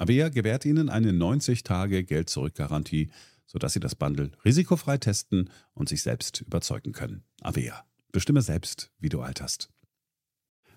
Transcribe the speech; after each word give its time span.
Avea 0.00 0.30
gewährt 0.30 0.64
Ihnen 0.64 0.88
eine 0.88 1.12
90-Tage-Geld-Zurück-Garantie, 1.12 3.10
sodass 3.46 3.74
Sie 3.74 3.80
das 3.80 3.94
Bundle 3.94 4.30
risikofrei 4.46 4.96
testen 4.96 5.50
und 5.74 5.90
sich 5.90 6.02
selbst 6.02 6.40
überzeugen 6.40 6.92
können. 6.92 7.24
Avea. 7.42 7.84
Bestimme 8.10 8.40
selbst, 8.40 8.90
wie 8.98 9.10
du 9.10 9.20
alterst. 9.20 9.68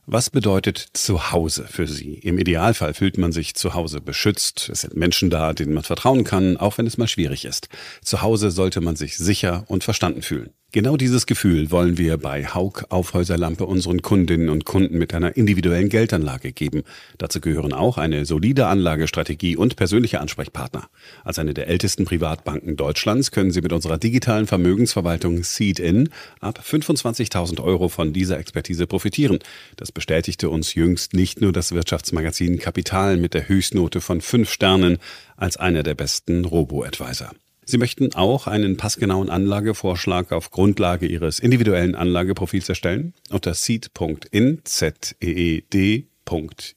Was 0.06 0.30
bedeutet 0.30 0.90
Zuhause 0.92 1.66
für 1.66 1.88
Sie? 1.88 2.16
Im 2.16 2.38
Idealfall 2.38 2.94
fühlt 2.94 3.18
man 3.18 3.32
sich 3.32 3.56
zu 3.56 3.74
Hause 3.74 4.02
beschützt. 4.02 4.68
Es 4.68 4.82
sind 4.82 4.98
Menschen 4.98 5.30
da, 5.30 5.54
denen 5.54 5.74
man 5.74 5.84
vertrauen 5.84 6.26
kann, 6.26 6.58
auch 6.58 6.78
wenn 6.78 6.86
es 6.86 6.98
mal 6.98 7.08
schwierig 7.08 7.46
ist. 7.46 7.70
Zu 8.02 8.22
Hause 8.22 8.52
sollte 8.52 8.82
man 8.82 8.98
sich 8.98 9.18
sicher 9.18 9.64
und 9.70 9.86
verstanden 9.86 10.22
fühlen. 10.22 10.50
Genau 10.76 10.98
dieses 10.98 11.28
Gefühl 11.28 11.70
wollen 11.70 12.00
wir 12.00 12.18
bei 12.18 12.48
Haug 12.48 12.86
Aufhäuserlampe 12.90 13.68
unseren 13.68 14.02
Kundinnen 14.02 14.50
und 14.50 14.66
Kunden 14.66 14.98
mit 14.98 15.14
einer 15.14 15.38
individuellen 15.38 15.88
Geldanlage 15.88 16.52
geben. 16.52 16.82
Dazu 17.20 17.40
gehören 17.42 17.74
auch 17.74 18.00
eine 18.00 18.26
solide 18.26 18.66
Anlagestrategie 18.66 19.56
und 19.56 19.76
persönliche 19.76 20.20
Ansprechpartner. 20.20 20.90
Als 21.24 21.38
eine 21.38 21.54
der 21.54 21.68
ältesten 21.68 22.06
Privatbanken 22.06 22.76
Deutschlands 22.76 23.30
können 23.30 23.52
Sie 23.52 23.62
mit 23.62 23.72
unserer 23.72 24.00
digitalen 24.00 24.48
Vermögensverwaltung 24.48 25.44
Seed-In 25.44 26.10
ab 26.40 26.60
25.000 26.68 27.64
Euro 27.64 27.88
von 27.88 28.12
dieser 28.12 28.40
Expertise 28.40 28.88
profitieren. 28.88 29.38
Das 29.76 29.92
bestätigte 29.92 30.50
uns 30.50 30.74
jüngst 30.74 31.14
nicht 31.14 31.40
nur 31.40 31.54
das 31.54 31.74
Wirtschaftsmagazin 31.74 32.58
Kapital 32.58 33.18
mit 33.18 33.36
der 33.36 33.48
Höchstnote 33.48 34.02
von 34.02 34.22
fünf 34.22 34.52
Sternen 34.52 34.98
als 35.38 35.56
einer 35.56 35.84
der 35.84 35.94
besten 35.94 36.46
Robo-Advisor. 36.46 37.30
Sie 37.66 37.78
möchten 37.78 38.14
auch 38.16 38.48
einen 38.48 38.78
passgenauen 38.78 39.30
Anlagevorschlag 39.30 40.32
auf 40.32 40.52
Grundlage 40.52 41.06
Ihres 41.06 41.40
individuellen 41.40 41.96
Anlageprofils 41.96 42.70
erstellen? 42.70 43.14
Unter 43.30 43.54
seed.in, 43.54 44.62
Z-E-E-D, 44.64 46.08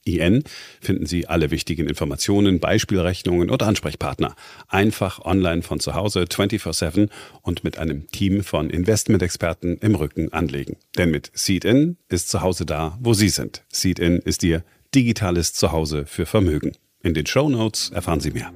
In 0.04 0.44
finden 0.80 1.06
Sie 1.06 1.26
alle 1.28 1.50
wichtigen 1.50 1.88
Informationen, 1.88 2.60
Beispielrechnungen 2.60 3.50
und 3.50 3.62
Ansprechpartner. 3.62 4.34
Einfach 4.68 5.20
online 5.24 5.62
von 5.62 5.80
zu 5.80 5.94
Hause 5.94 6.24
24-7 6.24 7.08
und 7.42 7.64
mit 7.64 7.78
einem 7.78 8.06
Team 8.08 8.42
von 8.42 8.70
Investmentexperten 8.70 9.78
im 9.78 9.94
Rücken 9.94 10.32
anlegen. 10.32 10.76
Denn 10.98 11.10
mit 11.10 11.30
Seed-In 11.34 11.96
ist 12.08 12.28
zu 12.28 12.42
Hause 12.42 12.66
da, 12.66 12.98
wo 13.00 13.14
Sie 13.14 13.28
sind. 13.28 13.64
Seed-In 13.72 14.18
ist 14.18 14.42
Ihr 14.42 14.64
digitales 14.94 15.52
Zuhause 15.52 16.06
für 16.06 16.26
Vermögen. 16.26 16.72
In 17.02 17.14
den 17.14 17.26
Show 17.26 17.48
Notes 17.48 17.90
erfahren 17.90 18.20
Sie 18.20 18.30
mehr. 18.30 18.52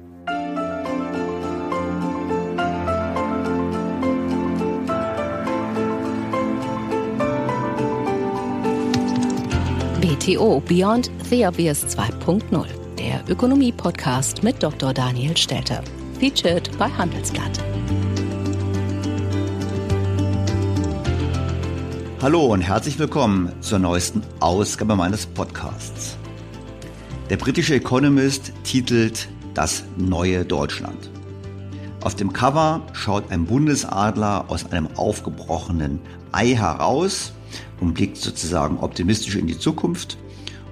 BTO 10.31 10.61
Beyond 10.61 11.11
the 11.29 11.45
Obvious 11.45 11.83
2.0, 11.97 12.65
der 12.97 13.21
Ökonomie-Podcast 13.27 14.43
mit 14.43 14.63
Dr. 14.63 14.93
Daniel 14.93 15.35
Stelter. 15.35 15.83
Featured 16.19 16.71
bei 16.77 16.89
Handelsblatt. 16.89 17.59
Hallo 22.21 22.45
und 22.45 22.61
herzlich 22.61 22.97
willkommen 22.97 23.51
zur 23.59 23.79
neuesten 23.79 24.21
Ausgabe 24.39 24.95
meines 24.95 25.25
Podcasts. 25.25 26.15
Der 27.29 27.35
britische 27.35 27.75
Economist 27.75 28.53
titelt 28.63 29.27
Das 29.53 29.83
neue 29.97 30.45
Deutschland. 30.45 31.09
Auf 32.03 32.15
dem 32.15 32.31
Cover 32.31 32.81
schaut 32.93 33.29
ein 33.31 33.45
Bundesadler 33.45 34.45
aus 34.47 34.71
einem 34.71 34.87
aufgebrochenen 34.95 35.99
Ei 36.31 36.55
heraus 36.55 37.33
und 37.81 37.95
blickt 37.95 38.17
sozusagen 38.17 38.77
optimistisch 38.79 39.35
in 39.35 39.47
die 39.47 39.59
Zukunft. 39.59 40.17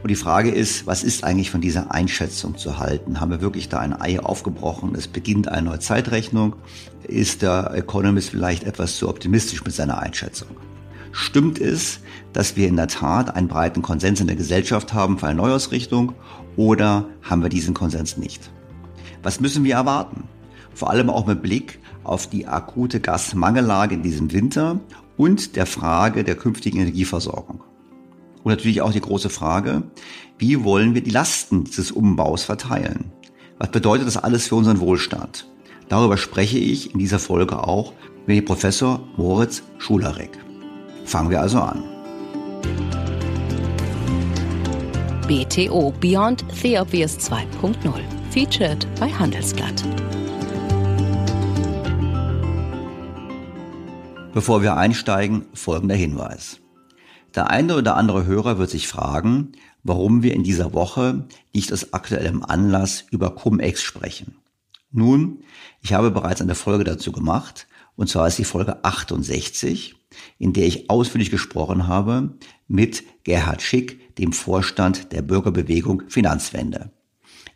Und 0.01 0.07
die 0.09 0.15
Frage 0.15 0.49
ist, 0.49 0.87
was 0.87 1.03
ist 1.03 1.25
eigentlich 1.25 1.51
von 1.51 1.59
dieser 1.59 1.93
Einschätzung 1.93 2.57
zu 2.57 2.79
halten? 2.79 3.19
Haben 3.19 3.31
wir 3.31 3.41
wirklich 3.41 3.67
da 3.67 3.79
ein 3.79 3.99
Ei 3.99 4.19
aufgebrochen? 4.19 4.95
Es 4.95 5.07
beginnt 5.07 5.49
eine 5.49 5.63
neue 5.63 5.79
Zeitrechnung. 5.79 6.55
Ist 7.03 7.41
der 7.41 7.73
Economist 7.73 8.29
vielleicht 8.29 8.63
etwas 8.63 8.95
zu 8.95 9.09
optimistisch 9.09 9.63
mit 9.63 9.73
seiner 9.73 9.99
Einschätzung? 9.99 10.49
Stimmt 11.11 11.59
es, 11.59 11.99
dass 12.31 12.55
wir 12.55 12.67
in 12.67 12.77
der 12.77 12.87
Tat 12.87 13.35
einen 13.35 13.49
breiten 13.49 13.81
Konsens 13.81 14.21
in 14.21 14.27
der 14.27 14.37
Gesellschaft 14.37 14.93
haben 14.93 15.17
für 15.17 15.27
eine 15.27 15.41
Neuausrichtung 15.41 16.13
oder 16.55 17.05
haben 17.21 17.41
wir 17.41 17.49
diesen 17.49 17.73
Konsens 17.73 18.15
nicht? 18.15 18.49
Was 19.21 19.41
müssen 19.41 19.65
wir 19.65 19.75
erwarten? 19.75 20.23
Vor 20.73 20.91
allem 20.91 21.09
auch 21.09 21.25
mit 21.25 21.41
Blick 21.41 21.79
auf 22.05 22.27
die 22.27 22.47
akute 22.47 23.01
Gasmangellage 23.01 23.95
in 23.95 24.03
diesem 24.03 24.31
Winter 24.31 24.79
und 25.17 25.57
der 25.57 25.65
Frage 25.65 26.23
der 26.23 26.35
künftigen 26.35 26.79
Energieversorgung. 26.79 27.63
Und 28.43 28.51
natürlich 28.51 28.81
auch 28.81 28.91
die 28.91 29.01
große 29.01 29.29
Frage, 29.29 29.83
wie 30.37 30.63
wollen 30.63 30.93
wir 30.95 31.01
die 31.01 31.09
Lasten 31.09 31.65
dieses 31.65 31.91
Umbaus 31.91 32.43
verteilen? 32.43 33.11
Was 33.57 33.71
bedeutet 33.71 34.07
das 34.07 34.17
alles 34.17 34.47
für 34.47 34.55
unseren 34.55 34.79
Wohlstand? 34.79 35.47
Darüber 35.89 36.17
spreche 36.17 36.57
ich 36.57 36.93
in 36.93 36.99
dieser 36.99 37.19
Folge 37.19 37.61
auch 37.61 37.93
mit 38.25 38.45
Professor 38.45 39.01
Moritz 39.17 39.63
Schularek. 39.79 40.37
Fangen 41.05 41.29
wir 41.29 41.41
also 41.41 41.59
an. 41.59 41.83
BTO 45.27 45.91
Beyond 45.99 46.45
the 46.61 46.79
Obvious 46.79 47.17
2.0 47.17 47.75
featured 48.31 48.87
bei 48.99 49.09
Handelsblatt. 49.09 49.83
Bevor 54.33 54.61
wir 54.61 54.77
einsteigen, 54.77 55.45
folgender 55.53 55.95
Hinweis. 55.95 56.61
Der 57.35 57.49
eine 57.49 57.75
oder 57.75 57.95
andere 57.95 58.25
Hörer 58.25 58.57
wird 58.57 58.69
sich 58.69 58.87
fragen, 58.87 59.51
warum 59.83 60.23
wir 60.23 60.33
in 60.33 60.43
dieser 60.43 60.73
Woche 60.73 61.27
nicht 61.53 61.71
aus 61.71 61.93
aktuellem 61.93 62.43
Anlass 62.43 63.05
über 63.11 63.35
Cum-Ex 63.35 63.81
sprechen. 63.81 64.35
Nun, 64.91 65.43
ich 65.81 65.93
habe 65.93 66.11
bereits 66.11 66.41
eine 66.41 66.55
Folge 66.55 66.83
dazu 66.83 67.11
gemacht, 67.11 67.67
und 67.95 68.09
zwar 68.09 68.27
ist 68.27 68.39
die 68.39 68.45
Folge 68.45 68.83
68, 68.83 69.95
in 70.39 70.53
der 70.53 70.65
ich 70.65 70.89
ausführlich 70.89 71.29
gesprochen 71.29 71.87
habe 71.87 72.37
mit 72.67 73.03
Gerhard 73.23 73.61
Schick, 73.61 74.15
dem 74.15 74.33
Vorstand 74.33 75.11
der 75.11 75.21
Bürgerbewegung 75.21 76.03
Finanzwende. 76.07 76.91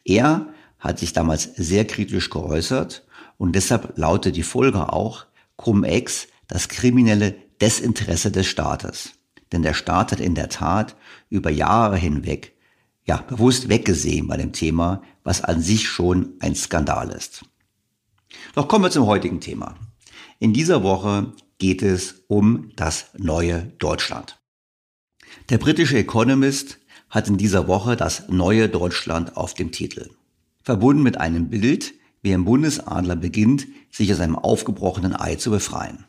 Er 0.05 0.47
hat 0.79 0.99
sich 0.99 1.13
damals 1.13 1.43
sehr 1.55 1.85
kritisch 1.85 2.29
geäußert 2.29 3.05
und 3.37 3.55
deshalb 3.55 3.97
lautet 3.97 4.35
die 4.35 4.43
Folge 4.43 4.91
auch 4.91 5.25
Cum-Ex, 5.55 6.27
das 6.47 6.67
kriminelle 6.67 7.35
Desinteresse 7.61 8.31
des 8.31 8.47
Staates. 8.47 9.13
Denn 9.53 9.61
der 9.61 9.73
Staat 9.73 10.11
hat 10.11 10.19
in 10.19 10.35
der 10.35 10.49
Tat 10.49 10.97
über 11.29 11.49
Jahre 11.49 11.95
hinweg 11.95 12.53
ja, 13.05 13.17
bewusst 13.17 13.69
weggesehen 13.69 14.27
bei 14.27 14.37
dem 14.37 14.53
Thema, 14.53 15.01
was 15.23 15.43
an 15.43 15.61
sich 15.61 15.87
schon 15.87 16.33
ein 16.39 16.55
Skandal 16.55 17.09
ist. 17.09 17.45
Doch 18.55 18.67
kommen 18.67 18.85
wir 18.85 18.91
zum 18.91 19.05
heutigen 19.05 19.41
Thema. 19.41 19.75
In 20.39 20.53
dieser 20.53 20.83
Woche 20.83 21.33
geht 21.57 21.81
es 21.81 22.23
um 22.27 22.71
das 22.75 23.07
neue 23.17 23.63
Deutschland. 23.77 24.39
Der 25.49 25.57
britische 25.57 25.97
Economist 25.97 26.79
hat 27.09 27.27
in 27.27 27.37
dieser 27.37 27.67
Woche 27.67 27.95
das 27.95 28.27
neue 28.29 28.69
Deutschland 28.69 29.37
auf 29.37 29.53
dem 29.53 29.71
Titel. 29.71 30.09
Verbunden 30.63 31.03
mit 31.03 31.19
einem 31.19 31.49
Bild, 31.49 31.93
wie 32.21 32.33
ein 32.33 32.45
Bundesadler 32.45 33.15
beginnt, 33.15 33.67
sich 33.91 34.11
aus 34.11 34.19
einem 34.19 34.35
aufgebrochenen 34.35 35.15
Ei 35.15 35.35
zu 35.35 35.51
befreien. 35.51 36.05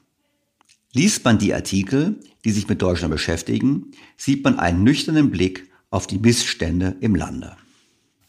Liest 0.96 1.24
man 1.24 1.38
die 1.38 1.52
Artikel, 1.52 2.20
die 2.44 2.52
sich 2.52 2.68
mit 2.68 2.80
Deutschland 2.80 3.12
beschäftigen, 3.12 3.90
sieht 4.16 4.44
man 4.44 4.60
einen 4.60 4.84
nüchternen 4.84 5.32
Blick 5.32 5.68
auf 5.90 6.06
die 6.06 6.20
Missstände 6.20 6.94
im 7.00 7.16
Lande. 7.16 7.56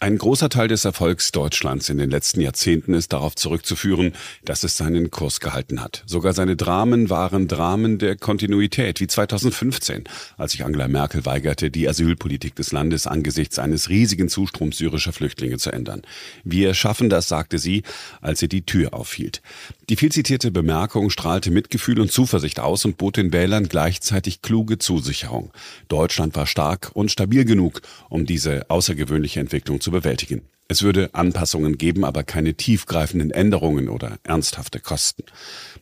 Ein 0.02 0.18
großer 0.18 0.50
Teil 0.50 0.68
des 0.68 0.84
Erfolgs 0.84 1.32
Deutschlands 1.32 1.88
in 1.88 1.98
den 1.98 2.10
letzten 2.10 2.42
Jahrzehnten 2.42 2.94
ist 2.94 3.14
darauf 3.14 3.34
zurückzuführen, 3.34 4.12
dass 4.44 4.66
es 4.66 4.76
seinen 4.76 5.10
Kurs 5.10 5.40
gehalten 5.40 5.82
hat. 5.82 6.04
Sogar 6.06 6.34
seine 6.34 6.58
Dramen 6.58 7.10
waren 7.10 7.48
Dramen 7.48 7.98
der 7.98 8.18
Kontinuität, 8.18 9.00
wie 9.00 9.08
2015, 9.08 10.04
als 10.38 10.52
sich 10.52 10.66
Angela 10.66 10.90
Merkel 10.90 11.26
weigerte, 11.26 11.72
die 11.72 11.88
Asylpolitik 11.88 12.56
des 12.56 12.74
Landes 12.74 13.08
angesichts 13.08 13.58
eines 13.58 13.88
riesigen 13.88 14.28
Zustroms 14.28 14.78
syrischer 14.78 15.14
Flüchtlinge 15.14 15.60
zu 15.60 15.72
ändern. 15.72 16.02
Wir 16.44 16.74
schaffen 16.74 17.10
das, 17.10 17.30
sagte 17.30 17.58
sie, 17.58 17.84
als 18.20 18.42
sie 18.42 18.50
die 18.50 18.66
Tür 18.66 18.94
aufhielt. 18.94 19.42
Die 19.88 19.96
vielzitierte 19.96 20.52
Bemerkung 20.52 21.10
strahlte 21.10 21.52
Mitgefühl 21.52 22.02
und 22.02 22.12
Zuversicht 22.12 22.60
aus 22.60 22.84
und 22.84 22.98
bot 22.98 23.16
den 23.16 23.32
Wählern 23.32 23.70
gleichzeitig 23.70 24.42
kluge 24.42 24.78
Zusicherung. 24.78 25.54
Deutschland 25.88 26.36
war 26.36 26.48
stark 26.48 26.92
und 26.94 27.12
stabil 27.12 27.46
genug, 27.46 27.82
um 28.10 28.26
diese 28.26 28.70
außergewöhnliche 28.70 29.40
Entwicklung 29.40 29.80
zu 29.86 29.92
bewältigen. 29.92 30.42
Es 30.68 30.82
würde 30.82 31.14
Anpassungen 31.14 31.78
geben, 31.78 32.06
aber 32.06 32.24
keine 32.24 32.56
tiefgreifenden 32.56 33.30
Änderungen 33.30 33.88
oder 33.88 34.18
ernsthafte 34.24 34.80
Kosten. 34.80 35.24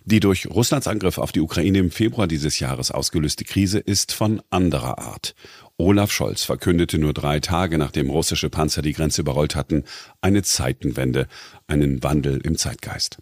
Die 0.03 0.19
durch 0.19 0.45
Russlands 0.47 0.89
Angriff 0.89 1.17
auf 1.17 1.31
die 1.31 1.39
Ukraine 1.39 1.79
im 1.79 1.89
Februar 1.89 2.27
dieses 2.27 2.59
Jahres 2.59 2.91
ausgelöste 2.91 3.45
Krise 3.45 3.79
ist 3.79 4.11
von 4.11 4.41
anderer 4.49 4.99
Art. 4.99 5.35
Olaf 5.77 6.11
Scholz 6.11 6.43
verkündete 6.43 6.97
nur 6.97 7.13
drei 7.13 7.39
Tage 7.39 7.77
nachdem 7.77 8.09
russische 8.09 8.49
Panzer 8.49 8.81
die 8.81 8.91
Grenze 8.91 9.21
überrollt 9.21 9.55
hatten, 9.55 9.85
eine 10.19 10.43
Zeitenwende, 10.43 11.27
einen 11.67 12.03
Wandel 12.03 12.41
im 12.43 12.57
Zeitgeist. 12.57 13.19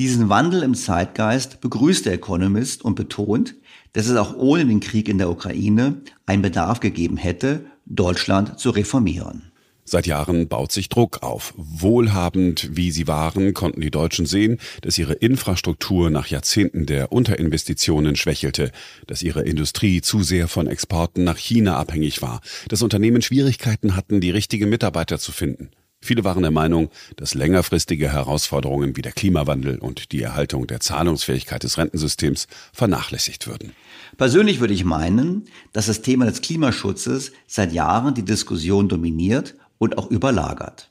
Diesen 0.00 0.28
Wandel 0.28 0.64
im 0.64 0.74
Zeitgeist 0.74 1.60
begrüßt 1.60 2.04
der 2.04 2.14
Economist 2.14 2.84
und 2.84 2.96
betont, 2.96 3.54
dass 3.92 4.08
es 4.08 4.16
auch 4.16 4.34
ohne 4.34 4.66
den 4.66 4.80
Krieg 4.80 5.08
in 5.08 5.18
der 5.18 5.30
Ukraine 5.30 6.02
einen 6.26 6.42
Bedarf 6.42 6.80
gegeben 6.80 7.16
hätte, 7.16 7.66
Deutschland 7.86 8.58
zu 8.58 8.70
reformieren. 8.70 9.52
Seit 9.88 10.08
Jahren 10.08 10.48
baut 10.48 10.72
sich 10.72 10.88
Druck 10.88 11.22
auf. 11.22 11.54
Wohlhabend 11.56 12.70
wie 12.72 12.90
sie 12.90 13.06
waren, 13.06 13.54
konnten 13.54 13.80
die 13.80 13.92
Deutschen 13.92 14.26
sehen, 14.26 14.58
dass 14.82 14.98
ihre 14.98 15.12
Infrastruktur 15.12 16.10
nach 16.10 16.26
Jahrzehnten 16.26 16.86
der 16.86 17.12
Unterinvestitionen 17.12 18.16
schwächelte, 18.16 18.72
dass 19.06 19.22
ihre 19.22 19.42
Industrie 19.42 20.00
zu 20.00 20.24
sehr 20.24 20.48
von 20.48 20.66
Exporten 20.66 21.22
nach 21.22 21.36
China 21.36 21.76
abhängig 21.76 22.20
war, 22.20 22.40
dass 22.68 22.82
Unternehmen 22.82 23.22
Schwierigkeiten 23.22 23.94
hatten, 23.94 24.20
die 24.20 24.30
richtigen 24.30 24.68
Mitarbeiter 24.68 25.20
zu 25.20 25.30
finden. 25.30 25.70
Viele 26.00 26.24
waren 26.24 26.42
der 26.42 26.50
Meinung, 26.50 26.90
dass 27.14 27.34
längerfristige 27.34 28.12
Herausforderungen 28.12 28.96
wie 28.96 29.02
der 29.02 29.12
Klimawandel 29.12 29.78
und 29.78 30.10
die 30.10 30.22
Erhaltung 30.22 30.66
der 30.66 30.80
Zahlungsfähigkeit 30.80 31.62
des 31.62 31.78
Rentensystems 31.78 32.48
vernachlässigt 32.72 33.46
würden. 33.46 33.72
Persönlich 34.16 34.58
würde 34.60 34.74
ich 34.74 34.84
meinen, 34.84 35.44
dass 35.72 35.86
das 35.86 36.02
Thema 36.02 36.26
des 36.26 36.42
Klimaschutzes 36.42 37.32
seit 37.46 37.72
Jahren 37.72 38.14
die 38.14 38.24
Diskussion 38.24 38.88
dominiert 38.88 39.54
und 39.78 39.98
auch 39.98 40.10
überlagert. 40.10 40.90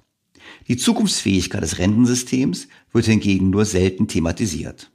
Die 0.68 0.78
Zukunftsfähigkeit 0.78 1.64
des 1.64 1.80
Rentensystems 1.80 2.68
wird 2.92 3.06
hingegen 3.06 3.50
nur 3.50 3.66
selten 3.66 4.08
thematisiert. 4.08 4.92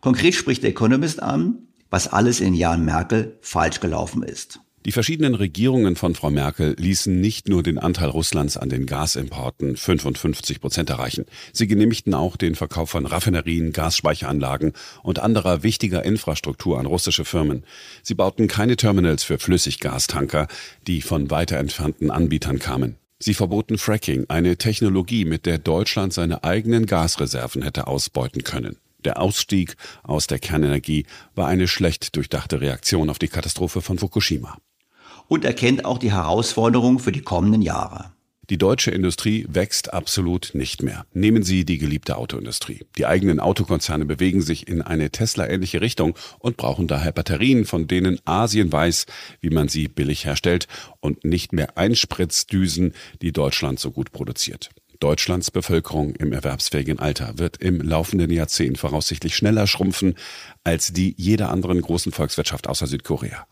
Konkret 0.00 0.34
spricht 0.34 0.62
der 0.62 0.70
Economist 0.70 1.22
an, 1.22 1.68
was 1.90 2.08
alles 2.08 2.40
in 2.40 2.46
den 2.46 2.54
Jahren 2.54 2.84
Merkel 2.84 3.38
falsch 3.40 3.80
gelaufen 3.80 4.22
ist. 4.22 4.60
Die 4.86 4.92
verschiedenen 4.92 5.34
Regierungen 5.34 5.96
von 5.96 6.14
Frau 6.14 6.30
Merkel 6.30 6.76
ließen 6.78 7.20
nicht 7.20 7.48
nur 7.48 7.64
den 7.64 7.78
Anteil 7.78 8.10
Russlands 8.10 8.56
an 8.56 8.68
den 8.68 8.86
Gasimporten 8.86 9.76
55 9.76 10.60
Prozent 10.60 10.88
erreichen. 10.88 11.26
Sie 11.52 11.66
genehmigten 11.66 12.14
auch 12.14 12.36
den 12.36 12.54
Verkauf 12.54 12.90
von 12.90 13.04
Raffinerien, 13.04 13.72
Gasspeicheranlagen 13.72 14.72
und 15.02 15.18
anderer 15.18 15.64
wichtiger 15.64 16.04
Infrastruktur 16.04 16.78
an 16.78 16.86
russische 16.86 17.24
Firmen. 17.24 17.64
Sie 18.04 18.14
bauten 18.14 18.46
keine 18.46 18.76
Terminals 18.76 19.24
für 19.24 19.38
Flüssiggastanker, 19.38 20.46
die 20.86 21.02
von 21.02 21.28
weiter 21.28 21.58
entfernten 21.58 22.12
Anbietern 22.12 22.60
kamen. 22.60 22.96
Sie 23.18 23.34
verboten 23.34 23.78
Fracking, 23.78 24.26
eine 24.28 24.58
Technologie, 24.58 25.24
mit 25.24 25.44
der 25.44 25.58
Deutschland 25.58 26.12
seine 26.12 26.44
eigenen 26.44 26.86
Gasreserven 26.86 27.62
hätte 27.62 27.88
ausbeuten 27.88 28.44
können. 28.44 28.76
Der 29.04 29.20
Ausstieg 29.20 29.74
aus 30.04 30.28
der 30.28 30.38
Kernenergie 30.38 31.04
war 31.34 31.48
eine 31.48 31.66
schlecht 31.66 32.14
durchdachte 32.14 32.60
Reaktion 32.60 33.10
auf 33.10 33.18
die 33.18 33.28
Katastrophe 33.28 33.82
von 33.82 33.98
Fukushima 33.98 34.56
und 35.28 35.44
erkennt 35.44 35.84
auch 35.84 35.98
die 35.98 36.12
Herausforderungen 36.12 36.98
für 36.98 37.12
die 37.12 37.22
kommenden 37.22 37.62
Jahre. 37.62 38.12
Die 38.50 38.56
deutsche 38.56 38.90
Industrie 38.90 39.44
wächst 39.46 39.92
absolut 39.92 40.52
nicht 40.54 40.82
mehr. 40.82 41.04
Nehmen 41.12 41.42
Sie 41.42 41.66
die 41.66 41.76
geliebte 41.76 42.16
Autoindustrie. 42.16 42.86
Die 42.96 43.04
eigenen 43.04 43.40
Autokonzerne 43.40 44.06
bewegen 44.06 44.40
sich 44.40 44.66
in 44.66 44.80
eine 44.80 45.10
Tesla-ähnliche 45.10 45.82
Richtung 45.82 46.14
und 46.38 46.56
brauchen 46.56 46.88
daher 46.88 47.12
Batterien, 47.12 47.66
von 47.66 47.88
denen 47.88 48.18
Asien 48.24 48.72
weiß, 48.72 49.04
wie 49.42 49.50
man 49.50 49.68
sie 49.68 49.88
billig 49.88 50.24
herstellt 50.24 50.66
und 51.00 51.24
nicht 51.24 51.52
mehr 51.52 51.76
Einspritzdüsen, 51.76 52.94
die 53.20 53.32
Deutschland 53.32 53.80
so 53.80 53.90
gut 53.90 54.12
produziert. 54.12 54.70
Deutschlands 55.00 55.50
Bevölkerung 55.50 56.16
im 56.16 56.32
erwerbsfähigen 56.32 56.98
Alter 56.98 57.38
wird 57.38 57.58
im 57.58 57.80
laufenden 57.80 58.30
Jahrzehnt 58.30 58.78
voraussichtlich 58.78 59.36
schneller 59.36 59.66
schrumpfen 59.66 60.14
als 60.64 60.92
die 60.92 61.14
jeder 61.16 61.50
anderen 61.50 61.80
großen 61.80 62.12
Volkswirtschaft 62.12 62.66
außer 62.66 62.86
Südkorea. 62.86 63.46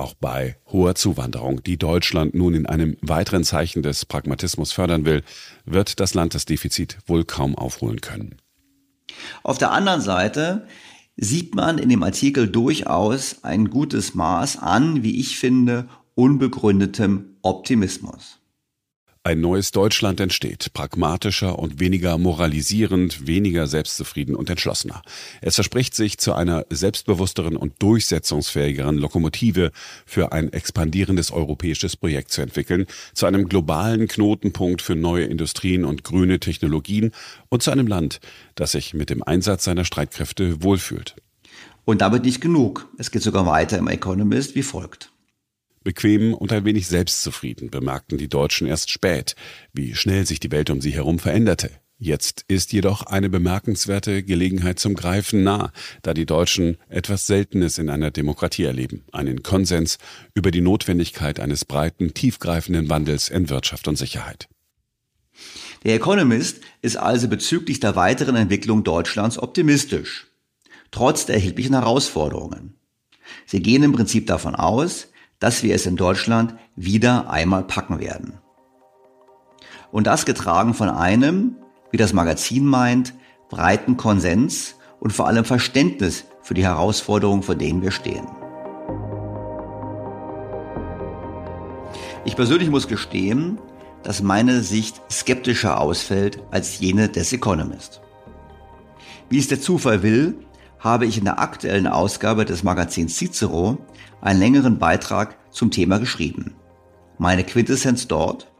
Auch 0.00 0.14
bei 0.14 0.56
hoher 0.72 0.94
Zuwanderung, 0.94 1.62
die 1.62 1.76
Deutschland 1.76 2.32
nun 2.32 2.54
in 2.54 2.64
einem 2.64 2.96
weiteren 3.02 3.44
Zeichen 3.44 3.82
des 3.82 4.06
Pragmatismus 4.06 4.72
fördern 4.72 5.04
will, 5.04 5.22
wird 5.66 6.00
das 6.00 6.14
Land 6.14 6.34
das 6.34 6.46
Defizit 6.46 6.96
wohl 7.04 7.26
kaum 7.26 7.54
aufholen 7.54 8.00
können. 8.00 8.36
Auf 9.42 9.58
der 9.58 9.72
anderen 9.72 10.00
Seite 10.00 10.66
sieht 11.18 11.54
man 11.54 11.76
in 11.76 11.90
dem 11.90 12.02
Artikel 12.02 12.48
durchaus 12.48 13.44
ein 13.44 13.68
gutes 13.68 14.14
Maß 14.14 14.60
an, 14.60 15.02
wie 15.02 15.20
ich 15.20 15.36
finde, 15.36 15.86
unbegründetem 16.14 17.36
Optimismus. 17.42 18.39
Ein 19.22 19.42
neues 19.42 19.70
Deutschland 19.70 20.18
entsteht, 20.18 20.72
pragmatischer 20.72 21.58
und 21.58 21.78
weniger 21.78 22.16
moralisierend, 22.16 23.26
weniger 23.26 23.66
selbstzufrieden 23.66 24.34
und 24.34 24.48
entschlossener. 24.48 25.02
Es 25.42 25.56
verspricht 25.56 25.94
sich 25.94 26.16
zu 26.16 26.32
einer 26.32 26.64
selbstbewussteren 26.70 27.58
und 27.58 27.74
durchsetzungsfähigeren 27.82 28.96
Lokomotive 28.96 29.72
für 30.06 30.32
ein 30.32 30.50
expandierendes 30.54 31.32
europäisches 31.32 31.98
Projekt 31.98 32.32
zu 32.32 32.40
entwickeln, 32.40 32.86
zu 33.12 33.26
einem 33.26 33.46
globalen 33.46 34.08
Knotenpunkt 34.08 34.80
für 34.80 34.96
neue 34.96 35.26
Industrien 35.26 35.84
und 35.84 36.02
grüne 36.02 36.40
Technologien 36.40 37.10
und 37.50 37.62
zu 37.62 37.70
einem 37.70 37.88
Land, 37.88 38.20
das 38.54 38.72
sich 38.72 38.94
mit 38.94 39.10
dem 39.10 39.22
Einsatz 39.22 39.64
seiner 39.64 39.84
Streitkräfte 39.84 40.62
wohlfühlt. 40.62 41.16
Und 41.84 42.00
damit 42.00 42.24
nicht 42.24 42.40
genug. 42.40 42.88
Es 42.96 43.10
geht 43.10 43.20
sogar 43.20 43.44
weiter 43.44 43.76
im 43.76 43.88
Economist 43.88 44.54
wie 44.54 44.62
folgt. 44.62 45.12
Bequem 45.82 46.34
und 46.34 46.52
ein 46.52 46.66
wenig 46.66 46.88
selbstzufrieden 46.88 47.70
bemerkten 47.70 48.18
die 48.18 48.28
Deutschen 48.28 48.66
erst 48.66 48.90
spät, 48.90 49.34
wie 49.72 49.94
schnell 49.94 50.26
sich 50.26 50.38
die 50.38 50.50
Welt 50.50 50.68
um 50.68 50.82
sie 50.82 50.90
herum 50.90 51.18
veränderte. 51.18 51.70
Jetzt 51.96 52.44
ist 52.48 52.72
jedoch 52.72 53.02
eine 53.02 53.30
bemerkenswerte 53.30 54.22
Gelegenheit 54.22 54.78
zum 54.78 54.94
Greifen 54.94 55.42
nah, 55.42 55.72
da 56.02 56.12
die 56.12 56.26
Deutschen 56.26 56.76
etwas 56.88 57.26
Seltenes 57.26 57.78
in 57.78 57.88
einer 57.88 58.10
Demokratie 58.10 58.64
erleben, 58.64 59.04
einen 59.12 59.42
Konsens 59.42 59.98
über 60.34 60.50
die 60.50 60.62
Notwendigkeit 60.62 61.40
eines 61.40 61.64
breiten, 61.64 62.12
tiefgreifenden 62.12 62.88
Wandels 62.88 63.28
in 63.28 63.48
Wirtschaft 63.48 63.88
und 63.88 63.96
Sicherheit. 63.96 64.48
Der 65.84 65.94
Economist 65.94 66.60
ist 66.82 66.96
also 66.96 67.28
bezüglich 67.28 67.80
der 67.80 67.96
weiteren 67.96 68.36
Entwicklung 68.36 68.84
Deutschlands 68.84 69.38
optimistisch, 69.38 70.26
trotz 70.90 71.24
der 71.24 71.36
erheblichen 71.36 71.74
Herausforderungen. 71.74 72.74
Sie 73.46 73.60
gehen 73.60 73.82
im 73.82 73.92
Prinzip 73.92 74.26
davon 74.26 74.54
aus, 74.54 75.09
dass 75.40 75.62
wir 75.62 75.74
es 75.74 75.86
in 75.86 75.96
Deutschland 75.96 76.54
wieder 76.76 77.30
einmal 77.30 77.64
packen 77.64 77.98
werden. 77.98 78.34
Und 79.90 80.06
das 80.06 80.24
getragen 80.24 80.74
von 80.74 80.88
einem, 80.88 81.56
wie 81.90 81.96
das 81.96 82.12
Magazin 82.12 82.64
meint, 82.64 83.14
breiten 83.48 83.96
Konsens 83.96 84.76
und 85.00 85.12
vor 85.12 85.26
allem 85.26 85.44
Verständnis 85.44 86.26
für 86.42 86.54
die 86.54 86.62
Herausforderungen, 86.62 87.42
vor 87.42 87.56
denen 87.56 87.82
wir 87.82 87.90
stehen. 87.90 88.26
Ich 92.24 92.36
persönlich 92.36 92.70
muss 92.70 92.86
gestehen, 92.86 93.58
dass 94.02 94.22
meine 94.22 94.60
Sicht 94.60 95.00
skeptischer 95.10 95.80
ausfällt 95.80 96.42
als 96.50 96.78
jene 96.78 97.08
des 97.08 97.32
Economist. 97.32 98.00
Wie 99.28 99.38
es 99.38 99.48
der 99.48 99.60
Zufall 99.60 100.02
will, 100.02 100.34
habe 100.78 101.06
ich 101.06 101.18
in 101.18 101.24
der 101.24 101.40
aktuellen 101.40 101.86
Ausgabe 101.86 102.44
des 102.44 102.62
Magazins 102.62 103.16
Cicero 103.16 103.78
einen 104.20 104.40
längeren 104.40 104.78
Beitrag 104.78 105.36
zum 105.50 105.70
Thema 105.70 105.98
geschrieben. 105.98 106.54
Meine 107.18 107.44
Quintessenz 107.44 108.08
dort, 108.08 108.50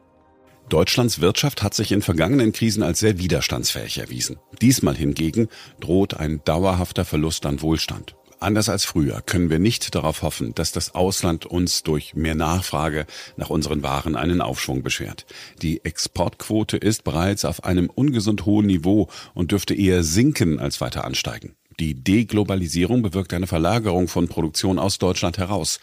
Deutschlands 0.68 1.20
Wirtschaft 1.20 1.64
hat 1.64 1.74
sich 1.74 1.90
in 1.90 2.00
vergangenen 2.00 2.52
Krisen 2.52 2.84
als 2.84 3.00
sehr 3.00 3.18
widerstandsfähig 3.18 3.98
erwiesen. 3.98 4.38
Diesmal 4.62 4.94
hingegen 4.94 5.48
droht 5.80 6.14
ein 6.14 6.42
dauerhafter 6.44 7.04
Verlust 7.04 7.44
an 7.44 7.60
Wohlstand. 7.60 8.14
Anders 8.38 8.70
als 8.70 8.86
früher 8.86 9.20
können 9.20 9.50
wir 9.50 9.58
nicht 9.58 9.94
darauf 9.94 10.22
hoffen, 10.22 10.54
dass 10.54 10.72
das 10.72 10.94
Ausland 10.94 11.44
uns 11.44 11.82
durch 11.82 12.14
mehr 12.14 12.34
Nachfrage 12.34 13.06
nach 13.36 13.50
unseren 13.50 13.82
Waren 13.82 14.16
einen 14.16 14.40
Aufschwung 14.40 14.82
beschert. 14.82 15.26
Die 15.60 15.84
Exportquote 15.84 16.78
ist 16.78 17.04
bereits 17.04 17.44
auf 17.44 17.64
einem 17.64 17.90
ungesund 17.90 18.46
hohen 18.46 18.66
Niveau 18.66 19.08
und 19.34 19.50
dürfte 19.50 19.74
eher 19.74 20.02
sinken 20.04 20.58
als 20.58 20.80
weiter 20.80 21.04
ansteigen. 21.04 21.54
Die 21.80 21.94
Deglobalisierung 21.94 23.00
bewirkt 23.00 23.32
eine 23.32 23.46
Verlagerung 23.46 24.06
von 24.06 24.28
Produktion 24.28 24.78
aus 24.78 24.98
Deutschland 24.98 25.38
heraus. 25.38 25.80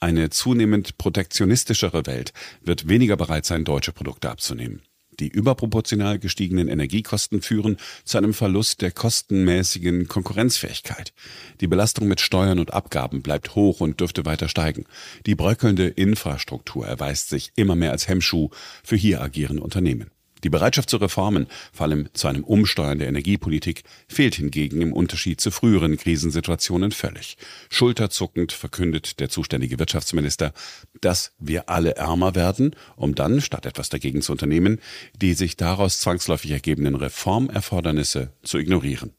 Eine 0.00 0.28
zunehmend 0.28 0.98
protektionistischere 0.98 2.04
Welt 2.06 2.32
wird 2.62 2.88
weniger 2.88 3.16
bereit 3.16 3.46
sein, 3.46 3.64
deutsche 3.64 3.92
Produkte 3.92 4.28
abzunehmen. 4.28 4.82
Die 5.20 5.28
überproportional 5.28 6.18
gestiegenen 6.18 6.66
Energiekosten 6.66 7.42
führen 7.42 7.76
zu 8.04 8.18
einem 8.18 8.34
Verlust 8.34 8.82
der 8.82 8.90
kostenmäßigen 8.90 10.08
Konkurrenzfähigkeit. 10.08 11.14
Die 11.60 11.68
Belastung 11.68 12.08
mit 12.08 12.20
Steuern 12.20 12.58
und 12.58 12.74
Abgaben 12.74 13.22
bleibt 13.22 13.54
hoch 13.54 13.80
und 13.80 14.00
dürfte 14.00 14.26
weiter 14.26 14.48
steigen. 14.48 14.84
Die 15.26 15.36
bröckelnde 15.36 15.86
Infrastruktur 15.86 16.88
erweist 16.88 17.28
sich 17.28 17.52
immer 17.54 17.76
mehr 17.76 17.92
als 17.92 18.08
Hemmschuh 18.08 18.50
für 18.82 18.96
hier 18.96 19.22
agierende 19.22 19.62
Unternehmen. 19.62 20.10
Die 20.44 20.50
Bereitschaft 20.50 20.90
zu 20.90 20.98
Reformen, 20.98 21.46
vor 21.72 21.86
allem 21.86 22.08
zu 22.12 22.28
einem 22.28 22.44
Umsteuern 22.44 22.98
der 22.98 23.08
Energiepolitik, 23.08 23.84
fehlt 24.08 24.34
hingegen 24.34 24.80
im 24.82 24.92
Unterschied 24.92 25.40
zu 25.40 25.50
früheren 25.50 25.96
Krisensituationen 25.96 26.92
völlig. 26.92 27.36
Schulterzuckend 27.70 28.52
verkündet 28.52 29.18
der 29.20 29.28
zuständige 29.28 29.78
Wirtschaftsminister, 29.78 30.52
dass 31.00 31.32
wir 31.38 31.68
alle 31.68 31.96
ärmer 31.96 32.34
werden, 32.34 32.76
um 32.96 33.14
dann, 33.14 33.40
statt 33.40 33.66
etwas 33.66 33.88
dagegen 33.88 34.22
zu 34.22 34.32
unternehmen, 34.32 34.80
die 35.20 35.34
sich 35.34 35.56
daraus 35.56 36.00
zwangsläufig 36.00 36.50
ergebenden 36.50 36.94
Reformerfordernisse 36.94 38.32
zu 38.42 38.58
ignorieren. 38.58 39.12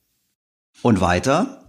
Und 0.82 1.02
weiter? 1.02 1.67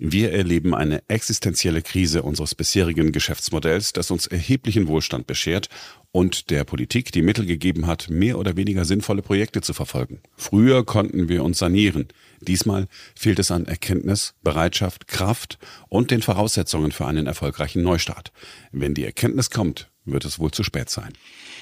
Wir 0.00 0.32
erleben 0.32 0.74
eine 0.74 1.02
existenzielle 1.08 1.82
Krise 1.82 2.22
unseres 2.22 2.54
bisherigen 2.54 3.10
Geschäftsmodells, 3.10 3.92
das 3.92 4.12
uns 4.12 4.28
erheblichen 4.28 4.86
Wohlstand 4.86 5.26
beschert 5.26 5.68
und 6.12 6.50
der 6.50 6.62
Politik 6.62 7.10
die 7.10 7.22
Mittel 7.22 7.46
gegeben 7.46 7.86
hat, 7.88 8.08
mehr 8.08 8.38
oder 8.38 8.56
weniger 8.56 8.84
sinnvolle 8.84 9.22
Projekte 9.22 9.60
zu 9.60 9.74
verfolgen. 9.74 10.20
Früher 10.36 10.84
konnten 10.84 11.28
wir 11.28 11.42
uns 11.42 11.58
sanieren. 11.58 12.08
Diesmal 12.40 12.86
fehlt 13.16 13.40
es 13.40 13.50
an 13.50 13.66
Erkenntnis, 13.66 14.34
Bereitschaft, 14.42 15.08
Kraft 15.08 15.58
und 15.88 16.12
den 16.12 16.22
Voraussetzungen 16.22 16.92
für 16.92 17.06
einen 17.06 17.26
erfolgreichen 17.26 17.82
Neustart. 17.82 18.32
Wenn 18.70 18.94
die 18.94 19.04
Erkenntnis 19.04 19.50
kommt, 19.50 19.90
wird 20.04 20.24
es 20.24 20.38
wohl 20.38 20.52
zu 20.52 20.62
spät 20.62 20.90
sein. 20.90 21.12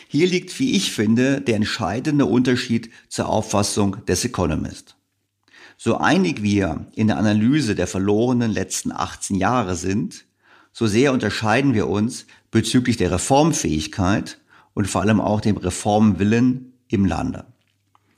Hier 0.08 0.26
liegt, 0.26 0.58
wie 0.60 0.76
ich 0.76 0.92
finde, 0.92 1.40
der 1.40 1.56
entscheidende 1.56 2.26
Unterschied 2.26 2.90
zur 3.08 3.28
Auffassung 3.28 4.04
des 4.06 4.24
Economist. 4.24 4.95
So 5.78 5.98
einig 5.98 6.42
wir 6.42 6.86
in 6.94 7.08
der 7.08 7.18
Analyse 7.18 7.74
der 7.74 7.86
verlorenen 7.86 8.50
letzten 8.50 8.92
18 8.92 9.36
Jahre 9.36 9.74
sind, 9.74 10.24
so 10.72 10.86
sehr 10.86 11.12
unterscheiden 11.12 11.74
wir 11.74 11.88
uns 11.88 12.26
bezüglich 12.50 12.96
der 12.96 13.10
Reformfähigkeit 13.10 14.38
und 14.72 14.88
vor 14.88 15.02
allem 15.02 15.20
auch 15.20 15.40
dem 15.40 15.58
Reformwillen 15.58 16.72
im 16.88 17.04
Lande. 17.04 17.44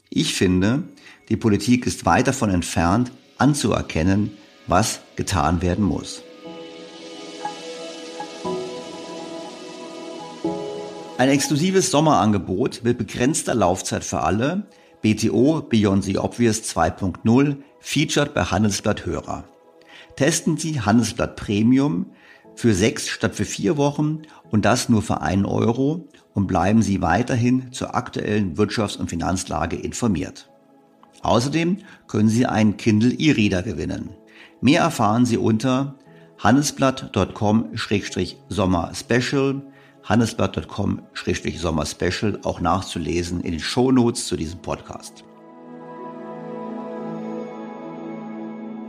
Ich 0.09 0.35
finde, 0.35 0.85
die 1.29 1.37
Politik 1.37 1.87
ist 1.87 2.07
weit 2.07 2.29
davon 2.29 2.51
entfernt, 2.51 3.11
anzuerkennen, 3.39 4.31
was 4.69 5.01
getan 5.17 5.61
werden 5.61 5.85
muss. 5.85 6.23
Ein 11.19 11.29
exklusives 11.31 11.91
Sommerangebot 11.91 12.83
mit 12.85 12.99
begrenzter 12.99 13.57
Laufzeit 13.57 14.05
für 14.05 14.21
alle 14.21 14.69
BTO 15.03 15.63
Beyond 15.63 16.05
the 16.05 16.19
Obvious 16.19 16.63
2.0 16.75 17.57
featured 17.81 18.35
bei 18.35 18.43
Handelsblatt 18.43 19.07
Hörer. 19.07 19.45
Testen 20.17 20.57
Sie 20.57 20.81
Handelsblatt 20.81 21.37
Premium 21.37 22.07
für 22.57 22.75
sechs 22.75 23.09
statt 23.09 23.37
für 23.37 23.45
vier 23.45 23.77
Wochen 23.77 24.23
und 24.51 24.65
das 24.65 24.89
nur 24.89 25.03
für 25.03 25.21
einen 25.21 25.47
Euro 25.47 26.09
und 26.35 26.49
bleiben 26.49 26.83
Sie 26.83 27.03
weiterhin 27.03 27.71
zur 27.73 27.95
aktuellen 27.95 28.57
Wirtschafts- 28.57 28.97
und 28.97 29.11
Finanzlage 29.11 29.77
informiert. 29.77 30.51
Außerdem 31.23 31.79
können 32.09 32.29
Sie 32.29 32.47
einen 32.47 32.77
Kindle 32.77 33.13
E-Reader 33.13 33.63
gewinnen. 33.63 34.11
Mehr 34.61 34.83
erfahren 34.83 35.25
Sie 35.25 35.37
unter 35.37 35.95
handelsblatt.com-sommer 36.39 38.93
special 38.95 39.63
handelsblatt.com-sommer-special 40.09 42.41
auch 42.45 42.61
nachzulesen 42.61 43.41
in 43.43 43.51
den 43.53 43.61
Shownotes 43.61 44.27
zu 44.27 44.37
diesem 44.37 44.63
Podcast. 44.63 45.25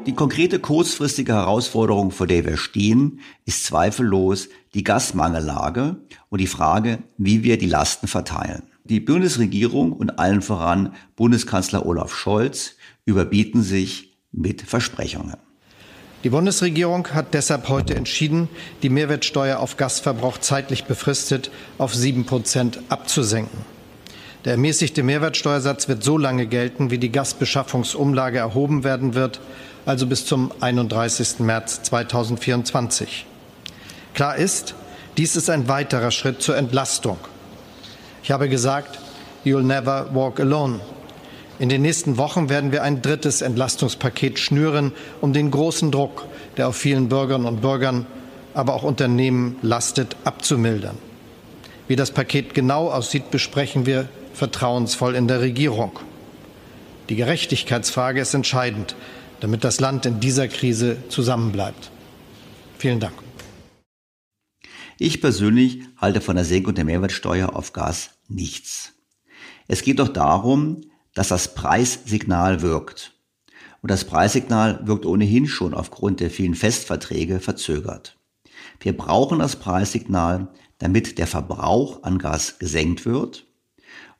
Die 0.06 0.16
konkrete 0.16 0.60
kurzfristige 0.60 1.34
Herausforderung, 1.34 2.12
vor 2.12 2.26
der 2.26 2.46
wir 2.46 2.56
stehen, 2.56 3.20
ist 3.46 3.66
zweifellos 3.66 4.48
die 4.74 4.84
Gasmangellage 4.84 5.98
und 6.30 6.40
die 6.40 6.48
Frage, 6.48 7.00
wie 7.18 7.44
wir 7.44 7.58
die 7.58 7.68
Lasten 7.68 8.08
verteilen. 8.08 8.64
Die 8.86 9.02
Bundesregierung 9.02 9.92
und 9.92 10.18
allen 10.18 10.42
voran 10.42 10.94
Bundeskanzler 11.16 11.86
Olaf 11.86 12.16
Scholz 12.16 12.76
überbieten 13.06 13.62
sich 13.62 14.18
mit 14.32 14.62
Versprechungen. 14.62 15.49
Die 16.26 16.30
Bundesregierung 16.30 17.08
hat 17.14 17.34
deshalb 17.34 17.70
heute 17.70 17.96
entschieden, 17.96 18.50
die 18.84 18.90
Mehrwertsteuer 18.90 19.60
auf 19.60 19.78
Gasverbrauch 19.78 20.38
zeitlich 20.40 20.84
befristet 20.84 21.50
auf 21.78 21.96
sieben 21.96 22.26
Prozent 22.26 22.80
abzusenken. 22.90 23.60
Der 24.44 24.54
ermäßigte 24.54 25.02
Mehrwertsteuersatz 25.02 25.88
wird 25.88 26.04
so 26.04 26.18
lange 26.18 26.46
gelten, 26.46 26.92
wie 26.92 26.98
die 26.98 27.12
Gasbeschaffungsumlage 27.12 28.38
erhoben 28.38 28.84
werden 28.84 29.14
wird, 29.14 29.40
also 29.86 30.08
bis 30.08 30.26
zum 30.26 30.52
31. 30.60 31.40
März 31.40 31.84
2024. 31.84 33.26
Klar 34.14 34.36
ist, 34.36 34.76
dies 35.16 35.38
ist 35.38 35.50
ein 35.50 35.70
weiterer 35.70 36.12
Schritt 36.12 36.42
zur 36.42 36.58
Entlastung. 36.58 37.18
Ich 38.24 38.32
habe 38.32 38.50
gesagt, 38.50 39.00
you'll 39.46 39.64
never 39.64 40.14
walk 40.14 40.42
alone. 40.42 40.82
In 41.60 41.68
den 41.68 41.82
nächsten 41.82 42.18
Wochen 42.18 42.48
werden 42.48 42.72
wir 42.72 42.84
ein 42.84 43.02
drittes 43.02 43.42
Entlastungspaket 43.42 44.40
schnüren, 44.40 44.94
um 45.20 45.34
den 45.34 45.52
großen 45.52 45.92
Druck, 45.92 46.26
der 46.56 46.70
auf 46.70 46.78
vielen 46.78 47.10
Bürgerinnen 47.10 47.46
und 47.46 47.60
Bürgern, 47.60 48.08
aber 48.54 48.74
auch 48.74 48.84
Unternehmen 48.84 49.58
lastet, 49.62 50.16
abzumildern. 50.24 50.98
Wie 51.90 51.98
das 51.98 52.12
Paket 52.12 52.54
genau 52.54 52.90
aussieht, 52.90 53.30
besprechen 53.30 53.86
wir 53.86 54.08
vertrauensvoll 54.34 55.16
in 55.16 55.28
der 55.28 55.42
Regierung. 55.42 56.00
Die 57.10 57.18
Gerechtigkeitsfrage 57.18 58.22
ist 58.22 58.34
entscheidend, 58.34 58.96
damit 59.42 59.66
das 59.66 59.82
Land 59.82 60.06
in 60.06 60.22
dieser 60.22 60.48
Krise 60.48 60.98
zusammenbleibt. 61.10 61.92
Vielen 62.78 63.02
Dank. 63.02 63.16
Ich 64.98 65.20
persönlich 65.20 65.82
halte 65.98 66.22
von 66.22 66.38
der 66.38 66.46
Senkung 66.46 66.74
der 66.74 66.86
Mehrwertsteuer 66.86 67.54
auf 67.54 67.74
Gas 67.74 68.12
nichts. 68.30 68.94
Es 69.68 69.82
geht 69.82 70.00
doch 70.00 70.10
darum, 70.10 70.82
dass 71.14 71.30
das 71.30 71.54
Preissignal 71.54 72.62
wirkt. 72.62 73.14
Und 73.82 73.92
das 73.92 74.06
Preissignal 74.06 74.86
wirkt 74.86 75.06
ohnehin 75.06 75.48
schon 75.48 75.74
aufgrund 75.74 76.20
der 76.20 76.30
vielen 76.30 76.56
Festverträge 76.56 77.40
verzögert. 77.40 78.18
Wir 78.80 78.96
brauchen 78.96 79.40
das 79.40 79.56
Preissignal, 79.56 80.50
damit 80.78 81.18
der 81.18 81.28
Verbrauch 81.28 82.04
an 82.04 82.20
Gas 82.20 82.60
gesenkt 82.60 83.06
wird 83.06 83.46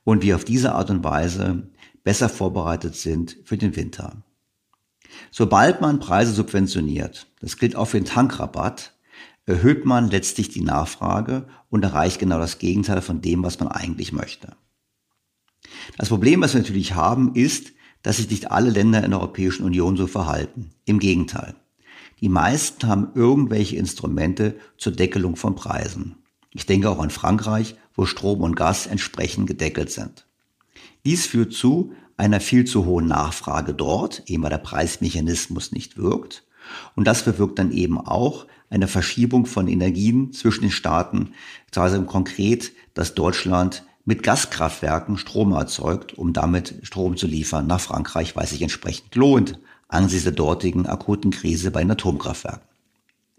und 0.04 0.22
wir 0.22 0.36
auf 0.36 0.44
diese 0.44 0.74
Art 0.74 0.90
und 0.90 1.04
Weise 1.04 1.70
besser 2.04 2.28
vorbereitet 2.28 2.96
sind 2.96 3.36
für 3.44 3.58
den 3.58 3.76
Winter. 3.76 4.22
Sobald 5.30 5.80
man 5.80 6.00
Preise 6.00 6.32
subventioniert, 6.32 7.26
das 7.40 7.56
gilt 7.56 7.76
auch 7.76 7.86
für 7.86 7.98
den 7.98 8.06
Tankrabatt, 8.06 8.94
erhöht 9.46 9.84
man 9.84 10.10
letztlich 10.10 10.48
die 10.48 10.62
Nachfrage 10.62 11.48
und 11.68 11.84
erreicht 11.84 12.18
genau 12.18 12.38
das 12.38 12.58
Gegenteil 12.58 13.02
von 13.02 13.20
dem, 13.20 13.42
was 13.42 13.58
man 13.58 13.68
eigentlich 13.68 14.12
möchte. 14.12 14.56
Das 15.96 16.08
Problem, 16.08 16.40
was 16.40 16.54
wir 16.54 16.60
natürlich 16.60 16.94
haben, 16.94 17.34
ist, 17.34 17.72
dass 18.02 18.16
sich 18.16 18.30
nicht 18.30 18.50
alle 18.50 18.70
Länder 18.70 19.04
in 19.04 19.10
der 19.10 19.20
Europäischen 19.20 19.64
Union 19.64 19.96
so 19.96 20.06
verhalten. 20.06 20.70
Im 20.84 20.98
Gegenteil. 20.98 21.54
Die 22.20 22.28
meisten 22.28 22.86
haben 22.86 23.08
irgendwelche 23.14 23.76
Instrumente 23.76 24.56
zur 24.76 24.92
Deckelung 24.92 25.36
von 25.36 25.54
Preisen. 25.54 26.16
Ich 26.52 26.66
denke 26.66 26.90
auch 26.90 26.98
an 26.98 27.10
Frankreich, 27.10 27.76
wo 27.94 28.06
Strom 28.06 28.40
und 28.40 28.56
Gas 28.56 28.86
entsprechend 28.86 29.46
gedeckelt 29.46 29.90
sind. 29.90 30.26
Dies 31.04 31.26
führt 31.26 31.52
zu 31.52 31.92
einer 32.16 32.40
viel 32.40 32.66
zu 32.66 32.84
hohen 32.84 33.06
Nachfrage 33.06 33.72
dort, 33.72 34.22
eben 34.26 34.42
weil 34.42 34.50
der 34.50 34.58
Preismechanismus 34.58 35.72
nicht 35.72 35.96
wirkt. 35.96 36.44
Und 36.94 37.06
das 37.06 37.24
bewirkt 37.24 37.58
dann 37.58 37.72
eben 37.72 37.98
auch 37.98 38.46
eine 38.68 38.86
Verschiebung 38.86 39.46
von 39.46 39.66
Energien 39.66 40.32
zwischen 40.32 40.62
den 40.62 40.70
Staaten, 40.70 41.32
also 41.74 42.02
konkret, 42.02 42.72
dass 42.94 43.14
Deutschland 43.14 43.84
mit 44.10 44.24
Gaskraftwerken 44.24 45.18
Strom 45.18 45.52
erzeugt, 45.52 46.18
um 46.18 46.32
damit 46.32 46.80
Strom 46.82 47.16
zu 47.16 47.28
liefern 47.28 47.68
nach 47.68 47.80
Frankreich, 47.80 48.34
weil 48.34 48.42
es 48.42 48.50
sich 48.50 48.60
entsprechend 48.60 49.14
lohnt, 49.14 49.60
angesichts 49.86 50.24
der 50.24 50.32
dortigen 50.32 50.86
akuten 50.86 51.30
Krise 51.30 51.70
bei 51.70 51.80
den 51.80 51.92
Atomkraftwerken. 51.92 52.66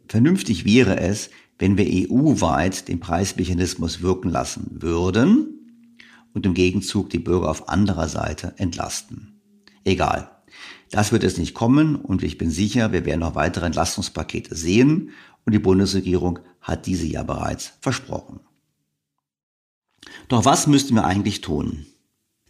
Vernünftig 0.08 0.64
wäre 0.64 0.98
es, 0.98 1.30
wenn 1.60 1.78
wir 1.78 2.10
EU-weit 2.10 2.88
den 2.88 3.02
Preismechanismus 3.02 4.02
wirken 4.02 4.30
lassen 4.30 4.78
würden 4.82 5.90
und 6.34 6.46
im 6.46 6.54
Gegenzug 6.54 7.10
die 7.10 7.20
Bürger 7.20 7.50
auf 7.50 7.68
anderer 7.68 8.08
Seite 8.08 8.54
entlasten. 8.56 9.42
Egal. 9.84 10.32
Das 10.90 11.12
wird 11.12 11.26
es 11.26 11.38
nicht 11.38 11.54
kommen 11.54 11.98
und 11.98 12.24
ich 12.24 12.38
bin 12.38 12.50
sicher, 12.50 12.94
wir 12.94 13.04
werden 13.04 13.20
noch 13.20 13.36
weitere 13.36 13.66
Entlastungspakete 13.66 14.56
sehen 14.56 15.10
und 15.46 15.52
die 15.52 15.60
Bundesregierung 15.60 16.40
hat 16.62 16.86
diese 16.86 17.08
ja 17.08 17.24
bereits 17.24 17.74
versprochen. 17.82 18.40
Doch 20.28 20.46
was 20.46 20.68
müssten 20.68 20.96
wir 20.96 21.06
eigentlich 21.06 21.42
tun? 21.42 21.86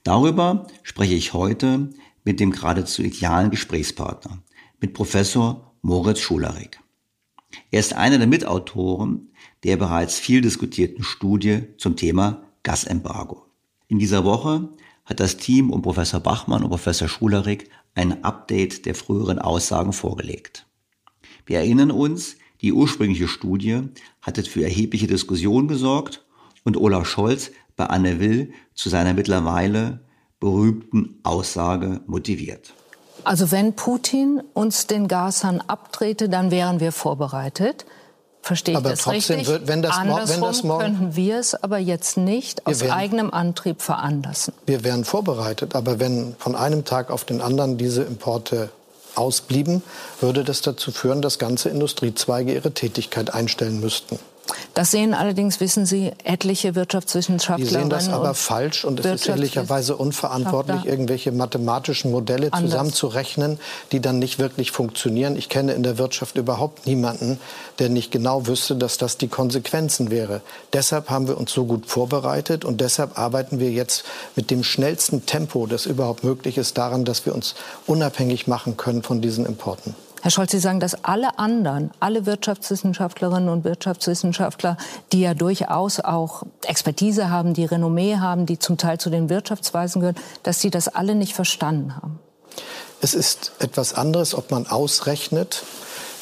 Darüber 0.04 0.68
spreche 0.84 1.16
ich 1.16 1.34
heute 1.34 1.90
mit 2.24 2.40
dem 2.40 2.52
geradezu 2.52 3.02
idealen 3.02 3.52
Gesprächspartner, 3.52 4.42
mit 4.80 4.94
Professor 4.94 5.74
Moritz 5.82 6.20
Schularik. 6.20 6.80
Er 7.70 7.80
ist 7.80 7.94
einer 7.94 8.18
der 8.18 8.28
Mitautoren 8.28 9.32
der 9.64 9.78
bereits 9.78 10.18
viel 10.18 10.42
diskutierten 10.42 11.04
Studie 11.04 11.64
zum 11.78 11.96
Thema 11.96 12.44
Gasembargo. 12.64 13.46
In 13.88 14.00
dieser 14.00 14.24
Woche 14.24 14.70
hat 15.06 15.20
das 15.20 15.38
Team 15.38 15.72
um 15.72 15.82
Professor 15.82 16.20
Bachmann 16.20 16.64
und 16.64 16.70
Professor 16.70 17.08
Schularik 17.08 17.70
ein 17.94 18.24
Update 18.24 18.86
der 18.86 18.96
früheren 18.96 19.40
Aussagen 19.40 19.94
vorgelegt. 19.94 20.66
Wir 21.46 21.58
erinnern 21.58 21.92
uns, 21.92 22.38
die 22.62 22.74
ursprüngliche 22.74 23.28
Studie 23.28 23.82
hatte 24.22 24.44
für 24.44 24.64
erhebliche 24.64 25.08
Diskussionen 25.08 25.68
gesorgt 25.68 26.26
und 26.64 26.78
Olaf 26.78 27.08
Scholz 27.08 27.52
bei 27.76 27.86
Anne 27.86 28.20
Will 28.20 28.54
zu 28.76 28.90
seiner 28.90 29.14
mittlerweile 29.14 30.00
berühmten 30.40 31.20
Aussage 31.24 32.02
motiviert. 32.08 32.74
Also 33.24 33.52
wenn 33.52 33.74
Putin 33.74 34.42
uns 34.54 34.88
den 34.88 35.08
Gashahn 35.08 35.62
abtrete, 35.62 36.30
dann 36.30 36.52
wären 36.52 36.80
wir 36.80 36.92
vorbereitet. 36.92 37.86
Verstehe 38.42 38.76
ich 38.76 38.84
das 38.84 39.02
trotzdem 39.02 39.38
richtig? 39.38 39.48
Wird, 39.48 39.68
wenn 39.68 39.84
das, 39.84 39.98
Andersrum 39.98 40.42
wenn 40.42 40.42
das 40.42 40.64
morgen, 40.64 40.84
könnten 40.84 41.16
wir 41.16 41.38
es 41.38 41.54
aber 41.54 41.78
jetzt 41.78 42.18
nicht 42.18 42.66
aus 42.66 42.82
werden, 42.82 42.92
eigenem 42.92 43.32
Antrieb 43.32 43.82
veranlassen. 43.82 44.56
Wir 44.66 44.84
wären 44.84 45.06
vorbereitet, 45.06 45.76
aber 45.76 46.00
wenn 46.00 46.36
von 46.40 46.56
einem 46.56 46.84
Tag 46.84 47.12
auf 47.12 47.24
den 47.24 47.42
anderen 47.42 47.78
diese 47.78 48.02
Importe 48.02 48.72
ausblieben, 49.14 49.84
würde 50.20 50.44
das 50.44 50.62
dazu 50.62 50.92
führen, 50.92 51.22
dass 51.22 51.38
ganze 51.38 51.70
Industriezweige 51.70 52.54
ihre 52.54 52.72
Tätigkeit 52.72 53.32
einstellen 53.32 53.80
müssten. 53.80 54.18
Das 54.74 54.92
sehen 54.92 55.14
allerdings, 55.14 55.60
wissen 55.60 55.86
Sie, 55.86 56.12
etliche 56.24 56.76
Wirtschaftswissenschaftler. 56.76 57.66
Die 57.66 57.72
sehen 57.72 57.90
das 57.90 58.10
aber 58.10 58.34
falsch 58.34 58.86
und 58.86 59.00
es 59.00 59.06
ist 59.06 59.28
ehrlicherweise 59.28 59.98
unverantwortlich, 59.98 60.86
irgendwelche 60.86 61.32
mathematischen 61.32 62.12
Modelle 62.12 62.52
Anders. 62.52 62.72
zusammenzurechnen, 62.72 63.60
die 63.92 64.00
dann 64.00 64.20
nicht 64.20 64.40
wirklich 64.40 64.72
funktionieren. 64.72 65.36
Ich 65.36 65.50
kenne 65.50 65.74
in 65.74 65.84
der 65.84 65.98
Wirtschaft 65.98 66.38
überhaupt 66.38 66.88
niemanden, 66.88 67.40
der 67.80 67.90
nicht 67.90 68.12
genau 68.12 68.48
wüsste, 68.48 68.76
dass 68.76 68.98
das 68.98 69.18
die 69.18 69.28
Konsequenzen 69.28 70.10
wäre. 70.10 70.42
Deshalb 70.74 71.10
haben 71.10 71.28
wir 71.28 71.38
uns 71.38 71.52
so 71.52 71.66
gut 71.66 71.86
vorbereitet 71.86 72.64
und 72.64 72.82
deshalb 72.82 73.18
arbeiten 73.18 73.60
wir 73.60 73.72
jetzt 73.72 74.06
mit 74.36 74.52
dem 74.52 74.64
schnellsten 74.64 75.26
Tempo, 75.26 75.68
das 75.68 75.86
überhaupt 75.86 76.24
möglich 76.24 76.58
ist, 76.58 76.78
daran, 76.78 77.04
dass 77.06 77.26
wir 77.26 77.36
uns 77.36 77.56
unabhängig 77.88 78.48
machen 78.48 78.78
können 78.78 79.04
von 79.04 79.22
diesen 79.22 79.46
Importen. 79.46 79.96
Herr 80.22 80.30
Scholz, 80.30 80.52
Sie 80.52 80.60
sagen, 80.60 80.80
dass 80.80 81.04
alle 81.04 81.40
anderen, 81.40 81.90
alle 82.00 82.28
Wirtschaftswissenschaftlerinnen 82.28 83.50
und 83.50 83.64
Wirtschaftswissenschaftler, 83.64 84.78
die 85.12 85.22
ja 85.22 85.34
durchaus 85.34 86.00
auch 86.00 86.44
Expertise 86.64 87.32
haben, 87.32 87.56
die 87.56 87.66
Renommee 87.66 88.18
haben, 88.18 88.46
die 88.46 88.60
zum 88.60 88.78
Teil 88.78 89.00
zu 89.00 89.10
den 89.10 89.30
Wirtschaftsweisen 89.30 90.00
gehören, 90.00 90.18
dass 90.44 90.62
Sie 90.62 90.70
das 90.70 90.88
alle 90.88 91.16
nicht 91.16 91.34
verstanden 91.34 91.96
haben. 91.96 92.20
Es 93.02 93.16
ist 93.16 93.54
etwas 93.58 93.96
anderes, 93.96 94.36
ob 94.36 94.52
man 94.52 94.68
ausrechnet, 94.68 95.64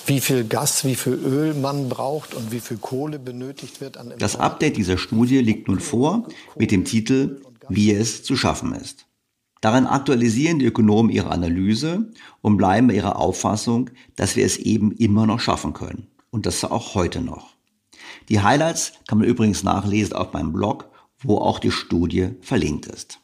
wie 0.06 0.22
viel 0.22 0.46
Gas, 0.46 0.86
wie 0.86 0.96
viel 0.96 1.14
Öl 1.14 1.54
man 1.54 1.90
braucht 1.90 2.34
und 2.34 2.54
wie 2.54 2.62
viel 2.62 2.78
Kohle 2.78 3.20
benötigt 3.20 3.82
wird. 3.82 4.00
das 4.18 4.38
Update 4.38 4.78
dieser 4.78 4.98
Studie 4.98 5.40
liegt 5.40 5.68
nun 5.68 5.82
vor 5.82 6.26
mit 6.56 6.72
dem 6.72 6.86
Titel 6.86 7.42
Wie 7.68 7.94
es 7.94 8.24
zu 8.24 8.38
schaffen 8.38 8.74
ist. 8.74 9.09
Darin 9.62 9.88
aktualisieren 9.88 10.60
die 10.60 10.66
Ökonomen 10.66 11.12
ihre 11.12 11.32
Analyse 11.32 12.12
und 12.42 12.58
bleiben 12.58 12.88
bei 12.88 12.96
ihrer 12.96 13.18
Auffassung, 13.18 13.90
dass 14.16 14.36
wir 14.36 14.46
es 14.46 14.58
eben 14.58 14.92
immer 14.94 15.26
noch 15.26 15.40
schaffen 15.40 15.74
können. 15.74 16.08
Und 16.32 16.46
das 16.46 16.64
auch 16.64 16.96
heute 16.96 17.22
noch. 17.22 17.56
Die 18.30 18.42
Highlights 18.42 18.94
kann 19.08 19.18
man 19.18 19.28
übrigens 19.28 19.64
nachlesen 19.64 20.14
auf 20.14 20.34
meinem 20.34 20.54
Blog, 20.54 20.90
wo 21.20 21.38
auch 21.40 21.60
die 21.60 21.72
Studie 21.72 22.30
verlinkt 22.42 22.86
ist. 22.86 23.20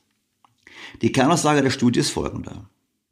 Die 1.02 1.12
Kernaussage 1.12 1.62
der 1.62 1.70
Studie 1.70 2.00
ist 2.02 2.10
folgende. 2.10 2.66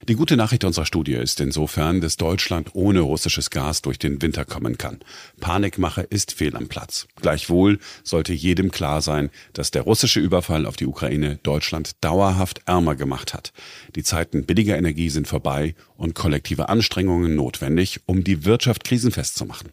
Die 0.10 0.16
gute 0.16 0.36
Nachricht 0.36 0.66
unserer 0.66 0.86
Studie 0.86 1.14
ist 1.14 1.40
insofern, 1.40 2.02
dass 2.02 2.18
Deutschland 2.18 2.72
ohne 2.74 3.00
russisches 3.00 3.50
Gas 3.50 3.82
durch 3.82 3.98
den 3.98 4.22
Winter 4.22 4.44
kommen 4.44 4.78
kann. 4.78 5.00
Panikmache 5.40 6.02
ist 6.02 6.34
fehl 6.34 6.58
am 6.58 6.68
Platz. 6.68 7.08
Gleichwohl 7.22 7.80
sollte 8.04 8.34
jedem 8.34 8.70
klar 8.70 9.02
sein, 9.02 9.30
dass 9.54 9.72
der 9.72 9.84
russische 9.84 10.20
Überfall 10.20 10.66
auf 10.66 10.76
die 10.76 10.88
Ukraine 10.88 11.40
Deutschland 11.44 11.92
dauerhaft 12.02 12.64
ärmer 12.66 12.96
gemacht 12.96 13.34
hat. 13.34 13.54
Die 13.96 14.04
Zeiten 14.04 14.46
billiger 14.46 14.78
Energie 14.78 15.10
sind 15.10 15.26
vorbei 15.26 15.74
und 16.04 16.16
kollektive 16.16 16.68
Anstrengungen 16.68 17.36
notwendig, 17.36 18.02
um 18.06 18.24
die 18.24 18.44
Wirtschaft 18.44 18.84
krisenfest 18.84 19.36
zu 19.36 19.46
machen. 19.46 19.70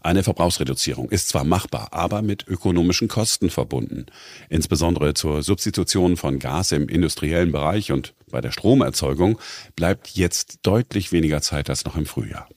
Eine 0.00 0.22
Verbrauchsreduzierung 0.22 1.10
ist 1.10 1.28
zwar 1.28 1.44
machbar, 1.44 1.88
aber 1.92 2.22
mit 2.22 2.48
ökonomischen 2.48 3.08
Kosten 3.08 3.50
verbunden. 3.50 4.06
Insbesondere 4.48 5.12
zur 5.12 5.42
Substitution 5.42 6.16
von 6.16 6.38
Gas 6.38 6.72
im 6.72 6.88
industriellen 6.88 7.52
Bereich 7.52 7.92
und 7.92 8.14
bei 8.30 8.40
der 8.40 8.52
Stromerzeugung 8.52 9.38
bleibt 9.76 10.08
jetzt 10.08 10.60
deutlich 10.62 11.12
weniger 11.12 11.42
Zeit 11.42 11.68
als 11.68 11.84
noch 11.84 11.96
im 11.96 12.06
Frühjahr. 12.06 12.48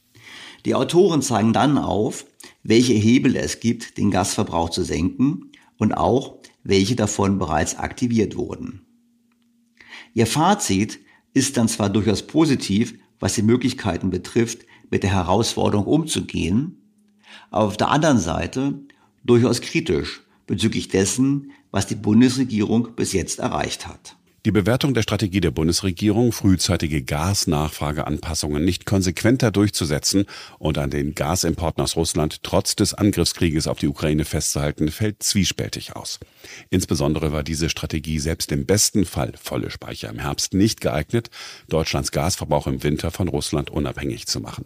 Die 0.66 0.76
Autoren 0.76 1.22
zeigen 1.22 1.52
dann 1.52 1.78
auf, 1.78 2.26
welche 2.64 2.94
Hebel 2.94 3.36
es 3.36 3.60
gibt, 3.60 3.98
den 3.98 4.12
Gasverbrauch 4.12 4.70
zu 4.70 4.84
senken 4.84 5.52
und 5.78 5.94
auch, 5.94 6.38
welche 6.64 6.96
davon 6.96 7.38
bereits 7.38 7.78
aktiviert 7.78 8.38
wurden. 8.38 8.86
Ihr 10.14 10.26
Fazit 10.26 11.00
ist 11.34 11.58
dann 11.58 11.68
zwar 11.68 11.90
durchaus 11.90 12.24
positiv, 12.24 12.96
was 13.20 13.36
die 13.36 13.42
Möglichkeiten 13.42 14.10
betrifft, 14.10 14.66
mit 14.90 15.04
der 15.04 15.12
Herausforderung 15.12 15.86
umzugehen, 15.86 16.82
aber 17.52 17.66
auf 17.66 17.78
der 17.78 17.90
anderen 17.90 18.20
Seite 18.20 18.80
durchaus 19.24 19.62
kritisch 19.62 20.22
bezüglich 20.48 20.88
dessen, 20.88 21.52
was 21.72 21.86
die 21.86 21.96
Bundesregierung 21.96 22.96
bis 22.96 23.14
jetzt 23.14 23.40
erreicht 23.40 23.88
hat. 23.88 24.16
Die 24.46 24.52
Bewertung 24.52 24.94
der 24.94 25.02
Strategie 25.02 25.42
der 25.42 25.52
Bundesregierung, 25.52 26.32
frühzeitige 26.32 27.04
Gasnachfrageanpassungen 27.04 28.64
nicht 28.64 28.86
konsequenter 28.86 29.52
durchzusetzen 29.52 30.28
und 30.60 30.78
an 30.78 30.90
den 30.90 31.14
Gasimporten 31.14 31.84
aus 31.84 31.98
Russland 31.98 32.42
trotz 32.42 32.78
des 32.78 32.94
Angriffskrieges 32.94 33.68
auf 33.68 33.80
die 33.80 33.90
Ukraine 33.90 34.24
festzuhalten, 34.24 34.92
fällt 34.92 35.24
zwiespältig 35.24 35.98
aus. 35.98 36.20
Insbesondere 36.70 37.34
war 37.34 37.44
diese 37.44 37.70
Strategie 37.70 38.18
selbst 38.20 38.54
im 38.54 38.66
besten 38.66 39.04
Fall 39.04 39.34
volle 39.38 39.72
Speicher 39.72 40.10
im 40.10 40.20
Herbst 40.20 40.54
nicht 40.54 40.80
geeignet, 40.80 41.30
Deutschlands 41.68 42.12
Gasverbrauch 42.12 42.68
im 42.68 42.82
Winter 42.82 43.12
von 43.12 43.28
Russland 43.28 43.70
unabhängig 43.70 44.26
zu 44.28 44.40
machen. 44.40 44.66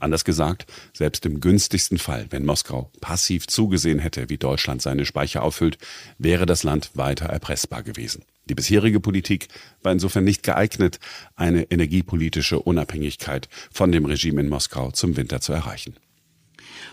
Anders 0.00 0.24
gesagt, 0.24 0.66
selbst 0.92 1.24
im 1.26 1.38
günstigsten 1.38 1.98
Fall, 1.98 2.26
wenn 2.30 2.44
Moskau 2.44 2.90
passiv 3.00 3.46
zugesehen 3.46 4.00
hätte, 4.00 4.30
wie 4.30 4.38
Deutschland 4.38 4.82
seine 4.82 5.06
Speicher 5.06 5.44
auffüllt, 5.44 5.78
wäre 6.18 6.44
das 6.44 6.64
Land 6.64 6.90
weiter 6.94 7.26
erpressbar 7.26 7.84
gewesen. 7.84 8.24
Die 8.52 8.54
bisherige 8.54 9.00
Politik 9.00 9.48
war 9.82 9.92
insofern 9.92 10.24
nicht 10.24 10.42
geeignet, 10.42 11.00
eine 11.36 11.70
energiepolitische 11.70 12.58
Unabhängigkeit 12.58 13.48
von 13.72 13.92
dem 13.92 14.04
Regime 14.04 14.42
in 14.42 14.50
Moskau 14.50 14.90
zum 14.90 15.16
Winter 15.16 15.40
zu 15.40 15.54
erreichen. 15.54 15.94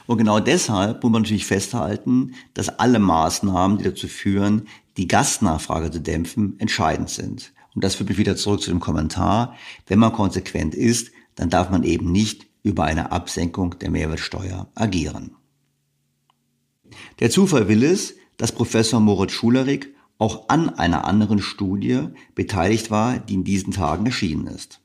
Und 0.08 0.19
genau 0.19 0.39
deshalb 0.39 1.04
muss 1.04 1.12
man 1.12 1.24
natürlich 1.24 1.45
festhalten, 1.45 2.34
dass 2.54 2.69
alle 2.69 3.00
Maßnahmen, 3.00 3.78
die 3.78 3.84
dazu 3.84 4.08
führen, 4.08 4.69
die 4.95 5.10
Gasnachfrage 5.10 5.91
zu 5.91 6.00
dämpfen, 6.00 6.58
entscheidend 6.60 7.10
sind. 7.10 7.52
Und 7.76 7.84
das 7.84 7.95
führt 7.95 8.08
mich 8.08 8.17
wieder 8.17 8.38
zurück 8.38 8.62
zu 8.62 8.72
dem 8.72 8.80
Kommentar. 8.80 9.58
Wenn 9.86 10.00
man 10.00 10.13
konsequent 10.13 10.74
ist, 10.74 11.12
dann 11.36 11.50
darf 11.50 11.69
man 11.69 11.84
eben 11.84 12.10
nicht 12.10 12.45
über 12.63 12.86
eine 12.86 13.12
Absenkung 13.12 13.78
der 13.80 13.91
Mehrwertsteuer 13.91 14.69
agieren. 14.76 15.36
Der 17.19 17.30
Zufall 17.30 17.67
will 17.67 17.84
es, 17.84 18.15
dass 18.38 18.54
Professor 18.54 19.02
Moritz 19.02 19.34
Schulerik 19.34 19.93
auch 20.20 20.50
an 20.50 20.70
einer 20.70 21.06
anderen 21.06 21.40
Studie 21.40 22.10
beteiligt 22.36 22.92
war, 22.92 23.18
die 23.18 23.34
in 23.34 23.44
diesen 23.44 23.74
Tagen 23.74 24.06
erschienen 24.06 24.46
ist. 24.48 24.82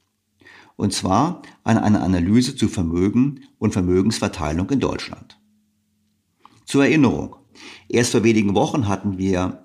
Und 0.76 0.94
zwar 0.94 1.42
an 1.64 1.76
einer 1.76 2.02
Analyse 2.02 2.56
zu 2.56 2.68
Vermögen 2.68 3.40
und 3.58 3.72
Vermögensverteilung 3.72 4.70
in 4.70 4.80
Deutschland. 4.80 5.38
Zur 6.64 6.84
Erinnerung, 6.84 7.36
erst 7.88 8.12
vor 8.12 8.24
wenigen 8.24 8.54
Wochen 8.54 8.88
hatten 8.88 9.18
wir 9.18 9.62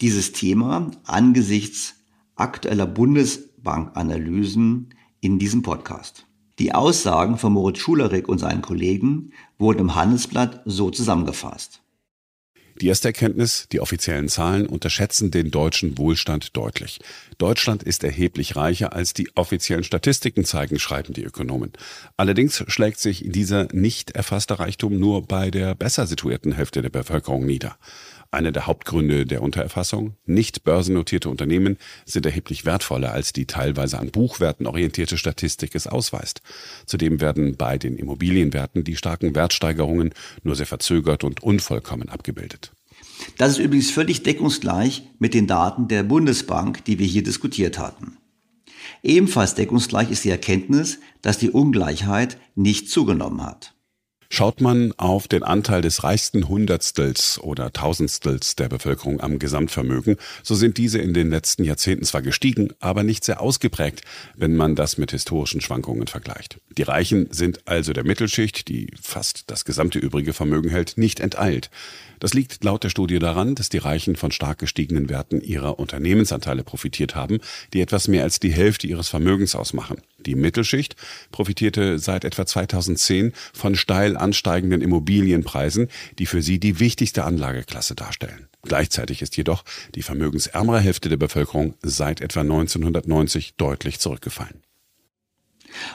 dieses 0.00 0.32
Thema 0.32 0.90
angesichts 1.04 1.96
aktueller 2.36 2.86
Bundesbankanalysen 2.86 4.94
in 5.20 5.38
diesem 5.38 5.60
Podcast. 5.62 6.26
Die 6.58 6.74
Aussagen 6.74 7.38
von 7.38 7.52
Moritz 7.52 7.78
Schulerik 7.78 8.28
und 8.28 8.38
seinen 8.38 8.62
Kollegen 8.62 9.32
wurden 9.58 9.80
im 9.80 9.94
Handelsblatt 9.94 10.62
so 10.64 10.90
zusammengefasst. 10.90 11.81
Die 12.80 12.88
erste 12.88 13.08
Erkenntnis, 13.08 13.66
die 13.70 13.80
offiziellen 13.80 14.28
Zahlen 14.28 14.66
unterschätzen 14.66 15.30
den 15.30 15.50
deutschen 15.50 15.98
Wohlstand 15.98 16.56
deutlich. 16.56 17.00
Deutschland 17.38 17.82
ist 17.82 18.02
erheblich 18.04 18.56
reicher, 18.56 18.92
als 18.92 19.14
die 19.14 19.30
offiziellen 19.34 19.84
Statistiken 19.84 20.44
zeigen, 20.44 20.78
schreiben 20.78 21.12
die 21.12 21.24
Ökonomen. 21.24 21.72
Allerdings 22.16 22.64
schlägt 22.68 22.98
sich 22.98 23.24
dieser 23.26 23.68
nicht 23.72 24.12
erfasste 24.12 24.58
Reichtum 24.58 24.98
nur 24.98 25.26
bei 25.26 25.50
der 25.50 25.74
besser 25.74 26.06
situierten 26.06 26.52
Hälfte 26.52 26.82
der 26.82 26.90
Bevölkerung 26.90 27.44
nieder. 27.44 27.76
Einer 28.34 28.50
der 28.50 28.66
Hauptgründe 28.66 29.26
der 29.26 29.42
Untererfassung, 29.42 30.14
nicht 30.24 30.64
börsennotierte 30.64 31.28
Unternehmen 31.28 31.76
sind 32.06 32.24
erheblich 32.24 32.64
wertvoller, 32.64 33.12
als 33.12 33.34
die 33.34 33.44
teilweise 33.44 33.98
an 33.98 34.10
Buchwerten 34.10 34.66
orientierte 34.66 35.18
Statistik 35.18 35.74
es 35.74 35.86
ausweist. 35.86 36.40
Zudem 36.86 37.20
werden 37.20 37.58
bei 37.58 37.76
den 37.76 37.98
Immobilienwerten 37.98 38.84
die 38.84 38.96
starken 38.96 39.34
Wertsteigerungen 39.34 40.14
nur 40.44 40.56
sehr 40.56 40.64
verzögert 40.64 41.24
und 41.24 41.42
unvollkommen 41.42 42.08
abgebildet. 42.08 42.72
Das 43.36 43.52
ist 43.52 43.58
übrigens 43.58 43.90
völlig 43.90 44.22
deckungsgleich 44.22 45.02
mit 45.18 45.34
den 45.34 45.46
Daten 45.46 45.88
der 45.88 46.02
Bundesbank, 46.02 46.86
die 46.86 46.98
wir 46.98 47.06
hier 47.06 47.22
diskutiert 47.22 47.78
hatten. 47.78 48.16
Ebenfalls 49.02 49.54
deckungsgleich 49.56 50.10
ist 50.10 50.24
die 50.24 50.30
Erkenntnis, 50.30 51.00
dass 51.20 51.36
die 51.36 51.50
Ungleichheit 51.50 52.38
nicht 52.54 52.88
zugenommen 52.88 53.42
hat. 53.44 53.74
Schaut 54.34 54.62
man 54.62 54.94
auf 54.96 55.28
den 55.28 55.42
Anteil 55.42 55.82
des 55.82 56.04
reichsten 56.04 56.48
Hundertstels 56.48 57.38
oder 57.38 57.70
Tausendstels 57.70 58.56
der 58.56 58.70
Bevölkerung 58.70 59.20
am 59.20 59.38
Gesamtvermögen, 59.38 60.16
so 60.42 60.54
sind 60.54 60.78
diese 60.78 61.00
in 61.00 61.12
den 61.12 61.28
letzten 61.28 61.64
Jahrzehnten 61.64 62.06
zwar 62.06 62.22
gestiegen, 62.22 62.70
aber 62.80 63.02
nicht 63.02 63.24
sehr 63.24 63.42
ausgeprägt, 63.42 64.00
wenn 64.34 64.56
man 64.56 64.74
das 64.74 64.96
mit 64.96 65.10
historischen 65.10 65.60
Schwankungen 65.60 66.06
vergleicht. 66.06 66.62
Die 66.78 66.82
Reichen 66.82 67.30
sind 67.30 67.68
also 67.68 67.92
der 67.92 68.04
Mittelschicht, 68.04 68.68
die 68.68 68.86
fast 68.98 69.50
das 69.50 69.66
gesamte 69.66 69.98
übrige 69.98 70.32
Vermögen 70.32 70.70
hält, 70.70 70.96
nicht 70.96 71.20
enteilt. 71.20 71.68
Das 72.22 72.34
liegt 72.34 72.62
laut 72.62 72.84
der 72.84 72.88
Studie 72.88 73.18
daran, 73.18 73.56
dass 73.56 73.68
die 73.68 73.78
Reichen 73.78 74.14
von 74.14 74.30
stark 74.30 74.60
gestiegenen 74.60 75.08
Werten 75.08 75.40
ihrer 75.40 75.80
Unternehmensanteile 75.80 76.62
profitiert 76.62 77.16
haben, 77.16 77.40
die 77.72 77.80
etwas 77.80 78.06
mehr 78.06 78.22
als 78.22 78.38
die 78.38 78.52
Hälfte 78.52 78.86
ihres 78.86 79.08
Vermögens 79.08 79.56
ausmachen. 79.56 80.00
Die 80.20 80.36
Mittelschicht 80.36 80.94
profitierte 81.32 81.98
seit 81.98 82.24
etwa 82.24 82.46
2010 82.46 83.32
von 83.52 83.74
steil 83.74 84.16
ansteigenden 84.16 84.82
Immobilienpreisen, 84.82 85.88
die 86.20 86.26
für 86.26 86.42
sie 86.42 86.60
die 86.60 86.78
wichtigste 86.78 87.24
Anlageklasse 87.24 87.96
darstellen. 87.96 88.46
Gleichzeitig 88.62 89.20
ist 89.20 89.36
jedoch 89.36 89.64
die 89.96 90.02
vermögensärmere 90.02 90.78
Hälfte 90.78 91.08
der 91.08 91.16
Bevölkerung 91.16 91.74
seit 91.82 92.20
etwa 92.20 92.42
1990 92.42 93.54
deutlich 93.56 93.98
zurückgefallen. 93.98 94.62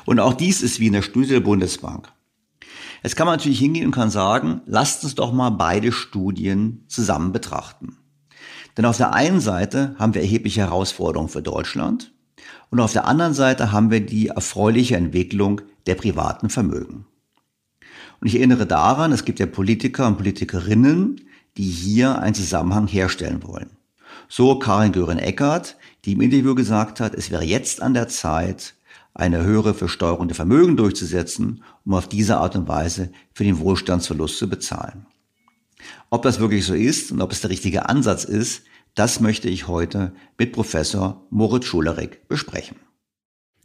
Und 0.04 0.20
auch 0.20 0.34
dies 0.34 0.62
ist 0.62 0.82
wie 0.82 0.88
in 0.88 0.94
der 0.94 1.04
Studie 1.04 1.30
der 1.30 1.40
Bundesbank. 1.40 2.12
Jetzt 3.04 3.16
kann 3.16 3.28
man 3.28 3.38
natürlich 3.38 3.60
hingehen 3.60 3.86
und 3.86 3.92
kann 3.92 4.10
sagen, 4.10 4.62
lasst 4.66 5.04
uns 5.04 5.16
doch 5.16 5.32
mal 5.32 5.52
beide 5.52 5.92
Studien 5.92 6.84
zusammen 6.88 7.32
betrachten. 7.32 7.98
Denn 8.76 8.86
auf 8.86 8.98
der 8.98 9.14
einen 9.14 9.40
Seite 9.40 9.96
haben 9.98 10.14
wir 10.14 10.22
erhebliche 10.22 10.62
Herausforderungen 10.62 11.30
für 11.30 11.42
Deutschland 11.42 12.12
und 12.70 12.80
auf 12.80 12.94
der 12.94 13.06
anderen 13.06 13.34
Seite 13.34 13.72
haben 13.72 13.92
wir 13.92 14.06
die 14.06 14.28
erfreuliche 14.28 14.98
Entwicklung 14.98 15.62
der 15.86 15.96
privaten 15.96 16.50
Vermögen. 16.50 17.06
Und 18.20 18.28
ich 18.28 18.36
erinnere 18.36 18.66
daran, 18.66 19.12
es 19.12 19.26
gibt 19.26 19.40
ja 19.40 19.46
Politiker 19.46 20.08
und 20.08 20.18
Politikerinnen, 20.18 21.22
die 21.56 21.70
hier 21.70 22.20
einen 22.20 22.36
Zusammenhang 22.36 22.88
herstellen 22.88 23.44
wollen. 23.44 23.70
So 24.28 24.60
Karin 24.60 24.92
Göring-Eckardt, 24.92 25.78
die 26.06 26.14
im 26.14 26.22
Interview 26.22 26.56
gesagt 26.56 27.00
hat, 27.00 27.14
es 27.14 27.32
wäre 27.32 27.44
jetzt 27.44 27.82
an 27.82 27.94
der 27.94 28.08
Zeit, 28.08 28.74
eine 29.18 29.44
höhere 29.44 29.74
Versteuerung 29.74 30.28
der 30.28 30.36
Vermögen 30.36 30.78
durchzusetzen, 30.78 31.64
um 31.86 31.96
auf 31.96 32.08
diese 32.08 32.38
Art 32.38 32.56
und 32.56 32.68
Weise 32.68 33.12
für 33.34 33.44
den 33.44 33.58
Wohlstandsverlust 33.58 34.38
zu 34.38 34.48
bezahlen. 34.48 35.08
Ob 36.12 36.22
das 36.22 36.40
wirklich 36.40 36.66
so 36.66 36.76
ist 36.76 37.12
und 37.12 37.22
ob 37.22 37.32
es 37.32 37.42
der 37.42 37.50
richtige 37.50 37.90
Ansatz 37.90 38.24
ist, 38.24 38.64
das 38.94 39.20
möchte 39.20 39.50
ich 39.50 39.68
heute 39.68 40.14
mit 40.38 40.54
Professor 40.54 41.26
Moritz 41.32 41.66
Schulerek 41.66 42.28
besprechen. 42.28 42.78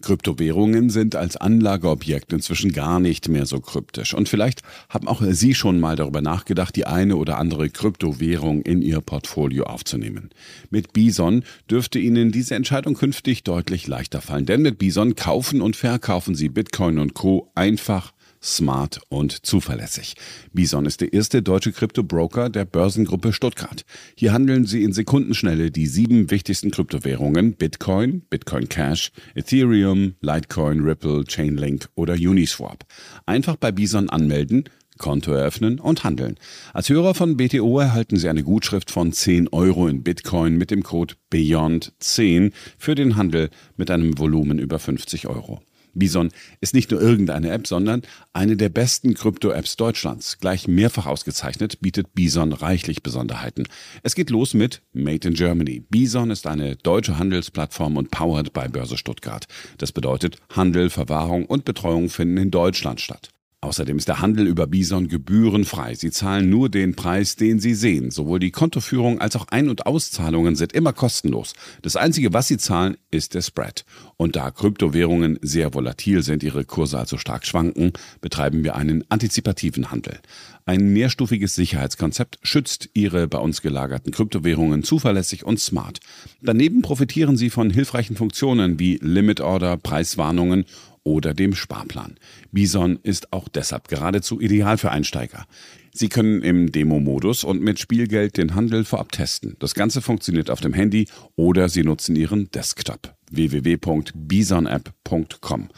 Kryptowährungen 0.03 0.91
sind 0.91 1.17
als 1.17 1.37
Anlageobjekt 1.37 2.33
inzwischen 2.33 2.73
gar 2.73 3.01
nicht 3.01 3.29
mehr 3.29 3.47
so 3.47 3.61
kryptisch. 3.61 4.13
Und 4.13 4.29
vielleicht 4.29 4.61
haben 4.91 5.09
auch 5.09 5.23
Sie 5.23 5.55
schon 5.55 5.81
mal 5.81 5.97
darüber 5.97 6.21
nachgedacht, 6.21 6.77
die 6.77 6.87
eine 6.87 7.17
oder 7.17 7.39
andere 7.39 7.71
Kryptowährung 7.71 8.63
in 8.63 8.83
Ihr 8.83 9.01
Portfolio 9.01 9.65
aufzunehmen. 9.65 10.31
Mit 10.71 10.93
Bison 10.93 11.45
dürfte 11.71 11.99
Ihnen 11.99 12.33
diese 12.33 12.55
Entscheidung 12.55 12.95
künftig 12.95 13.45
deutlich 13.45 13.87
leichter 13.87 14.21
fallen. 14.21 14.45
Denn 14.45 14.63
mit 14.63 14.79
Bison 14.79 15.17
kaufen 15.17 15.63
und 15.63 15.77
verkaufen 15.77 16.35
Sie 16.35 16.51
Bitcoin 16.51 16.99
und 16.99 17.15
Co. 17.15 17.51
einfach 17.55 18.13
smart 18.43 19.01
und 19.09 19.47
zuverlässig. 19.47 20.15
Bison 20.53 20.87
ist 20.87 21.01
der 21.01 21.13
erste 21.13 21.43
deutsche 21.43 21.73
Kryptobroker 21.73 22.51
der 22.51 22.65
Börsengruppe 22.65 23.33
Stuttgart. 23.33 23.85
Hier 24.17 24.33
handeln 24.33 24.67
sie 24.67 24.83
in 24.83 24.93
Sekundenschnelle 24.93 25.71
die 25.71 25.87
sieben 25.87 26.31
wichtigsten 26.31 26.71
Kryptowährungen 26.71 27.55
Bitcoin, 27.55 28.23
Bitcoin 28.29 28.69
Cash, 28.69 29.13
Ethereum, 29.35 30.15
Litecoin, 30.21 30.81
Ripple, 30.81 31.25
Chainlink 31.25 31.89
oder 31.95 32.15
Uniswap. 32.15 32.85
Einfach 33.27 33.57
bei 33.57 33.73
Bison 33.73 34.11
anmelden, 34.11 34.65
Konto 34.99 35.33
eröffnen 35.33 35.81
und 35.81 36.05
handeln. 36.05 36.37
Als 36.73 36.89
Hörer 36.89 37.15
von 37.15 37.37
BTO 37.37 37.81
erhalten 37.81 38.17
Sie 38.17 38.29
eine 38.29 38.43
Gutschrift 38.43 38.91
von 38.91 39.13
10 39.13 39.49
Euro 39.49 39.89
in 39.89 40.03
Bitcoin 40.03 40.57
mit 40.57 40.71
dem 40.71 40.83
Code 40.83 41.15
BEYOND10 41.33 42.53
für 42.79 42.95
den 42.95 43.17
Handel 43.17 43.51
mit 43.77 43.91
einem 43.91 44.19
Volumen 44.19 44.59
über 44.59 44.79
50 44.79 45.27
Euro. 45.27 45.61
Bison 45.95 46.31
ist 46.61 46.75
nicht 46.75 46.91
nur 46.91 47.01
irgendeine 47.01 47.51
App, 47.51 47.67
sondern 47.67 48.03
eine 48.33 48.57
der 48.57 48.69
besten 48.69 49.15
Krypto-Apps 49.15 49.77
Deutschlands. 49.77 50.39
Gleich 50.39 50.69
mehrfach 50.69 51.07
ausgezeichnet 51.07 51.81
bietet 51.81 52.15
Bison 52.15 52.53
reichlich 52.53 53.03
Besonderheiten. 53.03 53.65
Es 54.03 54.15
geht 54.15 54.31
los 54.31 54.55
mit 54.55 54.83
Made 54.93 55.27
in 55.29 55.35
Germany. 55.35 55.85
Bison 55.91 56.31
ist 56.31 56.47
eine 56.47 56.77
deutsche 56.77 57.19
Handelsplattform 57.19 57.97
und 57.97 58.11
powered 58.11 58.53
bei 58.53 58.69
Börse 58.69 58.97
Stuttgart. 58.97 59.47
Das 59.79 59.93
bedeutet, 59.93 60.37
Handel, 60.51 60.91
Verwahrung 60.91 61.47
und 61.47 61.65
Betreuung 61.65 62.09
finden 62.09 62.37
in 62.37 62.51
Deutschland 62.51 63.01
statt. 63.01 63.32
Außerdem 63.65 63.97
ist 63.97 64.09
der 64.09 64.21
Handel 64.21 64.49
über 64.49 64.67
Bison 64.67 65.07
gebührenfrei. 65.07 65.95
Sie 65.95 66.11
zahlen 66.11 66.51
nur 66.51 66.69
den 66.69 66.97
Preis, 66.97 67.37
den 67.37 67.61
Sie 67.61 67.75
sehen. 67.75 68.11
Sowohl 68.11 68.41
die 68.41 68.51
Kontoführung 68.51 69.21
als 69.21 69.37
auch 69.37 69.47
Ein- 69.51 69.69
und 69.69 69.87
Auszahlungen 69.87 70.57
sind 70.57 70.73
immer 70.73 70.93
kostenlos. 70.93 71.53
Das 71.81 71.95
Einzige, 71.95 72.33
was 72.33 72.49
Sie 72.49 72.59
zahlen, 72.59 72.97
ist 73.13 73.35
der 73.35 73.43
Spread. 73.43 73.85
Und 74.17 74.35
da 74.35 74.51
Kryptowährungen 74.51 75.39
sehr 75.43 75.75
volatil 75.75 76.25
sind, 76.25 76.43
ihre 76.43 76.65
Kurse 76.65 76.99
also 76.99 77.19
stark 77.19 77.47
schwanken, 77.47 77.93
betreiben 78.21 78.65
wir 78.65 78.75
einen 78.75 79.05
antizipativen 79.11 79.93
Handel. 79.93 80.19
Ein 80.65 80.93
mehrstufiges 80.93 81.55
Sicherheitskonzept 81.55 82.39
schützt 82.43 82.91
Ihre 82.95 83.27
bei 83.27 83.39
uns 83.39 83.63
gelagerten 83.63 84.13
Kryptowährungen 84.13 84.85
zuverlässig 84.85 85.45
und 85.45 85.59
smart. 85.59 86.01
Daneben 86.41 86.83
profitieren 86.83 87.37
Sie 87.37 87.51
von 87.51 87.71
hilfreichen 87.71 88.17
Funktionen 88.17 88.79
wie 88.79 88.99
Limit 89.03 89.41
Order, 89.41 89.77
Preiswarnungen 89.77 90.65
oder 91.05 91.35
dem 91.35 91.55
Sparplan. 91.55 92.15
Bison 92.51 92.99
ist 93.03 93.31
auch 93.33 93.49
deshalb 93.49 93.89
geradezu 93.89 94.41
ideal 94.41 94.79
für 94.79 94.91
Einsteiger. 94.91 95.45
Sie 95.93 96.09
können 96.09 96.41
im 96.43 96.73
Demo-Modus 96.73 97.45
und 97.45 97.61
mit 97.61 97.79
Spielgeld 97.79 98.39
den 98.39 98.55
Handel 98.55 98.85
vorab 98.85 99.13
testen. 99.13 99.57
Das 99.59 99.75
Ganze 99.75 100.01
funktioniert 100.01 100.49
auf 100.51 100.61
dem 100.61 100.75
Handy 100.75 101.09
oder 101.37 101.69
Sie 101.69 101.83
nutzen 101.83 102.17
Ihren 102.17 102.51
Desktop 102.51 103.15
www.bisonapp.com. 103.31 105.69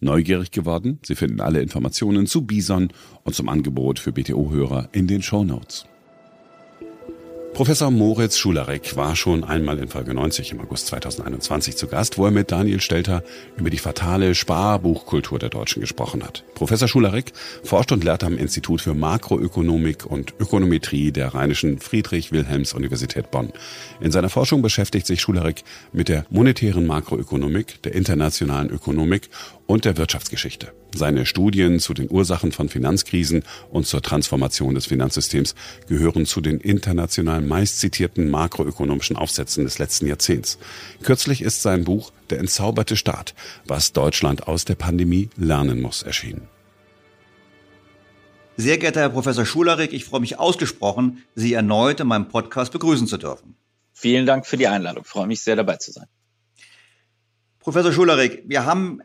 Neugierig 0.00 0.50
geworden? 0.50 0.98
Sie 1.04 1.14
finden 1.14 1.40
alle 1.40 1.60
Informationen 1.60 2.26
zu 2.26 2.46
Bison 2.46 2.88
und 3.22 3.34
zum 3.34 3.48
Angebot 3.48 3.98
für 3.98 4.12
BTO-Hörer 4.12 4.88
in 4.92 5.06
den 5.06 5.22
Show 5.22 5.44
Notes. 5.44 5.86
Professor 7.52 7.90
Moritz 7.90 8.38
Schularek 8.38 8.96
war 8.96 9.16
schon 9.16 9.44
einmal 9.44 9.78
in 9.78 9.88
Folge 9.88 10.14
90 10.14 10.52
im 10.52 10.60
August 10.60 10.86
2021 10.86 11.76
zu 11.76 11.88
Gast, 11.88 12.16
wo 12.16 12.24
er 12.24 12.30
mit 12.30 12.52
Daniel 12.52 12.80
Stelter 12.80 13.22
über 13.56 13.70
die 13.70 13.78
fatale 13.78 14.34
Sparbuchkultur 14.34 15.38
der 15.38 15.50
Deutschen 15.50 15.80
gesprochen 15.80 16.22
hat. 16.22 16.44
Professor 16.54 16.88
Schularek 16.88 17.32
forscht 17.64 17.92
und 17.92 18.04
lehrt 18.04 18.24
am 18.24 18.38
Institut 18.38 18.80
für 18.80 18.94
Makroökonomik 18.94 20.06
und 20.06 20.32
Ökonometrie 20.38 21.10
der 21.12 21.34
Rheinischen 21.34 21.80
Friedrich-Wilhelms-Universität 21.80 23.30
Bonn. 23.30 23.52
In 24.00 24.12
seiner 24.12 24.30
Forschung 24.30 24.62
beschäftigt 24.62 25.06
sich 25.06 25.20
Schularek 25.20 25.64
mit 25.92 26.08
der 26.08 26.24
monetären 26.30 26.86
Makroökonomik, 26.86 27.82
der 27.82 27.94
internationalen 27.94 28.70
Ökonomik 28.70 29.28
und 29.70 29.84
der 29.84 29.96
Wirtschaftsgeschichte. 29.96 30.72
Seine 30.92 31.26
Studien 31.26 31.78
zu 31.78 31.94
den 31.94 32.10
Ursachen 32.10 32.50
von 32.50 32.68
Finanzkrisen 32.68 33.44
und 33.70 33.86
zur 33.86 34.02
Transformation 34.02 34.74
des 34.74 34.86
Finanzsystems 34.86 35.54
gehören 35.86 36.26
zu 36.26 36.40
den 36.40 36.58
international 36.58 37.40
meistzitierten 37.40 38.28
makroökonomischen 38.30 39.14
Aufsätzen 39.14 39.62
des 39.62 39.78
letzten 39.78 40.08
Jahrzehnts. 40.08 40.58
Kürzlich 41.04 41.40
ist 41.40 41.62
sein 41.62 41.84
Buch 41.84 42.10
Der 42.30 42.40
entzauberte 42.40 42.96
Staat, 42.96 43.36
was 43.64 43.92
Deutschland 43.92 44.48
aus 44.48 44.64
der 44.64 44.74
Pandemie 44.74 45.30
lernen 45.36 45.80
muss, 45.80 46.02
erschienen. 46.02 46.48
Sehr 48.56 48.78
geehrter 48.78 49.02
Herr 49.02 49.10
Professor 49.10 49.46
Schularik, 49.46 49.92
ich 49.92 50.04
freue 50.04 50.20
mich 50.20 50.40
ausgesprochen, 50.40 51.22
Sie 51.36 51.52
erneut 51.52 52.00
in 52.00 52.08
meinem 52.08 52.26
Podcast 52.26 52.72
begrüßen 52.72 53.06
zu 53.06 53.18
dürfen. 53.18 53.54
Vielen 53.92 54.26
Dank 54.26 54.48
für 54.48 54.56
die 54.56 54.66
Einladung. 54.66 55.04
Ich 55.04 55.10
freue 55.10 55.28
mich 55.28 55.42
sehr 55.42 55.54
dabei 55.54 55.76
zu 55.76 55.92
sein. 55.92 56.06
Professor 57.60 57.92
Schularik, 57.92 58.42
wir 58.46 58.64
haben 58.64 59.00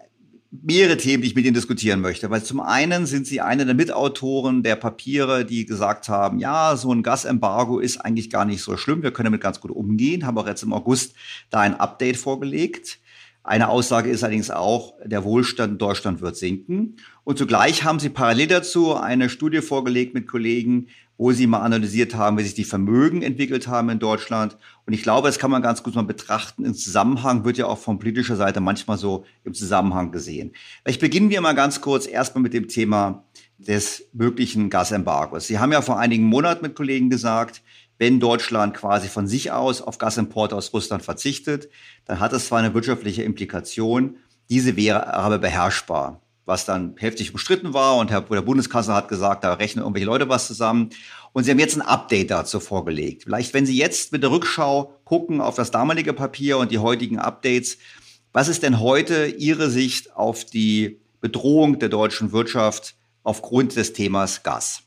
mehrere 0.52 0.98
Themen, 0.98 1.22
die 1.22 1.30
ich 1.30 1.36
mit 1.36 1.46
Ihnen 1.46 1.54
diskutieren 1.54 2.02
möchte. 2.02 2.30
Weil 2.30 2.44
zum 2.44 2.60
einen 2.60 3.06
sind 3.06 3.28
Sie 3.28 3.42
einer 3.42 3.66
der 3.66 3.74
Mitautoren 3.74 4.64
der 4.64 4.76
Papiere, 4.76 5.46
die 5.46 5.66
gesagt 5.66 6.10
haben, 6.10 6.40
ja, 6.40 6.76
so 6.76 6.94
ein 6.94 7.04
Gasembargo 7.04 7.80
ist 7.80 7.98
eigentlich 7.98 8.30
gar 8.30 8.46
nicht 8.46 8.62
so 8.62 8.78
schlimm, 8.78 9.04
wir 9.04 9.12
können 9.12 9.26
damit 9.26 9.42
ganz 9.42 9.60
gut 9.60 9.72
umgehen, 9.72 10.26
haben 10.26 10.38
auch 10.38 10.48
jetzt 10.48 10.64
im 10.64 10.74
August 10.74 11.16
da 11.50 11.60
ein 11.60 11.76
Update 11.76 12.18
vorgelegt. 12.18 13.00
Eine 13.44 13.70
Aussage 13.70 14.10
ist 14.10 14.24
allerdings 14.24 14.50
auch, 14.50 14.96
der 15.06 15.24
Wohlstand 15.24 15.74
in 15.74 15.78
Deutschland 15.78 16.20
wird 16.20 16.36
sinken. 16.36 16.96
Und 17.24 17.38
zugleich 17.38 17.84
haben 17.84 18.00
Sie 18.00 18.10
parallel 18.10 18.48
dazu 18.48 18.96
eine 18.96 19.30
Studie 19.30 19.62
vorgelegt 19.62 20.16
mit 20.16 20.28
Kollegen, 20.28 20.88
wo 21.18 21.32
sie 21.32 21.48
mal 21.48 21.62
analysiert 21.62 22.16
haben, 22.16 22.38
wie 22.38 22.44
sich 22.44 22.54
die 22.54 22.64
Vermögen 22.64 23.22
entwickelt 23.22 23.68
haben 23.68 23.90
in 23.90 24.00
Deutschland. 24.00 24.58
Und 24.86 24.94
ich 24.94 25.04
glaube, 25.04 25.28
das 25.28 25.40
kann 25.40 25.52
man 25.52 25.62
ganz 25.62 25.82
gut 25.82 25.96
mal 25.96 26.04
betrachten. 26.04 26.66
Im 26.66 26.74
Zusammenhang 26.74 27.46
wird 27.46 27.58
ja 27.58 27.68
auch 27.68 27.78
von 27.78 28.00
politischer 28.00 28.36
Seite 28.36 28.60
manchmal 28.60 28.98
so 28.98 29.26
im 29.44 29.54
Zusammenhang 29.54 30.12
gesehen. 30.12 30.52
Vielleicht 30.84 31.02
beginnen 31.02 31.30
wir 31.30 31.42
mal 31.42 31.56
ganz 31.56 31.82
kurz 31.82 32.08
erstmal 32.08 32.42
mit 32.42 32.54
dem 32.54 32.68
Thema 32.68 33.24
des 33.58 34.04
möglichen 34.12 34.70
Gasembargos. 34.70 35.48
Sie 35.48 35.60
haben 35.60 35.72
ja 35.72 35.82
vor 35.82 36.00
einigen 36.00 36.26
Monaten 36.26 36.66
mit 36.66 36.76
Kollegen 36.76 37.10
gesagt, 37.10 37.62
wenn 37.98 38.20
Deutschland 38.20 38.74
quasi 38.74 39.08
von 39.08 39.28
sich 39.28 39.52
aus 39.52 39.82
auf 39.82 39.98
Gasimport 39.98 40.52
aus 40.52 40.74
Russland 40.74 41.04
verzichtet, 41.04 41.70
dann 42.04 42.20
hat 42.20 42.34
das 42.34 42.48
zwar 42.48 42.60
eine 42.60 42.74
wirtschaftliche 42.74 43.24
Implikation, 43.24 44.18
diese 44.50 44.76
wäre 44.76 45.14
aber 45.14 45.40
beherrschbar 45.40 46.22
was 46.46 46.66
dann 46.66 46.96
heftig 46.98 47.32
umstritten 47.32 47.74
war 47.74 47.98
und 47.98 48.12
Herr, 48.12 48.22
der 48.22 48.42
Bundeskanzler 48.42 48.94
hat 48.94 49.08
gesagt, 49.08 49.44
da 49.44 49.54
rechnen 49.54 49.84
irgendwelche 49.84 50.06
Leute 50.06 50.30
was 50.30 50.48
zusammen. 50.48 50.92
Und 51.34 51.44
Sie 51.44 51.52
haben 51.52 51.60
jetzt 51.60 51.76
ein 51.76 51.82
Update 51.82 52.32
dazu 52.32 52.60
vorgelegt. 52.60 53.24
Vielleicht, 53.24 53.54
wenn 53.54 53.66
Sie 53.66 53.76
jetzt 53.76 54.12
mit 54.12 54.24
der 54.24 54.32
Rückschau 54.32 54.94
gucken 55.04 55.42
auf 55.42 55.56
das 55.56 55.72
damalige 55.72 56.14
Papier 56.14 56.58
und 56.58 56.72
die 56.72 56.78
heutigen 56.78 57.20
Updates, 57.20 57.78
was 58.32 58.48
ist 58.48 58.64
denn 58.64 58.80
heute 58.80 59.28
Ihre 59.28 59.70
Sicht 59.70 60.16
auf 60.16 60.46
die 60.46 61.02
Bedrohung 61.20 61.80
der 61.80 61.90
deutschen 61.90 62.32
Wirtschaft 62.32 62.96
aufgrund 63.24 63.76
des 63.76 63.94
Themas 63.94 64.44
Gas? 64.44 64.84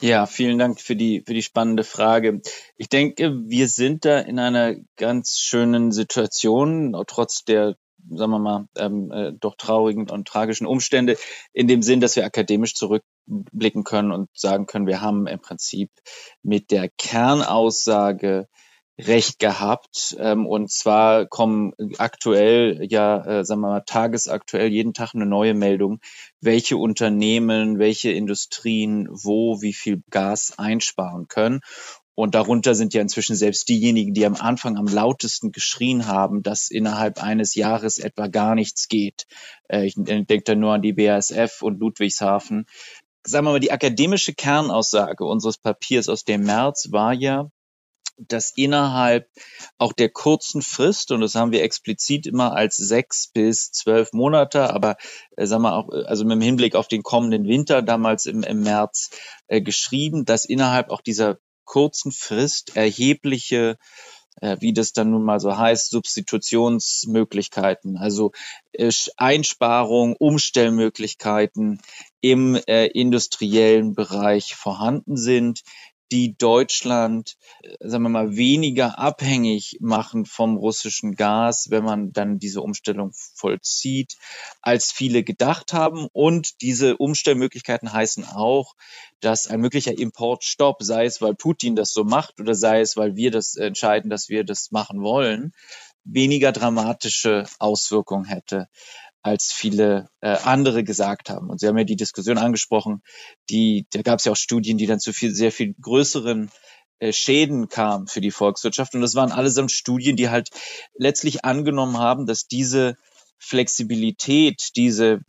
Ja, 0.00 0.26
vielen 0.26 0.58
Dank 0.58 0.80
für 0.80 0.96
die, 0.96 1.22
für 1.26 1.34
die 1.34 1.42
spannende 1.42 1.84
Frage. 1.84 2.40
Ich 2.76 2.88
denke, 2.88 3.34
wir 3.46 3.68
sind 3.68 4.06
da 4.06 4.18
in 4.18 4.38
einer 4.38 4.74
ganz 4.96 5.38
schönen 5.38 5.92
Situation, 5.92 6.96
trotz 7.06 7.44
der 7.44 7.76
sagen 8.16 8.30
wir 8.32 8.38
mal, 8.38 8.68
ähm, 8.76 9.10
äh, 9.12 9.32
doch 9.32 9.56
traurigen 9.56 10.10
und 10.10 10.28
tragischen 10.28 10.66
Umstände, 10.66 11.16
in 11.52 11.68
dem 11.68 11.82
Sinn, 11.82 12.00
dass 12.00 12.16
wir 12.16 12.24
akademisch 12.24 12.74
zurückblicken 12.74 13.84
können 13.84 14.12
und 14.12 14.28
sagen 14.34 14.66
können, 14.66 14.86
wir 14.86 15.00
haben 15.00 15.26
im 15.26 15.40
Prinzip 15.40 15.90
mit 16.42 16.70
der 16.70 16.88
Kernaussage 16.88 18.48
recht 19.06 19.38
gehabt. 19.38 20.16
Ähm, 20.18 20.46
und 20.46 20.70
zwar 20.70 21.26
kommen 21.26 21.72
aktuell, 21.98 22.86
ja, 22.88 23.40
äh, 23.40 23.44
sagen 23.44 23.60
wir 23.62 23.68
mal, 23.68 23.82
tagesaktuell 23.86 24.68
jeden 24.68 24.94
Tag 24.94 25.14
eine 25.14 25.26
neue 25.26 25.54
Meldung, 25.54 26.00
welche 26.40 26.76
Unternehmen, 26.76 27.78
welche 27.78 28.10
Industrien 28.10 29.08
wo 29.10 29.62
wie 29.62 29.72
viel 29.72 30.02
Gas 30.10 30.58
einsparen 30.58 31.28
können. 31.28 31.60
Und 32.14 32.34
darunter 32.34 32.74
sind 32.74 32.92
ja 32.92 33.00
inzwischen 33.00 33.36
selbst 33.36 33.68
diejenigen, 33.68 34.12
die 34.12 34.26
am 34.26 34.34
Anfang 34.34 34.76
am 34.76 34.86
lautesten 34.86 35.52
geschrien 35.52 36.06
haben, 36.06 36.42
dass 36.42 36.70
innerhalb 36.70 37.22
eines 37.22 37.54
Jahres 37.54 37.98
etwa 37.98 38.26
gar 38.26 38.54
nichts 38.54 38.88
geht. 38.88 39.26
Äh, 39.68 39.86
ich 39.86 39.94
denke 39.96 40.42
da 40.44 40.54
nur 40.54 40.74
an 40.74 40.82
die 40.82 40.92
BASF 40.92 41.62
und 41.62 41.80
Ludwigshafen. 41.80 42.66
Sagen 43.26 43.46
wir 43.46 43.52
mal, 43.52 43.60
die 43.60 43.72
akademische 43.72 44.34
Kernaussage 44.34 45.24
unseres 45.24 45.58
Papiers 45.58 46.08
aus 46.08 46.24
dem 46.24 46.42
März 46.42 46.88
war 46.90 47.12
ja, 47.12 47.50
dass 48.28 48.52
innerhalb 48.54 49.28
auch 49.78 49.92
der 49.92 50.10
kurzen 50.10 50.62
Frist, 50.62 51.10
und 51.10 51.20
das 51.20 51.34
haben 51.34 51.52
wir 51.52 51.62
explizit 51.62 52.26
immer 52.26 52.54
als 52.54 52.76
sechs 52.76 53.28
bis 53.28 53.72
zwölf 53.72 54.12
Monate, 54.12 54.72
aber 54.72 54.96
äh, 55.36 55.46
sagen 55.46 55.62
wir 55.62 55.74
auch, 55.74 55.88
also 56.06 56.24
mit 56.24 56.34
dem 56.34 56.42
Hinblick 56.42 56.74
auf 56.74 56.88
den 56.88 57.02
kommenden 57.02 57.46
Winter 57.46 57.82
damals 57.82 58.26
im, 58.26 58.42
im 58.42 58.62
März 58.62 59.10
äh, 59.46 59.62
geschrieben, 59.62 60.24
dass 60.24 60.44
innerhalb 60.44 60.90
auch 60.90 61.00
dieser 61.00 61.38
kurzen 61.64 62.12
Frist 62.12 62.76
erhebliche 62.76 63.78
äh, 64.40 64.56
wie 64.60 64.72
das 64.72 64.92
dann 64.92 65.10
nun 65.10 65.24
mal 65.24 65.40
so 65.40 65.56
heißt, 65.56 65.90
Substitutionsmöglichkeiten, 65.90 67.96
also 67.96 68.32
äh, 68.72 68.90
Einsparungen, 69.16 70.16
Umstellmöglichkeiten 70.18 71.80
im 72.20 72.58
äh, 72.66 72.86
industriellen 72.86 73.94
Bereich 73.94 74.54
vorhanden 74.54 75.16
sind, 75.16 75.62
die 76.12 76.36
Deutschland, 76.36 77.36
äh, 77.62 77.76
sagen 77.80 78.04
wir 78.04 78.08
mal, 78.08 78.36
weniger 78.36 78.98
abhängig 78.98 79.78
machen 79.80 80.26
vom 80.26 80.56
russischen 80.56 81.14
Gas, 81.14 81.70
wenn 81.70 81.84
man 81.84 82.12
dann 82.12 82.38
diese 82.38 82.62
Umstellung 82.62 83.12
vollzieht, 83.34 84.16
als 84.60 84.92
viele 84.92 85.22
gedacht 85.22 85.72
haben. 85.72 86.08
Und 86.12 86.60
diese 86.62 86.96
Umstellmöglichkeiten 86.96 87.92
heißen 87.92 88.24
auch, 88.24 88.74
dass 89.20 89.46
ein 89.46 89.60
möglicher 89.60 89.96
Importstopp, 89.96 90.82
sei 90.82 91.04
es, 91.04 91.20
weil 91.20 91.34
Putin 91.34 91.76
das 91.76 91.92
so 91.92 92.04
macht 92.04 92.40
oder 92.40 92.54
sei 92.54 92.80
es, 92.80 92.96
weil 92.96 93.16
wir 93.16 93.30
das 93.30 93.56
entscheiden, 93.56 94.10
dass 94.10 94.28
wir 94.28 94.44
das 94.44 94.70
machen 94.70 95.02
wollen, 95.02 95.52
weniger 96.04 96.52
dramatische 96.52 97.44
Auswirkungen 97.58 98.24
hätte 98.24 98.68
als 99.22 99.52
viele 99.52 100.08
äh, 100.20 100.36
andere 100.44 100.82
gesagt 100.84 101.30
haben. 101.30 101.50
Und 101.50 101.60
Sie 101.60 101.66
haben 101.66 101.76
ja 101.78 101.84
die 101.84 101.96
Diskussion 101.96 102.38
angesprochen, 102.38 103.02
die, 103.50 103.86
da 103.92 104.02
gab 104.02 104.18
es 104.18 104.24
ja 104.24 104.32
auch 104.32 104.36
Studien, 104.36 104.78
die 104.78 104.86
dann 104.86 105.00
zu 105.00 105.12
viel, 105.12 105.34
sehr 105.34 105.52
viel 105.52 105.74
größeren 105.80 106.50
äh, 107.00 107.12
Schäden 107.12 107.68
kamen 107.68 108.06
für 108.06 108.20
die 108.20 108.30
Volkswirtschaft. 108.30 108.94
Und 108.94 109.00
das 109.00 109.14
waren 109.14 109.32
allesamt 109.32 109.72
Studien, 109.72 110.16
die 110.16 110.30
halt 110.30 110.50
letztlich 110.94 111.44
angenommen 111.44 111.98
haben, 111.98 112.26
dass 112.26 112.46
diese 112.46 112.96
Flexibilität, 113.38 114.70
diese, 114.76 115.20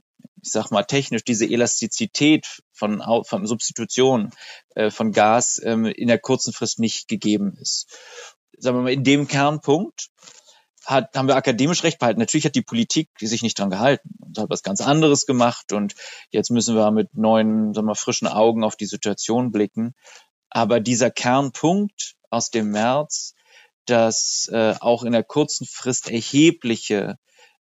ich 0.41 0.51
sag 0.51 0.71
mal 0.71 0.83
technisch, 0.83 1.23
diese 1.23 1.45
Elastizität 1.45 2.61
von, 2.73 3.01
von 3.25 3.47
Substitution 3.47 4.31
äh, 4.75 4.89
von 4.89 5.11
Gas 5.11 5.61
ähm, 5.63 5.85
in 5.85 6.07
der 6.07 6.19
kurzen 6.19 6.53
Frist 6.53 6.79
nicht 6.79 7.07
gegeben 7.07 7.55
ist. 7.59 7.87
Sagen 8.57 8.77
wir 8.77 8.83
mal, 8.83 8.93
in 8.93 9.03
dem 9.03 9.27
Kernpunkt 9.27 10.09
hat, 10.85 11.15
haben 11.15 11.27
wir 11.27 11.35
akademisch 11.35 11.83
recht 11.83 11.99
behalten. 11.99 12.19
Natürlich 12.19 12.45
hat 12.45 12.55
die 12.55 12.61
Politik 12.61 13.09
sich 13.19 13.43
nicht 13.43 13.59
dran 13.59 13.69
gehalten 13.69 14.09
und 14.19 14.37
hat 14.37 14.49
was 14.49 14.63
ganz 14.63 14.81
anderes 14.81 15.25
gemacht 15.25 15.73
und 15.73 15.95
jetzt 16.31 16.49
müssen 16.49 16.75
wir 16.75 16.91
mit 16.91 17.15
neuen, 17.15 17.73
sagen 17.73 17.87
wir, 17.87 17.95
frischen 17.95 18.27
Augen 18.27 18.63
auf 18.63 18.75
die 18.75 18.85
Situation 18.85 19.51
blicken. 19.51 19.93
Aber 20.49 20.79
dieser 20.79 21.11
Kernpunkt 21.11 22.15
aus 22.29 22.49
dem 22.49 22.71
März, 22.71 23.35
dass 23.85 24.49
äh, 24.51 24.75
auch 24.79 25.03
in 25.03 25.11
der 25.11 25.23
kurzen 25.23 25.65
Frist 25.65 26.09
erhebliche 26.09 27.17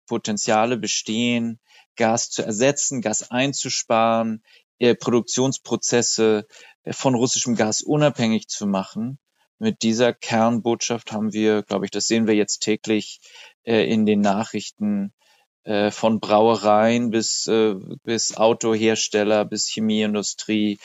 Potenziale 0.07 0.77
bestehen, 0.77 1.59
Gas 1.95 2.29
zu 2.29 2.43
ersetzen, 2.43 3.01
Gas 3.01 3.31
einzusparen, 3.31 4.43
äh, 4.79 4.95
Produktionsprozesse 4.95 6.47
von 6.89 7.15
russischem 7.15 7.55
Gas 7.55 7.81
unabhängig 7.81 8.47
zu 8.47 8.65
machen, 8.65 9.19
mit 9.61 9.83
dieser 9.83 10.11
Kernbotschaft 10.11 11.11
haben 11.11 11.33
wir, 11.33 11.61
glaube 11.61 11.85
ich, 11.85 11.91
das 11.91 12.07
sehen 12.07 12.25
wir 12.25 12.33
jetzt 12.33 12.59
täglich 12.59 13.19
äh, 13.63 13.87
in 13.87 14.07
den 14.07 14.19
Nachrichten 14.19 15.13
äh, 15.63 15.91
von 15.91 16.19
Brauereien 16.19 17.11
bis, 17.11 17.45
äh, 17.45 17.75
bis 18.03 18.35
Autohersteller, 18.35 19.45
bis 19.45 19.67
Chemieindustrie 19.67 20.79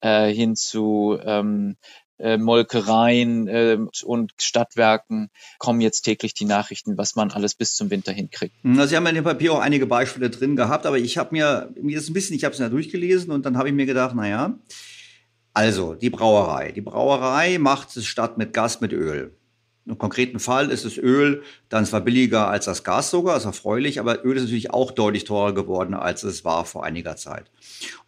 äh, 0.00 0.32
hin 0.32 0.56
zu 0.56 1.18
ähm, 1.22 1.76
äh, 2.16 2.38
Molkereien 2.38 3.46
äh, 3.46 3.76
und 4.04 4.32
Stadtwerken 4.40 5.28
kommen 5.58 5.82
jetzt 5.82 6.02
täglich 6.02 6.32
die 6.32 6.46
Nachrichten, 6.46 6.96
was 6.96 7.16
man 7.16 7.30
alles 7.30 7.54
bis 7.54 7.74
zum 7.74 7.90
Winter 7.90 8.12
hinkriegt. 8.12 8.54
Also 8.64 8.86
Sie 8.86 8.96
haben 8.96 9.06
in 9.06 9.16
dem 9.16 9.24
Papier 9.24 9.52
auch 9.52 9.60
einige 9.60 9.86
Beispiele 9.86 10.30
drin 10.30 10.56
gehabt, 10.56 10.86
aber 10.86 10.96
ich 10.96 11.18
habe 11.18 11.28
mir, 11.32 11.74
mir 11.78 11.98
ist 11.98 12.08
ein 12.08 12.14
bisschen, 12.14 12.36
ich 12.36 12.44
habe 12.44 12.54
es 12.54 12.58
ja 12.58 12.70
durchgelesen 12.70 13.30
und 13.32 13.44
dann 13.44 13.58
habe 13.58 13.68
ich 13.68 13.74
mir 13.74 13.84
gedacht, 13.84 14.14
naja, 14.14 14.58
Also, 15.56 15.94
die 15.94 16.10
Brauerei. 16.10 16.72
Die 16.72 16.80
Brauerei 16.80 17.58
macht 17.58 17.96
es 17.96 18.06
statt 18.06 18.38
mit 18.38 18.52
Gas 18.52 18.80
mit 18.80 18.92
Öl. 18.92 19.36
Im 19.86 19.98
konkreten 19.98 20.40
Fall 20.40 20.70
ist 20.70 20.84
das 20.84 20.96
Öl 20.96 21.42
dann 21.68 21.86
zwar 21.86 22.00
billiger 22.00 22.48
als 22.48 22.64
das 22.64 22.82
Gas 22.82 23.10
sogar, 23.10 23.36
ist 23.36 23.44
erfreulich, 23.44 24.00
aber 24.00 24.24
Öl 24.24 24.36
ist 24.36 24.44
natürlich 24.44 24.72
auch 24.72 24.90
deutlich 24.90 25.24
teurer 25.24 25.54
geworden, 25.54 25.94
als 25.94 26.24
es 26.24 26.44
war 26.44 26.64
vor 26.64 26.84
einiger 26.84 27.16
Zeit. 27.16 27.50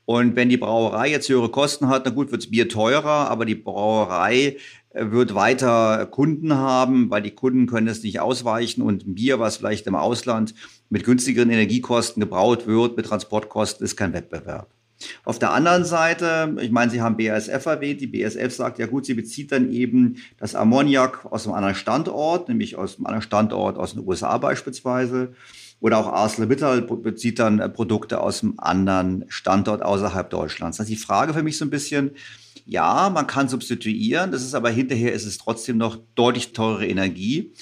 Und 0.07 0.35
wenn 0.37 0.49
die 0.49 0.57
Brauerei 0.57 1.09
jetzt 1.09 1.29
höhere 1.29 1.51
Kosten 1.51 1.89
hat, 1.89 2.03
na 2.05 2.11
gut, 2.11 2.33
wird 2.33 2.43
das 2.43 2.51
Bier 2.51 2.69
teurer, 2.69 3.31
aber 3.31 3.45
die 3.45 3.55
Brauerei 3.55 4.57
äh, 4.91 5.11
wird 5.11 5.35
weiter 5.35 6.07
Kunden 6.07 6.55
haben, 6.55 7.11
weil 7.11 7.23
die 7.23 7.33
Kunden 7.33 7.67
können 7.67 7.89
es 7.89 8.03
nicht 8.03 8.21
ausweichen 8.21 8.83
und 8.83 9.07
ein 9.07 9.15
Bier, 9.15 9.39
was 9.39 9.59
vielleicht 9.59 9.87
im 9.87 9.95
Ausland 9.95 10.55
mit 10.89 11.05
günstigeren 11.05 11.51
Energiekosten 11.51 12.21
gebraut 12.21 12.67
wird, 12.67 12.97
mit 12.97 13.07
Transportkosten, 13.07 13.85
ist 13.85 13.97
kein 13.97 14.15
Wettbewerb. 14.15 14.76
Auf 15.25 15.39
der 15.39 15.53
anderen 15.53 15.85
Seite, 15.85 16.57
ich 16.61 16.71
meine, 16.71 16.91
Sie 16.91 17.03
haben 17.03 17.17
BASF 17.17 17.67
erwähnt, 17.67 18.01
die 18.01 18.07
BASF 18.07 18.55
sagt, 18.55 18.79
ja 18.79 18.87
gut, 18.87 19.07
sie 19.07 19.15
bezieht 19.15 19.53
dann 19.53 19.71
eben 19.71 20.17
das 20.39 20.55
Ammoniak 20.55 21.27
aus 21.27 21.47
einem 21.47 21.55
anderen 21.55 21.75
Standort, 21.75 22.49
nämlich 22.49 22.77
aus 22.77 22.97
einem 22.97 23.07
anderen 23.07 23.23
Standort 23.23 23.77
aus 23.77 23.93
den 23.93 24.07
USA 24.07 24.39
beispielsweise. 24.39 25.35
Oder 25.81 25.99
auch 25.99 26.07
ArcelorMittal 26.07 26.83
bezieht 26.83 27.39
dann 27.39 27.59
äh, 27.59 27.69
Produkte 27.69 28.21
aus 28.21 28.43
einem 28.43 28.55
anderen 28.57 29.27
Standort 29.29 29.83
außerhalb 29.83 30.31
Deutschlands. 30.31 30.79
Das 30.79 30.89
ist 30.89 30.93
die 30.93 31.05
Frage 31.05 31.35
für 31.35 31.43
mich 31.43 31.59
so 31.59 31.67
ein 31.67 31.71
bisschen, 31.71 32.13
ja, 32.65 33.11
man 33.11 33.27
kann 33.27 33.49
substituieren, 33.49 34.33
das 34.33 34.43
ist 34.43 34.55
aber 34.55 34.71
hinterher 34.71 35.13
ist 35.13 35.27
es 35.27 35.37
trotzdem 35.37 35.77
noch 35.77 35.99
deutlich 36.15 36.55
teurere 36.55 36.87
Energie. 36.87 37.53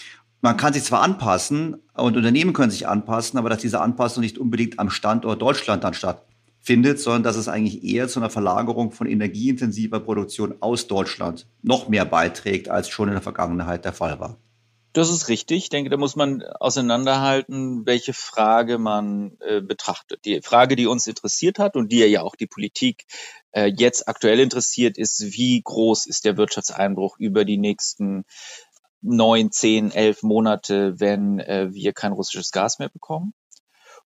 Man 0.40 0.56
kann 0.56 0.72
sich 0.72 0.84
zwar 0.84 1.02
anpassen 1.02 1.76
und 1.94 2.16
Unternehmen 2.16 2.52
können 2.52 2.70
sich 2.70 2.86
anpassen, 2.86 3.38
aber 3.38 3.48
dass 3.48 3.58
diese 3.58 3.80
Anpassung 3.80 4.22
nicht 4.22 4.38
unbedingt 4.38 4.78
am 4.78 4.90
Standort 4.90 5.42
Deutschland 5.42 5.82
dann 5.82 5.94
stattfindet 5.94 6.33
findet, 6.64 6.98
sondern 6.98 7.22
dass 7.22 7.36
es 7.36 7.46
eigentlich 7.46 7.84
eher 7.84 8.08
zu 8.08 8.18
einer 8.18 8.30
Verlagerung 8.30 8.90
von 8.90 9.06
energieintensiver 9.06 10.00
Produktion 10.00 10.54
aus 10.60 10.86
Deutschland 10.86 11.46
noch 11.62 11.88
mehr 11.88 12.06
beiträgt, 12.06 12.70
als 12.70 12.88
schon 12.88 13.08
in 13.08 13.14
der 13.14 13.22
Vergangenheit 13.22 13.84
der 13.84 13.92
Fall 13.92 14.18
war. 14.18 14.38
Das 14.94 15.10
ist 15.10 15.28
richtig. 15.28 15.64
Ich 15.64 15.68
denke, 15.68 15.90
da 15.90 15.96
muss 15.96 16.14
man 16.14 16.42
auseinanderhalten, 16.42 17.84
welche 17.84 18.14
Frage 18.14 18.78
man 18.78 19.36
äh, 19.40 19.60
betrachtet. 19.60 20.24
Die 20.24 20.40
Frage, 20.40 20.76
die 20.76 20.86
uns 20.86 21.06
interessiert 21.06 21.58
hat 21.58 21.76
und 21.76 21.90
die 21.90 21.98
ja 21.98 22.22
auch 22.22 22.36
die 22.36 22.46
Politik 22.46 23.04
äh, 23.50 23.66
jetzt 23.76 24.08
aktuell 24.08 24.38
interessiert, 24.38 24.96
ist, 24.96 25.20
wie 25.36 25.60
groß 25.62 26.06
ist 26.06 26.24
der 26.24 26.36
Wirtschaftseinbruch 26.36 27.18
über 27.18 27.44
die 27.44 27.58
nächsten 27.58 28.24
neun, 29.02 29.50
zehn, 29.50 29.90
elf 29.90 30.22
Monate, 30.22 30.98
wenn 30.98 31.40
äh, 31.40 31.74
wir 31.74 31.92
kein 31.92 32.12
russisches 32.12 32.52
Gas 32.52 32.78
mehr 32.78 32.88
bekommen? 32.88 33.34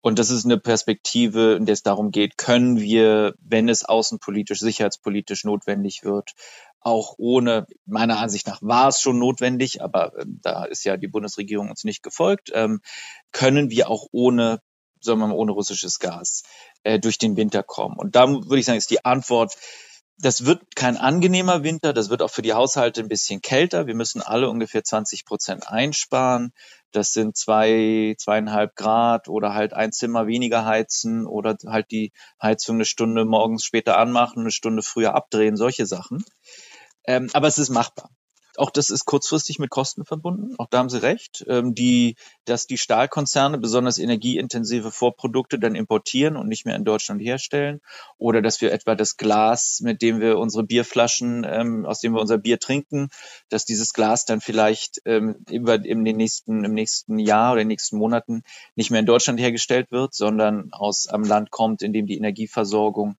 Und 0.03 0.19
das 0.19 0.31
ist 0.31 0.45
eine 0.45 0.59
Perspektive, 0.59 1.55
in 1.55 1.65
der 1.65 1.75
es 1.75 1.83
darum 1.83 2.11
geht, 2.11 2.37
können 2.37 2.81
wir, 2.81 3.35
wenn 3.41 3.69
es 3.69 3.85
außenpolitisch, 3.85 4.59
sicherheitspolitisch 4.59 5.45
notwendig 5.45 6.03
wird, 6.03 6.33
auch 6.81 7.15
ohne, 7.19 7.67
meiner 7.87 8.19
Ansicht 8.19 8.49
nach 8.49 8.61
war 8.61 8.89
es 8.89 9.01
schon 9.01 9.19
notwendig, 9.19 9.81
aber 9.81 10.19
äh, 10.19 10.25
da 10.27 10.65
ist 10.65 10.85
ja 10.85 10.97
die 10.97 11.07
Bundesregierung 11.07 11.71
uns 11.71 11.85
nicht 11.85 12.03
gefolgt, 12.03 12.51
ähm, 12.53 12.81
können 13.31 13.71
wir 13.71 13.89
auch 13.89 14.09
ohne, 14.11 14.61
sagen 15.01 15.21
wir 15.21 15.29
mal, 15.29 15.37
ohne 15.37 15.53
russisches 15.53 16.01
Gas 16.01 16.43
äh, 16.83 16.99
durch 16.99 17.19
den 17.19 17.37
Winter 17.37 17.63
kommen. 17.63 17.97
Und 17.97 18.17
da 18.17 18.29
würde 18.29 18.59
ich 18.59 18.67
sagen, 18.67 18.79
ist 18.79 18.91
die 18.91 19.05
Antwort, 19.05 19.57
das 20.19 20.45
wird 20.45 20.77
kein 20.77 20.97
angenehmer 20.97 21.63
Winter, 21.63 21.93
das 21.93 22.11
wird 22.11 22.23
auch 22.23 22.31
für 22.31 22.43
die 22.43 22.53
Haushalte 22.53 23.01
ein 23.01 23.09
bisschen 23.09 23.41
kälter. 23.41 23.87
Wir 23.87 23.95
müssen 23.95 24.23
alle 24.23 24.49
ungefähr 24.49 24.85
20 24.85 25.25
Prozent 25.25 25.69
einsparen. 25.69 26.53
Das 26.93 27.13
sind 27.13 27.37
zwei, 27.37 28.15
zweieinhalb 28.19 28.77
Grad 28.77 29.29
oder 29.29 29.55
halt 29.55 29.73
ein 29.73 29.93
Zimmer 29.93 30.27
weniger 30.27 30.65
heizen 30.65 31.27
oder 31.27 31.57
halt 31.67 31.91
die 31.91 32.13
Heizung 32.41 32.77
eine 32.77 32.85
Stunde 32.85 33.25
morgens 33.25 33.65
später 33.65 33.99
anmachen, 33.99 34.41
eine 34.41 34.51
Stunde 34.51 34.83
früher 34.83 35.15
abdrehen, 35.15 35.57
solche 35.57 35.87
Sachen. 35.87 36.25
Ähm, 37.05 37.31
aber 37.33 37.49
es 37.49 37.59
ist 37.59 37.71
machbar. 37.71 38.11
Auch 38.57 38.71
das 38.71 38.91
ist 38.91 39.05
kurzfristig 39.05 39.59
mit 39.59 39.71
Kosten 39.71 40.05
verbunden. 40.05 40.55
Auch 40.59 40.69
da 40.69 40.79
haben 40.79 40.89
Sie 40.89 41.03
recht. 41.03 41.45
Ähm, 41.49 41.75
die, 41.75 42.17
dass 42.45 42.67
die 42.67 42.79
Stahlkonzerne 42.79 43.59
besonders 43.59 43.99
energieintensive 43.99 44.91
Vorprodukte 44.91 45.59
dann 45.59 45.75
importieren 45.75 46.37
und 46.37 46.49
nicht 46.49 46.67
mehr 46.67 46.77
in 46.77 46.85
Deutschland 46.85 47.23
herstellen. 47.23 47.81
Oder 48.19 48.43
dass 48.43 48.61
wir 48.61 48.73
etwa 48.73 48.95
das 48.95 49.17
Glas, 49.17 49.81
mit 49.83 50.03
dem 50.03 50.21
wir 50.21 50.39
unsere 50.39 50.65
Bierflaschen, 50.65 51.47
ähm, 51.49 51.87
aus 51.87 52.01
dem 52.01 52.15
wir 52.15 52.21
unser 52.21 52.39
Bier 52.39 52.59
trinken, 52.59 53.09
dass 53.49 53.65
dieses 53.65 53.93
Glas 53.93 54.25
dann 54.25 54.41
vielleicht 54.41 55.01
ähm, 55.05 55.45
über, 55.51 55.79
den 55.79 56.03
nächsten, 56.03 56.65
im 56.65 56.75
nächsten 56.75 57.19
Jahr 57.19 57.53
oder 57.53 57.63
in 57.63 57.69
den 57.69 57.73
nächsten 57.73 57.97
Monaten 57.97 58.43
nicht 58.75 58.91
mehr 58.91 59.01
in 59.01 59.07
Deutschland 59.07 59.41
hergestellt 59.41 59.91
wird, 59.91 60.15
sondern 60.15 60.73
aus 60.73 61.07
einem 61.07 61.25
Land 61.25 61.51
kommt, 61.51 61.83
in 61.83 61.93
dem 61.93 62.07
die 62.07 62.17
Energieversorgung 62.17 63.17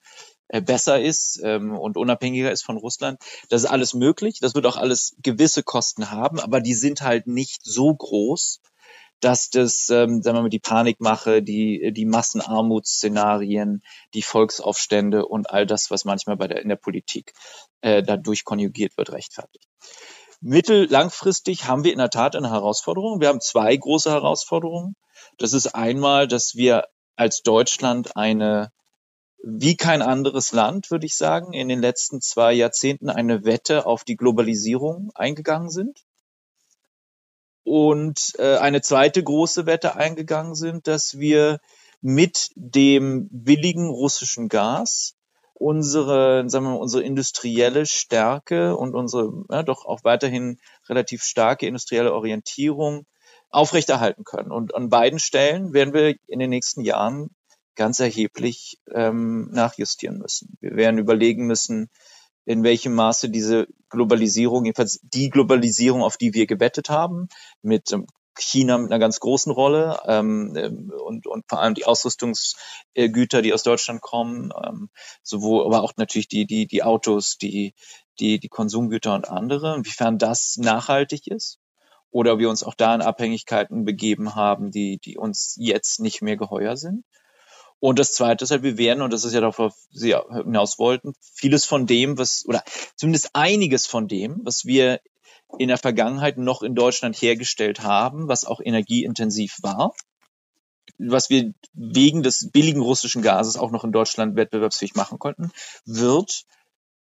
besser 0.62 1.02
ist 1.02 1.40
ähm, 1.44 1.78
und 1.78 1.98
unabhängiger 1.98 2.52
ist 2.52 2.64
von 2.64 2.78
Russland. 2.78 3.20
Das 3.50 3.64
ist 3.64 3.70
alles 3.70 3.94
möglich. 3.94 4.40
Das 4.40 4.56
wird 4.56 4.66
auch 4.66 4.78
alles 4.78 5.16
gewisse 5.22 5.64
Kosten 5.64 6.12
haben, 6.12 6.40
aber 6.40 6.62
die 6.62 6.74
sind 6.74 7.02
halt 7.02 7.28
nicht 7.28 7.62
so 7.64 7.94
groß, 7.94 8.62
dass 9.20 9.50
das, 9.50 9.90
ähm, 9.90 10.22
sagen 10.22 10.38
wir 10.38 10.42
mal, 10.44 10.50
die 10.50 10.60
Panikmache, 10.60 11.42
die, 11.42 11.92
die 11.94 12.06
Massenarmutsszenarien, 12.06 13.82
die 14.14 14.22
Volksaufstände 14.22 15.26
und 15.26 15.50
all 15.50 15.66
das, 15.66 15.90
was 15.92 16.04
manchmal 16.04 16.36
bei 16.36 16.48
der, 16.48 16.62
in 16.62 16.70
der 16.70 16.76
Politik 16.76 17.34
äh, 17.82 18.04
dadurch 18.04 18.44
konjugiert 18.44 18.98
wird, 18.98 19.12
rechtfertigt. 19.12 19.68
Mittel, 20.42 20.88
langfristig 20.90 21.68
haben 21.68 21.86
wir 21.86 21.94
in 21.94 22.00
der 22.00 22.10
Tat 22.10 22.36
eine 22.36 22.52
Herausforderung. 22.52 23.22
Wir 23.22 23.30
haben 23.30 23.40
zwei 23.40 23.76
große 23.78 24.12
Herausforderungen. 24.12 24.96
Das 25.38 25.54
ist 25.54 25.74
einmal, 25.74 26.28
dass 26.28 26.56
wir 26.56 26.90
als 27.16 27.44
Deutschland 27.44 28.18
eine 28.18 28.72
wie 29.44 29.76
kein 29.76 30.02
anderes 30.02 30.54
Land, 30.54 30.90
würde 30.90 31.06
ich 31.06 31.18
sagen, 31.18 31.54
in 31.54 31.68
den 31.68 31.82
letzten 31.82 32.22
zwei 32.22 32.54
Jahrzehnten 32.54 33.10
eine 33.10 33.44
Wette 33.44 33.86
auf 33.86 34.06
die 34.06 34.16
Globalisierung 34.16 35.12
eingegangen 35.16 35.70
sind. 35.70 36.06
Und 37.66 38.34
äh, 38.40 38.58
eine 38.58 38.82
zweite 38.82 39.22
große 39.22 39.66
Wette 39.66 39.96
eingegangen 39.96 40.56
sind, 40.56 40.88
dass 40.88 41.20
wir 41.20 41.60
mit 42.02 42.52
dem 42.56 43.28
billigen 43.32 43.90
russischen 43.90 44.48
Gas 44.48 45.16
unsere, 45.54 46.50
sagen 46.50 46.66
wir 46.66 46.72
mal, 46.72 46.78
unsere 46.78 47.04
industrielle 47.04 47.86
Stärke 47.86 48.78
und 48.78 48.96
unsere 48.96 49.44
ja, 49.50 49.64
doch 49.64 49.86
auch 49.86 50.04
weiterhin 50.04 50.60
relativ 50.88 51.24
starke 51.24 51.68
industrielle 51.68 52.14
Orientierung 52.14 53.06
aufrechterhalten 53.50 54.24
können. 54.24 54.52
Und 54.52 54.74
an 54.74 54.90
beiden 54.90 55.20
Stellen 55.20 55.74
werden 55.74 55.94
wir 55.94 56.16
in 56.28 56.40
den 56.40 56.50
nächsten 56.50 56.82
Jahren 56.82 57.30
ganz 57.76 58.00
erheblich 58.00 58.80
ähm, 58.92 59.50
nachjustieren 59.52 60.18
müssen. 60.18 60.58
Wir 60.62 60.76
werden 60.76 60.98
überlegen 60.98 61.48
müssen, 61.48 61.90
in 62.46 62.64
welchem 62.64 62.94
Maße 62.94 63.30
diese 63.30 63.68
Globalisierung, 63.90 64.66
jedenfalls 64.66 65.00
die 65.04 65.30
Globalisierung, 65.30 66.04
auf 66.04 66.18
die 66.18 66.34
wir 66.34 66.46
gewettet 66.46 66.90
haben, 66.90 67.28
mit 67.62 67.92
ähm, 67.94 68.06
China 68.40 68.78
mit 68.78 68.92
einer 68.92 69.00
ganz 69.00 69.20
großen 69.20 69.52
Rolle 69.52 70.00
ähm, 70.06 70.56
ähm, 70.56 70.92
und, 71.06 71.28
und 71.28 71.46
vor 71.48 71.60
allem 71.60 71.76
die 71.76 71.86
Ausrüstungsgüter, 71.86 73.42
die 73.42 73.54
aus 73.54 73.64
Deutschland 73.64 74.02
kommen, 74.02 74.52
ähm, 74.66 74.90
sowohl 75.22 75.66
aber 75.66 75.84
auch 75.84 75.94
natürlich 75.98 76.28
die 76.28 76.46
die 76.46 76.68
die 76.68 76.84
Autos, 76.84 77.38
die 77.38 77.74
die 78.20 78.40
die 78.40 78.50
Konsumgüter 78.50 79.14
und 79.14 79.30
andere, 79.30 79.76
inwiefern 79.76 80.18
das 80.18 80.58
nachhaltig 80.58 81.28
ist 81.28 81.60
oder 82.10 82.40
wir 82.40 82.50
uns 82.50 82.64
auch 82.64 82.76
da 82.76 82.94
in 82.96 83.02
Abhängigkeiten 83.02 83.86
begeben 83.86 84.36
haben, 84.36 84.72
die 84.72 85.00
die 85.00 85.18
uns 85.18 85.56
jetzt 85.60 86.00
nicht 86.00 86.22
mehr 86.22 86.38
geheuer 86.38 86.76
sind. 86.78 87.06
Und 87.84 88.00
das 88.00 88.14
Zweite 88.14 88.46
ist 88.46 88.52
halt, 88.52 88.64
wir 88.64 88.78
werden, 88.78 89.02
und 89.02 89.12
das 89.12 89.26
ist 89.26 89.34
ja 89.34 89.42
darauf, 89.42 89.74
Sie 89.92 90.16
hinaus 90.16 90.80
wollten, 90.80 91.16
vieles 91.20 91.66
von 91.66 91.86
dem, 91.86 92.18
was, 92.18 92.46
oder 92.48 92.64
zumindest 92.96 93.32
einiges 93.34 93.88
von 93.88 94.08
dem, 94.08 94.40
was 94.46 94.64
wir 94.64 95.02
in 95.60 95.68
der 95.68 95.78
Vergangenheit 95.78 96.38
noch 96.38 96.64
in 96.64 96.76
Deutschland 96.76 97.22
hergestellt 97.22 97.82
haben, 97.82 98.30
was 98.30 98.46
auch 98.46 98.62
energieintensiv 98.64 99.58
war, 99.64 99.94
was 100.98 101.30
wir 101.30 101.54
wegen 101.74 102.24
des 102.24 102.52
billigen 102.54 102.80
russischen 102.80 103.22
Gases 103.22 103.58
auch 103.58 103.72
noch 103.72 103.84
in 103.84 103.92
Deutschland 103.92 104.38
wettbewerbsfähig 104.38 104.96
machen 104.96 105.20
konnten, 105.20 105.52
wird, 105.84 106.46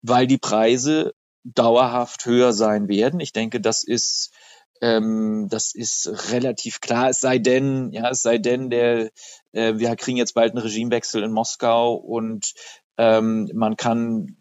weil 0.01 0.27
die 0.27 0.37
Preise 0.37 1.13
dauerhaft 1.45 2.25
höher 2.25 2.51
sein 2.51 2.89
werden. 2.89 3.21
Ich 3.21 3.31
denke, 3.31 3.61
das 3.61 3.85
ist 3.85 4.33
ähm, 4.81 5.47
das 5.49 5.73
ist 5.73 6.31
relativ 6.31 6.81
klar, 6.81 7.09
es 7.09 7.19
sei 7.19 7.39
denn, 7.39 7.91
ja, 7.91 8.09
es 8.09 8.21
sei 8.21 8.37
denn, 8.37 8.69
der, 8.69 9.11
äh, 9.51 9.73
wir 9.77 9.95
kriegen 9.95 10.17
jetzt 10.17 10.33
bald 10.33 10.51
einen 10.51 10.63
Regimewechsel 10.63 11.23
in 11.23 11.31
Moskau 11.31 11.95
und 11.95 12.53
ähm, 12.97 13.49
man 13.53 13.77
kann 13.77 14.37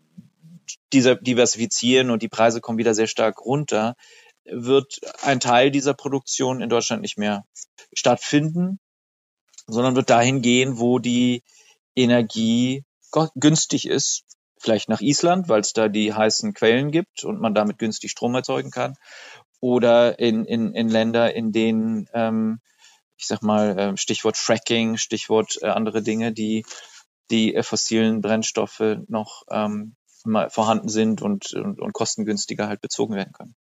dieser 0.92 1.16
diversifizieren 1.16 2.10
und 2.10 2.22
die 2.22 2.28
Preise 2.28 2.60
kommen 2.60 2.78
wieder 2.78 2.94
sehr 2.94 3.06
stark 3.06 3.44
runter, 3.44 3.96
wird 4.44 5.00
ein 5.22 5.40
Teil 5.40 5.70
dieser 5.70 5.94
Produktion 5.94 6.60
in 6.60 6.68
Deutschland 6.68 7.02
nicht 7.02 7.18
mehr 7.18 7.44
stattfinden, 7.92 8.78
sondern 9.66 9.96
wird 9.96 10.10
dahin 10.10 10.42
gehen, 10.42 10.78
wo 10.78 10.98
die 10.98 11.42
Energie 11.94 12.84
günstig 13.34 13.88
ist, 13.88 14.24
vielleicht 14.58 14.88
nach 14.88 15.00
Island, 15.00 15.48
weil 15.48 15.60
es 15.60 15.72
da 15.72 15.88
die 15.88 16.12
heißen 16.12 16.54
Quellen 16.54 16.90
gibt 16.90 17.24
und 17.24 17.40
man 17.40 17.54
damit 17.54 17.78
günstig 17.78 18.10
Strom 18.10 18.34
erzeugen 18.34 18.70
kann, 18.70 18.96
oder 19.60 20.18
in, 20.18 20.44
in, 20.44 20.74
in 20.74 20.88
Länder, 20.88 21.34
in 21.34 21.52
denen, 21.52 22.08
ähm, 22.12 22.60
ich 23.16 23.26
sag 23.26 23.42
mal, 23.42 23.78
äh, 23.78 23.96
Stichwort 23.96 24.36
Fracking, 24.36 24.96
Stichwort 24.96 25.58
äh, 25.62 25.66
andere 25.68 26.02
Dinge, 26.02 26.32
die 26.32 26.64
die 27.30 27.54
äh, 27.54 27.62
fossilen 27.62 28.20
Brennstoffe 28.20 28.98
noch 29.08 29.42
ähm, 29.50 29.96
vorhanden 30.48 30.88
sind 30.88 31.22
und, 31.22 31.52
und, 31.54 31.80
und 31.80 31.92
kostengünstiger 31.92 32.66
halt 32.66 32.80
bezogen 32.80 33.14
werden 33.14 33.32
können. 33.32 33.54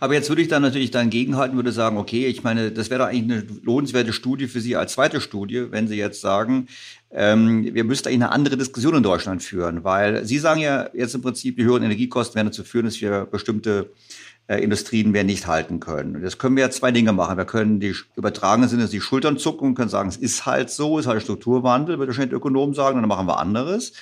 Aber 0.00 0.14
jetzt 0.14 0.28
würde 0.28 0.42
ich 0.42 0.48
dann 0.48 0.62
natürlich 0.62 0.90
dann 0.90 1.10
gegenhalten, 1.10 1.56
würde 1.56 1.70
sagen, 1.70 1.96
okay, 1.96 2.26
ich 2.26 2.42
meine, 2.42 2.72
das 2.72 2.90
wäre 2.90 3.02
doch 3.02 3.06
eigentlich 3.06 3.38
eine 3.38 3.60
lohnenswerte 3.62 4.12
Studie 4.12 4.48
für 4.48 4.60
Sie 4.60 4.74
als 4.74 4.94
zweite 4.94 5.20
Studie, 5.20 5.70
wenn 5.70 5.86
Sie 5.86 5.96
jetzt 5.96 6.20
sagen, 6.20 6.66
ähm, 7.12 7.72
wir 7.72 7.84
müssten 7.84 8.08
eigentlich 8.08 8.22
eine 8.22 8.32
andere 8.32 8.56
Diskussion 8.56 8.96
in 8.96 9.02
Deutschland 9.02 9.42
führen, 9.42 9.84
weil 9.84 10.24
Sie 10.24 10.38
sagen 10.38 10.60
ja 10.60 10.88
jetzt 10.92 11.14
im 11.14 11.22
Prinzip, 11.22 11.56
die 11.56 11.64
höheren 11.64 11.84
Energiekosten 11.84 12.34
werden 12.34 12.48
dazu 12.48 12.64
führen, 12.64 12.86
dass 12.86 13.00
wir 13.00 13.26
bestimmte 13.30 13.90
äh, 14.48 14.58
Industrien 14.58 15.14
wir 15.14 15.24
nicht 15.24 15.46
halten 15.46 15.78
können. 15.78 16.16
Und 16.16 16.22
jetzt 16.24 16.38
können 16.38 16.56
wir 16.56 16.64
ja 16.64 16.70
zwei 16.70 16.90
Dinge 16.90 17.12
machen. 17.12 17.36
Wir 17.36 17.44
können 17.44 17.78
die 17.78 17.94
übertragenen 18.16 18.68
Sinne 18.68 18.88
die 18.88 19.00
Schultern 19.00 19.38
zucken 19.38 19.68
und 19.68 19.74
können 19.76 19.88
sagen, 19.88 20.08
es 20.08 20.16
ist 20.16 20.46
halt 20.46 20.70
so, 20.70 20.98
es 20.98 21.04
ist 21.04 21.10
halt 21.10 21.22
Strukturwandel, 21.22 21.98
würde 21.98 22.08
wahrscheinlich 22.08 22.34
Ökonomen 22.34 22.74
sagen, 22.74 23.00
dann 23.00 23.08
machen 23.08 23.26
wir 23.26 23.38
anderes. 23.38 23.92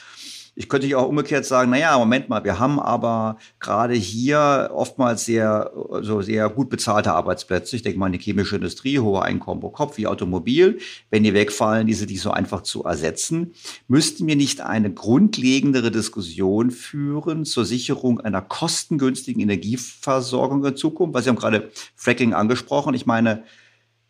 Ich 0.60 0.68
könnte 0.68 0.86
ja 0.86 0.98
auch 0.98 1.08
umgekehrt 1.08 1.46
sagen, 1.46 1.70
naja, 1.70 1.96
Moment 1.96 2.28
mal, 2.28 2.44
wir 2.44 2.58
haben 2.58 2.78
aber 2.78 3.38
gerade 3.60 3.94
hier 3.94 4.68
oftmals 4.74 5.24
sehr, 5.24 5.72
so 6.02 6.20
sehr 6.20 6.50
gut 6.50 6.68
bezahlte 6.68 7.12
Arbeitsplätze. 7.12 7.76
Ich 7.76 7.82
denke 7.82 7.98
mal 7.98 8.06
an 8.06 8.12
die 8.12 8.18
chemische 8.18 8.56
Industrie, 8.56 8.98
hohe 8.98 9.22
Einkommen 9.22 9.62
pro 9.62 9.70
Kopf 9.70 9.96
wie 9.96 10.06
Automobil. 10.06 10.78
Wenn 11.08 11.22
die 11.22 11.32
wegfallen, 11.32 11.86
diese 11.86 12.04
nicht 12.04 12.20
so 12.20 12.30
einfach 12.30 12.60
zu 12.60 12.84
ersetzen. 12.84 13.54
Müssten 13.88 14.26
wir 14.26 14.36
nicht 14.36 14.60
eine 14.60 14.92
grundlegendere 14.92 15.90
Diskussion 15.90 16.70
führen 16.70 17.46
zur 17.46 17.64
Sicherung 17.64 18.20
einer 18.20 18.42
kostengünstigen 18.42 19.40
Energieversorgung 19.40 20.62
in 20.62 20.76
Zukunft? 20.76 21.14
Weil 21.14 21.22
Sie 21.22 21.30
haben 21.30 21.36
gerade 21.36 21.70
Fracking 21.96 22.34
angesprochen. 22.34 22.92
Ich 22.92 23.06
meine, 23.06 23.44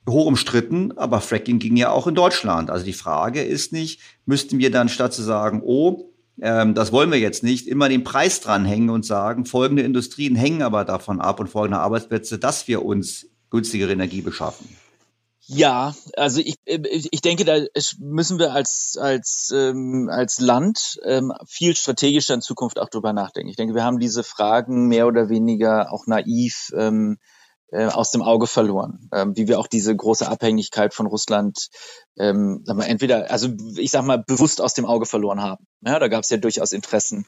hoch 0.08 0.26
umstritten, 0.26 0.98
aber 0.98 1.20
Fracking 1.20 1.60
ging 1.60 1.76
ja 1.76 1.90
auch 1.90 2.08
in 2.08 2.16
Deutschland. 2.16 2.70
Also 2.70 2.84
die 2.84 2.92
Frage 2.92 3.40
ist 3.40 3.72
nicht, 3.72 4.00
müssten 4.26 4.58
wir 4.58 4.72
dann 4.72 4.88
statt 4.88 5.12
zu 5.12 5.22
sagen, 5.22 5.62
oh, 5.64 6.09
ähm, 6.40 6.74
das 6.74 6.92
wollen 6.92 7.10
wir 7.10 7.18
jetzt 7.18 7.42
nicht, 7.42 7.66
immer 7.68 7.88
den 7.88 8.04
Preis 8.04 8.40
dranhängen 8.40 8.90
und 8.90 9.04
sagen, 9.04 9.44
folgende 9.44 9.82
Industrien 9.82 10.36
hängen 10.36 10.62
aber 10.62 10.84
davon 10.84 11.20
ab 11.20 11.40
und 11.40 11.48
folgende 11.48 11.80
Arbeitsplätze, 11.80 12.38
dass 12.38 12.68
wir 12.68 12.84
uns 12.84 13.26
günstigere 13.50 13.92
Energie 13.92 14.22
beschaffen. 14.22 14.68
Ja, 15.52 15.96
also 16.16 16.40
ich, 16.40 16.58
ich 16.64 17.20
denke, 17.22 17.44
da 17.44 17.58
müssen 17.98 18.38
wir 18.38 18.52
als, 18.52 18.96
als, 19.00 19.52
ähm, 19.52 20.08
als 20.08 20.38
Land 20.38 21.00
ähm, 21.04 21.32
viel 21.44 21.74
strategischer 21.74 22.34
in 22.34 22.40
Zukunft 22.40 22.78
auch 22.78 22.88
drüber 22.88 23.12
nachdenken. 23.12 23.50
Ich 23.50 23.56
denke, 23.56 23.74
wir 23.74 23.82
haben 23.82 23.98
diese 23.98 24.22
Fragen 24.22 24.86
mehr 24.86 25.08
oder 25.08 25.28
weniger 25.28 25.92
auch 25.92 26.06
naiv 26.06 26.70
ähm, 26.76 27.18
äh, 27.72 27.86
aus 27.86 28.10
dem 28.10 28.22
Auge 28.22 28.46
verloren, 28.46 29.08
ähm, 29.12 29.36
wie 29.36 29.48
wir 29.48 29.58
auch 29.58 29.66
diese 29.66 29.94
große 29.94 30.28
Abhängigkeit 30.28 30.94
von 30.94 31.06
Russland 31.06 31.68
ähm, 32.18 32.62
sag 32.64 32.76
mal, 32.76 32.84
entweder, 32.84 33.30
also 33.30 33.48
ich 33.76 33.90
sag 33.90 34.04
mal, 34.04 34.22
bewusst 34.26 34.60
aus 34.60 34.74
dem 34.74 34.86
Auge 34.86 35.06
verloren 35.06 35.40
haben. 35.40 35.66
Ja, 35.84 35.98
da 35.98 36.08
gab 36.08 36.24
es 36.24 36.30
ja 36.30 36.36
durchaus 36.36 36.72
Interessen 36.72 37.26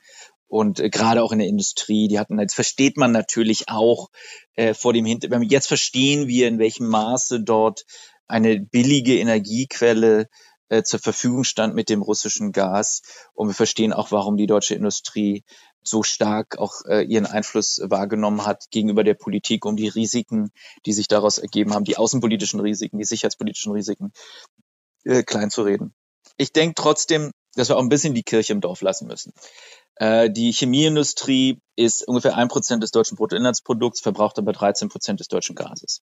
und 0.52 0.80
äh, 0.80 0.90
gerade 0.90 1.22
auch 1.22 1.32
in 1.32 1.38
der 1.38 1.48
Industrie, 1.48 2.08
die 2.08 2.18
hatten, 2.18 2.38
jetzt 2.38 2.54
versteht 2.54 2.98
man 2.98 3.10
natürlich 3.10 3.70
auch 3.70 4.10
äh, 4.54 4.74
vor 4.74 4.92
dem 4.92 5.06
Hintergrund, 5.06 5.50
jetzt 5.50 5.66
verstehen 5.66 6.28
wir, 6.28 6.46
in 6.46 6.58
welchem 6.58 6.88
Maße 6.88 7.42
dort 7.42 7.84
eine 8.26 8.60
billige 8.60 9.18
Energiequelle 9.18 10.28
äh, 10.68 10.82
zur 10.82 11.00
Verfügung 11.00 11.44
stand 11.44 11.74
mit 11.74 11.88
dem 11.88 12.02
russischen 12.02 12.52
Gas. 12.52 13.00
Und 13.32 13.48
wir 13.48 13.54
verstehen 13.54 13.92
auch, 13.92 14.10
warum 14.10 14.36
die 14.36 14.46
deutsche 14.46 14.74
Industrie 14.74 15.44
so 15.82 16.02
stark 16.02 16.58
auch 16.58 16.84
äh, 16.86 17.02
ihren 17.02 17.26
Einfluss 17.26 17.80
wahrgenommen 17.82 18.46
hat 18.46 18.70
gegenüber 18.70 19.04
der 19.04 19.14
Politik, 19.14 19.64
um 19.64 19.76
die 19.76 19.88
Risiken, 19.88 20.50
die 20.86 20.92
sich 20.92 21.08
daraus 21.08 21.38
ergeben 21.38 21.74
haben, 21.74 21.84
die 21.84 21.96
außenpolitischen 21.96 22.60
Risiken, 22.60 22.98
die 22.98 23.04
sicherheitspolitischen 23.04 23.72
Risiken, 23.72 24.12
äh, 25.04 25.22
klein 25.22 25.50
zu 25.50 25.62
reden. 25.62 25.94
Ich 26.36 26.52
denke 26.52 26.74
trotzdem, 26.76 27.32
dass 27.54 27.68
wir 27.68 27.76
auch 27.76 27.82
ein 27.82 27.88
bisschen 27.88 28.14
die 28.14 28.22
Kirche 28.22 28.52
im 28.52 28.60
Dorf 28.60 28.80
lassen 28.80 29.06
müssen. 29.06 29.32
Äh, 29.96 30.30
die 30.30 30.52
Chemieindustrie 30.52 31.58
ist 31.76 32.06
ungefähr 32.08 32.36
ein 32.36 32.48
Prozent 32.48 32.82
des 32.82 32.92
deutschen 32.92 33.16
Bruttoinlandsprodukts, 33.16 34.00
verbraucht 34.00 34.38
aber 34.38 34.52
13 34.52 34.88
Prozent 34.88 35.20
des 35.20 35.28
deutschen 35.28 35.54
Gases. 35.54 36.02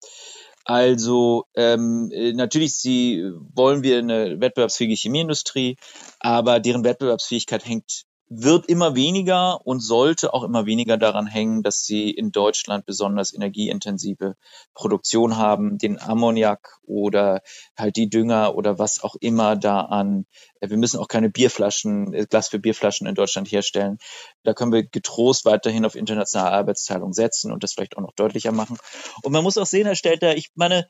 Also 0.65 1.45
ähm, 1.57 2.11
äh, 2.13 2.33
natürlich 2.33 2.77
sie, 2.77 3.25
wollen 3.55 3.83
wir 3.83 3.99
eine 3.99 4.41
wettbewerbsfähige 4.41 4.95
Chemieindustrie, 4.95 5.77
aber 6.21 6.61
deren 6.61 6.85
Wettbewerbsfähigkeit 6.85 7.67
hängt 7.67 8.05
wird 8.35 8.67
immer 8.67 8.95
weniger 8.95 9.67
und 9.67 9.81
sollte 9.81 10.33
auch 10.33 10.43
immer 10.43 10.65
weniger 10.65 10.97
daran 10.97 11.27
hängen, 11.27 11.63
dass 11.63 11.85
sie 11.85 12.11
in 12.11 12.33
Deutschland 12.33 12.87
besonders 12.87 13.35
energieintensive 13.35 14.37
Produktion 14.75 15.37
haben, 15.37 15.77
den 15.77 16.01
Ammoniak 16.01 16.79
oder 16.83 17.43
halt 17.77 17.97
die 17.97 18.09
Dünger 18.09 18.55
oder 18.55 18.79
was 18.79 19.03
auch 19.03 19.17
immer 19.21 19.57
da 19.57 19.81
an. 19.81 20.27
Äh, 20.61 20.71
wir 20.71 20.79
müssen 20.79 20.99
auch 20.99 21.09
keine 21.09 21.29
Bierflaschen, 21.29 22.15
äh, 22.15 22.27
Glas 22.27 22.49
für 22.49 22.59
Bierflaschen 22.59 23.07
in 23.07 23.15
Deutschland 23.15 23.53
herstellen. 23.53 23.99
Da 24.45 24.55
können 24.55 24.73
wir 24.73 24.85
getrost 24.85 25.45
weiterhin 25.45 25.85
auf 25.85 25.95
internationale 25.95 26.53
Arbeitsteilung 26.53 27.13
setzen 27.13 27.53
und 27.53 27.63
das 27.63 27.75
vielleicht 27.75 27.97
auch 27.99 28.03
noch 28.03 28.15
deutlicher 28.15 28.53
machen. 28.53 28.79
Und 29.23 29.33
man 29.33 29.43
muss 29.43 29.59
auch 29.59 29.67
sehen, 29.67 29.87
Herr 29.87 29.97
Stelter, 29.97 30.37
ich 30.37 30.51
meine, 30.55 30.89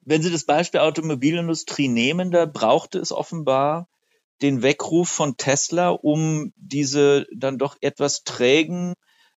wenn 0.00 0.22
Sie 0.22 0.32
das 0.32 0.44
Beispiel 0.44 0.80
Automobilindustrie 0.80 1.88
nehmen, 1.88 2.30
da 2.30 2.46
brauchte 2.46 2.98
es 2.98 3.12
offenbar 3.12 3.86
den 4.42 4.62
Weckruf 4.62 5.08
von 5.08 5.36
Tesla, 5.36 5.90
um 5.90 6.52
diese 6.56 7.26
dann 7.34 7.58
doch 7.58 7.76
etwas 7.80 8.22
trägen 8.24 8.94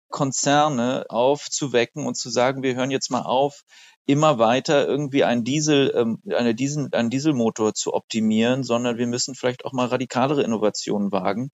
Konzerne 0.09 1.07
aufzuwecken 1.09 2.07
und 2.07 2.17
zu 2.17 2.31
sagen, 2.31 2.63
wir 2.63 2.75
hören 2.75 2.91
jetzt 2.91 3.11
mal 3.11 3.23
auf, 3.23 3.63
immer 4.07 4.39
weiter 4.39 4.87
irgendwie 4.87 5.25
einen 5.25 5.45
Diesel, 5.45 5.93
ähm, 5.95 6.21
eine 6.35 6.55
Diesel, 6.55 6.89
einen 6.93 7.11
Dieselmotor 7.11 7.75
zu 7.75 7.95
optimieren, 7.95 8.65
sondern 8.65 8.99
wir 8.99 9.07
müssen 9.07 9.35
vielleicht 9.35 9.65
auch 9.65 9.73
mal 9.73 9.87
radikalere 9.87 10.43
Innovationen 10.43 11.13
wagen. 11.13 11.51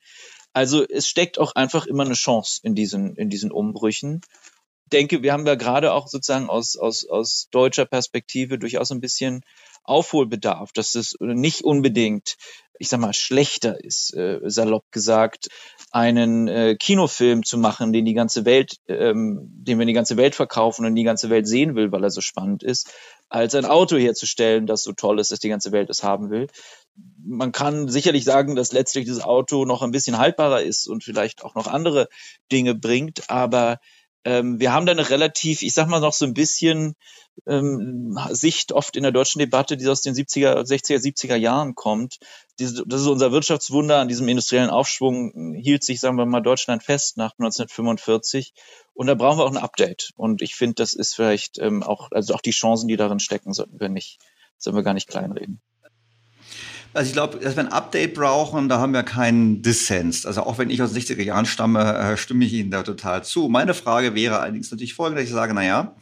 Also 0.55 0.83
es 0.89 1.07
steckt 1.07 1.39
auch 1.39 1.55
einfach 1.55 1.87
immer 1.87 2.05
eine 2.05 2.15
Chance 2.15 2.61
in 2.63 2.75
diesen, 2.75 3.15
in 3.17 3.29
diesen 3.29 3.53
Umbrüchen. 3.53 4.23
Denke, 4.93 5.23
wir 5.23 5.33
haben 5.33 5.47
ja 5.47 5.57
gerade 5.57 5.93
auch 5.93 6.07
sozusagen 6.07 6.49
aus, 6.49 6.77
aus, 6.77 7.07
aus 7.07 7.49
deutscher 7.51 7.87
Perspektive 7.87 8.59
durchaus 8.59 8.93
ein 8.93 9.01
bisschen 9.01 9.43
Aufholbedarf, 9.83 10.73
dass 10.73 10.95
es 10.95 11.17
nicht 11.21 11.63
unbedingt, 11.63 12.37
ich 12.79 12.89
sag 12.89 13.01
mal, 13.01 13.13
schlechter 13.13 13.83
ist, 13.83 14.15
äh, 14.15 14.41
salopp 14.45 14.85
gesagt, 14.91 15.49
einen 15.93 16.49
äh, 16.49 16.77
Kinofilm 16.77 17.45
zu 17.45 17.59
machen, 17.59 17.93
den 17.93 18.05
die 18.05 18.15
ganze 18.15 18.45
Welt, 18.45 18.77
ähm, 18.89 19.39
den 19.43 19.79
wir 19.79 19.87
die 19.87 19.93
ganze 19.93 20.17
Welt 20.17 20.35
verkaufen 20.35 20.85
und 20.85 20.95
die 20.95 21.05
ganze 21.05 21.31
Welt 21.31 21.47
sehen 21.47 21.75
will, 21.75 21.93
weil 21.93 22.05
er 22.05 22.11
so 22.11 22.21
spannend 22.21 22.63
ist, 22.63 22.93
als 23.29 23.55
ein 23.55 23.65
Auto 23.65 23.97
herzustellen, 23.97 24.67
das 24.67 24.83
so 24.83 24.93
toll 24.93 25.21
ist, 25.21 25.33
dass 25.33 25.39
die 25.39 25.49
ganze 25.49 25.73
Welt 25.73 25.89
es 25.89 26.03
haben 26.03 26.31
will. 26.31 26.49
Man 27.25 27.53
kann 27.53 27.89
sicherlich 27.89 28.25
sagen, 28.25 28.57
dass 28.57 28.73
letztlich 28.73 29.05
dieses 29.05 29.23
Auto 29.23 29.65
noch 29.65 29.83
ein 29.83 29.91
bisschen 29.91 30.19
haltbarer 30.19 30.63
ist 30.63 30.87
und 30.89 31.05
vielleicht 31.05 31.45
auch 31.45 31.55
noch 31.55 31.67
andere 31.67 32.09
Dinge 32.51 32.75
bringt, 32.75 33.31
aber 33.31 33.79
ähm, 34.27 34.59
wir 34.59 34.73
haben 34.73 34.87
da 34.87 34.93
eine 34.93 35.09
relativ, 35.09 35.63
ich 35.63 35.73
sag 35.73 35.87
mal 35.87 36.01
noch 36.01 36.13
so 36.13 36.25
ein 36.25 36.35
bisschen 36.35 36.97
ähm, 37.47 38.19
Sicht 38.31 38.73
oft 38.73 38.97
in 38.97 39.05
der 39.05 39.13
deutschen 39.13 39.39
Debatte, 39.39 39.77
die 39.77 39.87
aus 39.87 40.03
den 40.03 40.15
70er, 40.15 40.67
60er, 40.67 40.99
70er 40.99 41.37
Jahren 41.37 41.77
kommt. 41.77 42.19
Diese, 42.59 42.85
das 42.87 43.03
ist 43.03 43.07
unser 43.07 43.31
Wirtschaftswunder 43.31 43.99
an 43.99 44.09
diesem 44.09 44.27
industriellen 44.27 44.69
Aufschwung, 44.69 45.55
hielt 45.55 45.85
sich, 45.85 46.01
sagen 46.01 46.17
wir 46.17 46.27
mal, 46.27 46.41
Deutschland 46.41 46.83
fest 46.83 47.17
nach 47.17 47.35
1945. 47.39 48.53
Und 48.95 49.07
da 49.07 49.15
brauchen 49.15 49.39
wir 49.39 49.45
auch 49.45 49.53
ein 49.53 49.59
Update. 49.59 50.11
Und 50.17 50.43
ich 50.43 50.57
finde, 50.57 50.75
das 50.75 50.95
ist 50.95 51.15
vielleicht 51.15 51.59
ähm, 51.59 51.85
auch, 51.85 52.11
also 52.11 52.35
auch 52.35 52.41
die 52.41 52.51
Chancen, 52.51 52.89
die 52.89 52.97
darin 52.97 53.21
stecken, 53.21 53.53
sollten 53.53 53.79
wir 53.79 53.89
nicht, 53.89 54.19
sollten 54.59 54.77
wir 54.77 54.83
gar 54.83 54.95
nicht 54.95 55.09
kleinreden. 55.09 55.61
Also 56.97 57.09
ich 57.09 57.13
glaube, 57.13 57.39
dass 57.39 57.57
wir 57.57 57.63
ein 57.63 57.73
Update 57.73 58.15
brauchen, 58.15 58.71
da 58.71 58.79
haben 58.79 58.95
wir 58.95 59.03
keinen 59.03 59.61
Dissens. 59.61 60.25
Also 60.25 60.45
auch 60.45 60.57
wenn 60.57 60.71
ich 60.71 60.81
aus 60.81 60.95
den 60.95 61.03
60er 61.03 61.23
Jahren 61.23 61.45
stamme, 61.45 61.95
äh, 61.95 62.17
stimme 62.17 62.47
ich 62.47 62.55
Ihnen 62.55 62.71
da 62.71 62.83
total 62.83 63.23
zu. 63.23 63.49
Meine 63.49 63.75
Frage 63.75 64.15
wäre 64.15 64.41
allerdings 64.41 64.71
natürlich 64.71 64.95
folgende, 64.95 65.23
ich 65.23 65.29
sage, 65.29 65.53
naja, 65.53 65.95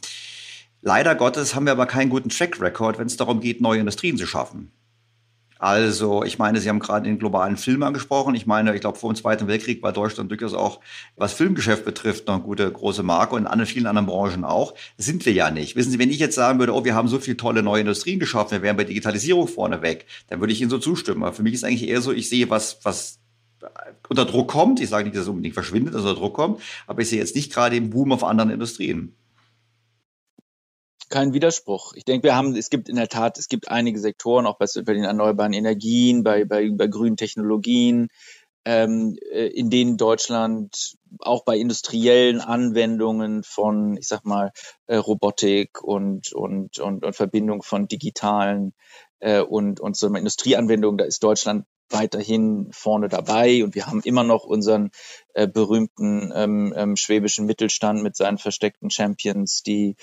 leider 0.81 1.13
Gottes 1.15 1.53
haben 1.53 1.65
wir 1.65 1.73
aber 1.73 1.85
keinen 1.85 2.09
guten 2.09 2.29
Track 2.29 2.61
Record, 2.61 2.97
wenn 2.97 3.07
es 3.07 3.17
darum 3.17 3.41
geht, 3.41 3.59
neue 3.59 3.81
Industrien 3.81 4.17
zu 4.17 4.25
schaffen. 4.25 4.71
Also, 5.57 6.23
ich 6.23 6.37
meine, 6.37 6.59
Sie 6.59 6.67
haben 6.67 6.79
gerade 6.79 7.05
den 7.05 7.17
globalen 7.17 7.55
Film 7.55 7.81
angesprochen. 7.83 8.35
Ich 8.35 8.45
meine, 8.45 8.75
ich 8.75 8.81
glaube, 8.81 8.97
vor 8.97 9.11
dem 9.11 9.15
Zweiten 9.15 9.47
Weltkrieg 9.47 9.81
war 9.81 9.93
Deutschland 9.93 10.29
durchaus 10.29 10.53
auch, 10.53 10.81
was 11.15 11.33
Filmgeschäft 11.33 11.85
betrifft, 11.85 12.27
noch 12.27 12.35
eine 12.35 12.43
gute 12.43 12.69
große 12.69 13.03
Marke 13.03 13.35
und 13.35 13.45
in 13.45 13.65
vielen 13.65 13.87
anderen 13.87 14.05
Branchen 14.05 14.43
auch. 14.43 14.73
Das 14.97 15.05
sind 15.05 15.25
wir 15.25 15.33
ja 15.33 15.51
nicht. 15.51 15.75
Wissen 15.75 15.91
Sie, 15.91 15.99
wenn 15.99 16.11
ich 16.11 16.19
jetzt 16.19 16.35
sagen 16.35 16.59
würde, 16.59 16.73
oh, 16.73 16.83
wir 16.83 16.93
haben 16.93 17.07
so 17.07 17.19
viele 17.19 17.37
tolle 17.37 17.63
neue 17.63 17.81
Industrien 17.81 18.19
geschaffen, 18.19 18.51
wir 18.51 18.61
wären 18.61 18.77
bei 18.77 18.83
Digitalisierung 18.83 19.47
vorne 19.47 19.81
weg, 19.81 20.05
dann 20.27 20.41
würde 20.41 20.51
ich 20.51 20.61
Ihnen 20.61 20.69
so 20.69 20.77
zustimmen. 20.77 21.23
Aber 21.23 21.33
für 21.33 21.43
mich 21.43 21.53
ist 21.53 21.63
eigentlich 21.63 21.87
eher 21.87 22.01
so, 22.01 22.11
ich 22.11 22.27
sehe, 22.29 22.49
was, 22.49 22.79
was 22.83 23.19
unter 24.09 24.25
Druck 24.25 24.49
kommt. 24.49 24.79
Ich 24.81 24.89
sage 24.89 25.05
nicht, 25.05 25.15
dass 25.15 25.23
es 25.23 25.29
unbedingt 25.29 25.53
verschwindet, 25.53 25.93
dass 25.93 26.01
unter 26.01 26.15
Druck 26.15 26.33
kommt, 26.33 26.61
aber 26.87 27.01
ich 27.01 27.09
sehe 27.09 27.19
jetzt 27.19 27.35
nicht 27.35 27.53
gerade 27.53 27.75
den 27.75 27.89
Boom 27.89 28.11
auf 28.11 28.23
anderen 28.23 28.49
Industrien 28.49 29.15
kein 31.09 31.33
Widerspruch. 31.33 31.93
Ich 31.93 32.05
denke, 32.05 32.23
wir 32.23 32.35
haben, 32.35 32.55
es 32.55 32.69
gibt 32.69 32.89
in 32.89 32.95
der 32.95 33.07
Tat, 33.07 33.37
es 33.37 33.47
gibt 33.47 33.69
einige 33.69 33.99
Sektoren, 33.99 34.45
auch 34.45 34.57
bei, 34.57 34.65
bei 34.83 34.93
den 34.93 35.03
erneuerbaren 35.03 35.53
Energien, 35.53 36.23
bei, 36.23 36.45
bei, 36.45 36.69
bei 36.71 36.87
grünen 36.87 37.17
Technologien, 37.17 38.07
ähm, 38.65 39.17
äh, 39.31 39.47
in 39.47 39.69
denen 39.69 39.97
Deutschland 39.97 40.95
auch 41.19 41.45
bei 41.45 41.57
industriellen 41.57 42.41
Anwendungen 42.41 43.43
von, 43.43 43.95
ich 43.97 44.07
sag 44.07 44.25
mal, 44.25 44.51
äh, 44.87 44.95
Robotik 44.97 45.81
und, 45.83 46.33
und, 46.33 46.79
und, 46.79 47.05
und 47.05 47.15
Verbindung 47.15 47.61
von 47.61 47.87
digitalen 47.87 48.73
äh, 49.19 49.39
und, 49.41 49.79
und 49.79 49.95
so 49.95 50.07
einer 50.07 50.19
Industrieanwendung, 50.19 50.97
da 50.97 51.05
ist 51.05 51.23
Deutschland 51.23 51.65
weiterhin 51.89 52.69
vorne 52.71 53.09
dabei 53.09 53.63
und 53.63 53.75
wir 53.75 53.85
haben 53.85 54.01
immer 54.03 54.23
noch 54.23 54.43
unseren 54.45 54.89
äh, 55.33 55.47
berühmten 55.47 56.31
ähm, 56.35 56.73
ähm, 56.75 56.95
schwäbischen 56.95 57.45
Mittelstand 57.45 58.01
mit 58.01 58.15
seinen 58.15 58.39
versteckten 58.39 58.89
Champions, 58.89 59.61
die 59.61 59.95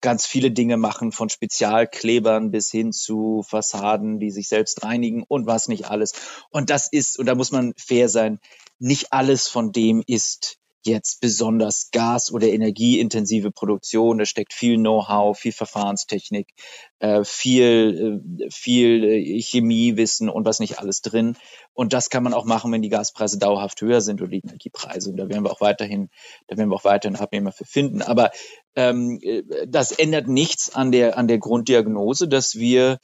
ganz 0.00 0.26
viele 0.26 0.50
Dinge 0.50 0.76
machen, 0.76 1.12
von 1.12 1.28
Spezialklebern 1.28 2.50
bis 2.50 2.70
hin 2.70 2.92
zu 2.92 3.42
Fassaden, 3.46 4.18
die 4.18 4.30
sich 4.30 4.48
selbst 4.48 4.82
reinigen 4.82 5.24
und 5.26 5.46
was 5.46 5.68
nicht 5.68 5.86
alles. 5.86 6.12
Und 6.50 6.70
das 6.70 6.88
ist, 6.90 7.18
und 7.18 7.26
da 7.26 7.34
muss 7.34 7.52
man 7.52 7.74
fair 7.76 8.08
sein, 8.08 8.38
nicht 8.78 9.12
alles 9.12 9.48
von 9.48 9.72
dem 9.72 10.02
ist 10.06 10.59
jetzt 10.84 11.20
besonders 11.20 11.90
gas- 11.90 12.32
oder 12.32 12.48
energieintensive 12.48 13.50
Produktion. 13.50 14.18
Da 14.18 14.24
steckt 14.24 14.52
viel 14.52 14.76
Know-how, 14.76 15.38
viel 15.38 15.52
Verfahrenstechnik, 15.52 16.48
äh, 16.98 17.24
viel, 17.24 18.22
äh, 18.40 18.50
viel 18.50 19.04
äh, 19.04 19.40
Chemiewissen 19.40 20.28
und 20.28 20.44
was 20.44 20.60
nicht 20.60 20.78
alles 20.78 21.02
drin. 21.02 21.36
Und 21.72 21.92
das 21.92 22.10
kann 22.10 22.22
man 22.22 22.34
auch 22.34 22.44
machen, 22.44 22.72
wenn 22.72 22.82
die 22.82 22.88
Gaspreise 22.88 23.38
dauerhaft 23.38 23.80
höher 23.80 24.00
sind 24.00 24.20
oder 24.22 24.30
die 24.30 24.42
Energiepreise. 24.44 25.10
Und 25.10 25.16
da 25.16 25.28
werden 25.28 25.44
wir 25.44 25.52
auch 25.52 25.60
weiterhin, 25.60 26.08
da 26.46 26.56
werden 26.56 26.70
wir 26.70 26.76
auch 26.76 26.84
weiterhin 26.84 27.16
Abnehmer 27.16 27.52
für 27.52 27.64
finden. 27.64 28.02
Aber 28.02 28.30
ähm, 28.74 29.20
das 29.66 29.92
ändert 29.92 30.28
nichts 30.28 30.74
an 30.74 30.92
der, 30.92 31.18
an 31.18 31.28
der 31.28 31.38
Grunddiagnose, 31.38 32.28
dass 32.28 32.54
wir 32.56 32.98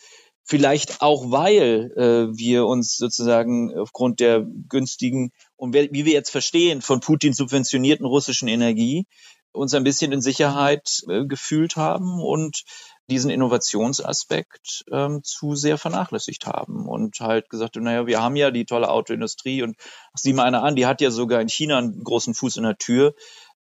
vielleicht 0.46 1.02
auch 1.02 1.30
weil 1.30 1.92
äh, 1.96 2.36
wir 2.36 2.66
uns 2.66 2.96
sozusagen 2.96 3.76
aufgrund 3.76 4.20
der 4.20 4.46
günstigen 4.68 5.32
und 5.56 5.74
wie 5.74 6.04
wir 6.04 6.12
jetzt 6.12 6.30
verstehen 6.30 6.80
von 6.80 7.00
Putin 7.00 7.32
subventionierten 7.32 8.06
russischen 8.06 8.48
Energie 8.48 9.06
uns 9.52 9.74
ein 9.74 9.84
bisschen 9.84 10.12
in 10.12 10.20
Sicherheit 10.20 11.02
äh, 11.08 11.24
gefühlt 11.24 11.76
haben 11.76 12.20
und 12.20 12.62
diesen 13.08 13.30
Innovationsaspekt 13.30 14.84
ähm, 14.92 15.22
zu 15.22 15.54
sehr 15.54 15.78
vernachlässigt 15.78 16.46
haben 16.46 16.86
und 16.86 17.20
halt 17.20 17.48
gesagt, 17.48 17.76
naja, 17.76 18.06
wir 18.06 18.20
haben 18.20 18.36
ja 18.36 18.50
die 18.50 18.64
tolle 18.64 18.90
Autoindustrie 18.90 19.62
und 19.62 19.76
sieh 20.14 20.32
mal 20.32 20.44
einer 20.44 20.62
an, 20.62 20.76
die 20.76 20.86
hat 20.86 21.00
ja 21.00 21.10
sogar 21.10 21.40
in 21.40 21.48
China 21.48 21.78
einen 21.78 22.02
großen 22.02 22.34
Fuß 22.34 22.56
in 22.56 22.64
der 22.64 22.78
Tür 22.78 23.14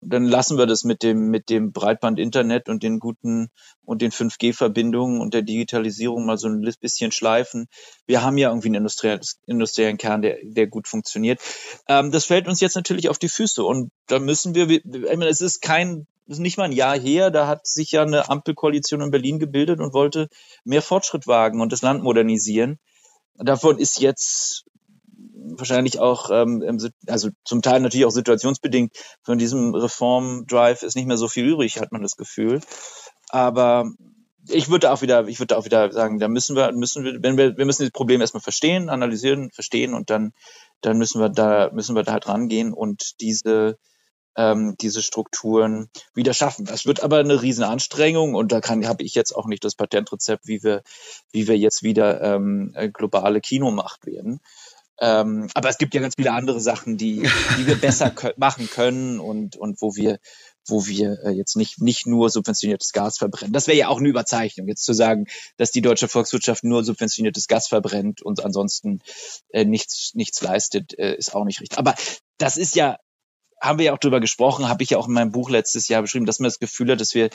dann 0.06 0.24
lassen 0.24 0.58
wir 0.58 0.66
das 0.66 0.84
mit 0.84 1.02
dem, 1.02 1.30
mit 1.30 1.50
dem 1.50 1.72
Breitband-Internet 1.72 2.68
und 2.68 2.82
den 2.82 2.98
guten 2.98 3.48
und 3.84 4.02
den 4.02 4.10
5G-Verbindungen 4.10 5.20
und 5.20 5.34
der 5.34 5.42
Digitalisierung 5.42 6.26
mal 6.26 6.38
so 6.38 6.48
ein 6.48 6.60
bisschen 6.80 7.12
schleifen. 7.12 7.66
Wir 8.06 8.22
haben 8.22 8.38
ja 8.38 8.48
irgendwie 8.48 8.68
einen 8.68 8.76
industriellen, 8.76 9.20
industriellen 9.46 9.98
Kern, 9.98 10.22
der, 10.22 10.38
der 10.42 10.66
gut 10.66 10.88
funktioniert. 10.88 11.40
Ähm, 11.88 12.10
das 12.10 12.24
fällt 12.24 12.48
uns 12.48 12.60
jetzt 12.60 12.76
natürlich 12.76 13.08
auf 13.08 13.18
die 13.18 13.28
Füße 13.28 13.62
und 13.64 13.90
da 14.06 14.18
müssen 14.18 14.54
wir, 14.54 14.68
ich 14.68 14.84
meine, 14.84 15.28
es 15.28 15.40
ist 15.40 15.60
kein, 15.60 16.06
ist 16.26 16.40
nicht 16.40 16.56
mal 16.56 16.64
ein 16.64 16.72
Jahr 16.72 16.98
her, 16.98 17.30
da 17.30 17.46
hat 17.46 17.66
sich 17.66 17.92
ja 17.92 18.02
eine 18.02 18.30
Ampelkoalition 18.30 19.00
in 19.02 19.10
Berlin 19.10 19.38
gebildet 19.38 19.80
und 19.80 19.92
wollte 19.92 20.28
mehr 20.64 20.82
Fortschritt 20.82 21.26
wagen 21.26 21.60
und 21.60 21.72
das 21.72 21.82
Land 21.82 22.02
modernisieren. 22.02 22.78
Davon 23.36 23.78
ist 23.78 24.00
jetzt 24.00 24.64
wahrscheinlich 25.56 25.98
auch, 25.98 26.30
ähm, 26.30 26.78
also 27.06 27.30
zum 27.44 27.62
Teil 27.62 27.80
natürlich 27.80 28.06
auch 28.06 28.10
situationsbedingt, 28.10 28.96
von 29.22 29.38
diesem 29.38 29.74
Reform-Drive 29.74 30.82
ist 30.82 30.96
nicht 30.96 31.06
mehr 31.06 31.16
so 31.16 31.28
viel 31.28 31.46
übrig, 31.46 31.80
hat 31.80 31.92
man 31.92 32.02
das 32.02 32.16
Gefühl. 32.16 32.60
Aber 33.28 33.90
ich 34.48 34.68
würde 34.68 34.92
auch 34.92 35.02
wieder, 35.02 35.26
ich 35.28 35.38
würde 35.40 35.56
auch 35.56 35.64
wieder 35.64 35.90
sagen, 35.92 36.18
da 36.18 36.28
müssen 36.28 36.56
wir, 36.56 36.72
müssen 36.72 37.04
wir, 37.04 37.22
wenn 37.22 37.36
wir, 37.36 37.56
wir 37.56 37.64
müssen 37.64 37.82
das 37.82 37.92
Problem 37.92 38.20
erstmal 38.20 38.42
verstehen, 38.42 38.88
analysieren, 38.90 39.50
verstehen 39.50 39.94
und 39.94 40.10
dann, 40.10 40.32
dann 40.80 40.98
müssen 40.98 41.20
wir 41.20 41.30
da, 41.30 41.70
müssen 41.72 41.96
wir 41.96 42.02
da 42.02 42.12
halt 42.12 42.28
rangehen 42.28 42.72
und 42.72 43.20
diese, 43.20 43.78
ähm, 44.36 44.76
diese 44.80 45.02
Strukturen 45.02 45.88
wieder 46.14 46.34
schaffen. 46.34 46.66
Das 46.66 46.86
wird 46.86 47.02
aber 47.02 47.18
eine 47.18 47.40
riesen 47.40 47.64
Anstrengung 47.64 48.34
und 48.34 48.52
da 48.52 48.60
kann 48.60 48.86
habe 48.86 49.04
ich 49.04 49.14
jetzt 49.14 49.34
auch 49.34 49.46
nicht 49.46 49.64
das 49.64 49.76
Patentrezept, 49.76 50.46
wie 50.46 50.62
wir, 50.62 50.82
wie 51.32 51.48
wir 51.48 51.56
jetzt 51.56 51.82
wieder 51.82 52.20
ähm, 52.20 52.74
globale 52.92 53.40
Kinomacht 53.40 54.04
werden. 54.06 54.40
Ähm, 55.00 55.48
aber 55.54 55.68
es 55.68 55.78
gibt 55.78 55.94
ja 55.94 56.00
ganz 56.00 56.14
viele 56.16 56.32
andere 56.32 56.60
Sachen, 56.60 56.96
die, 56.96 57.28
die 57.58 57.66
wir 57.66 57.76
besser 57.76 58.12
machen 58.36 58.70
können 58.70 59.18
und, 59.18 59.56
und 59.56 59.80
wo 59.82 59.96
wir, 59.96 60.18
wo 60.66 60.86
wir 60.86 61.18
äh, 61.24 61.30
jetzt 61.30 61.56
nicht, 61.56 61.80
nicht 61.80 62.06
nur 62.06 62.30
subventioniertes 62.30 62.92
Gas 62.92 63.18
verbrennen. 63.18 63.52
Das 63.52 63.66
wäre 63.66 63.76
ja 63.76 63.88
auch 63.88 63.98
eine 63.98 64.08
Überzeichnung, 64.08 64.68
jetzt 64.68 64.84
zu 64.84 64.92
sagen, 64.92 65.26
dass 65.56 65.72
die 65.72 65.82
deutsche 65.82 66.08
Volkswirtschaft 66.08 66.62
nur 66.62 66.84
subventioniertes 66.84 67.48
Gas 67.48 67.68
verbrennt 67.68 68.22
und 68.22 68.44
ansonsten 68.44 69.00
äh, 69.50 69.64
nichts, 69.64 70.12
nichts 70.14 70.40
leistet, 70.42 70.96
äh, 70.98 71.16
ist 71.16 71.34
auch 71.34 71.44
nicht 71.44 71.60
richtig. 71.60 71.78
Aber 71.78 71.94
das 72.38 72.56
ist 72.56 72.76
ja, 72.76 72.98
haben 73.60 73.78
wir 73.78 73.86
ja 73.86 73.94
auch 73.94 73.98
drüber 73.98 74.20
gesprochen, 74.20 74.68
habe 74.68 74.84
ich 74.84 74.90
ja 74.90 74.98
auch 74.98 75.08
in 75.08 75.14
meinem 75.14 75.32
Buch 75.32 75.50
letztes 75.50 75.88
Jahr 75.88 76.02
beschrieben, 76.02 76.26
dass 76.26 76.38
man 76.38 76.48
das 76.48 76.60
Gefühl 76.60 76.92
hat, 76.92 77.00
dass 77.00 77.14
wir 77.14 77.30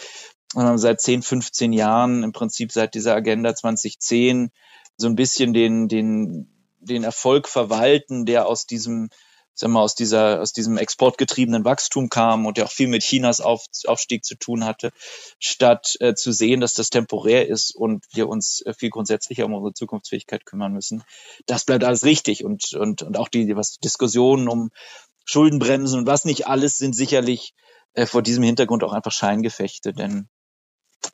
äh, 0.55 0.77
seit 0.77 1.01
10, 1.01 1.23
15 1.23 1.73
Jahren, 1.73 2.23
im 2.23 2.31
Prinzip 2.31 2.71
seit 2.71 2.93
dieser 2.93 3.15
Agenda 3.15 3.53
2010, 3.53 4.51
so 4.95 5.07
ein 5.07 5.15
bisschen 5.15 5.53
den, 5.53 5.87
den 5.87 6.58
den 6.79 7.03
Erfolg 7.03 7.47
verwalten, 7.47 8.25
der 8.25 8.47
aus 8.47 8.65
diesem, 8.65 9.09
sagen 9.53 9.73
wir, 9.73 9.81
aus 9.81 9.95
dieser, 9.95 10.41
aus 10.41 10.53
diesem 10.53 10.77
exportgetriebenen 10.77 11.65
Wachstum 11.65 12.09
kam 12.09 12.45
und 12.45 12.57
der 12.57 12.65
auch 12.65 12.71
viel 12.71 12.87
mit 12.87 13.03
Chinas 13.03 13.41
Auf, 13.41 13.65
Aufstieg 13.85 14.23
zu 14.23 14.35
tun 14.35 14.65
hatte, 14.65 14.91
statt 15.39 15.95
äh, 15.99 16.13
zu 16.15 16.31
sehen, 16.31 16.61
dass 16.61 16.73
das 16.73 16.89
temporär 16.89 17.47
ist 17.47 17.75
und 17.75 18.05
wir 18.13 18.27
uns 18.27 18.61
äh, 18.65 18.73
viel 18.73 18.89
grundsätzlicher 18.89 19.45
um 19.45 19.53
unsere 19.53 19.73
Zukunftsfähigkeit 19.73 20.45
kümmern 20.45 20.73
müssen. 20.73 21.03
Das 21.45 21.65
bleibt 21.65 21.83
alles 21.83 22.03
richtig 22.03 22.43
und, 22.43 22.73
und, 22.73 23.01
und 23.01 23.17
auch 23.17 23.27
die, 23.27 23.55
was 23.55 23.77
Diskussionen 23.79 24.47
um 24.47 24.71
Schuldenbremsen 25.25 25.99
und 25.99 26.07
was 26.07 26.25
nicht 26.25 26.47
alles 26.47 26.77
sind 26.77 26.95
sicherlich 26.95 27.53
äh, 27.93 28.05
vor 28.05 28.21
diesem 28.21 28.43
Hintergrund 28.43 28.83
auch 28.83 28.93
einfach 28.93 29.11
Scheingefechte, 29.11 29.93
denn 29.93 30.29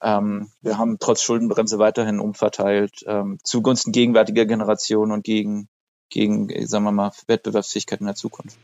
ähm, 0.02 0.50
wir 0.62 0.78
haben 0.78 0.98
trotz 1.00 1.22
Schuldenbremse 1.22 1.80
weiterhin 1.80 2.20
umverteilt 2.20 3.04
ähm, 3.08 3.40
zugunsten 3.44 3.92
gegenwärtiger 3.92 4.46
Generationen 4.46 5.12
und 5.12 5.24
gegen, 5.24 5.68
gegen, 6.10 6.68
sagen 6.68 6.86
wir 6.86 6.92
mal, 6.92 7.12
Wettbewerbsfähigkeit 7.28 8.00
in 8.00 8.08
der 8.08 8.16
Zukunft. 8.16 8.58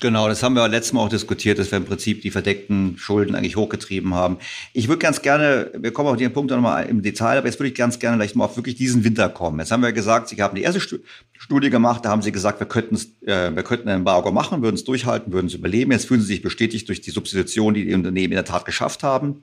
Genau, 0.00 0.28
das 0.28 0.42
haben 0.42 0.54
wir 0.54 0.66
letztes 0.66 0.94
Mal 0.94 1.02
auch 1.02 1.10
diskutiert, 1.10 1.58
dass 1.58 1.70
wir 1.70 1.76
im 1.76 1.84
Prinzip 1.84 2.22
die 2.22 2.30
verdeckten 2.30 2.96
Schulden 2.96 3.34
eigentlich 3.34 3.56
hochgetrieben 3.56 4.14
haben. 4.14 4.38
Ich 4.72 4.88
würde 4.88 4.98
ganz 4.98 5.20
gerne, 5.20 5.70
wir 5.76 5.92
kommen 5.92 6.08
auf 6.08 6.16
den 6.16 6.32
Punkt 6.32 6.50
nochmal 6.50 6.86
im 6.86 7.02
Detail, 7.02 7.36
aber 7.36 7.48
jetzt 7.48 7.60
würde 7.60 7.68
ich 7.68 7.74
ganz 7.74 7.98
gerne 7.98 8.16
vielleicht 8.16 8.34
mal 8.34 8.46
auf 8.46 8.56
wirklich 8.56 8.76
diesen 8.76 9.04
Winter 9.04 9.28
kommen. 9.28 9.58
Jetzt 9.58 9.72
haben 9.72 9.82
wir 9.82 9.92
gesagt, 9.92 10.28
Sie 10.28 10.40
haben 10.40 10.54
die 10.54 10.62
erste 10.62 10.80
Studie 10.80 11.68
gemacht, 11.68 12.06
da 12.06 12.08
haben 12.08 12.22
Sie 12.22 12.32
gesagt, 12.32 12.60
wir 12.60 12.66
könnten 12.66 12.96
äh, 13.26 13.54
wir 13.54 13.62
könnten 13.62 13.90
ein 13.90 13.96
Embargo 13.96 14.32
machen, 14.32 14.62
würden 14.62 14.76
es 14.76 14.84
durchhalten, 14.84 15.34
würden 15.34 15.48
es 15.48 15.54
überleben. 15.54 15.92
Jetzt 15.92 16.06
fühlen 16.06 16.22
Sie 16.22 16.28
sich 16.28 16.40
bestätigt 16.40 16.88
durch 16.88 17.02
die 17.02 17.10
Substitution, 17.10 17.74
die 17.74 17.84
die 17.84 17.94
Unternehmen 17.94 18.32
in 18.32 18.36
der 18.36 18.46
Tat 18.46 18.64
geschafft 18.64 19.02
haben 19.02 19.42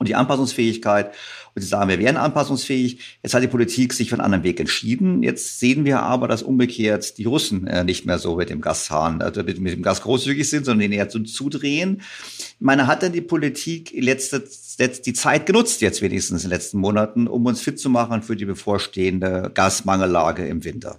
und 0.00 0.08
die 0.08 0.14
Anpassungsfähigkeit. 0.14 1.12
Und 1.54 1.62
sie 1.62 1.68
sagen, 1.68 1.90
wir 1.90 1.98
wären 1.98 2.16
anpassungsfähig. 2.16 3.18
Jetzt 3.22 3.34
hat 3.34 3.42
die 3.42 3.48
Politik 3.48 3.92
sich 3.92 4.08
für 4.08 4.14
einen 4.14 4.24
anderen 4.24 4.44
Weg 4.44 4.60
entschieden. 4.60 5.22
Jetzt 5.22 5.60
sehen 5.60 5.84
wir 5.84 6.02
aber, 6.02 6.26
dass 6.26 6.42
umgekehrt 6.42 7.18
die 7.18 7.24
Russen 7.24 7.66
äh, 7.66 7.84
nicht 7.84 8.06
mehr 8.06 8.18
so 8.18 8.36
mit 8.36 8.50
dem 8.50 8.62
Gashahn, 8.62 9.20
also 9.20 9.42
mit, 9.42 9.60
mit, 9.60 9.74
dem 9.74 9.82
Gas 9.82 10.00
großzügig 10.02 10.48
sind, 10.48 10.64
sondern 10.64 10.90
den 10.90 10.92
eher 10.92 11.08
zu, 11.08 11.22
zudrehen. 11.24 12.00
Ich 12.38 12.54
meine, 12.60 12.86
hat 12.86 13.02
denn 13.02 13.12
die 13.12 13.20
Politik 13.20 13.92
letzte, 13.94 14.42
letzt, 14.78 15.06
die 15.06 15.12
Zeit 15.12 15.44
genutzt, 15.44 15.82
jetzt 15.82 16.00
wenigstens 16.00 16.44
in 16.44 16.50
den 16.50 16.56
letzten 16.56 16.78
Monaten, 16.78 17.26
um 17.28 17.44
uns 17.44 17.60
fit 17.60 17.78
zu 17.78 17.90
machen 17.90 18.22
für 18.22 18.36
die 18.36 18.46
bevorstehende 18.46 19.50
Gasmangellage 19.52 20.46
im 20.46 20.64
Winter? 20.64 20.98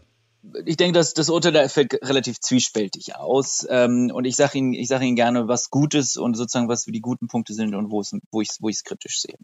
Ich 0.65 0.77
denke, 0.77 0.97
dass 0.97 1.13
das 1.13 1.29
Urteil 1.29 1.69
fällt 1.69 1.93
relativ 2.03 2.39
zwiespältig 2.39 3.15
aus. 3.15 3.65
Ähm, 3.69 4.11
und 4.13 4.25
ich 4.25 4.35
sage 4.35 4.57
Ihnen, 4.57 4.73
ich 4.73 4.89
Ihnen 5.05 5.15
gerne, 5.15 5.47
was 5.47 5.69
Gutes 5.69 6.17
und 6.17 6.35
sozusagen 6.35 6.69
was 6.69 6.85
die 6.91 7.01
guten 7.01 7.27
Punkte 7.27 7.53
sind 7.53 7.75
und 7.75 7.91
wo 7.91 8.01
es, 8.01 8.13
wo 8.31 8.41
ich, 8.41 8.49
es 8.49 8.83
kritisch 8.83 9.21
sehe. 9.21 9.35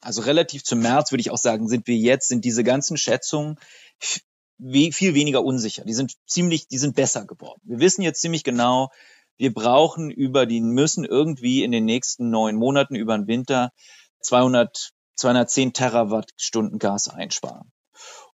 Also 0.00 0.22
relativ 0.22 0.64
zum 0.64 0.80
März 0.80 1.12
würde 1.12 1.20
ich 1.20 1.30
auch 1.30 1.38
sagen, 1.38 1.68
sind 1.68 1.86
wir 1.86 1.96
jetzt, 1.96 2.28
sind 2.28 2.44
diese 2.44 2.64
ganzen 2.64 2.96
Schätzungen 2.96 3.56
viel 4.92 5.14
weniger 5.14 5.42
unsicher. 5.44 5.84
Die 5.84 5.94
sind 5.94 6.14
ziemlich, 6.26 6.68
die 6.68 6.78
sind 6.78 6.94
besser 6.94 7.24
geworden. 7.24 7.60
Wir 7.64 7.80
wissen 7.80 8.02
jetzt 8.02 8.20
ziemlich 8.20 8.44
genau, 8.44 8.90
wir 9.36 9.54
brauchen 9.54 10.10
über 10.10 10.44
die, 10.44 10.60
müssen 10.60 11.04
irgendwie 11.04 11.64
in 11.64 11.72
den 11.72 11.86
nächsten 11.86 12.30
neun 12.30 12.56
Monaten 12.56 12.94
über 12.94 13.16
den 13.16 13.26
Winter 13.26 13.72
200, 14.20 14.90
210 15.14 15.72
Terawattstunden 15.72 16.78
Gas 16.78 17.08
einsparen. 17.08 17.72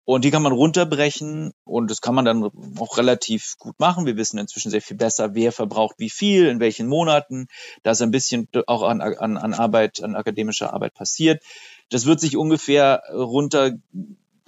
Und 0.03 0.25
die 0.25 0.31
kann 0.31 0.41
man 0.41 0.51
runterbrechen 0.51 1.53
und 1.63 1.91
das 1.91 2.01
kann 2.01 2.15
man 2.15 2.25
dann 2.25 2.43
auch 2.79 2.97
relativ 2.97 3.55
gut 3.59 3.79
machen. 3.79 4.05
Wir 4.05 4.17
wissen 4.17 4.39
inzwischen 4.39 4.71
sehr 4.71 4.81
viel 4.81 4.97
besser, 4.97 5.35
wer 5.35 5.51
verbraucht 5.51 5.95
wie 5.99 6.09
viel, 6.09 6.47
in 6.47 6.59
welchen 6.59 6.87
Monaten. 6.87 7.47
Da 7.83 7.91
ist 7.91 8.01
ein 8.01 8.11
bisschen 8.11 8.47
auch 8.65 8.81
an, 8.81 8.99
an, 9.01 9.37
an 9.37 9.53
Arbeit, 9.53 10.01
an 10.01 10.15
akademischer 10.15 10.73
Arbeit 10.73 10.95
passiert. 10.95 11.43
Das 11.89 12.05
wird 12.05 12.19
sich 12.19 12.35
ungefähr 12.35 13.03
runter, 13.13 13.73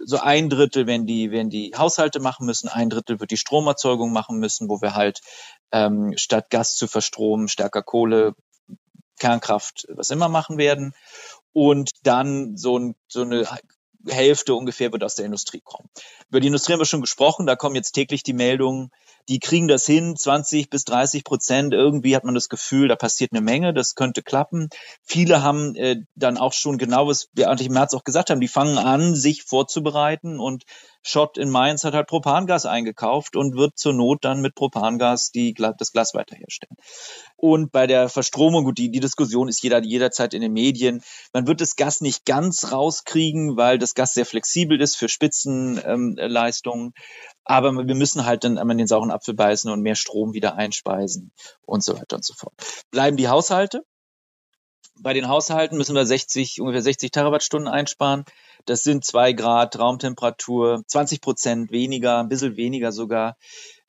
so 0.06 0.18
ein 0.18 0.50
Drittel, 0.50 0.88
wenn 0.88 1.06
die, 1.06 1.32
wenn 1.32 1.50
die 1.50 1.74
Haushalte 1.78 2.20
machen 2.20 2.46
müssen, 2.46 2.68
ein 2.68 2.90
Drittel 2.90 3.20
wird 3.20 3.32
die 3.32 3.38
Stromerzeugung 3.38 4.12
machen 4.12 4.40
müssen, 4.40 4.70
wo 4.70 4.82
wir 4.82 4.96
halt 4.96 5.22
ähm, 5.72 6.14
statt 6.18 6.50
Gas 6.50 6.76
zu 6.76 6.88
verstromen 6.88 7.48
stärker 7.48 7.84
Kohle, 7.84 8.34
Kernkraft, 9.20 9.86
was 9.90 10.10
immer 10.10 10.28
machen 10.28 10.58
werden 10.58 10.94
und 11.54 11.92
dann 12.04 12.58
so, 12.58 12.78
ein, 12.78 12.96
so 13.08 13.22
eine 13.22 13.48
Hälfte 14.08 14.56
ungefähr 14.56 14.92
wird 14.92 15.04
aus 15.04 15.16
der 15.16 15.26
Industrie 15.26 15.62
kommen. 15.64 15.90
Über 16.30 16.40
die 16.40 16.48
Industrie 16.48 16.74
haben 16.74 16.82
wir 16.82 16.86
schon 16.86 17.02
gesprochen, 17.02 17.46
da 17.46 17.56
kommen 17.56 17.76
jetzt 17.76 17.94
täglich 17.94 18.24
die 18.24 18.34
Meldungen, 18.34 18.92
die 19.30 19.40
kriegen 19.40 19.68
das 19.68 19.86
hin, 19.86 20.16
20 20.16 20.70
bis 20.70 20.86
30 20.86 21.24
Prozent. 21.24 21.74
Irgendwie 21.74 22.16
hat 22.16 22.24
man 22.24 22.36
das 22.36 22.50
Gefühl, 22.50 22.88
da 22.88 22.96
passiert 22.96 23.32
eine 23.32 23.42
Menge, 23.42 23.74
das 23.74 23.96
könnte 23.96 24.22
klappen. 24.22 24.70
Viele 25.04 25.44
haben 25.44 25.76
äh, 25.76 25.98
dann 26.16 26.38
auch 26.38 26.54
schon 26.54 26.78
genau, 26.78 27.08
was 27.08 27.30
wir 27.34 27.50
eigentlich 27.50 27.68
im 27.68 27.74
März 27.74 27.94
auch 27.94 28.04
gesagt 28.04 28.30
haben, 28.30 28.42
die 28.42 28.48
fangen 28.48 28.78
an, 28.78 29.16
sich 29.16 29.44
vorzubereiten 29.44 30.40
und 30.40 30.64
Schott 31.06 31.38
in 31.38 31.50
Mainz 31.50 31.84
hat 31.84 31.94
halt 31.94 32.08
Propangas 32.08 32.66
eingekauft 32.66 33.36
und 33.36 33.58
wird 33.58 33.78
zur 33.78 33.94
Not 33.94 34.24
dann 34.24 34.42
mit 34.42 34.56
Propangas 34.56 35.32
die, 35.32 35.54
das 35.54 35.92
Glas 35.92 36.14
weiter 36.14 36.38
herstellen. 36.38 36.78
Und 37.36 37.74
bei 37.74 37.88
der 37.88 38.08
Verstromung, 38.08 38.64
gut, 38.64 38.78
die, 38.78 38.90
die 38.90 39.02
Diskussion 39.02 39.50
ist 39.50 39.62
jeder, 39.62 39.84
jederzeit 39.84 40.34
in 40.34 40.42
den 40.42 40.54
Medien. 40.54 41.04
Man 41.34 41.46
wird 41.46 41.60
das 41.60 41.76
Gas 41.76 42.00
nicht 42.00 42.26
ganz 42.26 42.72
rauskriegen, 42.72 43.58
weil 43.58 43.80
das 43.80 43.96
Gas 43.96 44.14
sehr 44.14 44.26
flexibel 44.26 44.80
ist 44.82 44.96
für 44.96 45.10
Spitzenleistungen. 45.10 46.86
Ähm, 46.86 46.94
aber 47.46 47.88
wir 47.88 47.96
müssen 47.96 48.26
halt 48.26 48.44
dann 48.44 48.58
einmal 48.58 48.78
den 48.78 48.88
sauren 48.88 49.12
Apfel 49.12 49.34
beißen 49.34 49.72
und 49.72 49.82
mehr 49.82 49.96
Strom 49.96 50.34
wieder 50.34 50.56
einspeisen 50.56 51.32
und 51.66 51.84
so 51.84 51.98
weiter 51.98 52.18
und 52.18 52.26
so 52.26 52.34
fort. 52.34 52.54
Bleiben 52.92 53.18
die 53.18 53.28
Haushalte? 53.28 53.84
Bei 55.00 55.14
den 55.14 55.28
Haushalten 55.28 55.78
müssen 55.78 55.96
wir 55.96 56.06
60, 56.06 56.62
ungefähr 56.62 56.82
60 56.82 57.12
Terawattstunden 57.12 57.68
einsparen. 57.68 58.26
Das 58.66 58.84
sind 58.84 59.04
zwei 59.04 59.34
Grad 59.34 59.78
Raumtemperatur, 59.78 60.84
20 60.88 61.20
Prozent 61.20 61.72
weniger, 61.72 62.20
ein 62.20 62.30
bisschen 62.30 62.56
weniger 62.56 62.92
sogar. 62.92 63.36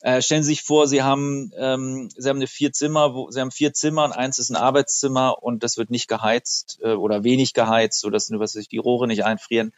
Äh, 0.01 0.21
stellen 0.23 0.43
Sie 0.43 0.51
sich 0.51 0.63
vor, 0.63 0.89
Sie 0.89 1.03
haben, 1.03 1.53
ähm, 1.57 2.09
Sie 2.17 2.29
haben 2.29 2.39
eine 2.39 2.47
vier 2.47 2.73
Zimmer, 2.73 3.15
wo, 3.15 3.31
Sie 3.31 3.41
haben 3.41 3.51
vier 3.51 3.73
Zimmer 3.73 4.05
und 4.05 4.13
eins 4.13 4.39
ist 4.39 4.51
ein 4.51 4.57
Arbeitszimmer 4.57 5.43
und 5.43 5.63
das 5.63 5.77
wird 5.77 5.91
nicht 5.91 6.09
geheizt 6.09 6.79
äh, 6.83 6.95
oder 6.95 7.23
wenig 7.23 7.53
geheizt, 7.53 8.01
sodass 8.01 8.29
nur 8.31 8.41
was 8.41 8.53
sich 8.53 8.69
die 8.69 8.79
Rohre 8.79 9.07
nicht 9.07 9.25
einfrieren 9.25 9.73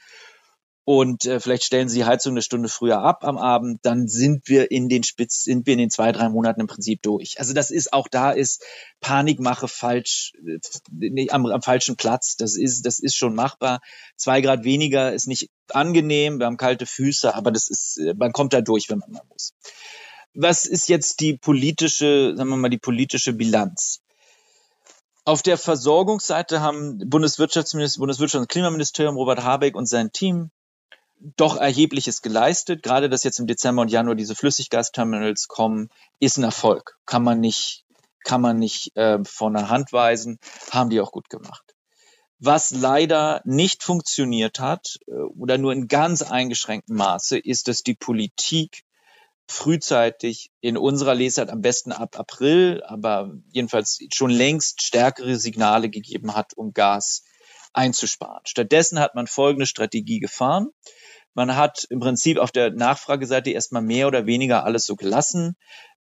und 0.89 1.27
äh, 1.27 1.41
vielleicht 1.41 1.65
stellen 1.65 1.89
Sie 1.89 1.99
die 1.99 2.05
Heizung 2.05 2.35
eine 2.35 2.43
Stunde 2.43 2.69
früher 2.69 3.01
ab 3.01 3.25
am 3.25 3.39
Abend, 3.39 3.81
dann 3.83 4.07
sind 4.07 4.49
wir 4.49 4.71
in 4.71 4.89
den 4.89 5.03
Spitz, 5.03 5.43
sind 5.43 5.67
wir 5.67 5.73
in 5.73 5.81
den 5.81 5.91
zwei, 5.91 6.13
drei 6.13 6.29
Monaten 6.29 6.61
im 6.61 6.69
Prinzip 6.69 7.03
durch. 7.03 7.41
Also 7.41 7.55
das 7.55 7.73
ist 7.73 7.93
auch 7.93 8.07
da 8.07 8.31
ist 8.31 8.65
Panikmache 9.01 9.67
falsch, 9.67 10.33
äh, 10.47 11.29
am, 11.31 11.45
am 11.47 11.61
falschen 11.61 11.97
Platz. 11.97 12.37
Das 12.37 12.57
ist, 12.57 12.87
das 12.87 13.01
ist 13.01 13.17
schon 13.17 13.35
machbar. 13.35 13.81
Zwei 14.15 14.41
Grad 14.41 14.63
weniger 14.63 15.13
ist 15.13 15.27
nicht 15.27 15.51
angenehm. 15.71 16.39
Wir 16.39 16.47
haben 16.47 16.57
kalte 16.57 16.87
Füße, 16.87 17.35
aber 17.35 17.51
das 17.51 17.69
ist, 17.69 17.99
äh, 17.99 18.15
man 18.15 18.31
kommt 18.31 18.53
da 18.53 18.61
durch, 18.61 18.89
wenn 18.89 19.01
man 19.01 19.11
mal 19.11 19.25
muss. 19.29 19.55
Was 20.35 20.67
ist 20.67 20.89
jetzt 20.89 21.19
die 21.19 21.37
politische, 21.37 22.35
sagen 22.37 22.49
wir 22.49 22.57
mal, 22.57 22.69
die 22.69 22.79
politische 22.79 23.33
Bilanz? 23.33 24.03
Auf 25.25 25.43
der 25.43 25.59
Versorgungsseite 25.59 26.61
haben 26.61 27.01
Bundeswirtschaftsminister, 27.11 28.01
Bundeswirtschafts- 28.01 28.43
und 28.43 28.49
Klimaministerium 28.49 29.17
Robert 29.17 29.43
Habeck 29.43 29.75
und 29.75 29.87
sein 29.87 30.13
Team 30.13 30.53
doch 31.21 31.57
erhebliches 31.57 32.23
geleistet. 32.23 32.83
Gerade 32.83 33.09
dass 33.09 33.25
jetzt 33.25 33.39
im 33.39 33.47
Dezember 33.47 33.83
und 33.83 33.91
Januar 33.91 34.15
diese 34.15 34.35
Flüssiggasterminals 34.35 35.49
kommen, 35.49 35.91
ist 36.21 36.37
ein 36.37 36.45
Erfolg. 36.45 36.99
Kann 37.07 37.23
man 37.23 37.41
nicht, 37.41 37.85
kann 38.25 38.41
man 38.41 38.59
nicht 38.59 38.97
äh, 38.97 39.19
von 39.25 39.55
der 39.55 39.69
Hand 39.69 39.93
weisen. 39.93 40.39
Haben 40.71 40.91
die 40.91 41.01
auch 41.01 41.13
gut 41.13 41.29
gemacht. 41.29 41.75
Was 42.39 42.71
leider 42.71 43.41
nicht 43.45 43.83
funktioniert 43.83 44.61
hat 44.61 44.99
äh, 45.07 45.13
oder 45.13 45.59
nur 45.59 45.73
in 45.73 45.89
ganz 45.89 46.23
eingeschränktem 46.23 46.97
Maße, 46.97 47.39
ist, 47.39 47.69
dass 47.69 47.83
die 47.83 47.95
Politik 47.95 48.85
frühzeitig 49.49 50.51
in 50.61 50.77
unserer 50.77 51.15
Lesart 51.15 51.51
am 51.51 51.61
besten 51.61 51.93
ab 51.93 52.19
April, 52.19 52.83
aber 52.85 53.33
jedenfalls 53.53 54.01
schon 54.13 54.31
längst 54.31 54.83
stärkere 54.83 55.37
Signale 55.37 55.89
gegeben 55.89 56.35
hat, 56.35 56.55
um 56.55 56.73
Gas 56.73 57.23
einzusparen. 57.77 58.43
Stattdessen 58.45 58.99
hat 58.99 59.15
man 59.15 59.27
folgende 59.27 59.67
Strategie 59.67 60.19
gefahren. 60.19 60.71
Man 61.35 61.57
hat 61.57 61.85
im 61.91 62.01
Prinzip 62.01 62.39
auf 62.39 62.51
der 62.51 62.71
Nachfrageseite 62.71 63.51
erstmal 63.51 63.83
mehr 63.83 64.07
oder 64.07 64.27
weniger 64.27 64.65
alles 64.65 64.87
so 64.87 64.97
gelassen, 64.97 65.57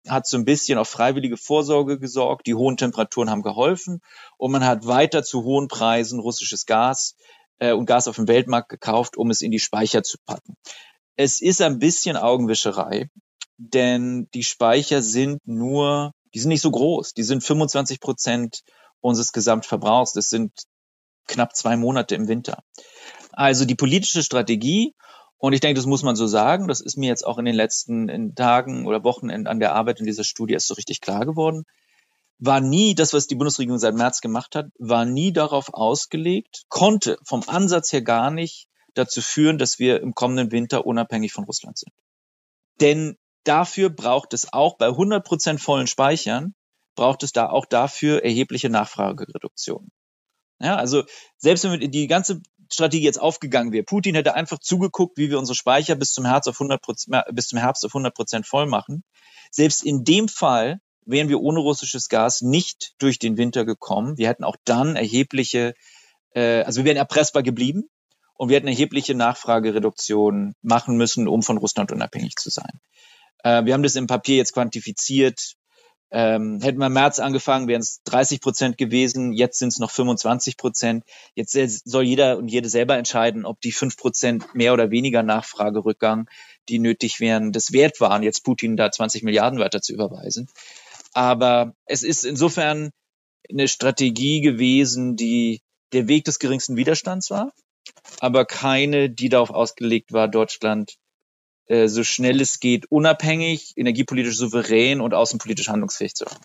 hat 0.06 0.26
so 0.26 0.36
ein 0.36 0.44
bisschen 0.44 0.78
auf 0.78 0.88
freiwillige 0.88 1.36
Vorsorge 1.36 1.98
gesorgt, 1.98 2.46
die 2.46 2.54
hohen 2.54 2.76
Temperaturen 2.76 3.30
haben 3.30 3.42
geholfen 3.42 4.00
und 4.36 4.52
man 4.52 4.64
hat 4.64 4.86
weiter 4.86 5.24
zu 5.24 5.42
hohen 5.42 5.66
Preisen 5.66 6.20
russisches 6.20 6.66
Gas 6.66 7.16
äh, 7.58 7.72
und 7.72 7.86
Gas 7.86 8.06
auf 8.06 8.16
dem 8.16 8.28
Weltmarkt 8.28 8.68
gekauft, 8.68 9.16
um 9.16 9.30
es 9.30 9.40
in 9.40 9.50
die 9.50 9.58
Speicher 9.58 10.02
zu 10.02 10.18
packen. 10.24 10.56
Es 11.16 11.40
ist 11.40 11.62
ein 11.62 11.78
bisschen 11.78 12.16
Augenwischerei, 12.16 13.08
denn 13.56 14.28
die 14.34 14.44
Speicher 14.44 15.02
sind 15.02 15.40
nur, 15.46 16.12
die 16.34 16.38
sind 16.38 16.50
nicht 16.50 16.62
so 16.62 16.70
groß, 16.70 17.14
die 17.14 17.22
sind 17.22 17.42
25 17.42 17.98
Prozent 18.00 18.62
unseres 19.00 19.32
Gesamtverbrauchs. 19.32 20.12
Das 20.12 20.28
sind 20.28 20.52
knapp 21.26 21.54
zwei 21.56 21.76
Monate 21.76 22.14
im 22.14 22.28
Winter. 22.28 22.62
Also 23.32 23.64
die 23.64 23.74
politische 23.74 24.22
Strategie 24.22 24.94
und 25.44 25.52
ich 25.52 25.60
denke, 25.60 25.76
das 25.76 25.84
muss 25.84 26.02
man 26.02 26.16
so 26.16 26.26
sagen. 26.26 26.68
Das 26.68 26.80
ist 26.80 26.96
mir 26.96 27.08
jetzt 27.08 27.26
auch 27.26 27.36
in 27.36 27.44
den 27.44 27.54
letzten 27.54 28.34
Tagen 28.34 28.86
oder 28.86 29.04
Wochen 29.04 29.30
an 29.30 29.60
der 29.60 29.74
Arbeit 29.74 30.00
in 30.00 30.06
dieser 30.06 30.24
Studie 30.24 30.54
erst 30.54 30.68
so 30.68 30.74
richtig 30.74 31.02
klar 31.02 31.26
geworden. 31.26 31.64
War 32.38 32.60
nie 32.60 32.94
das, 32.94 33.12
was 33.12 33.26
die 33.26 33.34
Bundesregierung 33.34 33.78
seit 33.78 33.94
März 33.94 34.20
gemacht 34.22 34.56
hat, 34.56 34.66
war 34.78 35.04
nie 35.04 35.34
darauf 35.34 35.72
ausgelegt, 35.74 36.64
konnte 36.68 37.18
vom 37.24 37.42
Ansatz 37.46 37.92
her 37.92 38.02
gar 38.02 38.30
nicht 38.30 38.68
dazu 38.94 39.20
führen, 39.20 39.58
dass 39.58 39.78
wir 39.78 40.00
im 40.00 40.14
kommenden 40.14 40.50
Winter 40.50 40.86
unabhängig 40.86 41.32
von 41.32 41.44
Russland 41.44 41.76
sind. 41.78 41.92
Denn 42.80 43.18
dafür 43.44 43.90
braucht 43.90 44.32
es 44.32 44.52
auch 44.52 44.78
bei 44.78 44.86
100 44.86 45.24
Prozent 45.24 45.60
vollen 45.60 45.86
Speichern, 45.86 46.54
braucht 46.96 47.22
es 47.22 47.32
da 47.32 47.50
auch 47.50 47.66
dafür 47.66 48.24
erhebliche 48.24 48.70
Nachfragereduktionen. 48.70 49.90
Ja, 50.60 50.76
also 50.76 51.04
selbst 51.36 51.64
wenn 51.64 51.90
die 51.90 52.06
ganze 52.06 52.40
Strategie 52.72 53.04
jetzt 53.04 53.20
aufgegangen 53.20 53.72
wäre. 53.72 53.84
Putin 53.84 54.14
hätte 54.14 54.34
einfach 54.34 54.58
zugeguckt, 54.58 55.18
wie 55.18 55.30
wir 55.30 55.38
unsere 55.38 55.54
Speicher 55.54 55.94
bis 55.96 56.12
zum 56.12 56.24
Herbst 56.24 56.48
auf 56.48 56.60
100 56.60 56.80
bis 57.32 57.48
zum 57.48 57.58
Herbst 57.58 57.84
auf 57.84 57.94
100 57.94 58.14
Prozent 58.14 58.46
voll 58.46 58.66
machen. 58.66 59.04
Selbst 59.50 59.84
in 59.84 60.04
dem 60.04 60.28
Fall 60.28 60.80
wären 61.06 61.28
wir 61.28 61.40
ohne 61.40 61.60
russisches 61.60 62.08
Gas 62.08 62.40
nicht 62.40 62.94
durch 62.98 63.18
den 63.18 63.36
Winter 63.36 63.64
gekommen. 63.64 64.16
Wir 64.18 64.28
hätten 64.28 64.44
auch 64.44 64.56
dann 64.64 64.96
erhebliche, 64.96 65.74
äh, 66.34 66.62
also 66.62 66.80
wir 66.80 66.86
wären 66.86 66.96
erpressbar 66.96 67.42
geblieben 67.42 67.84
und 68.34 68.48
wir 68.48 68.56
hätten 68.56 68.68
erhebliche 68.68 69.14
Nachfragereduktionen 69.14 70.54
machen 70.62 70.96
müssen, 70.96 71.28
um 71.28 71.42
von 71.42 71.58
Russland 71.58 71.92
unabhängig 71.92 72.36
zu 72.36 72.50
sein. 72.50 72.80
Äh, 73.42 73.64
wir 73.64 73.74
haben 73.74 73.82
das 73.82 73.96
im 73.96 74.06
Papier 74.06 74.36
jetzt 74.36 74.54
quantifiziert. 74.54 75.54
Ähm, 76.10 76.60
hätten 76.62 76.78
wir 76.78 76.86
im 76.86 76.92
März 76.92 77.18
angefangen, 77.18 77.66
wären 77.66 77.80
es 77.80 78.02
30 78.04 78.40
Prozent 78.40 78.78
gewesen. 78.78 79.32
Jetzt 79.32 79.58
sind 79.58 79.68
es 79.68 79.78
noch 79.78 79.90
25 79.90 80.56
Prozent. 80.56 81.04
Jetzt 81.34 81.58
soll 81.84 82.04
jeder 82.04 82.38
und 82.38 82.48
jede 82.48 82.68
selber 82.68 82.96
entscheiden, 82.96 83.44
ob 83.44 83.60
die 83.60 83.72
fünf 83.72 83.96
Prozent 83.96 84.54
mehr 84.54 84.72
oder 84.72 84.90
weniger 84.90 85.22
Nachfragerückgang, 85.22 86.28
die 86.68 86.78
nötig 86.78 87.20
wären, 87.20 87.52
das 87.52 87.72
wert 87.72 88.00
waren, 88.00 88.22
jetzt 88.22 88.44
Putin 88.44 88.76
da 88.76 88.90
20 88.90 89.22
Milliarden 89.22 89.58
weiter 89.58 89.80
zu 89.80 89.92
überweisen. 89.92 90.48
Aber 91.12 91.74
es 91.84 92.02
ist 92.02 92.24
insofern 92.24 92.90
eine 93.50 93.68
Strategie 93.68 94.40
gewesen, 94.40 95.16
die 95.16 95.62
der 95.92 96.08
Weg 96.08 96.24
des 96.24 96.38
geringsten 96.38 96.76
Widerstands 96.76 97.30
war, 97.30 97.52
aber 98.20 98.44
keine, 98.44 99.10
die 99.10 99.28
darauf 99.28 99.50
ausgelegt 99.50 100.12
war, 100.12 100.28
Deutschland 100.28 100.96
äh, 101.66 101.88
so 101.88 102.04
schnell 102.04 102.40
es 102.40 102.60
geht, 102.60 102.90
unabhängig, 102.90 103.72
energiepolitisch 103.76 104.36
souverän 104.36 105.00
und 105.00 105.14
außenpolitisch 105.14 105.68
handlungsfähig 105.68 106.14
zu 106.14 106.24
machen. 106.24 106.40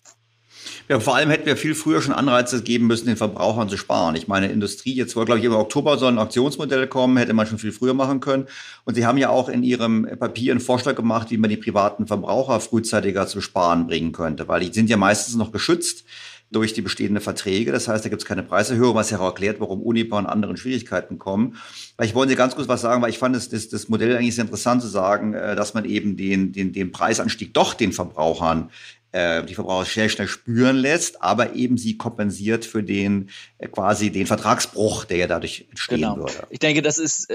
Ja, 0.88 1.00
vor 1.00 1.16
allem 1.16 1.30
hätten 1.30 1.46
wir 1.46 1.56
viel 1.56 1.76
früher 1.76 2.02
schon 2.02 2.14
Anreize 2.14 2.64
geben 2.64 2.88
müssen, 2.88 3.06
den 3.06 3.16
Verbrauchern 3.16 3.70
zu 3.70 3.78
sparen. 3.78 4.16
Ich 4.16 4.28
meine, 4.28 4.48
Industrie, 4.48 4.94
jetzt 4.94 5.16
wohl, 5.16 5.26
glaube 5.26 5.40
ich, 5.40 5.46
im 5.46 5.54
Oktober 5.54 5.98
soll 5.98 6.12
ein 6.12 6.18
Auktionsmodell 6.18 6.88
kommen, 6.88 7.18
hätte 7.18 7.34
man 7.34 7.46
schon 7.46 7.60
viel 7.60 7.72
früher 7.72 7.94
machen 7.94 8.20
können. 8.20 8.48
Und 8.86 8.96
Sie 8.96 9.06
haben 9.06 9.18
ja 9.18 9.30
auch 9.30 9.50
in 9.50 9.62
Ihrem 9.62 10.08
Papier 10.20 10.52
einen 10.52 10.62
Vorschlag 10.62 10.96
gemacht, 10.96 11.30
wie 11.32 11.38
man 11.38 11.50
die 11.50 11.58
privaten 11.58 12.08
Verbraucher 12.08 12.60
frühzeitiger 12.60 13.28
zu 13.28 13.40
sparen 13.40 13.88
bringen 13.88 14.12
könnte, 14.14 14.48
weil 14.48 14.62
die 14.62 14.74
sind 14.74 14.90
ja 14.90 14.98
meistens 14.98 15.36
noch 15.36 15.52
geschützt 15.52 16.06
durch 16.52 16.74
die 16.74 16.82
bestehenden 16.82 17.22
Verträge. 17.22 17.72
Das 17.72 17.88
heißt, 17.88 18.04
da 18.04 18.10
gibt 18.10 18.22
es 18.22 18.28
keine 18.28 18.44
Preiserhöhung, 18.44 18.96
was 18.96 19.10
ja 19.12 19.20
auch 19.20 19.28
erklärt, 19.28 19.60
warum 19.60 19.82
Unipa 19.82 20.18
und 20.18 20.26
anderen 20.26 20.58
Schwierigkeiten 20.58 21.20
kommen. 21.20 21.58
Weil 21.98 22.08
ich 22.08 22.16
wollte 22.16 22.36
ganz 22.36 22.56
kurz 22.56 22.68
was 22.68 22.82
sagen, 22.82 23.02
weil 23.02 23.12
ich 23.12 23.20
fand 23.20 23.36
das, 23.36 23.50
das, 23.50 23.70
das 23.70 23.88
Modell 23.88 24.16
eigentlich 24.16 24.36
sehr 24.36 24.46
interessant 24.46 24.82
zu 24.82 24.88
sagen, 24.88 25.34
äh, 25.34 25.56
dass 25.56 25.74
man 25.74 25.86
eben 25.86 26.18
den, 26.18 26.52
den, 26.52 26.74
den 26.74 26.92
Preisanstieg 26.92 27.54
doch 27.54 27.74
den 27.74 27.94
Verbrauchern 27.94 28.72
äh, 29.12 29.44
die 29.44 29.56
Verbraucher 29.56 29.86
schnell, 29.86 30.10
schnell 30.10 30.28
spüren 30.28 30.76
lässt, 30.76 31.22
aber 31.22 31.56
eben 31.56 31.78
sie 31.78 31.98
kompensiert 31.98 32.66
für 32.66 32.84
den 32.84 33.30
äh, 33.58 33.68
quasi 33.68 34.12
den 34.12 34.28
Vertragsbruch, 34.28 35.06
der 35.06 35.18
ja 35.18 35.28
dadurch 35.28 35.66
entstehen 35.70 36.02
genau. 36.02 36.18
würde. 36.18 36.48
Ich 36.50 36.60
denke, 36.60 36.82
das 36.82 36.98
ist 36.98 37.28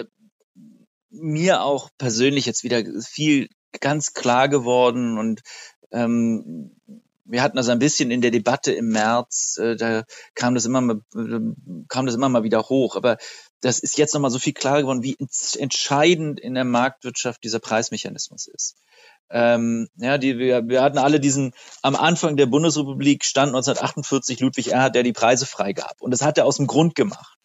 mir 1.10 1.62
auch 1.62 1.90
persönlich 1.98 2.46
jetzt 2.46 2.64
wieder 2.64 2.82
viel 3.02 3.48
ganz 3.80 4.12
klar 4.12 4.48
geworden 4.48 5.18
und 5.18 5.42
ähm, 5.92 6.72
wir 7.24 7.42
hatten 7.42 7.56
das 7.56 7.68
ein 7.68 7.78
bisschen 7.78 8.10
in 8.10 8.20
der 8.20 8.30
Debatte 8.30 8.72
im 8.72 8.88
März, 8.88 9.58
äh, 9.58 9.76
da 9.76 10.04
kam 10.34 10.54
das 10.54 10.66
immer 10.66 10.80
mal, 10.80 11.00
äh, 11.14 11.84
kam 11.88 12.06
das 12.06 12.14
immer 12.14 12.28
mal 12.28 12.42
wieder 12.42 12.62
hoch. 12.62 12.96
Aber 12.96 13.16
das 13.60 13.78
ist 13.78 13.96
jetzt 13.96 14.14
nochmal 14.14 14.30
so 14.30 14.38
viel 14.38 14.52
klarer 14.52 14.82
geworden, 14.82 15.02
wie 15.02 15.16
entscheidend 15.58 16.38
in 16.38 16.54
der 16.54 16.64
Marktwirtschaft 16.64 17.42
dieser 17.42 17.60
Preismechanismus 17.60 18.46
ist. 18.46 18.76
Ähm, 19.30 19.88
ja, 19.96 20.18
die, 20.18 20.38
wir, 20.38 20.68
wir 20.68 20.82
hatten 20.82 20.98
alle 20.98 21.18
diesen, 21.18 21.54
am 21.82 21.96
Anfang 21.96 22.36
der 22.36 22.46
Bundesrepublik 22.46 23.24
stand 23.24 23.48
1948 23.48 24.40
Ludwig 24.40 24.72
Erhard, 24.72 24.94
der 24.94 25.02
die 25.02 25.14
Preise 25.14 25.46
freigab. 25.46 25.96
Und 26.00 26.10
das 26.10 26.22
hat 26.22 26.36
er 26.36 26.44
aus 26.44 26.58
dem 26.58 26.66
Grund 26.66 26.94
gemacht, 26.94 27.38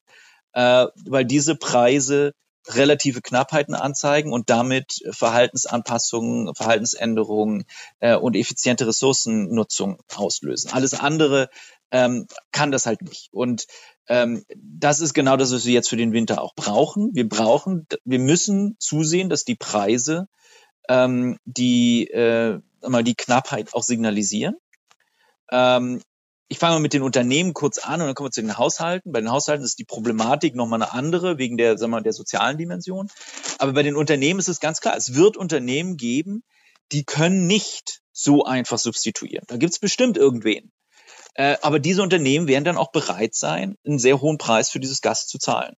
äh, 0.53 0.87
weil 1.05 1.25
diese 1.25 1.55
Preise 1.55 2.33
relative 2.67 3.21
Knappheiten 3.21 3.73
anzeigen 3.75 4.31
und 4.33 4.49
damit 4.49 5.01
Verhaltensanpassungen, 5.09 6.53
Verhaltensänderungen 6.55 7.65
äh, 7.99 8.15
und 8.15 8.35
effiziente 8.35 8.87
Ressourcennutzung 8.87 10.01
auslösen. 10.15 10.71
Alles 10.71 10.93
andere 10.93 11.49
ähm, 11.91 12.27
kann 12.51 12.71
das 12.71 12.85
halt 12.85 13.01
nicht. 13.01 13.29
Und 13.31 13.65
ähm, 14.07 14.45
das 14.55 14.99
ist 14.99 15.13
genau 15.13 15.37
das, 15.37 15.51
was 15.51 15.65
wir 15.65 15.73
jetzt 15.73 15.89
für 15.89 15.97
den 15.97 16.13
Winter 16.13 16.41
auch 16.41 16.53
brauchen. 16.55 17.11
Wir 17.13 17.27
brauchen, 17.27 17.87
wir 18.03 18.19
müssen 18.19 18.75
zusehen, 18.79 19.29
dass 19.29 19.45
die 19.45 19.55
Preise 19.55 20.27
ähm, 20.87 21.37
die, 21.45 22.07
äh, 22.07 22.59
mal 22.87 23.03
die 23.03 23.15
Knappheit 23.15 23.73
auch 23.73 23.83
signalisieren. 23.83 24.55
Ähm, 25.51 26.01
ich 26.51 26.57
fange 26.57 26.73
mal 26.73 26.79
mit 26.79 26.93
den 26.93 27.03
Unternehmen 27.03 27.53
kurz 27.53 27.77
an 27.77 28.01
und 28.01 28.07
dann 28.07 28.15
kommen 28.15 28.27
wir 28.27 28.31
zu 28.31 28.41
den 28.41 28.57
Haushalten. 28.57 29.11
Bei 29.11 29.21
den 29.21 29.31
Haushalten 29.31 29.63
ist 29.63 29.77
die 29.77 29.85
Problematik 29.85 30.55
nochmal 30.55 30.81
eine 30.81 30.91
andere 30.91 31.37
wegen 31.37 31.57
der, 31.57 31.77
sagen 31.77 31.91
wir 31.91 31.97
mal, 31.97 32.03
der 32.03 32.13
sozialen 32.13 32.57
Dimension. 32.57 33.07
Aber 33.59 33.73
bei 33.73 33.83
den 33.83 33.95
Unternehmen 33.95 34.39
ist 34.39 34.49
es 34.49 34.59
ganz 34.59 34.81
klar, 34.81 34.97
es 34.97 35.13
wird 35.13 35.37
Unternehmen 35.37 35.95
geben, 35.95 36.43
die 36.91 37.03
können 37.03 37.45
nicht 37.45 38.01
so 38.11 38.45
einfach 38.45 38.79
substituieren. 38.79 39.43
Da 39.47 39.57
gibt 39.57 39.73
es 39.73 39.79
bestimmt 39.79 40.17
irgendwen. 40.17 40.71
Äh, 41.35 41.57
aber 41.61 41.77
diese 41.77 42.01
Unternehmen 42.01 42.47
werden 42.47 42.63
dann 42.63 42.77
auch 42.77 42.91
bereit 42.91 43.35
sein, 43.35 43.75
einen 43.85 43.99
sehr 43.99 44.19
hohen 44.19 44.39
Preis 44.39 44.71
für 44.71 44.79
dieses 44.79 45.01
Gas 45.01 45.27
zu 45.27 45.37
zahlen. 45.37 45.75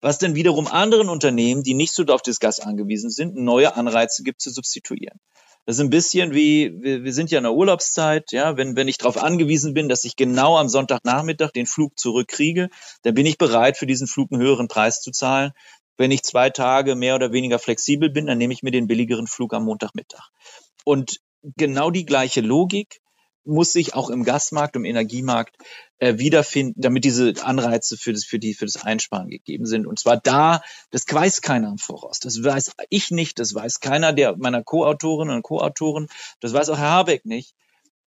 Was 0.00 0.18
dann 0.18 0.34
wiederum 0.34 0.68
anderen 0.68 1.10
Unternehmen, 1.10 1.62
die 1.62 1.74
nicht 1.74 1.92
so 1.92 2.02
auf 2.04 2.22
das 2.22 2.40
Gas 2.40 2.60
angewiesen 2.60 3.10
sind, 3.10 3.36
neue 3.36 3.76
Anreize 3.76 4.22
gibt 4.22 4.40
zu 4.40 4.50
substituieren. 4.50 5.20
Das 5.66 5.76
ist 5.76 5.80
ein 5.80 5.90
bisschen 5.90 6.32
wie, 6.32 6.72
wir, 6.82 7.04
wir 7.04 7.12
sind 7.12 7.30
ja 7.30 7.38
in 7.38 7.44
der 7.44 7.54
Urlaubszeit, 7.54 8.32
ja, 8.32 8.56
wenn, 8.56 8.76
wenn 8.76 8.88
ich 8.88 8.98
darauf 8.98 9.22
angewiesen 9.22 9.72
bin, 9.72 9.88
dass 9.88 10.04
ich 10.04 10.16
genau 10.16 10.58
am 10.58 10.68
Sonntagnachmittag 10.68 11.52
den 11.52 11.66
Flug 11.66 11.98
zurückkriege, 11.98 12.68
dann 13.02 13.14
bin 13.14 13.24
ich 13.24 13.38
bereit, 13.38 13.78
für 13.78 13.86
diesen 13.86 14.06
Flug 14.06 14.30
einen 14.30 14.42
höheren 14.42 14.68
Preis 14.68 15.00
zu 15.00 15.10
zahlen. 15.10 15.52
Wenn 15.96 16.10
ich 16.10 16.22
zwei 16.22 16.50
Tage 16.50 16.96
mehr 16.96 17.14
oder 17.14 17.32
weniger 17.32 17.58
flexibel 17.58 18.10
bin, 18.10 18.26
dann 18.26 18.36
nehme 18.36 18.52
ich 18.52 18.62
mir 18.62 18.72
den 18.72 18.86
billigeren 18.86 19.26
Flug 19.26 19.54
am 19.54 19.64
Montagmittag. 19.64 20.28
Und 20.84 21.20
genau 21.56 21.90
die 21.90 22.04
gleiche 22.04 22.40
Logik 22.40 23.00
muss 23.44 23.72
sich 23.72 23.94
auch 23.94 24.10
im 24.10 24.24
Gasmarkt, 24.24 24.76
im 24.76 24.84
Energiemarkt 24.84 25.56
äh, 25.98 26.18
wiederfinden, 26.18 26.80
damit 26.80 27.04
diese 27.04 27.34
Anreize 27.42 27.96
für 27.96 28.12
das, 28.12 28.24
für 28.24 28.38
die, 28.38 28.54
für 28.54 28.66
das 28.66 28.82
Einsparen 28.82 29.28
gegeben 29.28 29.66
sind. 29.66 29.86
Und 29.86 29.98
zwar 29.98 30.16
da, 30.16 30.62
das 30.90 31.04
weiß 31.10 31.42
keiner 31.42 31.68
im 31.68 31.78
Voraus. 31.78 32.20
Das 32.20 32.42
weiß 32.42 32.72
ich 32.90 33.10
nicht, 33.10 33.38
das 33.38 33.54
weiß 33.54 33.80
keiner 33.80 34.12
der 34.12 34.36
meiner 34.36 34.62
Co-Autorinnen 34.62 35.36
und 35.36 35.42
Co-Autoren, 35.42 36.08
das 36.40 36.52
weiß 36.52 36.68
auch 36.70 36.78
Herr 36.78 36.90
Habeck 36.90 37.24
nicht 37.24 37.54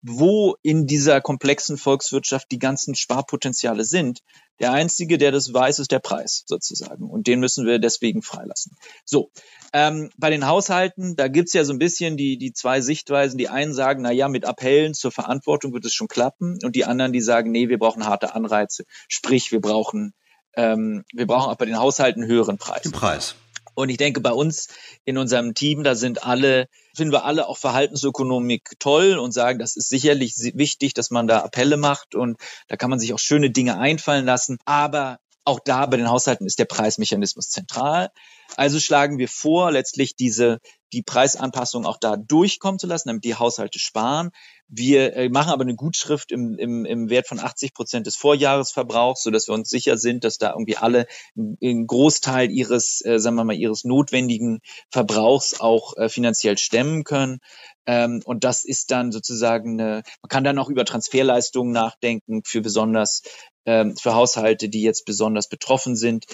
wo 0.02 0.56
in 0.62 0.86
dieser 0.86 1.20
komplexen 1.20 1.76
Volkswirtschaft 1.76 2.50
die 2.50 2.58
ganzen 2.58 2.94
Sparpotenziale 2.94 3.84
sind. 3.84 4.20
Der 4.60 4.72
einzige, 4.72 5.18
der 5.18 5.30
das 5.30 5.52
weiß, 5.52 5.78
ist 5.78 5.92
der 5.92 6.00
Preis 6.00 6.44
sozusagen. 6.46 7.08
Und 7.08 7.26
den 7.26 7.40
müssen 7.40 7.64
wir 7.66 7.78
deswegen 7.78 8.22
freilassen. 8.22 8.76
So, 9.04 9.30
ähm, 9.72 10.10
bei 10.16 10.30
den 10.30 10.46
Haushalten, 10.46 11.14
da 11.14 11.28
gibt's 11.28 11.52
ja 11.52 11.64
so 11.64 11.72
ein 11.72 11.78
bisschen 11.78 12.16
die, 12.16 12.38
die 12.38 12.52
zwei 12.52 12.80
Sichtweisen. 12.80 13.38
Die 13.38 13.48
einen 13.48 13.72
sagen, 13.72 14.02
na 14.02 14.10
ja, 14.10 14.28
mit 14.28 14.44
Appellen 14.44 14.94
zur 14.94 15.12
Verantwortung 15.12 15.72
wird 15.72 15.84
es 15.84 15.94
schon 15.94 16.08
klappen. 16.08 16.58
Und 16.64 16.74
die 16.74 16.84
anderen, 16.84 17.12
die 17.12 17.20
sagen, 17.20 17.50
nee, 17.50 17.68
wir 17.68 17.78
brauchen 17.78 18.06
harte 18.06 18.34
Anreize. 18.34 18.84
Sprich, 19.08 19.52
wir 19.52 19.60
brauchen, 19.60 20.12
ähm, 20.54 21.04
wir 21.12 21.26
brauchen 21.26 21.50
auch 21.50 21.56
bei 21.56 21.66
den 21.66 21.78
Haushalten 21.78 22.26
höheren 22.26 22.58
Preis. 22.58 22.82
Den 22.82 22.92
Preis. 22.92 23.36
Und 23.78 23.90
ich 23.90 23.96
denke, 23.96 24.20
bei 24.20 24.32
uns 24.32 24.66
in 25.04 25.18
unserem 25.18 25.54
Team, 25.54 25.84
da 25.84 25.94
sind 25.94 26.24
alle, 26.24 26.66
finden 26.96 27.12
wir 27.12 27.24
alle 27.24 27.46
auch 27.46 27.58
Verhaltensökonomik 27.58 28.70
toll 28.80 29.16
und 29.18 29.30
sagen, 29.30 29.60
das 29.60 29.76
ist 29.76 29.88
sicherlich 29.88 30.34
wichtig, 30.54 30.94
dass 30.94 31.12
man 31.12 31.28
da 31.28 31.44
Appelle 31.44 31.76
macht 31.76 32.16
und 32.16 32.40
da 32.66 32.76
kann 32.76 32.90
man 32.90 32.98
sich 32.98 33.14
auch 33.14 33.20
schöne 33.20 33.52
Dinge 33.52 33.78
einfallen 33.78 34.26
lassen. 34.26 34.58
Aber 34.64 35.20
auch 35.44 35.60
da 35.64 35.86
bei 35.86 35.96
den 35.96 36.10
Haushalten 36.10 36.44
ist 36.44 36.58
der 36.58 36.64
Preismechanismus 36.64 37.50
zentral. 37.50 38.10
Also 38.56 38.80
schlagen 38.80 39.16
wir 39.18 39.28
vor, 39.28 39.70
letztlich 39.70 40.16
diese, 40.16 40.58
die 40.92 41.04
Preisanpassung 41.04 41.86
auch 41.86 41.98
da 42.00 42.16
durchkommen 42.16 42.80
zu 42.80 42.88
lassen, 42.88 43.10
damit 43.10 43.22
die 43.22 43.36
Haushalte 43.36 43.78
sparen. 43.78 44.30
Wir 44.68 45.16
äh, 45.16 45.28
machen 45.30 45.50
aber 45.50 45.62
eine 45.62 45.74
Gutschrift 45.74 46.30
im, 46.30 46.58
im, 46.58 46.84
im 46.84 47.08
Wert 47.08 47.26
von 47.26 47.40
80 47.40 47.72
Prozent 47.72 48.06
des 48.06 48.16
Vorjahresverbrauchs, 48.16 49.22
so 49.22 49.30
dass 49.30 49.48
wir 49.48 49.54
uns 49.54 49.70
sicher 49.70 49.96
sind, 49.96 50.24
dass 50.24 50.36
da 50.36 50.52
irgendwie 50.52 50.76
alle 50.76 51.06
einen 51.36 51.86
Großteil 51.86 52.50
ihres, 52.50 53.02
äh, 53.04 53.18
sagen 53.18 53.36
wir 53.36 53.44
mal, 53.44 53.56
ihres 53.56 53.84
notwendigen 53.84 54.60
Verbrauchs 54.90 55.58
auch 55.58 55.96
äh, 55.96 56.10
finanziell 56.10 56.58
stemmen 56.58 57.04
können. 57.04 57.38
Ähm, 57.86 58.20
und 58.26 58.44
das 58.44 58.64
ist 58.64 58.90
dann 58.90 59.10
sozusagen 59.10 59.80
eine, 59.80 60.02
man 60.22 60.28
kann 60.28 60.44
dann 60.44 60.58
auch 60.58 60.68
über 60.68 60.84
Transferleistungen 60.84 61.72
nachdenken 61.72 62.42
für 62.44 62.60
besonders 62.60 63.22
ähm, 63.68 63.96
für 63.96 64.14
Haushalte, 64.14 64.68
die 64.68 64.82
jetzt 64.82 65.04
besonders 65.04 65.48
betroffen 65.48 65.94
sind. 65.94 66.24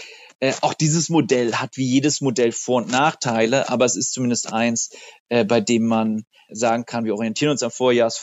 Äh, 0.40 0.52
auch 0.60 0.74
dieses 0.74 1.08
Modell 1.08 1.54
hat 1.54 1.76
wie 1.76 1.86
jedes 1.86 2.20
Modell 2.20 2.52
Vor- 2.52 2.82
und 2.82 2.90
Nachteile, 2.90 3.68
aber 3.68 3.84
es 3.84 3.96
ist 3.96 4.12
zumindest 4.12 4.52
eins, 4.52 4.90
äh, 5.28 5.44
bei 5.44 5.60
dem 5.60 5.86
man 5.86 6.24
sagen 6.48 6.84
kann, 6.84 7.04
wir 7.04 7.14
orientieren 7.14 7.50
uns 7.50 7.62
am 7.62 7.70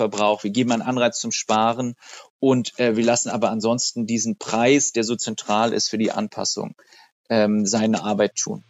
Vorjahresverbrauch, 0.01 0.43
wir 0.43 0.51
geben 0.51 0.71
einen 0.71 0.81
Anreiz 0.81 1.19
zum 1.19 1.31
Sparen 1.31 1.95
und 2.39 2.77
äh, 2.79 2.95
wir 2.95 3.03
lassen 3.03 3.29
aber 3.29 3.49
ansonsten 3.49 4.05
diesen 4.05 4.37
Preis, 4.37 4.91
der 4.91 5.03
so 5.03 5.15
zentral 5.15 5.73
ist 5.73 5.89
für 5.89 5.97
die 5.97 6.11
Anpassung, 6.11 6.75
ähm, 7.29 7.65
seine 7.65 8.03
Arbeit 8.03 8.35
tun. 8.35 8.63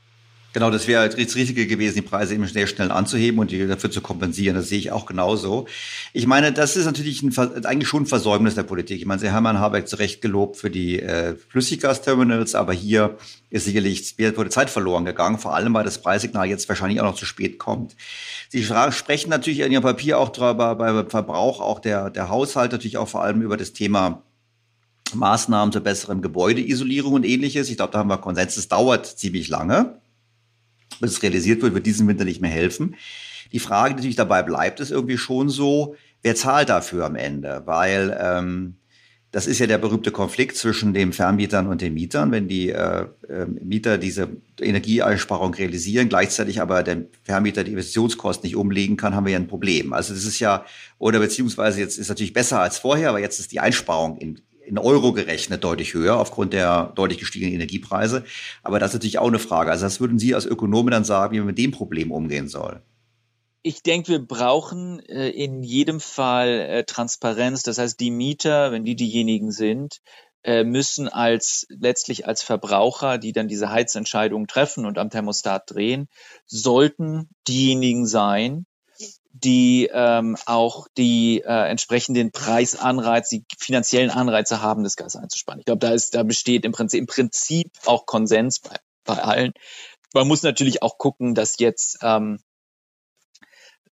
Genau, 0.54 0.70
das 0.70 0.86
wäre 0.86 1.08
das 1.08 1.36
Richtige 1.36 1.66
gewesen, 1.66 1.96
die 1.96 2.02
Preise 2.02 2.34
eben 2.34 2.46
sehr 2.46 2.68
schnell 2.68 2.92
anzuheben 2.92 3.40
und 3.40 3.52
die 3.52 3.66
dafür 3.68 3.90
zu 3.90 4.02
kompensieren. 4.02 4.56
Das 4.56 4.68
sehe 4.68 4.80
ich 4.80 4.92
auch 4.92 5.06
genauso. 5.06 5.66
Ich 6.12 6.28
meine, 6.28 6.52
das 6.52 6.76
ist 6.76 6.86
natürlich 6.86 7.24
ein, 7.24 7.38
eigentlich 7.66 7.88
schon 7.88 8.04
ein 8.04 8.08
Versäumnis 8.08 8.56
der 8.56 8.64
Politik. 8.64 9.00
Ich 9.00 9.06
meine, 9.06 9.22
Sie 9.22 9.32
haben 9.32 9.46
Herrn 9.46 9.60
Habeck 9.60 9.88
zu 9.88 9.96
Recht 9.96 10.22
gelobt 10.22 10.58
für 10.58 10.70
die 10.70 11.00
äh, 11.00 11.36
Flüssiggasterminals, 11.50 12.56
aber 12.56 12.74
hier 12.74 13.18
ist 13.50 13.64
sicherlich 13.66 14.18
wurde 14.18 14.50
Zeit 14.50 14.70
verloren 14.70 15.06
gegangen, 15.06 15.40
vor 15.40 15.56
allem 15.56 15.74
weil 15.74 15.86
das 15.86 16.02
Preissignal 16.02 16.48
jetzt 16.48 16.68
wahrscheinlich 16.68 17.00
auch 17.00 17.06
noch 17.06 17.16
zu 17.16 17.26
spät 17.26 17.58
kommt. 17.58 17.96
Sie 18.50 18.64
sprechen 18.64 19.30
natürlich 19.30 19.60
in 19.60 19.72
Ihrem 19.72 19.84
Papier 19.84 20.20
auch 20.20 20.30
darüber, 20.30 20.76
beim 20.76 21.10
Verbrauch 21.10 21.62
auch 21.62 21.80
der, 21.80 22.10
der 22.10 22.28
Haushalt 22.28 22.74
natürlich 22.74 22.98
auch 22.98 23.08
vor 23.08 23.24
allem 23.24 23.42
über 23.42 23.56
das 23.56 23.72
Thema 23.72 24.22
Maßnahmen 25.14 25.72
zur 25.72 25.82
besseren 25.82 26.22
Gebäudeisolierung 26.22 27.14
und 27.14 27.26
ähnliches. 27.26 27.70
Ich 27.70 27.78
glaube, 27.78 27.94
da 27.94 28.00
haben 28.00 28.10
wir 28.10 28.18
Konsens. 28.18 28.58
Es 28.58 28.68
dauert 28.68 29.06
ziemlich 29.06 29.48
lange 29.48 30.01
bis 31.02 31.12
es 31.12 31.24
realisiert 31.24 31.62
wird, 31.62 31.74
wird 31.74 31.86
diesen 31.86 32.08
Winter 32.08 32.26
nicht 32.26 32.42
mehr 32.42 32.52
helfen. 32.52 32.96
Die 33.52 33.60
Frage, 33.60 33.90
die 33.90 33.98
natürlich 33.98 34.16
dabei 34.16 34.44
bleibt, 34.44 34.80
ist 34.80 34.92
irgendwie 34.92 35.18
schon 35.18 35.50
so, 35.50 35.96
wer 36.22 36.36
zahlt 36.36 36.70
dafür 36.70 37.06
am 37.06 37.16
Ende? 37.16 37.64
Weil 37.66 38.18
ähm, 38.22 38.76
das 39.32 39.48
ist 39.48 39.60
ja 39.60 39.68
der 39.68 39.78
berühmte 39.78 40.12
Konflikt 40.12 40.58
zwischen 40.58 40.94
den 40.94 41.14
Vermietern 41.14 41.68
und 41.68 41.82
den 41.82 41.94
Mietern. 41.94 42.32
Wenn 42.32 42.50
die 42.50 42.70
äh, 42.70 43.06
äh, 43.30 43.46
Mieter 43.46 43.98
diese 43.98 44.30
Energieeinsparung 44.60 45.54
realisieren, 45.54 46.10
gleichzeitig 46.10 46.60
aber 46.62 46.84
der 46.84 47.06
Vermieter 47.24 47.64
die 47.64 47.72
Investitionskosten 47.72 48.46
nicht 48.46 48.58
umlegen 48.58 48.98
kann, 48.98 49.16
haben 49.16 49.26
wir 49.26 49.32
ja 49.32 49.40
ein 49.40 49.48
Problem. 49.48 49.94
Also 49.94 50.14
das 50.14 50.26
ist 50.26 50.40
ja, 50.40 50.66
oder 51.00 51.20
beziehungsweise 51.20 51.80
jetzt 51.80 51.98
ist 51.98 52.10
natürlich 52.10 52.34
besser 52.34 52.60
als 52.60 52.78
vorher, 52.78 53.10
aber 53.10 53.20
jetzt 53.20 53.40
ist 53.40 53.54
die 53.54 53.62
Einsparung 53.62 54.18
in, 54.18 54.42
in 54.72 54.78
Euro 54.78 55.12
gerechnet 55.12 55.64
deutlich 55.66 55.94
höher 55.94 56.18
aufgrund 56.18 56.54
der 56.54 56.94
deutlich 56.96 57.20
gestiegenen 57.20 57.54
Energiepreise. 57.54 58.24
Aber 58.64 58.80
das 58.80 58.92
ist 58.92 58.94
natürlich 58.96 59.20
auch 59.20 59.28
eine 59.28 59.38
Frage. 59.38 59.70
Also 59.70 59.86
was 59.86 60.00
würden 60.00 60.18
Sie 60.18 60.34
als 60.34 60.46
Ökonomen 60.46 60.92
dann 60.92 61.04
sagen, 61.04 61.34
wie 61.34 61.40
man 61.40 61.48
mit 61.48 61.58
dem 61.58 61.72
Problem 61.72 62.12
umgehen 62.12 62.48
soll? 62.48 62.82
Ich 63.64 63.84
denke, 63.84 64.08
wir 64.08 64.26
brauchen 64.26 65.00
äh, 65.02 65.30
in 65.30 65.62
jedem 65.62 66.00
Fall 66.00 66.62
äh, 66.62 66.84
Transparenz. 66.86 67.64
Das 67.64 67.78
heißt, 67.78 68.00
die 68.00 68.12
Mieter, 68.12 68.72
wenn 68.72 68.86
die 68.86 68.96
diejenigen 68.96 69.52
sind, 69.52 70.02
äh, 70.44 70.64
müssen 70.64 71.10
als 71.10 71.68
letztlich 71.70 72.26
als 72.26 72.42
Verbraucher, 72.42 73.18
die 73.18 73.34
dann 73.34 73.50
diese 73.50 73.70
Heizentscheidungen 73.70 74.48
treffen 74.48 74.86
und 74.86 74.98
am 74.98 75.10
Thermostat 75.10 75.70
drehen, 75.70 76.08
sollten 76.48 77.30
diejenigen 77.48 78.08
sein, 78.08 78.66
die 79.34 79.90
ähm, 79.92 80.38
auch 80.46 80.88
die 80.98 81.42
äh, 81.46 81.70
entsprechenden 81.70 82.32
Preisanreize, 82.32 83.38
die 83.38 83.46
finanziellen 83.58 84.10
Anreize 84.10 84.62
haben, 84.62 84.84
das 84.84 84.96
Gas 84.96 85.16
einzusparen. 85.16 85.60
Ich 85.60 85.66
glaube, 85.66 85.80
da 85.80 85.92
ist, 85.94 86.16
da 86.16 86.24
besteht 86.24 86.66
im 86.66 86.72
Prinzip, 86.72 87.00
im 87.00 87.08
Prinzip 87.08 87.72
auch 87.86 88.06
Konsens 88.06 88.60
bei, 88.60 88.76
bei 89.06 89.22
allen. 89.22 89.54
Man 90.14 90.28
muss 90.28 90.44
natürlich 90.44 90.84
auch 90.84 90.98
gucken, 90.98 91.36
dass 91.36 91.58
jetzt 91.60 92.00
ähm, 92.02 92.40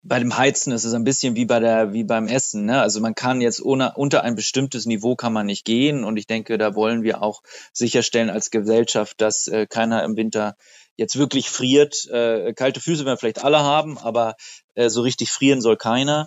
bei 0.02 0.18
dem 0.18 0.36
Heizen 0.36 0.72
ist 0.72 0.84
es 0.84 0.94
ein 0.94 1.04
bisschen 1.04 1.34
wie 1.34 1.44
bei 1.44 1.60
der, 1.60 1.92
wie 1.92 2.04
beim 2.04 2.28
Essen. 2.28 2.64
Ne? 2.66 2.80
Also 2.80 3.00
man 3.00 3.14
kann 3.14 3.40
jetzt 3.40 3.60
ohne, 3.60 3.94
unter 3.94 4.22
ein 4.22 4.36
bestimmtes 4.36 4.86
Niveau 4.86 5.16
kann 5.16 5.32
man 5.32 5.46
nicht 5.46 5.64
gehen. 5.64 6.04
Und 6.04 6.16
ich 6.16 6.26
denke, 6.26 6.56
da 6.56 6.74
wollen 6.74 7.02
wir 7.02 7.22
auch 7.22 7.42
sicherstellen 7.72 8.30
als 8.30 8.50
Gesellschaft, 8.50 9.20
dass 9.20 9.48
äh, 9.48 9.66
keiner 9.66 10.04
im 10.04 10.16
Winter 10.16 10.56
jetzt 10.96 11.18
wirklich 11.18 11.50
friert. 11.50 12.06
Äh, 12.10 12.52
kalte 12.54 12.80
Füße 12.80 13.04
werden 13.04 13.18
vielleicht 13.18 13.44
alle 13.44 13.60
haben, 13.60 13.98
aber 13.98 14.34
äh, 14.74 14.88
so 14.88 15.02
richtig 15.02 15.30
frieren 15.30 15.60
soll 15.60 15.76
keiner. 15.76 16.26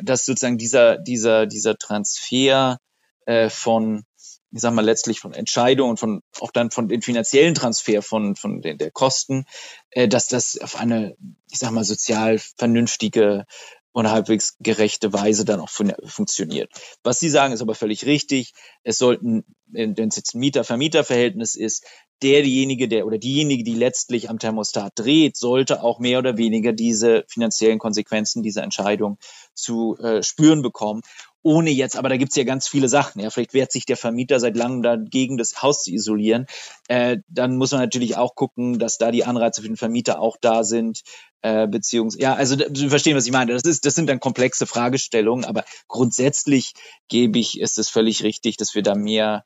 Dass 0.00 0.24
sozusagen 0.24 0.58
dieser, 0.58 0.98
dieser, 0.98 1.46
dieser 1.46 1.76
Transfer 1.76 2.78
äh, 3.26 3.48
von, 3.48 4.04
ich 4.50 4.60
sag 4.60 4.72
mal, 4.72 4.84
letztlich 4.84 5.20
von 5.20 5.34
Entscheidungen 5.34 5.90
und 5.90 6.00
von 6.00 6.22
auch 6.40 6.50
dann 6.50 6.70
von 6.70 6.88
den 6.88 7.02
finanziellen 7.02 7.54
Transfer 7.54 8.02
von, 8.02 8.36
von 8.36 8.62
den, 8.62 8.78
der 8.78 8.90
Kosten, 8.90 9.44
äh, 9.90 10.08
dass 10.08 10.28
das 10.28 10.58
auf 10.60 10.76
eine, 10.76 11.16
ich 11.50 11.58
sag 11.58 11.70
mal, 11.70 11.84
sozial 11.84 12.38
vernünftige 12.56 13.46
und 13.92 14.10
halbwegs 14.10 14.56
gerechte 14.60 15.12
Weise 15.12 15.44
dann 15.44 15.60
auch 15.60 15.70
fun 15.70 15.92
funktioniert. 16.04 16.70
Was 17.02 17.18
Sie 17.18 17.28
sagen, 17.28 17.52
ist 17.52 17.62
aber 17.62 17.74
völlig 17.74 18.06
richtig. 18.06 18.52
Es 18.84 18.98
sollten, 18.98 19.44
wenn 19.66 19.96
es 20.08 20.16
jetzt 20.16 20.34
ein 20.34 20.40
Mieter-Vermieter-Verhältnis 20.40 21.56
ist, 21.56 21.84
derjenige, 22.22 22.88
der 22.88 23.06
oder 23.06 23.18
diejenige, 23.18 23.64
die 23.64 23.74
letztlich 23.74 24.28
am 24.28 24.38
Thermostat 24.38 24.92
dreht, 24.96 25.36
sollte 25.36 25.82
auch 25.82 25.98
mehr 25.98 26.18
oder 26.18 26.36
weniger 26.36 26.72
diese 26.72 27.24
finanziellen 27.28 27.78
Konsequenzen 27.78 28.42
dieser 28.42 28.62
Entscheidung 28.62 29.18
zu 29.54 29.96
äh, 29.98 30.22
spüren 30.22 30.62
bekommen. 30.62 31.02
Ohne 31.42 31.70
jetzt, 31.70 31.96
aber 31.96 32.08
da 32.08 32.16
gibt's 32.16 32.36
ja 32.36 32.44
ganz 32.44 32.68
viele 32.68 32.88
Sachen. 32.88 33.20
Ja, 33.20 33.30
vielleicht 33.30 33.54
wehrt 33.54 33.70
sich 33.70 33.86
der 33.86 33.96
Vermieter 33.96 34.40
seit 34.40 34.56
langem 34.56 34.82
dagegen, 34.82 35.38
das 35.38 35.62
Haus 35.62 35.84
zu 35.84 35.92
isolieren. 35.92 36.46
Äh, 36.88 37.18
dann 37.28 37.56
muss 37.56 37.70
man 37.70 37.80
natürlich 37.80 38.16
auch 38.16 38.34
gucken, 38.34 38.78
dass 38.78 38.98
da 38.98 39.12
die 39.12 39.24
Anreize 39.24 39.62
für 39.62 39.68
den 39.68 39.76
Vermieter 39.76 40.20
auch 40.20 40.36
da 40.40 40.64
sind. 40.64 41.02
Äh, 41.40 41.68
beziehungs 41.68 42.16
ja, 42.18 42.34
also 42.34 42.56
Sie 42.74 42.88
verstehen, 42.88 43.16
was 43.16 43.26
ich 43.26 43.32
meine. 43.32 43.52
Das 43.52 43.62
ist, 43.62 43.86
das 43.86 43.94
sind 43.94 44.08
dann 44.08 44.18
komplexe 44.18 44.66
Fragestellungen, 44.66 45.44
aber 45.44 45.64
grundsätzlich 45.86 46.74
gebe 47.06 47.38
ich, 47.38 47.60
ist 47.60 47.78
es 47.78 47.88
völlig 47.88 48.24
richtig, 48.24 48.56
dass 48.56 48.74
wir 48.74 48.82
da 48.82 48.96
mehr 48.96 49.44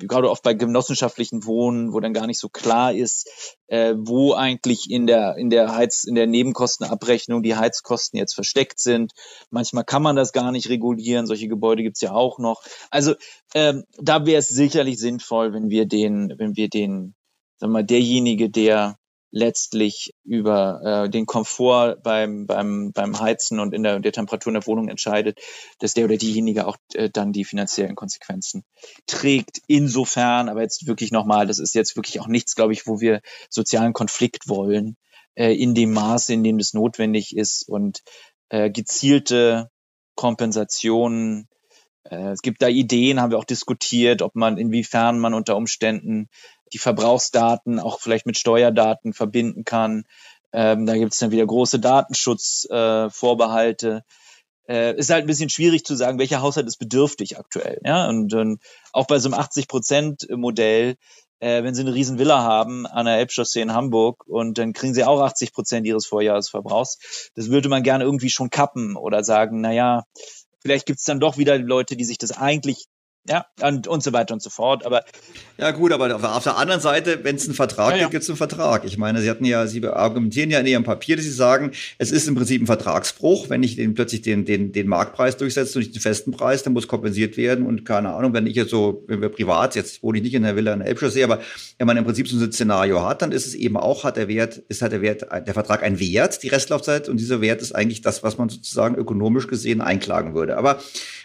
gerade 0.00 0.30
oft 0.30 0.42
bei 0.42 0.54
genossenschaftlichen 0.54 1.44
Wohnen, 1.44 1.92
wo 1.92 2.00
dann 2.00 2.12
gar 2.12 2.26
nicht 2.26 2.40
so 2.40 2.48
klar 2.48 2.92
ist, 2.92 3.56
äh, 3.68 3.94
wo 3.96 4.34
eigentlich 4.34 4.90
in 4.90 5.06
der 5.06 5.36
in 5.36 5.50
der 5.50 5.74
Heiz 5.74 6.04
in 6.04 6.14
der 6.14 6.26
Nebenkostenabrechnung 6.26 7.42
die 7.42 7.56
Heizkosten 7.56 8.18
jetzt 8.18 8.34
versteckt 8.34 8.80
sind. 8.80 9.12
Manchmal 9.50 9.84
kann 9.84 10.02
man 10.02 10.16
das 10.16 10.32
gar 10.32 10.52
nicht 10.52 10.68
regulieren. 10.68 11.26
Solche 11.26 11.48
Gebäude 11.48 11.82
gibt's 11.82 12.00
ja 12.00 12.12
auch 12.12 12.38
noch. 12.38 12.62
Also 12.90 13.14
ähm, 13.54 13.84
da 13.98 14.26
wäre 14.26 14.38
es 14.38 14.48
sicherlich 14.48 14.98
sinnvoll, 14.98 15.52
wenn 15.52 15.70
wir 15.70 15.86
den 15.86 16.34
wenn 16.36 16.56
wir 16.56 16.68
den 16.68 17.14
sagen 17.58 17.72
wir 17.72 17.80
mal 17.80 17.84
derjenige, 17.84 18.50
der 18.50 18.99
letztlich 19.30 20.14
über 20.24 21.04
äh, 21.04 21.10
den 21.10 21.26
Komfort 21.26 22.02
beim, 22.02 22.46
beim, 22.46 22.92
beim 22.92 23.20
Heizen 23.20 23.60
und 23.60 23.72
in 23.72 23.82
der, 23.82 24.00
der 24.00 24.12
Temperatur 24.12 24.50
in 24.50 24.60
der 24.60 24.66
Wohnung 24.66 24.88
entscheidet, 24.88 25.40
dass 25.78 25.94
der 25.94 26.04
oder 26.04 26.16
diejenige 26.16 26.66
auch 26.66 26.76
äh, 26.94 27.10
dann 27.10 27.32
die 27.32 27.44
finanziellen 27.44 27.94
Konsequenzen 27.94 28.64
trägt. 29.06 29.60
Insofern, 29.66 30.48
aber 30.48 30.62
jetzt 30.62 30.86
wirklich 30.86 31.12
nochmal, 31.12 31.46
das 31.46 31.58
ist 31.58 31.74
jetzt 31.74 31.96
wirklich 31.96 32.20
auch 32.20 32.26
nichts, 32.26 32.54
glaube 32.54 32.72
ich, 32.72 32.86
wo 32.86 33.00
wir 33.00 33.20
sozialen 33.48 33.92
Konflikt 33.92 34.48
wollen, 34.48 34.96
äh, 35.34 35.54
in 35.54 35.74
dem 35.74 35.92
Maße, 35.92 36.32
in 36.32 36.42
dem 36.42 36.58
das 36.58 36.74
notwendig 36.74 37.36
ist 37.36 37.68
und 37.68 38.02
äh, 38.48 38.70
gezielte 38.70 39.70
Kompensationen 40.16 41.48
äh, 42.04 42.30
es 42.30 42.42
gibt 42.42 42.62
da 42.62 42.68
Ideen, 42.68 43.20
haben 43.20 43.30
wir 43.30 43.38
auch 43.38 43.44
diskutiert, 43.44 44.22
ob 44.22 44.34
man, 44.34 44.58
inwiefern 44.58 45.18
man 45.18 45.34
unter 45.34 45.56
Umständen 45.56 46.28
die 46.72 46.78
Verbrauchsdaten 46.78 47.78
auch 47.78 48.00
vielleicht 48.00 48.24
mit 48.26 48.38
Steuerdaten 48.38 49.12
verbinden 49.12 49.64
kann. 49.64 50.04
Ähm, 50.52 50.86
da 50.86 50.96
gibt 50.96 51.12
es 51.12 51.18
dann 51.18 51.30
wieder 51.30 51.46
große 51.46 51.78
Datenschutzvorbehalte. 51.78 53.96
Äh, 53.96 54.02
äh, 54.70 54.96
ist 54.96 55.10
halt 55.10 55.24
ein 55.24 55.26
bisschen 55.26 55.50
schwierig 55.50 55.84
zu 55.84 55.96
sagen, 55.96 56.20
welcher 56.20 56.42
Haushalt 56.42 56.68
ist 56.68 56.78
bedürftig 56.78 57.38
aktuell. 57.38 57.80
Ja? 57.84 58.08
Und, 58.08 58.32
und 58.34 58.62
auch 58.92 59.06
bei 59.06 59.18
so 59.18 59.28
einem 59.28 59.40
80-Prozent-Modell, 59.40 60.94
äh, 61.40 61.64
wenn 61.64 61.74
Sie 61.74 61.80
eine 61.80 61.94
riesen 61.94 62.18
Villa 62.18 62.42
haben 62.42 62.86
an 62.86 63.06
der 63.06 63.16
Elbchaussee 63.16 63.62
in 63.62 63.72
Hamburg 63.72 64.24
und 64.28 64.58
dann 64.58 64.72
kriegen 64.72 64.94
Sie 64.94 65.04
auch 65.04 65.20
80 65.20 65.52
Prozent 65.52 65.86
Ihres 65.86 66.06
Vorjahresverbrauchs, 66.06 67.30
das 67.34 67.50
würde 67.50 67.68
man 67.68 67.82
gerne 67.82 68.04
irgendwie 68.04 68.30
schon 68.30 68.50
kappen 68.50 68.96
oder 68.96 69.24
sagen, 69.24 69.60
na 69.60 69.72
ja, 69.72 70.04
vielleicht 70.60 70.86
gibt 70.86 71.00
es 71.00 71.04
dann 71.04 71.18
doch 71.18 71.36
wieder 71.36 71.58
Leute, 71.58 71.96
die 71.96 72.04
sich 72.04 72.18
das 72.18 72.30
eigentlich 72.30 72.86
ja, 73.28 73.44
und, 73.60 73.86
und 73.86 74.02
so 74.02 74.12
weiter 74.12 74.32
und 74.32 74.42
so 74.42 74.48
fort. 74.48 74.86
Aber 74.86 75.04
ja, 75.58 75.72
gut, 75.72 75.92
aber 75.92 76.14
auf 76.14 76.42
der 76.42 76.56
anderen 76.56 76.80
Seite, 76.80 77.22
wenn 77.22 77.36
es 77.36 77.44
einen 77.44 77.54
Vertrag 77.54 77.90
ja, 77.90 77.98
gibt, 77.98 78.02
ja. 78.02 78.08
gibt 78.08 78.22
es 78.22 78.30
einen 78.30 78.38
Vertrag. 78.38 78.84
Ich 78.84 78.96
meine, 78.96 79.20
Sie 79.20 79.28
hatten 79.28 79.44
ja, 79.44 79.66
Sie 79.66 79.86
argumentieren 79.86 80.50
ja 80.50 80.58
in 80.58 80.66
Ihrem 80.66 80.84
Papier, 80.84 81.16
dass 81.16 81.26
Sie 81.26 81.30
sagen, 81.30 81.72
es 81.98 82.12
ist 82.12 82.26
im 82.28 82.34
Prinzip 82.34 82.62
ein 82.62 82.66
Vertragsbruch, 82.66 83.50
wenn 83.50 83.62
ich 83.62 83.76
den 83.76 83.92
plötzlich 83.92 84.22
den, 84.22 84.46
den, 84.46 84.72
den 84.72 84.88
Marktpreis 84.88 85.36
durchsetze 85.36 85.78
und 85.78 85.84
nicht 85.84 85.94
den 85.94 86.00
festen 86.00 86.30
Preis, 86.30 86.62
dann 86.62 86.72
muss 86.72 86.88
kompensiert 86.88 87.36
werden. 87.36 87.66
Und 87.66 87.84
keine 87.84 88.14
Ahnung, 88.14 88.32
wenn 88.32 88.46
ich 88.46 88.54
jetzt 88.54 88.70
so, 88.70 89.04
wenn 89.06 89.20
wir 89.20 89.28
privat, 89.28 89.74
jetzt 89.74 90.02
wohne 90.02 90.18
ich 90.18 90.24
nicht 90.24 90.34
in 90.34 90.42
der 90.42 90.56
Villa 90.56 90.72
in 90.72 90.78
der 90.78 90.88
Elbchaussee, 90.88 91.22
aber 91.22 91.40
wenn 91.76 91.86
man 91.86 91.98
im 91.98 92.04
Prinzip 92.04 92.26
so 92.26 92.42
ein 92.42 92.52
Szenario 92.52 93.06
hat, 93.06 93.20
dann 93.20 93.32
ist 93.32 93.46
es 93.46 93.54
eben 93.54 93.76
auch, 93.76 94.02
hat 94.04 94.16
der 94.16 94.28
Wert, 94.28 94.62
ist 94.68 94.80
hat 94.80 94.92
der 94.92 95.02
Wert, 95.02 95.26
der 95.30 95.54
Vertrag 95.54 95.82
ein 95.82 96.00
Wert, 96.00 96.42
die 96.42 96.48
Restlaufzeit, 96.48 97.08
und 97.10 97.18
dieser 97.18 97.42
Wert 97.42 97.60
ist 97.60 97.72
eigentlich 97.72 98.00
das, 98.00 98.22
was 98.22 98.38
man 98.38 98.48
sozusagen 98.48 98.94
ökonomisch 98.94 99.46
gesehen 99.46 99.82
einklagen 99.82 100.34
würde. 100.34 100.56
Aber 100.56 100.80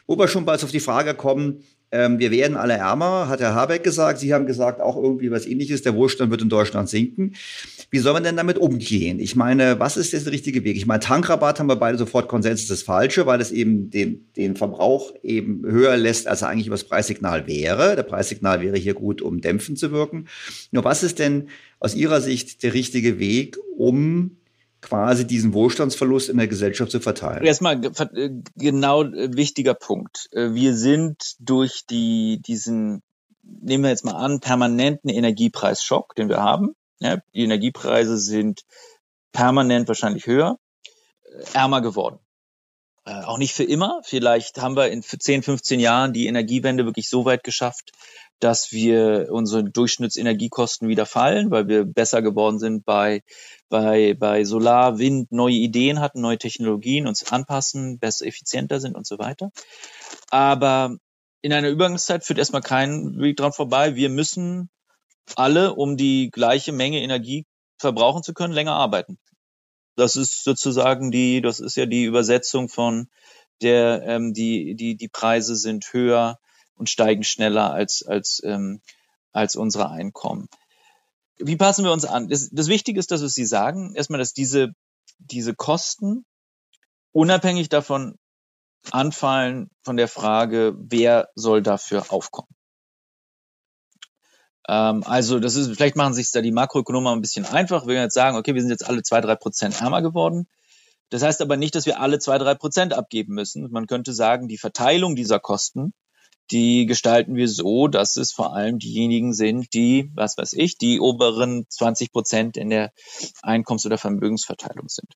wo 0.08 0.18
wir 0.18 0.28
schon 0.28 0.46
bald 0.46 0.64
auf 0.64 0.72
die 0.72 0.80
Frage 0.80 1.14
kommen, 1.14 1.64
ähm, 1.92 2.20
wir 2.20 2.32
werden 2.32 2.58
alle 2.58 2.74
ärmer, 2.74 3.30
hat 3.30 3.40
Herr 3.40 3.56
Habeck 3.56 3.84
gesagt. 3.84 4.20
Sie 4.20 4.34
haben 4.34 4.46
gesagt, 4.46 4.82
auch 4.82 4.98
irgendwie 4.98 5.32
was 5.32 5.46
ähnliches, 5.46 5.84
der 5.84 5.96
Wohlstand 5.96 6.32
wird 6.32 6.42
in 6.42 6.50
Deutschland 6.50 6.90
sinken. 6.90 7.36
Wie 7.92 8.00
soll 8.00 8.14
man 8.14 8.24
denn 8.24 8.36
damit 8.36 8.58
umgehen? 8.58 9.20
Ich 9.20 9.36
meine, 9.36 9.80
was 9.80 9.96
ist 9.96 10.12
jetzt 10.12 10.26
der 10.26 10.34
richtige 10.34 10.64
Weg? 10.64 10.78
Ich 10.78 10.88
meine, 10.88 11.00
Tankrabatt 11.00 11.60
haben 11.60 11.68
wir 11.68 11.76
beide 11.76 11.98
sofort 11.98 12.28
Konsens, 12.28 12.62
das 12.62 12.64
ist 12.64 12.72
das 12.72 12.82
Falsche, 12.82 13.26
weil 13.26 13.40
es 13.40 13.52
eben 13.52 13.92
den, 13.92 14.26
den 14.36 14.56
Verbrauch 14.56 15.14
eben 15.24 15.64
höher 15.66 15.96
lässt, 15.96 16.28
als 16.28 16.42
er 16.42 16.50
eigentlich 16.50 16.68
über 16.68 16.76
das 16.76 16.86
Preissignal 16.86 17.48
wäre. 17.48 17.96
Der 17.96 18.04
Preissignal 18.04 18.62
wäre 18.62 18.78
hier 18.78 18.96
gut, 18.96 19.22
um 19.22 19.40
dämpfend 19.40 19.80
zu 19.80 19.92
wirken. 19.92 20.28
Nur 20.72 20.84
was 20.84 21.04
ist 21.04 21.20
denn 21.20 21.50
aus 21.80 21.96
Ihrer 21.96 22.20
Sicht 22.20 22.64
der 22.64 22.74
richtige 22.74 23.20
Weg, 23.20 23.58
um 23.78 24.38
quasi 24.86 25.26
diesen 25.26 25.54
Wohlstandsverlust 25.54 26.30
in 26.30 26.38
der 26.38 26.48
Gesellschaft 26.48 26.92
zu 26.92 27.00
verteilen. 27.00 27.44
Erstmal 27.44 27.84
äh, 27.84 28.30
genau 28.56 29.04
äh, 29.04 29.36
wichtiger 29.36 29.74
Punkt. 29.74 30.28
Äh, 30.32 30.54
wir 30.54 30.76
sind 30.76 31.36
durch 31.40 31.86
die, 31.90 32.40
diesen, 32.46 33.02
nehmen 33.42 33.84
wir 33.84 33.90
jetzt 33.90 34.06
mal 34.06 34.14
an, 34.14 34.40
permanenten 34.40 35.10
Energiepreisschock, 35.10 36.14
den 36.16 36.30
wir 36.30 36.42
haben. 36.42 36.76
Ja, 37.00 37.18
die 37.34 37.44
Energiepreise 37.44 38.18
sind 38.18 38.62
permanent 39.32 39.88
wahrscheinlich 39.88 40.28
höher, 40.28 40.60
ärmer 41.54 41.82
geworden. 41.82 42.20
Auch 43.04 43.38
nicht 43.38 43.54
für 43.54 43.66
immer. 43.66 44.02
Vielleicht 44.04 44.60
haben 44.60 44.76
wir 44.76 44.90
in 44.90 45.04
10, 45.04 45.44
15 45.44 45.80
Jahren 45.80 46.14
die 46.14 46.26
Energiewende 46.26 46.86
wirklich 46.86 47.08
so 47.08 47.26
weit 47.26 47.44
geschafft, 47.44 47.92
dass 48.40 48.72
wir 48.72 49.28
unsere 49.32 49.64
Durchschnittsenergiekosten 49.64 50.88
wieder 50.88 51.06
fallen, 51.06 51.52
weil 51.52 51.68
wir 51.68 51.86
besser 51.86 52.22
geworden 52.22 52.60
sind 52.60 52.86
bei, 52.86 53.24
bei, 53.70 54.14
bei 54.14 54.44
Solar, 54.44 55.00
Wind, 55.00 55.32
neue 55.32 55.56
Ideen 55.56 56.00
hatten, 56.00 56.22
neue 56.22 56.38
Technologien, 56.38 57.08
uns 57.08 57.32
anpassen, 57.32 58.00
besser, 58.00 58.26
effizienter 58.26 58.80
sind 58.80 58.96
und 58.96 59.08
so 59.08 59.18
weiter. 59.18 59.52
Aber 60.30 60.98
in 61.42 61.54
einer 61.54 61.70
Übergangszeit 61.70 62.26
führt 62.26 62.40
erstmal 62.40 62.62
kein 62.62 63.20
Weg 63.20 63.38
dran 63.38 63.54
vorbei. 63.54 63.96
Wir 63.96 64.10
müssen 64.10 64.70
alle, 65.36 65.74
um 65.74 65.98
die 65.98 66.30
gleiche 66.32 66.72
Menge 66.72 67.02
Energie 67.02 67.46
verbrauchen 67.78 68.24
zu 68.24 68.34
können, 68.34 68.54
länger 68.54 68.74
arbeiten. 68.74 69.18
Das 69.96 70.16
ist 70.16 70.44
sozusagen 70.44 71.12
die, 71.12 71.42
das 71.42 71.60
ist 71.60 71.78
ja 71.78 71.86
die 71.86 72.04
Übersetzung 72.04 72.68
von 72.68 73.08
der, 73.62 74.04
ähm, 74.06 74.34
die, 74.34 74.76
die, 74.76 74.98
die 74.98 75.08
Preise 75.08 75.56
sind 75.56 75.94
höher, 75.94 76.38
und 76.76 76.90
steigen 76.90 77.24
schneller 77.24 77.72
als, 77.72 78.04
als, 78.04 78.42
ähm, 78.44 78.82
als 79.32 79.56
unsere 79.56 79.90
Einkommen. 79.90 80.48
Wie 81.38 81.58
passen 81.58 81.84
wir 81.84 81.92
uns 81.92 82.06
an? 82.06 82.30
Das, 82.30 82.50
das 82.52 82.68
Wichtige 82.68 83.00
ist, 83.00 83.12
dass 83.12 83.22
wir 83.22 83.30
Sie 83.30 83.46
sagen, 83.46 83.94
erstmal, 83.96 84.20
dass 84.20 84.34
diese, 84.34 84.74
diese 85.20 85.54
Kosten 85.54 86.26
unabhängig 87.12 87.70
davon 87.70 88.18
anfallen 88.92 89.70
von 89.84 89.98
der 89.98 90.08
Frage, 90.08 90.76
wer 90.78 91.30
soll 91.36 91.62
dafür 91.62 92.06
aufkommen. 92.10 92.50
Ähm, 94.68 95.04
also 95.06 95.40
das 95.40 95.56
ist, 95.56 95.74
vielleicht 95.76 95.96
machen 95.96 96.14
sich 96.14 96.32
da 96.32 96.42
die 96.42 96.52
Makroökonomen 96.52 97.14
ein 97.14 97.22
bisschen 97.22 97.46
einfach. 97.46 97.88
Wir 97.88 97.96
jetzt 97.96 98.14
sagen, 98.14 98.38
okay, 98.38 98.54
wir 98.54 98.62
sind 98.62 98.70
jetzt 98.70 98.88
alle 98.88 99.04
zwei, 99.04 99.22
drei 99.22 99.36
Prozent 99.36 99.82
ärmer 99.82 100.02
geworden. 100.02 100.48
Das 101.10 101.22
heißt 101.22 101.42
aber 101.42 101.56
nicht, 101.58 101.76
dass 101.76 101.86
wir 101.86 102.00
alle 102.00 102.20
zwei, 102.20 102.38
drei 102.38 102.56
Prozent 102.56 102.94
abgeben 102.94 103.34
müssen. 103.34 103.70
Man 103.72 103.88
könnte 103.88 104.14
sagen, 104.14 104.48
die 104.48 104.58
Verteilung 104.58 105.16
dieser 105.16 105.40
Kosten 105.40 105.94
die 106.52 106.86
gestalten 106.86 107.36
wir 107.36 107.48
so, 107.48 107.88
dass 107.88 108.18
es 108.18 108.32
vor 108.32 108.54
allem 108.54 108.78
diejenigen 108.78 109.34
sind, 109.34 109.74
die, 109.74 110.12
was 110.14 110.38
weiß 110.38 110.54
ich, 110.54 110.78
die 110.78 111.00
oberen 111.00 111.66
20 111.70 112.12
Prozent 112.12 112.58
in 112.58 112.70
der 112.70 112.92
Einkommens- 113.42 113.86
oder 113.86 113.98
Vermögensverteilung 113.98 114.88
sind. 114.88 115.12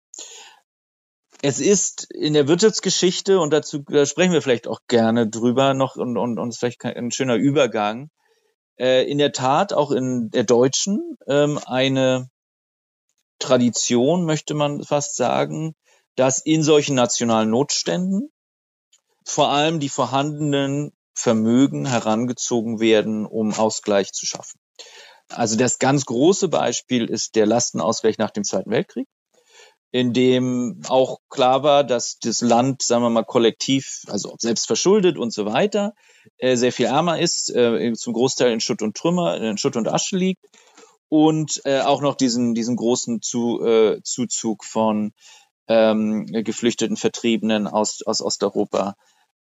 Es 1.41 1.59
ist 1.59 2.11
in 2.11 2.34
der 2.34 2.47
Wirtschaftsgeschichte, 2.47 3.39
und 3.39 3.53
dazu 3.53 3.80
da 3.88 4.05
sprechen 4.05 4.34
wir 4.34 4.41
vielleicht 4.41 4.67
auch 4.67 4.82
gerne 4.88 5.30
drüber 5.30 5.73
noch, 5.73 5.95
und, 5.95 6.17
und, 6.17 6.38
und 6.38 6.57
vielleicht 6.57 6.84
ein 6.84 7.11
schöner 7.11 7.36
Übergang, 7.36 8.09
äh, 8.77 9.09
in 9.09 9.19
der 9.19 9.32
Tat 9.32 9.71
auch 9.71 9.91
in 9.91 10.32
der 10.32 10.43
deutschen 10.43 11.17
ähm, 11.27 11.59
eine 11.65 12.30
Tradition, 13.39 14.25
möchte 14.25 14.53
man 14.53 14.84
fast 14.84 15.15
sagen, 15.15 15.75
dass 16.15 16.39
in 16.39 16.63
solchen 16.63 16.95
nationalen 16.95 17.49
Notständen 17.49 18.32
vor 19.23 19.49
allem 19.49 19.80
die 19.80 19.89
vorhandenen 19.89 20.91
Vermögen 21.20 21.86
herangezogen 21.86 22.80
werden, 22.80 23.26
um 23.26 23.53
Ausgleich 23.53 24.13
zu 24.13 24.26
schaffen. 24.26 24.57
Also 25.28 25.57
das 25.57 25.78
ganz 25.78 26.05
große 26.05 26.47
Beispiel 26.47 27.05
ist 27.05 27.36
der 27.36 27.45
Lastenausgleich 27.45 28.17
nach 28.17 28.32
dem 28.32 28.45
Zweiten 28.45 28.72
Weltkrieg, 28.72 29.07
in 29.91 30.13
dem 30.13 30.82
auch 30.88 31.20
klar 31.30 31.61
war, 31.61 31.84
dass 31.84 32.20
das 32.20 32.39
Land, 32.39 32.82
sagen 32.84 33.03
wir 33.03 33.09
mal, 33.09 33.26
kollektiv, 33.26 34.03
also 34.07 34.34
selbst 34.39 34.65
verschuldet 34.67 35.17
und 35.17 35.34
so 35.34 35.45
weiter, 35.45 35.93
äh, 36.38 36.55
sehr 36.55 36.72
viel 36.72 36.86
ärmer 36.86 37.20
ist, 37.20 37.53
äh, 37.53 37.91
zum 37.95 38.13
Großteil 38.13 38.53
in 38.53 38.61
Schutt 38.61 38.82
und 38.82 38.95
Trümmer, 38.95 39.36
in 39.41 39.57
Schutt 39.57 39.76
und 39.76 39.89
Asche 39.89 40.15
liegt 40.15 40.45
und 41.09 41.61
äh, 41.65 41.82
auch 41.82 42.01
noch 42.01 42.15
diesen, 42.15 42.55
diesen 42.55 42.78
großen 42.78 43.22
Zu, 43.22 43.99
Zuzug 44.03 44.63
von 44.63 45.11
ähm, 45.67 46.28
geflüchteten 46.28 46.95
Vertriebenen 46.95 47.67
aus, 47.67 48.01
aus 48.05 48.22
Osteuropa 48.22 48.95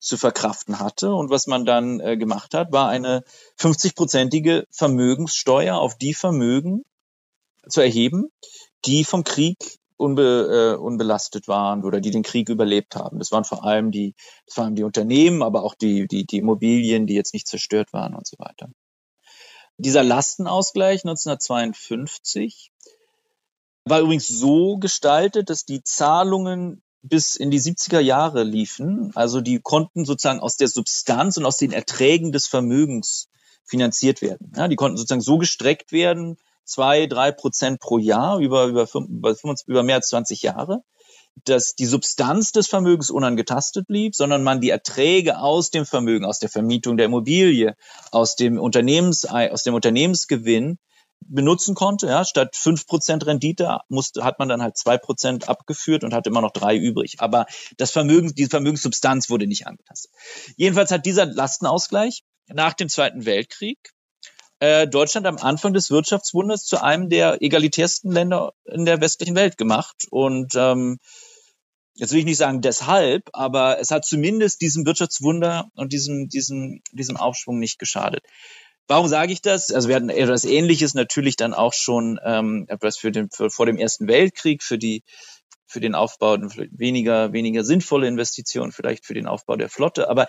zu 0.05 0.17
verkraften 0.17 0.79
hatte. 0.79 1.13
Und 1.13 1.29
was 1.29 1.47
man 1.47 1.65
dann 1.65 1.99
äh, 1.99 2.17
gemacht 2.17 2.53
hat, 2.53 2.71
war 2.71 2.89
eine 2.89 3.23
50-prozentige 3.59 4.65
Vermögenssteuer 4.71 5.77
auf 5.77 5.97
die 5.97 6.13
Vermögen 6.13 6.83
zu 7.67 7.81
erheben, 7.81 8.29
die 8.85 9.03
vom 9.03 9.23
Krieg 9.23 9.57
unbe, 9.97 10.75
äh, 10.75 10.79
unbelastet 10.79 11.47
waren 11.47 11.83
oder 11.83 12.01
die 12.01 12.11
den 12.11 12.23
Krieg 12.23 12.49
überlebt 12.49 12.95
haben. 12.95 13.17
Das 13.17 13.31
waren 13.31 13.45
vor 13.45 13.63
allem 13.63 13.91
die, 13.91 14.13
das 14.45 14.57
waren 14.57 14.75
die 14.75 14.83
Unternehmen, 14.83 15.41
aber 15.41 15.63
auch 15.63 15.73
die, 15.73 16.07
die, 16.07 16.25
die 16.25 16.37
Immobilien, 16.37 17.07
die 17.07 17.15
jetzt 17.15 17.33
nicht 17.33 17.47
zerstört 17.47 17.91
waren 17.93 18.13
und 18.13 18.27
so 18.27 18.37
weiter. 18.37 18.69
Dieser 19.77 20.03
Lastenausgleich 20.03 21.03
1952 21.03 22.71
war 23.85 23.99
übrigens 23.99 24.27
so 24.27 24.77
gestaltet, 24.77 25.49
dass 25.49 25.65
die 25.65 25.83
Zahlungen 25.83 26.81
bis 27.07 27.35
in 27.35 27.51
die 27.51 27.59
70er 27.59 27.99
Jahre 27.99 28.43
liefen. 28.43 29.11
Also 29.15 29.41
die 29.41 29.59
konnten 29.59 30.05
sozusagen 30.05 30.39
aus 30.39 30.57
der 30.57 30.67
Substanz 30.67 31.37
und 31.37 31.45
aus 31.45 31.57
den 31.57 31.71
Erträgen 31.71 32.31
des 32.31 32.47
Vermögens 32.47 33.29
finanziert 33.63 34.21
werden. 34.21 34.51
Ja, 34.55 34.67
die 34.67 34.75
konnten 34.75 34.97
sozusagen 34.97 35.21
so 35.21 35.37
gestreckt 35.37 35.91
werden, 35.91 36.37
zwei, 36.63 37.05
drei 37.05 37.31
Prozent 37.31 37.79
pro 37.79 37.97
Jahr 37.97 38.39
über, 38.39 38.65
über, 38.65 38.87
über, 39.67 39.83
mehr 39.83 39.95
als 39.95 40.09
20 40.09 40.41
Jahre, 40.41 40.81
dass 41.43 41.75
die 41.75 41.85
Substanz 41.85 42.51
des 42.51 42.67
Vermögens 42.67 43.09
unangetastet 43.09 43.87
blieb, 43.87 44.15
sondern 44.15 44.43
man 44.43 44.61
die 44.61 44.69
Erträge 44.69 45.39
aus 45.39 45.69
dem 45.69 45.85
Vermögen, 45.85 46.25
aus 46.25 46.39
der 46.39 46.49
Vermietung 46.49 46.97
der 46.97 47.07
Immobilie, 47.07 47.75
aus 48.11 48.35
dem 48.35 48.59
Unternehmens, 48.59 49.25
aus 49.25 49.63
dem 49.63 49.73
Unternehmensgewinn 49.73 50.79
benutzen 51.21 51.75
konnte. 51.75 52.07
Ja, 52.07 52.25
statt 52.25 52.55
fünf 52.55 52.87
Prozent 52.87 53.25
Rendite 53.25 53.79
musste, 53.89 54.23
hat 54.23 54.39
man 54.39 54.49
dann 54.49 54.61
halt 54.61 54.77
zwei 54.77 54.97
Prozent 54.97 55.49
abgeführt 55.49 56.03
und 56.03 56.13
hat 56.13 56.27
immer 56.27 56.41
noch 56.41 56.51
drei 56.51 56.75
übrig. 56.75 57.15
Aber 57.19 57.45
das 57.77 57.91
Vermögen, 57.91 58.33
die 58.35 58.45
Vermögenssubstanz 58.45 59.29
wurde 59.29 59.47
nicht 59.47 59.67
angetastet. 59.67 60.11
Jedenfalls 60.55 60.91
hat 60.91 61.05
dieser 61.05 61.25
Lastenausgleich 61.25 62.23
nach 62.47 62.73
dem 62.73 62.89
Zweiten 62.89 63.25
Weltkrieg 63.25 63.95
äh, 64.59 64.87
Deutschland 64.87 65.27
am 65.27 65.37
Anfang 65.37 65.73
des 65.73 65.91
Wirtschaftswunders 65.91 66.63
zu 66.63 66.81
einem 66.81 67.09
der 67.09 67.41
egalitärsten 67.41 68.11
Länder 68.11 68.53
in 68.65 68.85
der 68.85 69.01
westlichen 69.01 69.35
Welt 69.35 69.57
gemacht. 69.57 70.07
Und 70.09 70.53
ähm, 70.55 70.97
jetzt 71.95 72.11
will 72.11 72.19
ich 72.19 72.25
nicht 72.25 72.37
sagen 72.37 72.61
deshalb, 72.61 73.29
aber 73.33 73.79
es 73.79 73.91
hat 73.91 74.05
zumindest 74.05 74.61
diesem 74.61 74.85
Wirtschaftswunder 74.85 75.69
und 75.75 75.91
diesem, 75.91 76.29
diesem, 76.29 76.81
diesem 76.91 77.17
Aufschwung 77.17 77.59
nicht 77.59 77.79
geschadet. 77.79 78.23
Warum 78.87 79.07
sage 79.07 79.33
ich 79.33 79.41
das? 79.41 79.71
Also 79.71 79.87
wir 79.87 79.95
hatten 79.95 80.09
etwas 80.09 80.45
Ähnliches 80.45 80.93
natürlich 80.93 81.35
dann 81.35 81.53
auch 81.53 81.73
schon 81.73 82.19
ähm, 82.23 82.65
etwas 82.67 82.97
für 82.97 83.11
den 83.11 83.29
für, 83.31 83.49
vor 83.49 83.65
dem 83.65 83.77
Ersten 83.77 84.07
Weltkrieg 84.07 84.61
für 84.61 84.77
die 84.77 85.03
für 85.65 85.79
den 85.79 85.95
Aufbau 85.95 86.37
weniger 86.37 87.33
weniger 87.33 87.63
sinnvolle 87.63 88.07
Investitionen 88.07 88.71
vielleicht 88.71 89.05
für 89.05 89.15
den 89.15 89.25
Aufbau 89.25 89.55
der 89.55 89.69
Flotte. 89.69 90.07
Aber 90.07 90.27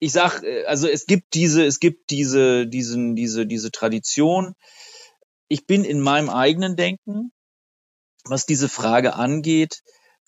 ich 0.00 0.12
sag, 0.12 0.42
äh, 0.42 0.64
also 0.66 0.86
es 0.86 1.06
gibt 1.06 1.32
diese 1.32 1.64
es 1.64 1.80
gibt 1.80 2.10
diese 2.10 2.66
diesen 2.66 3.16
diese 3.16 3.46
diese 3.46 3.70
Tradition. 3.70 4.54
Ich 5.48 5.66
bin 5.66 5.84
in 5.84 6.00
meinem 6.00 6.28
eigenen 6.28 6.76
Denken, 6.76 7.32
was 8.24 8.44
diese 8.44 8.68
Frage 8.68 9.14
angeht, 9.14 9.82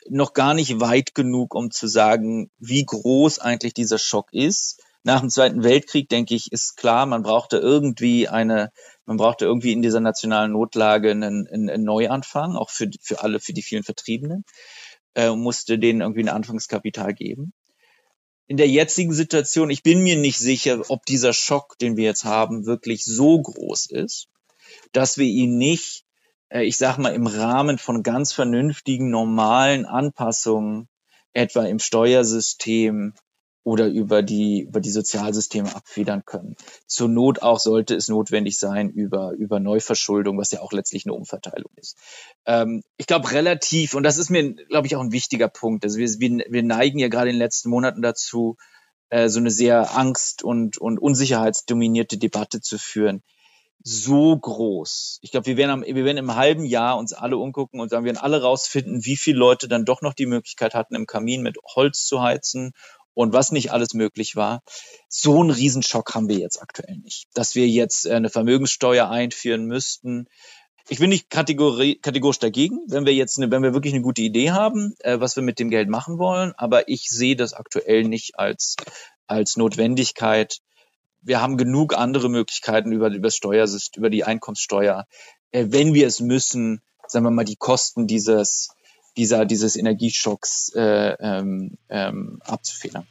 noch 0.08 0.32
gar 0.32 0.54
nicht 0.54 0.80
weit 0.80 1.14
genug, 1.14 1.54
um 1.54 1.70
zu 1.70 1.88
sagen, 1.88 2.50
wie 2.58 2.86
groß 2.86 3.38
eigentlich 3.38 3.74
dieser 3.74 3.98
Schock 3.98 4.32
ist 4.32 4.80
nach 5.02 5.20
dem 5.20 5.30
Zweiten 5.30 5.62
Weltkrieg, 5.62 6.08
denke 6.08 6.34
ich, 6.34 6.52
ist 6.52 6.76
klar, 6.76 7.06
man 7.06 7.22
brauchte 7.22 7.56
irgendwie 7.58 8.28
eine, 8.28 8.70
man 9.06 9.16
brauchte 9.16 9.46
irgendwie 9.46 9.72
in 9.72 9.82
dieser 9.82 10.00
nationalen 10.00 10.52
Notlage 10.52 11.10
einen, 11.10 11.46
einen, 11.48 11.82
Neuanfang, 11.84 12.56
auch 12.56 12.70
für, 12.70 12.90
für 13.00 13.22
alle, 13.22 13.40
für 13.40 13.52
die 13.52 13.62
vielen 13.62 13.82
Vertriebenen, 13.82 14.44
äh, 15.14 15.30
musste 15.30 15.78
denen 15.78 16.02
irgendwie 16.02 16.24
ein 16.24 16.28
Anfangskapital 16.28 17.14
geben. 17.14 17.52
In 18.46 18.56
der 18.56 18.68
jetzigen 18.68 19.12
Situation, 19.12 19.70
ich 19.70 19.82
bin 19.82 20.02
mir 20.02 20.16
nicht 20.16 20.38
sicher, 20.38 20.82
ob 20.88 21.06
dieser 21.06 21.32
Schock, 21.32 21.78
den 21.78 21.96
wir 21.96 22.04
jetzt 22.04 22.24
haben, 22.24 22.66
wirklich 22.66 23.04
so 23.04 23.40
groß 23.40 23.86
ist, 23.86 24.28
dass 24.92 25.18
wir 25.18 25.26
ihn 25.26 25.56
nicht, 25.56 26.04
äh, 26.50 26.64
ich 26.64 26.76
sag 26.76 26.98
mal, 26.98 27.14
im 27.14 27.26
Rahmen 27.26 27.78
von 27.78 28.02
ganz 28.02 28.32
vernünftigen, 28.32 29.08
normalen 29.08 29.86
Anpassungen, 29.86 30.88
etwa 31.32 31.64
im 31.64 31.78
Steuersystem, 31.78 33.14
oder 33.62 33.88
über 33.88 34.22
die, 34.22 34.62
über 34.62 34.80
die 34.80 34.90
Sozialsysteme 34.90 35.74
abfedern 35.74 36.24
können. 36.24 36.56
Zur 36.86 37.08
Not 37.08 37.42
auch 37.42 37.58
sollte 37.58 37.94
es 37.94 38.08
notwendig 38.08 38.58
sein 38.58 38.88
über, 38.88 39.32
über 39.32 39.60
Neuverschuldung, 39.60 40.38
was 40.38 40.50
ja 40.50 40.60
auch 40.60 40.72
letztlich 40.72 41.04
eine 41.04 41.14
Umverteilung 41.14 41.70
ist. 41.76 41.96
Ähm, 42.46 42.82
ich 42.96 43.06
glaube 43.06 43.30
relativ, 43.32 43.94
und 43.94 44.02
das 44.02 44.16
ist 44.16 44.30
mir, 44.30 44.54
glaube 44.54 44.86
ich, 44.86 44.96
auch 44.96 45.02
ein 45.02 45.12
wichtiger 45.12 45.48
Punkt. 45.48 45.84
Also 45.84 45.98
wir, 45.98 46.08
wir, 46.08 46.44
wir 46.48 46.62
neigen 46.62 46.98
ja 46.98 47.08
gerade 47.08 47.30
in 47.30 47.36
den 47.36 47.42
letzten 47.42 47.68
Monaten 47.68 48.00
dazu, 48.00 48.56
äh, 49.10 49.28
so 49.28 49.40
eine 49.40 49.50
sehr 49.50 49.96
angst- 49.96 50.42
und, 50.42 50.78
und 50.78 50.98
unsicherheitsdominierte 50.98 52.16
Debatte 52.16 52.60
zu 52.60 52.78
führen 52.78 53.22
so 53.82 54.36
groß. 54.36 55.18
Ich 55.22 55.30
glaube, 55.30 55.46
wir 55.46 55.56
werden, 55.56 55.70
am, 55.70 55.82
wir 55.82 56.04
werden 56.04 56.18
im 56.18 56.34
halben 56.34 56.64
Jahr 56.64 56.98
uns 56.98 57.12
alle 57.12 57.38
umgucken 57.38 57.80
und 57.80 57.92
dann 57.92 58.04
werden 58.04 58.18
alle 58.18 58.42
rausfinden, 58.42 59.04
wie 59.04 59.16
viele 59.16 59.38
Leute 59.38 59.68
dann 59.68 59.84
doch 59.84 60.02
noch 60.02 60.12
die 60.12 60.26
Möglichkeit 60.26 60.74
hatten, 60.74 60.94
im 60.94 61.06
Kamin 61.06 61.42
mit 61.42 61.56
Holz 61.74 62.04
zu 62.04 62.20
heizen 62.22 62.72
und 63.14 63.32
was 63.32 63.52
nicht 63.52 63.72
alles 63.72 63.94
möglich 63.94 64.36
war. 64.36 64.62
So 65.08 65.40
einen 65.40 65.50
Riesenschock 65.50 66.14
haben 66.14 66.28
wir 66.28 66.38
jetzt 66.38 66.60
aktuell 66.60 66.96
nicht. 66.98 67.26
Dass 67.34 67.54
wir 67.54 67.68
jetzt 67.68 68.06
äh, 68.06 68.14
eine 68.14 68.30
Vermögenssteuer 68.30 69.08
einführen 69.08 69.66
müssten. 69.66 70.26
Ich 70.88 70.98
bin 70.98 71.10
nicht 71.10 71.30
kategorisch 71.30 72.38
dagegen, 72.38 72.80
wenn 72.88 73.06
wir 73.06 73.14
jetzt, 73.14 73.38
eine, 73.38 73.50
wenn 73.50 73.62
wir 73.62 73.74
wirklich 73.74 73.94
eine 73.94 74.02
gute 74.02 74.22
Idee 74.22 74.50
haben, 74.50 74.94
äh, 75.00 75.20
was 75.20 75.36
wir 75.36 75.42
mit 75.42 75.58
dem 75.58 75.70
Geld 75.70 75.88
machen 75.88 76.18
wollen. 76.18 76.52
Aber 76.56 76.88
ich 76.88 77.08
sehe 77.08 77.36
das 77.36 77.52
aktuell 77.52 78.04
nicht 78.04 78.38
als, 78.38 78.76
als 79.26 79.56
Notwendigkeit. 79.56 80.58
Wir 81.22 81.40
haben 81.40 81.56
genug 81.56 81.96
andere 81.96 82.28
Möglichkeiten 82.28 82.92
über, 82.92 83.08
über 83.08 83.28
das 83.28 83.36
Steuersystem, 83.36 84.00
über 84.00 84.10
die 84.10 84.24
Einkommenssteuer. 84.24 85.06
Äh, 85.52 85.66
wenn 85.68 85.94
wir 85.94 86.06
es 86.06 86.20
müssen, 86.20 86.82
sagen 87.06 87.24
wir 87.24 87.30
mal, 87.30 87.44
die 87.44 87.56
Kosten 87.56 88.06
dieses, 88.06 88.70
dieser, 89.16 89.44
dieses 89.44 89.76
Energieschocks 89.76 90.72
äh, 90.74 91.14
ähm, 91.20 91.78
ähm, 91.88 92.40
abzufedern. 92.44 93.06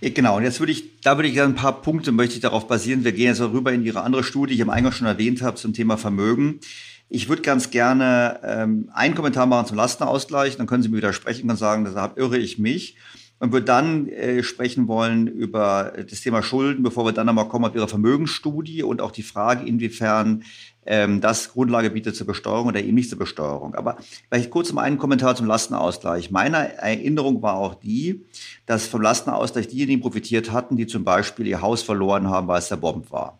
Genau, 0.00 0.36
und 0.36 0.44
jetzt 0.44 0.60
würde 0.60 0.70
ich, 0.70 1.00
da 1.00 1.16
würde 1.18 1.28
ich 1.28 1.40
ein 1.40 1.56
paar 1.56 1.82
Punkte 1.82 2.12
möchte 2.12 2.36
ich 2.36 2.40
darauf 2.40 2.68
basieren. 2.68 3.02
Wir 3.02 3.10
gehen 3.12 3.26
jetzt 3.26 3.40
rüber 3.40 3.72
in 3.72 3.84
Ihre 3.84 4.02
andere 4.02 4.22
Studie, 4.22 4.50
die 4.50 4.56
ich 4.56 4.62
am 4.62 4.70
Eingang 4.70 4.92
schon 4.92 5.08
erwähnt 5.08 5.42
habe, 5.42 5.56
zum 5.56 5.72
Thema 5.72 5.96
Vermögen. 5.96 6.60
Ich 7.08 7.28
würde 7.28 7.42
ganz 7.42 7.70
gerne 7.70 8.38
ähm, 8.44 8.90
einen 8.92 9.14
Kommentar 9.14 9.46
machen 9.46 9.66
zum 9.66 9.76
Lastenausgleich, 9.76 10.56
dann 10.56 10.66
können 10.66 10.82
Sie 10.82 10.88
mir 10.88 10.98
widersprechen 10.98 11.50
und 11.50 11.56
sagen, 11.56 11.84
deshalb 11.84 12.16
irre 12.16 12.38
ich 12.38 12.58
mich. 12.58 12.96
Und 13.40 13.52
würde 13.52 13.66
dann 13.66 14.08
äh, 14.08 14.42
sprechen 14.42 14.88
wollen 14.88 15.28
über 15.28 15.92
das 16.10 16.20
Thema 16.22 16.42
Schulden, 16.42 16.82
bevor 16.82 17.04
wir 17.04 17.12
dann 17.12 17.26
nochmal 17.26 17.48
kommen 17.48 17.66
auf 17.66 17.74
Ihre 17.74 17.86
Vermögensstudie 17.86 18.82
und 18.82 19.00
auch 19.00 19.12
die 19.12 19.22
Frage, 19.22 19.64
inwiefern 19.64 20.42
ähm, 20.88 21.20
das 21.20 21.52
Grundlage 21.52 21.90
bietet 21.90 22.16
zur 22.16 22.26
Besteuerung 22.26 22.68
oder 22.68 22.80
eben 22.80 22.94
nicht 22.94 23.10
zur 23.10 23.18
Besteuerung. 23.18 23.74
Aber 23.74 23.98
vielleicht 24.28 24.50
kurz 24.50 24.72
mal 24.72 24.82
einen 24.82 24.96
Kommentar 24.96 25.36
zum 25.36 25.46
Lastenausgleich. 25.46 26.30
Meine 26.30 26.78
Erinnerung 26.78 27.42
war 27.42 27.56
auch 27.56 27.74
die, 27.74 28.24
dass 28.64 28.86
vom 28.86 29.02
Lastenausgleich 29.02 29.68
diejenigen 29.68 30.00
profitiert 30.00 30.50
hatten, 30.50 30.76
die 30.76 30.86
zum 30.86 31.04
Beispiel 31.04 31.46
ihr 31.46 31.60
Haus 31.60 31.82
verloren 31.82 32.30
haben, 32.30 32.48
weil 32.48 32.58
es 32.58 32.68
zerbombt 32.68 33.12
war. 33.12 33.38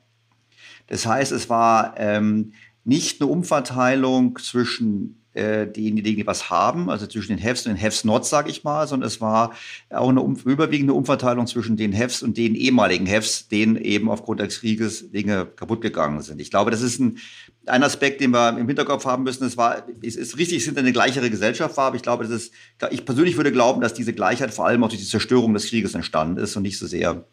Das 0.89 1.07
heißt, 1.07 1.33
es 1.33 1.49
war 1.49 1.95
ähm, 1.97 2.53
nicht 2.85 3.21
eine 3.21 3.31
Umverteilung 3.31 4.39
zwischen 4.39 5.23
diejenigen, 5.67 6.17
die 6.17 6.27
was 6.27 6.51
haben, 6.51 6.91
also 6.91 7.07
zwischen 7.07 7.37
den 7.37 7.39
Hefs 7.39 7.67
und 7.67 7.73
den 7.73 7.79
Hefs-Nots, 7.79 8.31
sage 8.31 8.51
ich 8.51 8.65
mal, 8.65 8.87
sondern 8.87 9.07
es 9.07 9.21
war 9.21 9.53
auch 9.91 10.09
eine 10.09 10.21
um, 10.21 10.37
überwiegende 10.45 10.95
Umverteilung 10.95 11.47
zwischen 11.47 11.77
den 11.77 11.93
Hefs 11.93 12.23
und 12.23 12.37
den 12.37 12.55
ehemaligen 12.55 13.07
Hefs, 13.07 13.49
denen 13.49 13.77
eben 13.77 14.11
aufgrund 14.11 14.41
des 14.41 14.61
Krieges 14.61 15.11
Dinge 15.11 15.47
kaputt 15.47 15.81
gegangen 15.81 16.21
sind. 16.23 16.41
Ich 16.41 16.51
glaube, 16.51 16.71
das 16.71 16.83
ist 16.83 16.99
ein, 16.99 17.19
ein 17.67 17.83
Aspekt, 17.83 18.21
den 18.21 18.31
wir 18.33 18.59
im 18.59 18.67
Hinterkopf 18.67 19.05
haben 19.05 19.25
müssen. 19.25 19.45
Es 19.45 19.57
war, 19.57 19.87
es 20.03 20.17
ist 20.17 20.39
richtig, 20.39 20.59
es 20.59 20.65
sind 20.65 20.79
eine 20.79 20.93
gleichere 20.93 21.31
Gesellschaft 21.31 21.77
war, 21.77 21.87
aber 21.87 21.97
ich 21.97 22.03
glaube, 22.03 22.25
das 22.25 22.33
ist, 22.33 22.53
ich 22.91 23.05
persönlich 23.05 23.37
würde 23.37 23.53
glauben, 23.53 23.81
dass 23.81 23.95
diese 23.95 24.13
Gleichheit 24.13 24.53
vor 24.53 24.67
allem 24.67 24.83
auch 24.85 24.89
durch 24.89 25.01
die 25.01 25.07
Zerstörung 25.07 25.55
des 25.55 25.67
Krieges 25.67 25.95
entstanden 25.95 26.39
ist 26.39 26.57
und 26.57 26.63
nicht 26.63 26.79
so 26.79 26.87
sehr 26.87 27.25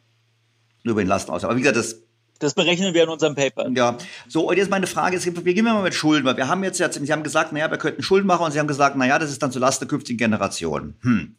über 0.84 1.02
den 1.02 1.08
Lasten 1.08 1.32
aus. 1.32 1.44
Aber 1.44 1.56
wie 1.56 1.62
gesagt, 1.62 1.78
das 1.78 2.02
das 2.40 2.54
berechnen 2.54 2.94
wir 2.94 3.04
in 3.04 3.10
unserem 3.10 3.36
Paper. 3.36 3.70
Ja, 3.70 3.98
so, 4.28 4.50
und 4.50 4.58
jetzt 4.58 4.70
meine 4.70 4.88
Frage 4.88 5.16
ist, 5.16 5.26
wir 5.26 5.54
gehen 5.54 5.66
mal 5.66 5.82
mit 5.82 5.94
Schulden, 5.94 6.26
weil 6.26 6.38
wir 6.38 6.48
haben 6.48 6.64
jetzt, 6.64 6.78
Sie 6.78 7.12
haben 7.12 7.24
gesagt, 7.24 7.54
naja, 7.54 7.70
wir 7.72 7.78
könnten 7.78 8.04
Schulden 8.04 8.28
machen 8.28 8.46
und 8.46 8.52
Sie 8.52 8.60
haben 8.60 8.68
gesagt, 8.68 8.96
naja, 8.96 9.20
das 9.20 9.32
ist 9.32 9.42
dann 9.42 9.52
zulasten 9.52 9.88
der 9.88 9.90
künftigen 9.90 10.18
Generationen. 10.18 10.96
Hm. 11.02 11.36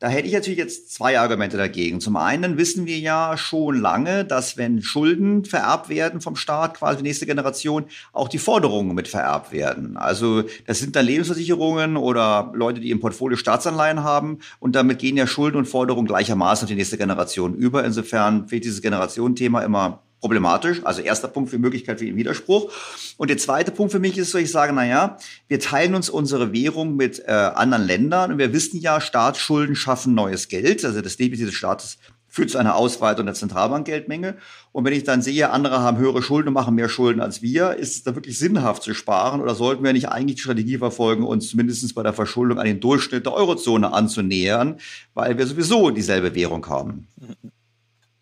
Da 0.00 0.08
hätte 0.08 0.26
ich 0.26 0.34
natürlich 0.34 0.58
jetzt 0.58 0.92
zwei 0.92 1.18
Argumente 1.18 1.56
dagegen. 1.56 2.00
Zum 2.00 2.16
einen 2.16 2.58
wissen 2.58 2.84
wir 2.84 2.98
ja 2.98 3.38
schon 3.38 3.80
lange, 3.80 4.24
dass 4.24 4.56
wenn 4.56 4.82
Schulden 4.82 5.44
vererbt 5.44 5.88
werden 5.88 6.20
vom 6.20 6.36
Staat, 6.36 6.74
quasi 6.74 6.98
die 6.98 7.04
nächste 7.04 7.26
Generation, 7.26 7.86
auch 8.12 8.28
die 8.28 8.38
Forderungen 8.38 8.94
mit 8.94 9.08
vererbt 9.08 9.52
werden. 9.52 9.96
Also 9.96 10.42
das 10.66 10.80
sind 10.80 10.96
dann 10.96 11.06
Lebensversicherungen 11.06 11.96
oder 11.96 12.52
Leute, 12.54 12.80
die 12.80 12.90
im 12.90 13.00
Portfolio 13.00 13.38
Staatsanleihen 13.38 14.02
haben 14.02 14.40
und 14.58 14.74
damit 14.74 14.98
gehen 14.98 15.16
ja 15.16 15.26
Schulden 15.26 15.56
und 15.56 15.66
Forderungen 15.66 16.06
gleichermaßen 16.06 16.66
auf 16.66 16.68
die 16.68 16.76
nächste 16.76 16.98
Generation 16.98 17.54
über. 17.54 17.84
Insofern 17.84 18.48
fehlt 18.48 18.64
dieses 18.64 18.82
Generationenthema 18.82 19.62
immer 19.62 20.02
problematisch. 20.24 20.80
Also 20.84 21.02
erster 21.02 21.28
Punkt 21.28 21.50
für 21.50 21.58
Möglichkeit 21.58 21.98
für 21.98 22.06
den 22.06 22.16
Widerspruch. 22.16 22.72
Und 23.18 23.28
der 23.28 23.36
zweite 23.36 23.70
Punkt 23.70 23.92
für 23.92 23.98
mich 23.98 24.16
ist, 24.16 24.30
so 24.30 24.38
ich 24.38 24.50
sage, 24.50 24.72
na 24.72 24.86
ja, 24.86 25.18
wir 25.48 25.60
teilen 25.60 25.94
uns 25.94 26.08
unsere 26.08 26.50
Währung 26.54 26.96
mit 26.96 27.18
äh, 27.26 27.30
anderen 27.30 27.84
Ländern 27.84 28.32
und 28.32 28.38
wir 28.38 28.54
wissen 28.54 28.80
ja, 28.80 29.02
Staatsschulden 29.02 29.76
schaffen 29.76 30.14
neues 30.14 30.48
Geld. 30.48 30.82
Also 30.82 31.02
das 31.02 31.18
Defizit 31.18 31.48
des 31.48 31.54
Staates 31.54 31.98
führt 32.26 32.48
zu 32.48 32.56
einer 32.56 32.74
Ausweitung 32.74 33.26
der 33.26 33.34
Zentralbankgeldmenge. 33.34 34.36
Und 34.72 34.86
wenn 34.86 34.94
ich 34.94 35.04
dann 35.04 35.20
sehe, 35.20 35.50
andere 35.50 35.80
haben 35.80 35.98
höhere 35.98 36.22
Schulden 36.22 36.48
und 36.48 36.54
machen 36.54 36.74
mehr 36.74 36.88
Schulden 36.88 37.20
als 37.20 37.42
wir, 37.42 37.74
ist 37.74 37.94
es 37.94 38.02
da 38.04 38.14
wirklich 38.14 38.38
sinnhaft 38.38 38.82
zu 38.82 38.94
sparen 38.94 39.42
oder 39.42 39.54
sollten 39.54 39.84
wir 39.84 39.92
nicht 39.92 40.08
eigentlich 40.08 40.36
die 40.36 40.42
Strategie 40.42 40.78
verfolgen, 40.78 41.24
uns 41.24 41.50
zumindest 41.50 41.94
bei 41.94 42.02
der 42.02 42.14
Verschuldung 42.14 42.58
an 42.58 42.64
den 42.64 42.80
Durchschnitt 42.80 43.26
der 43.26 43.34
Eurozone 43.34 43.92
anzunähern, 43.92 44.78
weil 45.12 45.36
wir 45.36 45.46
sowieso 45.46 45.90
dieselbe 45.90 46.34
Währung 46.34 46.66
haben? 46.66 47.08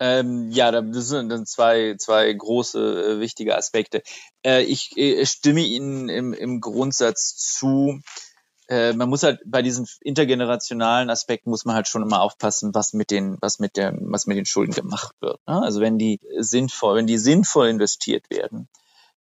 Ähm, 0.05 0.51
ja, 0.51 0.73
das 0.73 1.07
sind 1.07 1.29
dann 1.29 1.47
zwei, 1.47 1.95
zwei 1.97 2.33
große, 2.33 2.79
äh, 2.81 3.21
wichtige 3.21 3.57
Aspekte. 3.57 4.03
Äh, 4.45 4.65
ich 4.65 4.97
äh, 4.97 5.25
stimme 5.27 5.61
Ihnen 5.61 6.09
im, 6.09 6.33
im 6.33 6.61
Grundsatz 6.61 7.37
zu, 7.37 8.01
äh, 8.67 8.95
man 8.95 9.09
muss 9.09 9.23
halt 9.23 9.39
bei 9.47 9.63
diesen 9.63 9.87
intergenerationalen 10.01 11.09
Aspekten 11.09 11.51
muss 11.51 11.65
man 11.65 11.77
halt 11.77 11.87
schon 11.87 12.03
immer 12.03 12.21
aufpassen, 12.21 12.75
was 12.75 12.95
mit 12.95 13.13
den, 13.13 13.39
was 13.41 13.61
mit 13.61 13.77
der, 13.77 13.97
was 14.01 14.27
mit 14.27 14.37
den 14.37 14.45
Schulden 14.45 14.75
gemacht 14.75 15.15
wird. 15.21 15.39
Ne? 15.47 15.63
Also 15.63 15.81
wenn 15.81 15.99
die 15.99 16.19
sinnvoll, 16.37 16.97
wenn 16.97 17.07
die 17.07 17.19
sinnvoll 17.19 17.69
investiert 17.69 18.29
werden, 18.29 18.69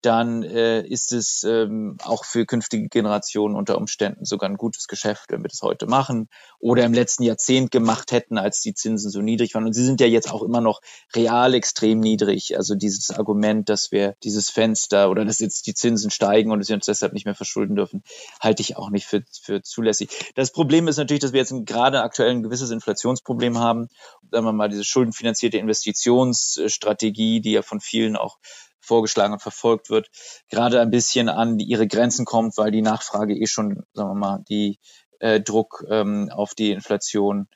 dann 0.02 0.42
äh, 0.42 0.82
ist 0.82 1.12
es 1.12 1.44
ähm, 1.44 1.96
auch 2.02 2.24
für 2.24 2.44
künftige 2.44 2.88
Generationen 2.88 3.54
unter 3.54 3.78
Umständen 3.78 4.24
sogar 4.24 4.50
ein 4.50 4.56
gutes 4.56 4.88
Geschäft, 4.88 5.26
wenn 5.30 5.42
wir 5.42 5.48
das 5.48 5.62
heute 5.62 5.86
machen 5.86 6.28
oder 6.58 6.84
im 6.84 6.92
letzten 6.92 7.22
Jahrzehnt 7.22 7.70
gemacht 7.70 8.12
hätten, 8.12 8.38
als 8.38 8.60
die 8.60 8.74
Zinsen 8.74 9.10
so 9.10 9.20
niedrig 9.20 9.54
waren. 9.54 9.64
Und 9.64 9.72
sie 9.72 9.84
sind 9.84 10.00
ja 10.00 10.06
jetzt 10.06 10.30
auch 10.30 10.42
immer 10.42 10.60
noch 10.60 10.80
real 11.14 11.54
extrem 11.54 12.00
niedrig. 12.00 12.56
Also 12.56 12.74
dieses 12.74 13.10
Argument, 13.10 13.68
dass 13.68 13.92
wir 13.92 14.16
dieses 14.24 14.50
Fenster 14.50 15.10
oder 15.10 15.24
dass 15.24 15.38
jetzt 15.38 15.66
die 15.66 15.74
Zinsen 15.74 16.10
steigen 16.10 16.50
und 16.50 16.68
wir 16.68 16.74
uns 16.74 16.86
deshalb 16.86 17.12
nicht 17.12 17.24
mehr 17.24 17.34
verschulden 17.34 17.76
dürfen, 17.76 18.02
halte 18.40 18.62
ich 18.62 18.76
auch 18.76 18.90
nicht 18.90 19.06
für, 19.06 19.22
für 19.40 19.62
zulässig. 19.62 20.32
Das 20.34 20.52
Problem 20.52 20.88
ist 20.88 20.96
natürlich, 20.96 21.20
dass 21.22 21.32
wir 21.32 21.40
jetzt 21.40 21.54
gerade 21.66 22.02
aktuell 22.02 22.30
ein 22.30 22.42
gewisses 22.42 22.70
Inflationsproblem 22.70 23.58
haben. 23.58 23.88
Sagen 24.30 24.44
wir 24.44 24.52
mal, 24.52 24.68
diese 24.68 24.84
schuldenfinanzierte 24.84 25.58
Investitionsstrategie, 25.58 27.40
die 27.40 27.52
ja 27.52 27.62
von 27.62 27.80
vielen 27.80 28.16
auch 28.16 28.38
vorgeschlagen 28.82 29.32
und 29.32 29.42
verfolgt 29.42 29.90
wird, 29.90 30.08
gerade 30.48 30.80
ein 30.80 30.90
bisschen 30.90 31.28
an 31.28 31.58
ihre 31.58 31.86
Grenzen 31.86 32.24
kommt, 32.24 32.56
weil 32.56 32.70
die 32.70 32.82
Nachfrage 32.82 33.34
eh 33.34 33.46
schon, 33.46 33.84
sagen 33.94 34.10
wir 34.10 34.14
mal, 34.14 34.44
die 34.48 34.78
äh, 35.20 35.40
Druck 35.40 35.84
ähm, 35.88 36.30
auf 36.30 36.54
die 36.54 36.72
Inflation 36.72 37.48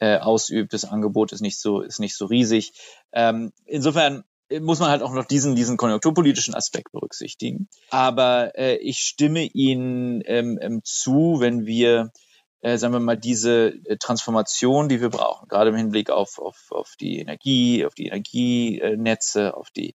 äh, 0.00 0.18
ausübt. 0.18 0.72
Das 0.72 0.84
Angebot 0.84 1.32
ist 1.32 1.40
nicht 1.40 1.60
so, 1.60 1.80
ist 1.80 2.00
nicht 2.00 2.16
so 2.16 2.26
riesig. 2.26 2.72
Ähm, 3.12 3.52
insofern 3.66 4.24
muss 4.60 4.78
man 4.78 4.90
halt 4.90 5.02
auch 5.02 5.12
noch 5.12 5.26
diesen, 5.26 5.56
diesen 5.56 5.76
konjunkturpolitischen 5.76 6.54
Aspekt 6.54 6.92
berücksichtigen. 6.92 7.68
Aber 7.90 8.56
äh, 8.56 8.76
ich 8.76 8.98
stimme 8.98 9.44
Ihnen 9.44 10.22
ähm, 10.24 10.58
ähm, 10.60 10.80
zu, 10.84 11.36
wenn 11.40 11.66
wir 11.66 12.12
äh, 12.60 12.76
sagen 12.76 12.92
wir 12.92 13.00
mal, 13.00 13.16
diese 13.16 13.68
äh, 13.84 13.96
Transformation, 13.98 14.88
die 14.88 15.00
wir 15.00 15.10
brauchen, 15.10 15.48
gerade 15.48 15.70
im 15.70 15.76
Hinblick 15.76 16.10
auf, 16.10 16.38
auf, 16.38 16.66
auf 16.70 16.94
die 17.00 17.18
Energie, 17.18 17.84
auf 17.84 17.94
die 17.94 18.06
Energienetze, 18.06 19.56
auf 19.56 19.70
die 19.70 19.94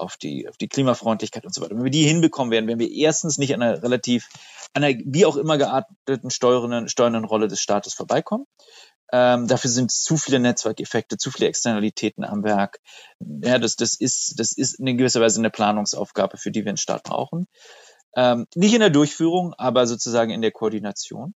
auf 0.00 0.16
die, 0.16 0.48
auf 0.48 0.56
die 0.56 0.68
Klimafreundlichkeit 0.68 1.44
und 1.44 1.54
so 1.54 1.60
weiter. 1.60 1.76
Wenn 1.76 1.84
wir 1.84 1.90
die 1.90 2.06
hinbekommen 2.06 2.50
werden, 2.50 2.66
wenn 2.66 2.78
wir 2.78 2.90
erstens 2.90 3.38
nicht 3.38 3.54
an 3.54 3.62
einer 3.62 3.82
relativ, 3.82 4.28
an 4.72 4.84
einer 4.84 4.98
wie 5.04 5.26
auch 5.26 5.36
immer 5.36 5.58
gearteten 5.58 6.30
steuernden, 6.30 6.88
steuernden 6.88 7.24
Rolle 7.24 7.48
des 7.48 7.60
Staates 7.60 7.94
vorbeikommen. 7.94 8.46
Ähm, 9.12 9.48
dafür 9.48 9.70
sind 9.70 9.90
zu 9.90 10.16
viele 10.16 10.38
Netzwerkeffekte, 10.38 11.16
zu 11.16 11.30
viele 11.30 11.48
Externalitäten 11.48 12.24
am 12.24 12.44
Werk. 12.44 12.78
Ja, 13.18 13.58
das, 13.58 13.74
das 13.76 13.94
ist, 13.98 14.38
das 14.38 14.52
ist 14.52 14.78
in 14.78 14.96
gewisser 14.96 15.20
Weise 15.20 15.40
eine 15.40 15.50
Planungsaufgabe, 15.50 16.36
für 16.36 16.52
die 16.52 16.64
wir 16.64 16.70
einen 16.70 16.76
Staat 16.76 17.02
brauchen. 17.02 17.46
Ähm, 18.14 18.46
nicht 18.54 18.74
in 18.74 18.80
der 18.80 18.90
Durchführung, 18.90 19.54
aber 19.54 19.86
sozusagen 19.86 20.30
in 20.30 20.42
der 20.42 20.52
Koordination. 20.52 21.34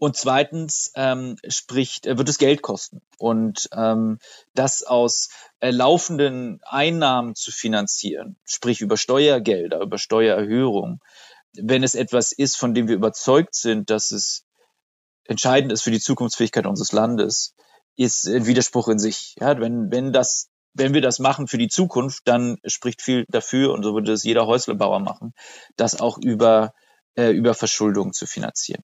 Und 0.00 0.16
zweitens 0.16 0.92
ähm, 0.94 1.36
spricht, 1.46 2.06
äh, 2.06 2.16
wird 2.16 2.26
es 2.30 2.38
Geld 2.38 2.62
kosten. 2.62 3.02
Und 3.18 3.68
ähm, 3.72 4.18
das 4.54 4.82
aus 4.82 5.28
äh, 5.60 5.70
laufenden 5.70 6.58
Einnahmen 6.64 7.34
zu 7.34 7.52
finanzieren, 7.52 8.36
sprich 8.46 8.80
über 8.80 8.96
Steuergelder, 8.96 9.82
über 9.82 9.98
Steuererhöhungen, 9.98 11.00
wenn 11.52 11.82
es 11.82 11.94
etwas 11.94 12.32
ist, 12.32 12.56
von 12.56 12.72
dem 12.72 12.88
wir 12.88 12.94
überzeugt 12.94 13.54
sind, 13.54 13.90
dass 13.90 14.10
es 14.10 14.46
entscheidend 15.24 15.70
ist 15.70 15.82
für 15.82 15.90
die 15.90 16.00
Zukunftsfähigkeit 16.00 16.64
unseres 16.64 16.92
Landes, 16.92 17.54
ist 17.94 18.26
ein 18.26 18.46
Widerspruch 18.46 18.88
in 18.88 18.98
sich. 18.98 19.36
Ja, 19.38 19.60
wenn, 19.60 19.90
wenn 19.92 20.14
das 20.14 20.48
wenn 20.72 20.94
wir 20.94 21.02
das 21.02 21.18
machen 21.18 21.46
für 21.46 21.58
die 21.58 21.68
Zukunft, 21.68 22.22
dann 22.24 22.56
spricht 22.64 23.02
viel 23.02 23.26
dafür, 23.28 23.74
und 23.74 23.82
so 23.82 23.92
würde 23.92 24.12
es 24.12 24.22
jeder 24.22 24.46
Häuslebauer 24.46 25.00
machen, 25.00 25.34
das 25.76 26.00
auch 26.00 26.16
über, 26.16 26.72
äh, 27.16 27.32
über 27.32 27.52
Verschuldung 27.54 28.14
zu 28.14 28.26
finanzieren. 28.26 28.82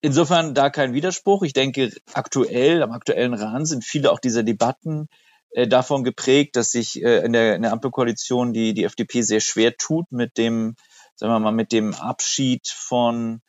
Insofern 0.00 0.54
da 0.54 0.70
kein 0.70 0.92
Widerspruch. 0.92 1.42
Ich 1.42 1.52
denke, 1.52 1.90
aktuell, 2.12 2.82
am 2.82 2.92
aktuellen 2.92 3.34
Rahmen 3.34 3.66
sind 3.66 3.84
viele 3.84 4.12
auch 4.12 4.20
dieser 4.20 4.42
Debatten 4.42 5.08
äh, 5.50 5.66
davon 5.66 6.04
geprägt, 6.04 6.56
dass 6.56 6.70
sich 6.70 7.02
äh, 7.02 7.24
in, 7.24 7.32
der, 7.32 7.56
in 7.56 7.62
der 7.62 7.72
Ampelkoalition 7.72 8.52
die, 8.52 8.74
die 8.74 8.84
FDP 8.84 9.22
sehr 9.22 9.40
schwer 9.40 9.76
tut 9.76 10.12
mit 10.12 10.36
dem, 10.36 10.76
sagen 11.14 11.32
wir 11.32 11.40
mal, 11.40 11.52
mit 11.52 11.72
dem 11.72 11.94
Abschied 11.94 12.68
von 12.68 13.40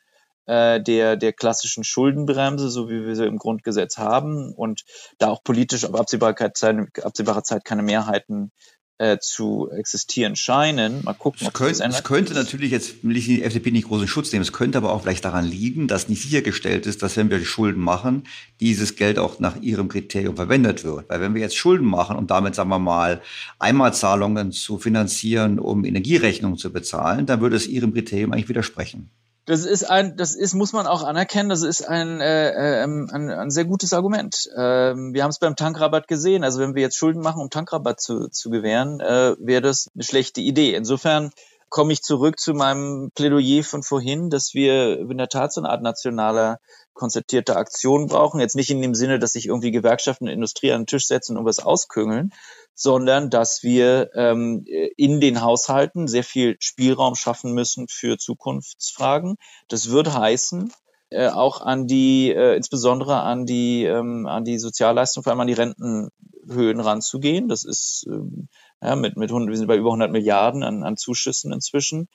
äh, 0.46 0.80
der, 0.80 1.16
der 1.16 1.34
klassischen 1.34 1.84
Schuldenbremse, 1.84 2.70
so 2.70 2.88
wie 2.88 3.06
wir 3.06 3.14
sie 3.14 3.26
im 3.26 3.36
Grundgesetz 3.36 3.98
haben 3.98 4.54
und 4.54 4.84
da 5.18 5.28
auch 5.28 5.44
politisch 5.44 5.84
auf 5.84 5.94
absehbare 5.94 6.52
Zeit, 6.54 6.76
absehbare 7.02 7.42
Zeit 7.42 7.66
keine 7.66 7.82
Mehrheiten 7.82 8.52
äh, 8.98 9.18
zu 9.18 9.70
existieren 9.70 10.36
scheinen. 10.36 11.04
Mal 11.04 11.14
gucken, 11.14 11.46
ob 11.46 11.54
es 11.54 11.58
könnte, 11.58 11.82
das 11.84 11.96
Es 11.96 12.04
könnte 12.04 12.34
natürlich 12.34 12.72
jetzt 12.72 13.04
will 13.04 13.16
ich 13.16 13.26
die 13.26 13.42
FDP 13.42 13.70
nicht 13.70 13.88
großen 13.88 14.08
Schutz 14.08 14.32
nehmen. 14.32 14.42
Es 14.42 14.52
könnte 14.52 14.78
aber 14.78 14.92
auch 14.92 15.02
vielleicht 15.02 15.24
daran 15.24 15.44
liegen, 15.44 15.86
dass 15.88 16.08
nicht 16.08 16.22
sichergestellt 16.22 16.86
ist, 16.86 17.02
dass 17.02 17.16
wenn 17.16 17.30
wir 17.30 17.44
Schulden 17.44 17.80
machen, 17.80 18.24
dieses 18.60 18.96
Geld 18.96 19.18
auch 19.18 19.38
nach 19.38 19.60
ihrem 19.62 19.88
Kriterium 19.88 20.36
verwendet 20.36 20.84
wird. 20.84 21.08
Weil 21.08 21.20
wenn 21.20 21.34
wir 21.34 21.40
jetzt 21.40 21.56
Schulden 21.56 21.86
machen 21.86 22.16
und 22.16 22.30
damit, 22.30 22.54
sagen 22.54 22.70
wir 22.70 22.78
mal, 22.78 23.22
Einmalzahlungen 23.58 24.52
zu 24.52 24.78
finanzieren, 24.78 25.58
um 25.58 25.84
Energierechnungen 25.84 26.58
zu 26.58 26.72
bezahlen, 26.72 27.26
dann 27.26 27.40
würde 27.40 27.56
es 27.56 27.66
ihrem 27.66 27.94
Kriterium 27.94 28.32
eigentlich 28.32 28.48
widersprechen. 28.48 29.10
Das 29.48 29.64
ist 29.64 29.84
ein, 29.88 30.14
das 30.18 30.34
ist, 30.34 30.52
muss 30.52 30.74
man 30.74 30.86
auch 30.86 31.02
anerkennen, 31.02 31.48
das 31.48 31.62
ist 31.62 31.80
ein, 31.80 32.20
äh, 32.20 32.82
ähm, 32.82 33.08
ein, 33.10 33.30
ein 33.30 33.50
sehr 33.50 33.64
gutes 33.64 33.94
Argument. 33.94 34.46
Ähm, 34.54 35.14
wir 35.14 35.22
haben 35.22 35.30
es 35.30 35.38
beim 35.38 35.56
Tankrabatt 35.56 36.06
gesehen. 36.06 36.44
Also 36.44 36.60
wenn 36.60 36.74
wir 36.74 36.82
jetzt 36.82 36.98
Schulden 36.98 37.22
machen, 37.22 37.40
um 37.40 37.48
Tankrabatt 37.48 37.98
zu, 37.98 38.28
zu 38.28 38.50
gewähren, 38.50 39.00
äh, 39.00 39.36
wäre 39.38 39.62
das 39.62 39.88
eine 39.94 40.04
schlechte 40.04 40.42
Idee. 40.42 40.74
Insofern 40.74 41.30
komme 41.70 41.94
ich 41.94 42.02
zurück 42.02 42.38
zu 42.38 42.52
meinem 42.52 43.10
Plädoyer 43.14 43.64
von 43.64 43.82
vorhin, 43.82 44.28
dass 44.28 44.52
wir 44.52 44.98
in 44.98 45.16
der 45.16 45.30
Tat 45.30 45.54
so 45.54 45.62
eine 45.62 45.70
Art 45.70 45.80
nationaler 45.80 46.58
konzertierter 46.92 47.56
Aktion 47.56 48.06
brauchen. 48.06 48.40
Jetzt 48.40 48.54
nicht 48.54 48.68
in 48.68 48.82
dem 48.82 48.94
Sinne, 48.94 49.18
dass 49.18 49.32
sich 49.32 49.46
irgendwie 49.46 49.70
Gewerkschaften 49.70 50.24
und 50.24 50.34
Industrie 50.34 50.72
an 50.72 50.82
den 50.82 50.86
Tisch 50.86 51.06
setzen 51.06 51.38
und 51.38 51.46
was 51.46 51.60
ausküngeln, 51.60 52.34
sondern 52.78 53.28
dass 53.28 53.64
wir 53.64 54.10
ähm, 54.14 54.64
in 54.96 55.20
den 55.20 55.42
Haushalten 55.42 56.06
sehr 56.06 56.22
viel 56.22 56.56
Spielraum 56.60 57.16
schaffen 57.16 57.52
müssen 57.52 57.88
für 57.88 58.18
Zukunftsfragen. 58.18 59.36
Das 59.66 59.90
würde 59.90 60.14
heißen, 60.14 60.72
äh, 61.10 61.26
auch 61.26 61.60
an 61.60 61.88
die, 61.88 62.30
äh, 62.30 62.54
insbesondere 62.54 63.20
an 63.20 63.46
die, 63.46 63.82
ähm, 63.82 64.26
an 64.26 64.44
die 64.44 64.60
Sozialleistung, 64.60 65.24
vor 65.24 65.32
allem 65.32 65.40
an 65.40 65.48
die 65.48 65.54
Rentenhöhen 65.54 66.78
ranzugehen. 66.78 67.48
Das 67.48 67.64
ist 67.64 68.06
ähm, 68.08 68.48
ja, 68.80 68.94
mit, 68.94 69.16
mit 69.16 69.30
100, 69.30 69.50
wir 69.50 69.56
sind 69.56 69.66
bei 69.66 69.76
über 69.76 69.88
100 69.88 70.12
Milliarden 70.12 70.62
an, 70.62 70.84
an 70.84 70.96
Zuschüssen 70.96 71.52
inzwischen. 71.52 72.08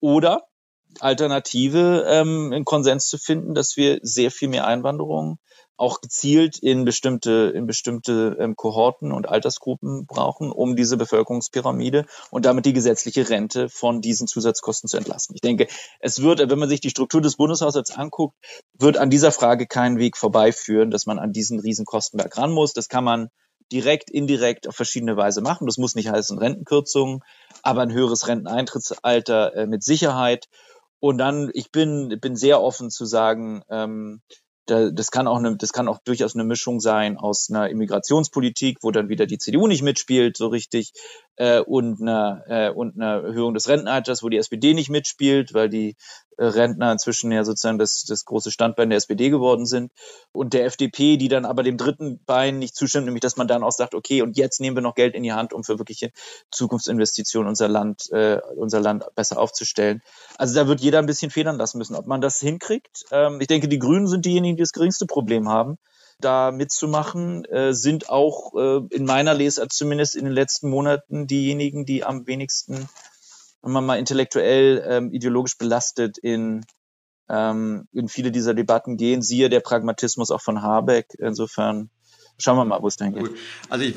Oder 0.00 0.42
Alternative, 0.98 2.06
ähm, 2.08 2.50
einen 2.52 2.64
Konsens 2.64 3.06
zu 3.06 3.18
finden, 3.18 3.54
dass 3.54 3.76
wir 3.76 4.00
sehr 4.02 4.32
viel 4.32 4.48
mehr 4.48 4.66
Einwanderung 4.66 5.38
auch 5.78 6.00
gezielt 6.00 6.58
in 6.58 6.84
bestimmte, 6.84 7.52
in 7.54 7.66
bestimmte 7.66 8.36
ähm, 8.38 8.56
Kohorten 8.56 9.12
und 9.12 9.28
Altersgruppen 9.28 10.06
brauchen, 10.06 10.50
um 10.50 10.76
diese 10.76 10.96
Bevölkerungspyramide 10.96 12.04
und 12.30 12.44
damit 12.44 12.66
die 12.66 12.72
gesetzliche 12.72 13.30
Rente 13.30 13.68
von 13.68 14.00
diesen 14.00 14.26
Zusatzkosten 14.26 14.88
zu 14.88 14.96
entlasten. 14.96 15.34
Ich 15.34 15.40
denke, 15.40 15.68
es 16.00 16.20
wird, 16.20 16.40
wenn 16.50 16.58
man 16.58 16.68
sich 16.68 16.80
die 16.80 16.90
Struktur 16.90 17.20
des 17.20 17.36
Bundeshaushalts 17.36 17.92
anguckt, 17.92 18.36
wird 18.78 18.98
an 18.98 19.08
dieser 19.08 19.32
Frage 19.32 19.66
keinen 19.66 19.98
Weg 19.98 20.16
vorbeiführen, 20.16 20.90
dass 20.90 21.06
man 21.06 21.18
an 21.18 21.32
diesen 21.32 21.60
Riesenkostenberg 21.60 22.36
ran 22.36 22.52
muss. 22.52 22.72
Das 22.72 22.88
kann 22.88 23.04
man 23.04 23.28
direkt, 23.70 24.10
indirekt 24.10 24.66
auf 24.66 24.74
verschiedene 24.74 25.16
Weise 25.16 25.40
machen. 25.42 25.66
Das 25.66 25.78
muss 25.78 25.94
nicht 25.94 26.08
heißen 26.08 26.38
Rentenkürzungen, 26.38 27.20
aber 27.62 27.82
ein 27.82 27.92
höheres 27.92 28.26
Renteneintrittsalter 28.26 29.54
äh, 29.54 29.66
mit 29.66 29.82
Sicherheit. 29.84 30.46
Und 31.00 31.18
dann, 31.18 31.50
ich 31.54 31.70
bin, 31.70 32.18
bin 32.20 32.34
sehr 32.34 32.60
offen 32.60 32.90
zu 32.90 33.04
sagen, 33.04 33.62
ähm, 33.70 34.22
das 34.68 35.10
kann 35.10 35.26
auch 35.26 35.38
eine, 35.38 35.56
das 35.56 35.72
kann 35.72 35.88
auch 35.88 35.98
durchaus 36.04 36.34
eine 36.34 36.44
Mischung 36.44 36.80
sein 36.80 37.16
aus 37.16 37.48
einer 37.50 37.68
Immigrationspolitik, 37.68 38.78
wo 38.82 38.90
dann 38.90 39.08
wieder 39.08 39.26
die 39.26 39.38
CDU 39.38 39.66
nicht 39.66 39.82
mitspielt 39.82 40.36
so 40.36 40.48
richtig, 40.48 40.92
äh, 41.38 41.60
und, 41.60 42.02
einer, 42.02 42.42
äh, 42.48 42.70
und 42.70 42.96
einer 42.96 43.22
Erhöhung 43.22 43.54
des 43.54 43.68
Rentenalters, 43.68 44.22
wo 44.22 44.28
die 44.28 44.38
SPD 44.38 44.74
nicht 44.74 44.90
mitspielt, 44.90 45.54
weil 45.54 45.68
die 45.68 45.96
äh, 46.36 46.44
Rentner 46.44 46.90
inzwischen 46.90 47.30
ja 47.30 47.44
sozusagen 47.44 47.78
das, 47.78 48.04
das 48.04 48.24
große 48.24 48.50
Standbein 48.50 48.90
der 48.90 48.96
SPD 48.96 49.30
geworden 49.30 49.64
sind. 49.64 49.92
Und 50.32 50.52
der 50.52 50.64
FDP, 50.64 51.16
die 51.16 51.28
dann 51.28 51.44
aber 51.44 51.62
dem 51.62 51.76
dritten 51.76 52.20
Bein 52.24 52.58
nicht 52.58 52.74
zustimmt, 52.74 53.06
nämlich 53.06 53.20
dass 53.20 53.36
man 53.36 53.46
dann 53.46 53.62
auch 53.62 53.70
sagt, 53.70 53.94
okay, 53.94 54.20
und 54.20 54.36
jetzt 54.36 54.60
nehmen 54.60 54.76
wir 54.76 54.82
noch 54.82 54.96
Geld 54.96 55.14
in 55.14 55.22
die 55.22 55.32
Hand, 55.32 55.52
um 55.52 55.62
für 55.62 55.78
wirkliche 55.78 56.10
Zukunftsinvestitionen 56.50 57.48
unser 57.48 57.68
Land, 57.68 58.10
äh, 58.10 58.40
unser 58.56 58.80
Land 58.80 59.04
besser 59.14 59.38
aufzustellen. 59.38 60.02
Also 60.38 60.56
da 60.56 60.66
wird 60.66 60.80
jeder 60.80 60.98
ein 60.98 61.06
bisschen 61.06 61.30
federn 61.30 61.56
lassen 61.56 61.78
müssen, 61.78 61.94
ob 61.94 62.08
man 62.08 62.20
das 62.20 62.40
hinkriegt. 62.40 63.04
Ähm, 63.12 63.40
ich 63.40 63.46
denke, 63.46 63.68
die 63.68 63.78
Grünen 63.78 64.08
sind 64.08 64.24
diejenigen, 64.24 64.56
die 64.56 64.62
das 64.62 64.72
geringste 64.72 65.06
Problem 65.06 65.48
haben 65.48 65.78
da 66.20 66.50
mitzumachen, 66.50 67.44
äh, 67.46 67.72
sind 67.72 68.10
auch 68.10 68.54
äh, 68.54 68.80
in 68.90 69.04
meiner 69.04 69.34
Lesart 69.34 69.72
zumindest 69.72 70.16
in 70.16 70.24
den 70.24 70.34
letzten 70.34 70.68
Monaten 70.68 71.26
diejenigen, 71.26 71.84
die 71.84 72.04
am 72.04 72.26
wenigsten, 72.26 72.88
wenn 73.62 73.72
man 73.72 73.86
mal 73.86 73.98
intellektuell, 73.98 74.84
ähm, 74.86 75.12
ideologisch 75.12 75.58
belastet 75.58 76.18
in, 76.18 76.64
ähm, 77.28 77.88
in 77.92 78.08
viele 78.08 78.32
dieser 78.32 78.54
Debatten 78.54 78.96
gehen. 78.96 79.22
Siehe 79.22 79.48
der 79.48 79.60
Pragmatismus 79.60 80.30
auch 80.30 80.40
von 80.40 80.62
Habeck. 80.62 81.14
Insofern 81.18 81.90
Schauen 82.40 82.56
wir 82.56 82.64
mal, 82.64 82.80
wo 82.80 82.86
es 82.86 82.96
dann 82.96 83.14
geht. 83.14 83.30
Also 83.68 83.84
ich, 83.84 83.94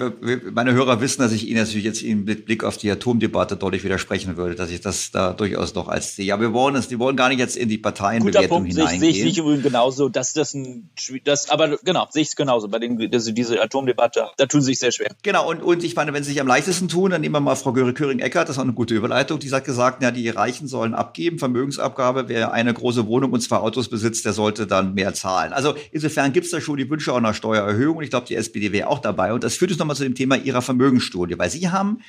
meine 0.51 0.73
Hörer 0.73 0.99
wissen, 0.99 1.21
dass 1.21 1.31
ich 1.31 1.47
Ihnen 1.47 1.59
natürlich 1.59 1.85
jetzt 1.85 2.03
mit 2.03 2.45
Blick 2.45 2.63
auf 2.63 2.75
die 2.75 2.89
Atomdebatte 2.89 3.55
deutlich 3.55 3.83
widersprechen 3.83 4.35
würde, 4.35 4.55
dass 4.55 4.71
ich 4.71 4.81
das 4.81 5.11
da 5.11 5.33
durchaus 5.33 5.75
noch 5.75 5.87
als 5.87 6.15
sehe. 6.15 6.25
Ja, 6.25 6.39
wir 6.39 6.51
wollen 6.51 6.75
es, 6.75 6.89
wir 6.89 6.97
wollen 6.97 7.15
gar 7.15 7.29
nicht 7.29 7.37
jetzt 7.37 7.55
in 7.55 7.69
die 7.69 7.77
Parteienbewertung 7.77 8.63
Guter 8.63 8.81
hineingehen. 8.81 8.99
Sehe 8.99 9.09
ich, 9.09 9.17
sehe 9.17 9.27
ich 9.27 9.37
übrigens 9.37 9.61
genauso, 9.61 10.09
dass 10.09 10.33
das 10.33 10.55
ein, 10.55 10.89
das, 11.23 11.51
aber 11.51 11.77
genau, 11.83 12.07
sehe 12.09 12.23
ich 12.23 12.29
es 12.29 12.35
genauso. 12.35 12.67
Bei 12.67 12.79
den, 12.79 13.13
also 13.13 13.31
diese 13.31 13.61
Atomdebatte, 13.61 14.29
da 14.37 14.47
tun 14.47 14.61
sie 14.61 14.71
sich 14.71 14.79
sehr 14.79 14.91
schwer. 14.91 15.11
Genau, 15.21 15.47
und, 15.47 15.61
und 15.61 15.83
ich 15.83 15.95
meine, 15.95 16.11
wenn 16.13 16.23
sie 16.23 16.31
sich 16.31 16.41
am 16.41 16.47
leichtesten 16.47 16.87
tun, 16.87 17.11
dann 17.11 17.21
nehmen 17.21 17.35
wir 17.35 17.41
mal 17.41 17.55
Frau 17.55 17.73
Göring-Eckert, 17.73 18.49
das 18.49 18.55
ist 18.55 18.59
auch 18.59 18.63
eine 18.63 18.73
gute 18.73 18.95
Überleitung, 18.95 19.37
die 19.37 19.51
hat 19.51 19.65
gesagt, 19.65 20.01
ja, 20.01 20.09
die 20.09 20.27
Reichen 20.29 20.67
sollen 20.67 20.95
abgeben, 20.95 21.37
Vermögensabgabe, 21.37 22.27
wer 22.27 22.53
eine 22.53 22.73
große 22.73 23.05
Wohnung 23.05 23.33
und 23.33 23.41
zwei 23.41 23.57
Autos 23.57 23.87
besitzt, 23.87 24.25
der 24.25 24.33
sollte 24.33 24.65
dann 24.65 24.95
mehr 24.95 25.13
zahlen. 25.13 25.53
Also 25.53 25.75
insofern 25.91 26.33
gibt 26.33 26.45
es 26.45 26.51
da 26.51 26.59
schon 26.59 26.77
die 26.77 26.89
Wünsche 26.89 27.13
einer 27.13 27.35
Steuererhöhung 27.35 27.97
und 27.97 28.03
ich 28.03 28.09
glaube, 28.09 28.30
die 28.31 28.35
SPD 28.35 28.71
wäre 28.71 28.87
auch 28.87 28.99
dabei. 28.99 29.33
Und 29.33 29.43
das 29.43 29.55
führt 29.55 29.71
uns 29.71 29.79
nochmal 29.79 29.95
zu 29.95 30.03
dem 30.03 30.15
Thema 30.15 30.35
Ihrer 30.37 30.61
Vermögensstudie, 30.61 31.37
weil 31.37 31.49
Sie 31.49 31.69
haben 31.69 31.99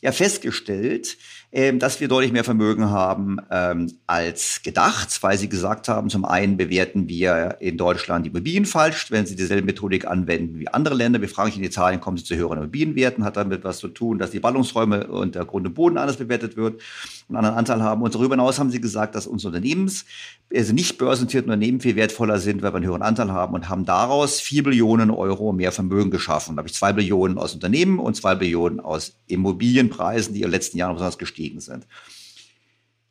ja 0.00 0.12
festgestellt, 0.12 1.16
dass 1.52 2.00
wir 2.00 2.08
deutlich 2.08 2.32
mehr 2.32 2.44
Vermögen 2.44 2.88
haben 2.88 3.36
ähm, 3.50 3.92
als 4.06 4.62
gedacht, 4.62 5.22
weil 5.22 5.36
sie 5.36 5.50
gesagt 5.50 5.86
haben, 5.86 6.08
zum 6.08 6.24
einen 6.24 6.56
bewerten 6.56 7.08
wir 7.08 7.58
in 7.60 7.76
Deutschland 7.76 8.24
die 8.24 8.30
Immobilien 8.30 8.64
falsch, 8.64 9.10
wenn 9.10 9.26
sie 9.26 9.36
dieselbe 9.36 9.66
Methodik 9.66 10.06
anwenden 10.06 10.58
wie 10.58 10.68
andere 10.68 10.94
Länder. 10.94 11.20
Wir 11.20 11.28
fragen 11.28 11.50
sich 11.50 11.58
in 11.58 11.64
Italien, 11.64 12.00
kommen 12.00 12.16
sie 12.16 12.24
zu 12.24 12.36
höheren 12.36 12.56
Immobilienwerten, 12.56 13.22
hat 13.22 13.36
damit 13.36 13.64
was 13.64 13.78
zu 13.78 13.88
tun, 13.88 14.18
dass 14.18 14.30
die 14.30 14.40
Ballungsräume 14.40 15.08
und 15.08 15.34
der 15.34 15.44
Grund 15.44 15.66
und 15.66 15.74
Boden 15.74 15.98
anders 15.98 16.16
bewertet 16.16 16.56
wird 16.56 16.80
und 17.28 17.36
einen 17.36 17.44
anderen 17.44 17.58
Anteil 17.58 17.82
haben. 17.82 18.00
Und 18.00 18.14
darüber 18.14 18.34
hinaus 18.34 18.58
haben 18.58 18.70
sie 18.70 18.80
gesagt, 18.80 19.14
dass 19.14 19.26
unsere 19.26 19.54
Unternehmens, 19.54 20.06
also 20.54 20.72
nicht 20.72 20.96
börsennotierten 20.96 21.50
Unternehmen 21.50 21.80
viel 21.80 21.96
wertvoller 21.96 22.38
sind, 22.38 22.62
weil 22.62 22.72
wir 22.72 22.76
einen 22.76 22.86
höheren 22.86 23.02
Anteil 23.02 23.30
haben 23.30 23.52
und 23.52 23.68
haben 23.68 23.84
daraus 23.84 24.40
vier 24.40 24.62
Billionen 24.62 25.10
Euro 25.10 25.52
mehr 25.52 25.72
Vermögen 25.72 26.10
geschaffen. 26.10 26.56
Da 26.56 26.60
habe 26.60 26.68
ich 26.68 26.74
zwei 26.74 26.94
Billionen 26.94 27.36
aus 27.36 27.52
Unternehmen 27.52 27.98
und 27.98 28.16
zwei 28.16 28.34
Billionen 28.34 28.80
aus 28.80 29.18
Immobilienpreisen, 29.26 30.32
die 30.32 30.40
in 30.40 30.46
den 30.46 30.52
letzten 30.52 30.78
Jahren 30.78 30.94
besonders 30.94 31.18
gestiegen 31.18 31.41
gestiegen 31.42 31.60
sind. 31.60 31.86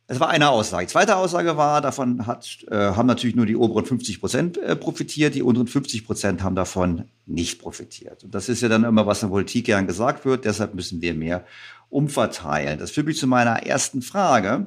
Das 0.08 0.20
war 0.20 0.28
eine 0.28 0.50
Aussage. 0.50 0.86
Zweite 0.88 1.16
Aussage 1.16 1.56
war, 1.56 1.80
davon 1.80 2.26
hat, 2.26 2.58
äh, 2.70 2.74
haben 2.74 3.06
natürlich 3.06 3.36
nur 3.36 3.46
die 3.46 3.56
oberen 3.56 3.86
50 3.86 4.20
Prozent 4.20 4.58
äh, 4.58 4.76
profitiert, 4.76 5.34
die 5.34 5.42
unteren 5.42 5.68
50 5.68 6.04
Prozent 6.04 6.42
haben 6.42 6.54
davon 6.54 7.04
nicht 7.24 7.60
profitiert. 7.60 8.24
Und 8.24 8.34
das 8.34 8.48
ist 8.48 8.60
ja 8.60 8.68
dann 8.68 8.84
immer, 8.84 9.06
was 9.06 9.22
in 9.22 9.28
der 9.28 9.32
Politik 9.32 9.66
gern 9.66 9.86
gesagt 9.86 10.24
wird, 10.24 10.44
deshalb 10.44 10.74
müssen 10.74 11.00
wir 11.00 11.14
mehr 11.14 11.46
umverteilen. 11.88 12.78
Das 12.78 12.90
führt 12.90 13.06
mich 13.06 13.16
zu 13.16 13.26
meiner 13.26 13.62
ersten 13.64 14.02
Frage. 14.02 14.66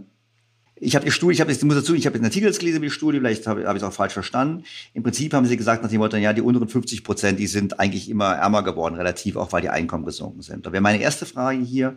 Ich 0.77 0.95
habe 0.95 1.05
die 1.05 1.11
Studie, 1.11 1.35
ich 1.35 1.41
habe 1.41 1.51
jetzt, 1.51 1.63
muss 1.63 1.75
dazu, 1.75 1.93
ich 1.93 2.05
habe 2.05 2.15
einen 2.15 2.25
Artikel 2.25 2.51
gelesen 2.51 2.77
über 2.77 2.85
die 2.85 2.91
Studie, 2.91 3.19
vielleicht 3.19 3.45
habe, 3.45 3.67
habe 3.67 3.77
ich 3.77 3.83
es 3.83 3.87
auch 3.87 3.93
falsch 3.93 4.13
verstanden. 4.13 4.63
Im 4.93 5.03
Prinzip 5.03 5.33
haben 5.33 5.45
sie 5.45 5.57
gesagt 5.57 5.83
nach 5.83 5.89
dem 5.89 5.99
Motto, 5.99 6.17
ja, 6.17 6.33
die 6.33 6.41
unteren 6.41 6.67
50 6.67 7.03
Prozent, 7.03 7.39
die 7.39 7.47
sind 7.47 7.79
eigentlich 7.79 8.09
immer 8.09 8.33
ärmer 8.33 8.63
geworden, 8.63 8.95
relativ, 8.95 9.35
auch 9.35 9.51
weil 9.53 9.61
die 9.61 9.69
Einkommen 9.69 10.05
gesunken 10.05 10.41
sind. 10.41 10.65
Da 10.65 10.71
wäre 10.71 10.81
meine 10.81 11.01
erste 11.01 11.25
Frage 11.25 11.59
hier, 11.59 11.95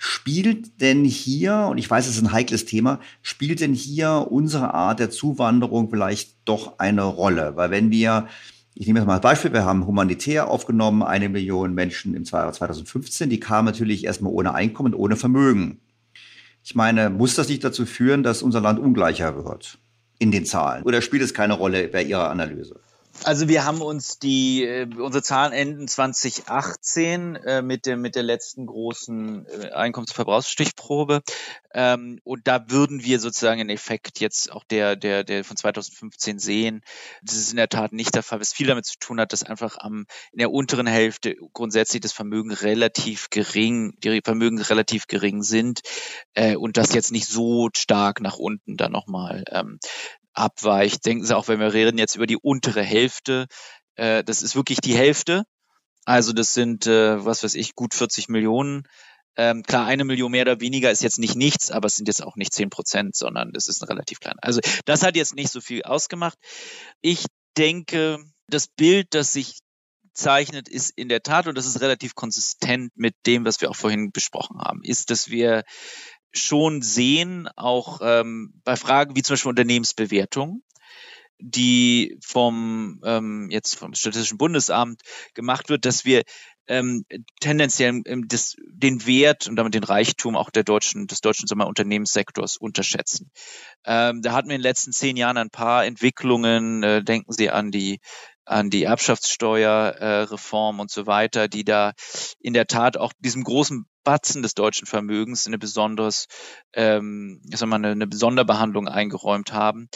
Spielt 0.00 0.80
denn 0.80 1.04
hier, 1.04 1.66
und 1.68 1.76
ich 1.78 1.90
weiß, 1.90 2.06
es 2.06 2.16
ist 2.16 2.22
ein 2.22 2.30
heikles 2.30 2.64
Thema, 2.64 3.00
spielt 3.20 3.60
denn 3.60 3.74
hier 3.74 4.28
unsere 4.30 4.72
Art 4.72 5.00
der 5.00 5.10
Zuwanderung 5.10 5.90
vielleicht 5.90 6.36
doch 6.44 6.78
eine 6.78 7.02
Rolle? 7.02 7.56
Weil 7.56 7.72
wenn 7.72 7.90
wir, 7.90 8.28
ich 8.74 8.86
nehme 8.86 9.00
jetzt 9.00 9.08
mal 9.08 9.16
ein 9.16 9.20
Beispiel, 9.20 9.52
wir 9.52 9.64
haben 9.64 9.88
humanitär 9.88 10.48
aufgenommen, 10.48 11.02
eine 11.02 11.28
Million 11.28 11.74
Menschen 11.74 12.14
im 12.14 12.22
Jahr 12.22 12.52
2015, 12.52 13.28
die 13.28 13.40
kamen 13.40 13.66
natürlich 13.66 14.04
erstmal 14.04 14.32
ohne 14.32 14.54
Einkommen, 14.54 14.94
ohne 14.94 15.16
Vermögen. 15.16 15.80
Ich 16.62 16.76
meine, 16.76 17.10
muss 17.10 17.34
das 17.34 17.48
nicht 17.48 17.64
dazu 17.64 17.84
führen, 17.84 18.22
dass 18.22 18.42
unser 18.42 18.60
Land 18.60 18.78
ungleicher 18.78 19.44
wird 19.44 19.78
in 20.20 20.30
den 20.30 20.44
Zahlen? 20.44 20.84
Oder 20.84 21.02
spielt 21.02 21.22
es 21.22 21.34
keine 21.34 21.54
Rolle 21.54 21.88
bei 21.88 22.04
Ihrer 22.04 22.30
Analyse? 22.30 22.78
Also 23.24 23.48
wir 23.48 23.64
haben 23.64 23.82
uns 23.82 24.18
die 24.18 24.64
äh, 24.64 24.86
unsere 24.96 25.22
Zahlen 25.22 25.52
enden 25.52 25.88
2018 25.88 27.36
äh, 27.36 27.62
mit 27.62 27.84
der 27.84 27.96
mit 27.96 28.14
der 28.14 28.22
letzten 28.22 28.66
großen 28.66 29.46
äh, 29.46 29.70
Einkommensverbrauchsstichprobe 29.70 31.22
ähm, 31.74 32.20
und 32.24 32.46
da 32.46 32.70
würden 32.70 33.02
wir 33.02 33.18
sozusagen 33.18 33.60
einen 33.60 33.70
Effekt 33.70 34.20
jetzt 34.20 34.52
auch 34.52 34.64
der 34.64 34.96
der 34.96 35.24
der 35.24 35.44
von 35.44 35.56
2015 35.56 36.38
sehen. 36.38 36.82
Das 37.22 37.34
ist 37.34 37.50
in 37.50 37.56
der 37.56 37.68
Tat 37.68 37.92
nicht 37.92 38.14
der 38.14 38.22
Fall, 38.22 38.40
was 38.40 38.52
viel 38.52 38.68
damit 38.68 38.86
zu 38.86 38.98
tun 38.98 39.20
hat, 39.20 39.32
dass 39.32 39.42
einfach 39.42 39.76
am 39.78 40.06
in 40.32 40.38
der 40.38 40.52
unteren 40.52 40.86
Hälfte 40.86 41.34
grundsätzlich 41.52 42.00
das 42.00 42.12
Vermögen 42.12 42.52
relativ 42.52 43.30
gering, 43.30 43.94
die 44.02 44.20
Vermögen 44.24 44.60
relativ 44.60 45.06
gering 45.08 45.42
sind 45.42 45.80
äh, 46.34 46.56
und 46.56 46.76
das 46.76 46.94
jetzt 46.94 47.12
nicht 47.12 47.26
so 47.26 47.68
stark 47.76 48.20
nach 48.20 48.36
unten 48.36 48.76
dann 48.76 48.92
nochmal 48.92 49.44
ähm, 49.50 49.80
abweicht. 50.38 51.04
Denken 51.06 51.24
Sie 51.24 51.36
auch, 51.36 51.48
wenn 51.48 51.60
wir 51.60 51.72
reden 51.72 51.98
jetzt 51.98 52.16
über 52.16 52.26
die 52.26 52.36
untere 52.36 52.82
Hälfte, 52.82 53.46
äh, 53.96 54.24
das 54.24 54.42
ist 54.42 54.56
wirklich 54.56 54.80
die 54.80 54.96
Hälfte. 54.96 55.44
Also 56.04 56.32
das 56.32 56.54
sind, 56.54 56.86
äh, 56.86 57.24
was 57.24 57.42
weiß 57.42 57.54
ich, 57.54 57.74
gut 57.74 57.94
40 57.94 58.28
Millionen. 58.28 58.84
Ähm, 59.36 59.62
klar, 59.62 59.86
eine 59.86 60.04
Million 60.04 60.32
mehr 60.32 60.42
oder 60.42 60.60
weniger 60.60 60.90
ist 60.90 61.02
jetzt 61.02 61.18
nicht 61.18 61.36
nichts, 61.36 61.70
aber 61.70 61.86
es 61.86 61.96
sind 61.96 62.08
jetzt 62.08 62.22
auch 62.22 62.36
nicht 62.36 62.52
10 62.52 62.70
Prozent, 62.70 63.14
sondern 63.14 63.52
das 63.52 63.68
ist 63.68 63.88
relativ 63.88 64.18
klein. 64.18 64.36
Also 64.42 64.60
das 64.84 65.02
hat 65.02 65.16
jetzt 65.16 65.34
nicht 65.34 65.52
so 65.52 65.60
viel 65.60 65.82
ausgemacht. 65.82 66.38
Ich 67.02 67.26
denke, 67.56 68.18
das 68.48 68.68
Bild, 68.68 69.08
das 69.10 69.32
sich 69.32 69.58
zeichnet, 70.12 70.68
ist 70.68 70.90
in 70.96 71.08
der 71.08 71.22
Tat, 71.22 71.46
und 71.46 71.56
das 71.56 71.66
ist 71.66 71.80
relativ 71.80 72.14
konsistent 72.14 72.90
mit 72.96 73.14
dem, 73.26 73.44
was 73.44 73.60
wir 73.60 73.70
auch 73.70 73.76
vorhin 73.76 74.10
besprochen 74.10 74.60
haben, 74.60 74.80
ist, 74.82 75.10
dass 75.10 75.28
wir 75.28 75.62
schon 76.32 76.82
sehen, 76.82 77.48
auch 77.56 78.00
ähm, 78.02 78.60
bei 78.64 78.76
Fragen 78.76 79.16
wie 79.16 79.22
zum 79.22 79.34
Beispiel 79.34 79.50
Unternehmensbewertung, 79.50 80.62
die 81.38 82.18
vom 82.24 83.00
ähm, 83.04 83.48
jetzt 83.50 83.76
vom 83.76 83.94
Statistischen 83.94 84.38
Bundesamt 84.38 85.02
gemacht 85.34 85.68
wird, 85.68 85.84
dass 85.84 86.04
wir 86.04 86.22
ähm, 86.68 87.04
tendenziell 87.40 88.02
ähm, 88.04 88.28
das, 88.28 88.56
den 88.68 89.06
Wert 89.06 89.48
und 89.48 89.56
damit 89.56 89.74
den 89.74 89.84
Reichtum 89.84 90.36
auch 90.36 90.50
der 90.50 90.64
deutschen, 90.64 91.06
des 91.06 91.20
deutschen 91.20 91.46
sagen 91.46 91.60
wir, 91.60 91.66
Unternehmenssektors 91.66 92.58
unterschätzen. 92.58 93.30
Ähm, 93.84 94.20
da 94.22 94.32
hatten 94.32 94.48
wir 94.48 94.56
in 94.56 94.60
den 94.60 94.68
letzten 94.68 94.92
zehn 94.92 95.16
Jahren 95.16 95.38
ein 95.38 95.50
paar 95.50 95.86
Entwicklungen. 95.86 96.82
Äh, 96.82 97.02
denken 97.02 97.32
Sie 97.32 97.50
an 97.50 97.70
die 97.70 98.00
an 98.48 98.70
die 98.70 98.84
Erbschaftssteuerreform 98.84 100.78
äh, 100.78 100.82
und 100.82 100.90
so 100.90 101.06
weiter, 101.06 101.48
die 101.48 101.64
da 101.64 101.92
in 102.40 102.54
der 102.54 102.66
Tat 102.66 102.96
auch 102.96 103.12
diesem 103.20 103.44
großen 103.44 103.84
Batzen 104.04 104.42
des 104.42 104.54
deutschen 104.54 104.86
Vermögens 104.86 105.46
eine 105.46 105.58
besonderes, 105.58 106.28
ähm, 106.72 107.42
ich 107.50 107.58
sag 107.58 107.68
mal, 107.68 107.76
eine, 107.76 107.90
eine 107.90 108.08
Sonderbehandlung 108.10 108.88
eingeräumt 108.88 109.52
haben, 109.52 109.90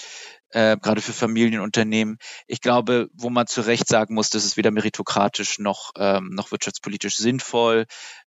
äh, 0.51 0.77
gerade 0.77 1.01
für 1.01 1.15
Familienunternehmen. 1.15 2.19
Ich 2.47 2.61
glaube, 2.61 3.09
wo 3.15 3.31
man 3.31 3.47
zu 3.47 3.63
Recht 3.63 3.89
sagen 3.89 4.15
muss, 4.15 4.29
das 4.29 4.45
ist 4.45 4.59
weder 4.59 4.71
meritokratisch 4.71 5.59
noch, 5.59 5.93
ähm, 5.97 6.29
noch 6.35 6.53
wirtschaftspolitisch 6.53 7.17
sinnvoll. 7.17 7.87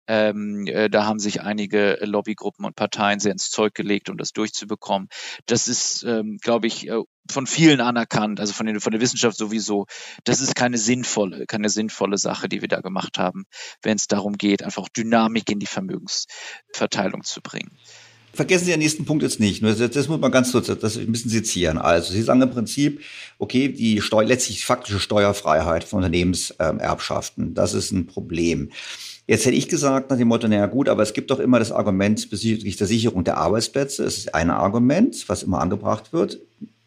Ähm, 0.07 0.65
äh, 0.67 0.89
da 0.89 1.05
haben 1.05 1.19
sich 1.19 1.41
einige 1.41 1.97
Lobbygruppen 2.01 2.65
und 2.65 2.75
Parteien 2.75 3.19
sehr 3.19 3.31
ins 3.31 3.49
Zeug 3.49 3.73
gelegt, 3.73 4.09
um 4.09 4.17
das 4.17 4.31
durchzubekommen. 4.31 5.07
Das 5.45 5.67
ist, 5.67 6.03
ähm, 6.03 6.37
glaube 6.41 6.67
ich, 6.67 6.87
äh, 6.89 7.01
von 7.29 7.47
vielen 7.47 7.81
anerkannt, 7.81 8.39
also 8.39 8.53
von, 8.53 8.65
den, 8.65 8.79
von 8.79 8.91
der 8.91 9.01
Wissenschaft 9.01 9.37
sowieso. 9.37 9.85
Das 10.23 10.41
ist 10.41 10.55
keine 10.55 10.77
sinnvolle, 10.77 11.45
keine 11.45 11.69
sinnvolle 11.69 12.17
Sache, 12.17 12.49
die 12.49 12.61
wir 12.61 12.67
da 12.67 12.81
gemacht 12.81 13.17
haben, 13.17 13.45
wenn 13.81 13.95
es 13.95 14.07
darum 14.07 14.37
geht, 14.37 14.63
einfach 14.63 14.89
Dynamik 14.89 15.49
in 15.49 15.59
die 15.59 15.67
Vermögensverteilung 15.67 17.23
zu 17.23 17.41
bringen. 17.41 17.77
Vergessen 18.33 18.65
Sie 18.65 18.71
den 18.71 18.79
nächsten 18.79 19.03
Punkt 19.03 19.23
jetzt 19.23 19.41
nicht. 19.41 19.61
Das, 19.61 19.77
das 19.77 20.07
muss 20.07 20.19
man 20.19 20.31
ganz 20.31 20.53
kurz, 20.53 20.67
das 20.67 20.95
müssen 20.97 21.29
Sie 21.29 21.43
zieren. 21.43 21.77
Also 21.77 22.13
Sie 22.13 22.21
sagen 22.21 22.41
im 22.41 22.49
Prinzip, 22.49 23.01
okay, 23.39 23.67
die 23.67 24.01
Steu 24.01 24.23
letztlich 24.23 24.65
faktische 24.65 25.01
Steuerfreiheit 25.01 25.83
von 25.83 25.97
Unternehmenserbschaften, 25.97 27.53
das 27.53 27.73
ist 27.73 27.91
ein 27.91 28.07
Problem. 28.07 28.71
Jetzt 29.31 29.45
hätte 29.45 29.55
ich 29.55 29.69
gesagt 29.69 30.09
nach 30.09 30.17
dem 30.17 30.27
Motto, 30.27 30.49
naja 30.49 30.65
gut, 30.65 30.89
aber 30.89 31.03
es 31.03 31.13
gibt 31.13 31.31
doch 31.31 31.39
immer 31.39 31.57
das 31.57 31.71
Argument 31.71 32.29
bezüglich 32.29 32.75
der 32.75 32.85
Sicherung 32.85 33.23
der 33.23 33.37
Arbeitsplätze. 33.37 34.03
Es 34.03 34.17
ist 34.17 34.35
ein 34.35 34.49
Argument, 34.49 35.23
was 35.29 35.43
immer 35.43 35.61
angebracht 35.61 36.11
wird. 36.11 36.41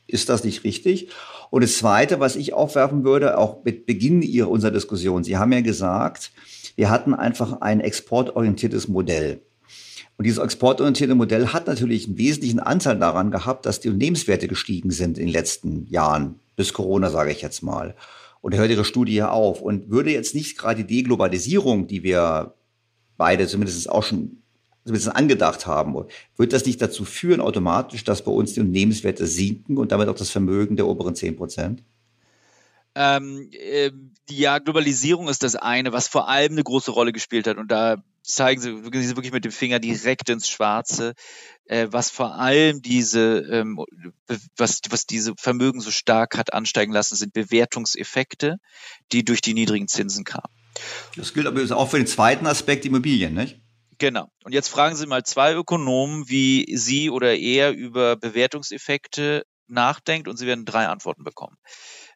Ist 0.07 0.29
das 0.29 0.45
nicht 0.45 0.63
richtig? 0.63 1.09
Und 1.49 1.65
das 1.65 1.79
Zweite, 1.79 2.21
was 2.21 2.37
ich 2.37 2.53
aufwerfen 2.53 3.03
würde, 3.03 3.39
auch 3.39 3.65
mit 3.65 3.87
Beginn 3.87 4.21
Ihrer, 4.21 4.51
unserer 4.51 4.73
Diskussion, 4.73 5.25
Sie 5.25 5.39
haben 5.39 5.55
ja 5.55 5.63
gesagt, 5.63 6.33
wir 6.77 6.91
hatten 6.91 7.15
einfach 7.15 7.63
ein 7.63 7.81
exportorientiertes 7.81 8.89
Modell. 8.89 9.41
Und 10.19 10.27
dieses 10.27 10.45
exportorientierte 10.45 11.15
Modell 11.15 11.47
hat 11.47 11.67
natürlich 11.67 12.07
einen 12.07 12.19
wesentlichen 12.19 12.61
Anteil 12.61 12.99
daran 12.99 13.31
gehabt, 13.31 13.65
dass 13.65 13.81
die 13.81 13.89
Unternehmenswerte 13.89 14.49
gestiegen 14.49 14.91
sind 14.91 15.17
in 15.17 15.29
den 15.29 15.33
letzten 15.33 15.87
Jahren, 15.89 16.41
bis 16.57 16.75
Corona, 16.75 17.09
sage 17.09 17.33
ich 17.33 17.41
jetzt 17.41 17.63
mal. 17.63 17.95
Und 18.45 18.55
hört 18.55 18.71
Ihre 18.71 18.85
Studie 18.85 19.23
auf. 19.23 19.63
Und 19.63 19.89
würde 19.89 20.11
jetzt 20.11 20.35
nicht 20.35 20.59
gerade 20.59 20.85
die 20.85 20.97
Deglobalisierung, 20.97 21.87
die 21.87 22.03
wir 22.03 22.53
beide 23.17 23.47
zumindest 23.47 23.89
auch 23.89 24.03
schon 24.03 24.43
zumindest 24.85 25.17
angedacht 25.17 25.67
haben, 25.67 25.95
wird 26.37 26.53
das 26.53 26.67
nicht 26.67 26.83
dazu 26.83 27.07
führen 27.07 27.41
automatisch, 27.41 28.05
dass 28.05 28.23
bei 28.23 28.31
uns 28.31 28.53
die 28.53 28.61
Unternehmenswerte 28.61 29.27
sinken 29.27 29.79
und 29.79 29.93
damit 29.93 30.09
auch 30.09 30.15
das 30.15 30.29
Vermögen 30.29 30.77
der 30.77 30.87
oberen 30.87 31.15
10 31.15 31.37
Prozent? 31.37 31.83
Ähm, 32.95 33.49
äh, 33.53 33.93
ja, 34.29 34.59
Globalisierung 34.59 35.29
ist 35.29 35.43
das 35.43 35.57
eine, 35.57 35.95
was 35.95 36.07
vor 36.07 36.29
allem 36.29 36.53
eine 36.53 36.65
große 36.65 36.91
Rolle 36.91 37.13
gespielt 37.13 37.47
hat. 37.47 37.57
Und 37.57 37.71
da 37.71 38.05
zeigen 38.25 38.61
sie, 38.61 38.85
wirklich 38.85 39.33
mit 39.33 39.45
dem 39.45 39.53
Finger 39.53 39.79
direkt 39.79 40.29
ins 40.31 40.49
Schwarze, 40.49 41.15
äh, 41.67 41.89
was 41.91 42.11
vor 42.11 42.35
allem 42.35 42.83
diese, 42.83 43.39
ähm, 43.51 43.85
was, 44.57 44.81
was 44.89 45.07
diese 45.07 45.35
Vermögen 45.39 45.81
so 45.81 45.91
stark 45.91 46.37
hat 46.37 46.53
ansteigen 46.53 46.93
lassen, 46.93 47.17
sind 47.17 47.33
Bewertungseffekte, 47.33 48.57
die 49.13 49.25
durch 49.25 49.43
die 49.43 49.55
niedrigen 49.55 49.89
Zinsen 49.89 50.25
kamen. 50.25 50.53
Das 51.17 51.35
gilt 51.35 51.47
aber 51.47 51.61
auch 51.77 51.91
für 51.91 51.99
den 51.99 52.07
zweiten 52.07 52.47
Aspekt 52.47 52.85
Immobilien, 52.85 53.35
nicht? 53.35 53.61
Genau. 53.99 54.29
Und 54.43 54.53
jetzt 54.53 54.69
fragen 54.69 54.97
Sie 54.97 55.07
mal 55.07 55.23
zwei 55.23 55.55
Ökonomen, 55.55 56.29
wie 56.29 56.67
Sie 56.77 57.11
oder 57.11 57.37
er 57.37 57.73
über 57.73 58.17
Bewertungseffekte 58.17 59.45
nachdenkt 59.69 60.27
und 60.27 60.37
Sie 60.37 60.47
werden 60.47 60.65
drei 60.65 60.89
Antworten 60.89 61.23
bekommen. 61.23 61.57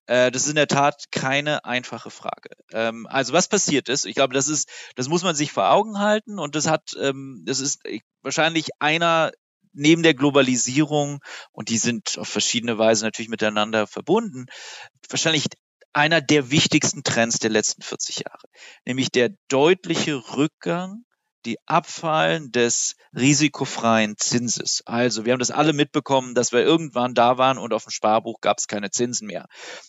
Äh, 0.09 0.31
das 0.31 0.45
ist 0.45 0.49
in 0.49 0.57
der 0.57 0.67
Tat 0.67 1.05
keine 1.13 1.65
einfache 1.67 2.11
Frage. 2.11 2.51
Ähm, 2.73 3.07
also 3.09 3.35
was 3.35 3.49
passiert 3.49 3.89
ist, 3.89 4.07
ich 4.07 4.15
glaube, 4.15 4.35
das 4.35 4.49
ist, 4.49 4.69
das 4.97 5.09
muss 5.09 5.23
man 5.23 5.37
sich 5.37 5.53
vor 5.53 5.71
Augen 5.71 5.99
halten 5.99 6.39
und 6.39 6.55
das 6.55 6.67
hat, 6.67 6.95
ähm, 6.99 7.43
das 7.47 7.61
ist 7.61 7.83
wahrscheinlich 8.23 8.71
einer 8.79 9.31
neben 9.75 10.03
der 10.03 10.15
Globalisierung 10.15 11.21
und 11.53 11.69
die 11.69 11.77
sind 11.77 12.19
auf 12.19 12.27
verschiedene 12.27 12.79
Weise 12.79 13.05
natürlich 13.05 13.29
miteinander 13.29 13.87
verbunden, 13.87 14.47
wahrscheinlich 15.11 15.45
einer 15.93 16.23
der 16.23 16.51
wichtigsten 16.51 17.03
Trends 17.03 17.39
der 17.39 17.51
letzten 17.51 17.83
40 17.83 18.21
Jahre, 18.21 18.49
nämlich 18.87 19.11
der 19.11 19.31
deutliche 19.49 20.17
Rückgang 20.37 21.05
die 21.47 21.59
Abfallen 21.66 22.51
des 22.52 22.97
risikofreien 23.15 24.16
Zinses. 24.16 24.82
Also 24.86 25.24
wir 25.24 25.32
haben 25.32 25.39
das 25.39 25.51
alle 25.51 25.73
mitbekommen, 25.73 26.35
dass 26.35 26.52
wir 26.52 26.60
irgendwann 26.60 27.15
da 27.15 27.39
waren 27.39 27.59
und 27.59 27.73
auf 27.73 27.85
dem 27.85 27.90
Sparbuch 27.90 28.40
gab 28.40 28.59
es 28.59 28.66
keine 28.66 28.90
Zinsen 28.90 29.27
mehr. 29.27 29.47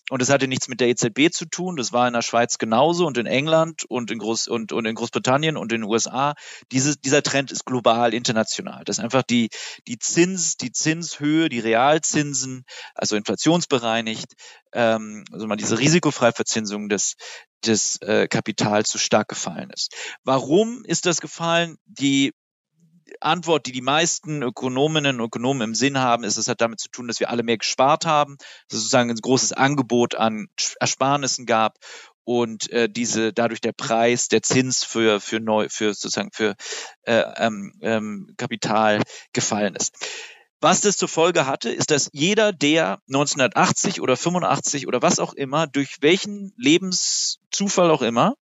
Und 0.09 0.21
das 0.21 0.29
hatte 0.29 0.47
nichts 0.47 0.67
mit 0.67 0.79
der 0.79 0.89
EZB 0.89 1.31
zu 1.31 1.45
tun. 1.45 1.75
Das 1.75 1.91
war 1.91 2.07
in 2.07 2.13
der 2.13 2.21
Schweiz 2.21 2.57
genauso 2.57 3.05
und 3.05 3.17
in 3.17 3.25
England 3.25 3.83
und 3.85 4.11
in, 4.11 4.19
Groß 4.19 4.47
und, 4.47 4.71
und 4.71 4.85
in 4.85 4.95
Großbritannien 4.95 5.57
und 5.57 5.71
in 5.71 5.81
den 5.81 5.89
USA. 5.89 6.35
Diese, 6.71 6.97
dieser 6.97 7.23
Trend 7.23 7.51
ist 7.51 7.65
global, 7.65 8.13
international. 8.13 8.83
Das 8.85 8.97
ist 8.97 9.03
einfach 9.03 9.23
die, 9.23 9.49
die 9.87 9.97
Zins, 9.97 10.55
die 10.57 10.71
Zinshöhe, 10.71 11.49
die 11.49 11.59
Realzinsen, 11.59 12.63
also 12.93 13.15
inflationsbereinigt, 13.15 14.33
ähm, 14.73 15.25
also 15.31 15.47
mal 15.47 15.55
diese 15.55 15.79
risikofreie 15.79 16.33
Verzinsung 16.33 16.89
des, 16.89 17.15
des 17.65 18.01
äh, 18.01 18.27
Kapitals 18.27 18.89
so 18.89 18.97
stark 18.97 19.27
gefallen 19.27 19.69
ist. 19.73 19.93
Warum 20.23 20.83
ist 20.85 21.05
das 21.05 21.21
gefallen? 21.21 21.77
Die 21.85 22.33
Antwort, 23.21 23.65
die 23.65 23.71
die 23.71 23.81
meisten 23.81 24.43
Ökonominnen 24.43 25.19
und 25.19 25.27
Ökonomen 25.27 25.61
im 25.61 25.75
Sinn 25.75 25.97
haben, 25.97 26.23
ist, 26.23 26.37
es 26.37 26.47
hat 26.47 26.61
damit 26.61 26.79
zu 26.79 26.89
tun, 26.89 27.07
dass 27.07 27.19
wir 27.19 27.29
alle 27.29 27.43
mehr 27.43 27.57
gespart 27.57 28.05
haben, 28.05 28.37
dass 28.67 28.77
es 28.77 28.83
sozusagen 28.83 29.09
ein 29.09 29.15
großes 29.15 29.53
Angebot 29.53 30.15
an 30.15 30.47
Ersparnissen 30.79 31.45
gab 31.45 31.77
und 32.23 32.71
äh, 32.71 32.87
diese 32.87 33.33
dadurch 33.33 33.61
der 33.61 33.71
Preis, 33.71 34.27
der 34.27 34.43
Zins 34.43 34.83
für 34.83 35.19
für 35.19 35.39
neu 35.39 35.67
für 35.69 35.93
sozusagen 35.93 36.29
für 36.31 36.55
äh, 37.01 37.23
ähm, 37.37 37.73
ähm, 37.81 38.33
Kapital 38.37 39.01
gefallen 39.33 39.75
ist. 39.75 39.95
Was 40.61 40.81
das 40.81 40.97
zur 40.97 41.07
Folge 41.07 41.45
hatte, 41.45 41.69
ist, 41.69 41.89
dass 41.89 42.09
jeder, 42.11 42.51
der 42.51 43.01
1980 43.07 44.01
oder 44.01 44.17
85 44.17 44.87
oder 44.87 45.01
was 45.01 45.19
auch 45.19 45.33
immer, 45.33 45.67
durch 45.67 46.01
welchen 46.01 46.53
Lebenszufall 46.57 47.89
auch 47.89 48.01
immer, 48.01 48.35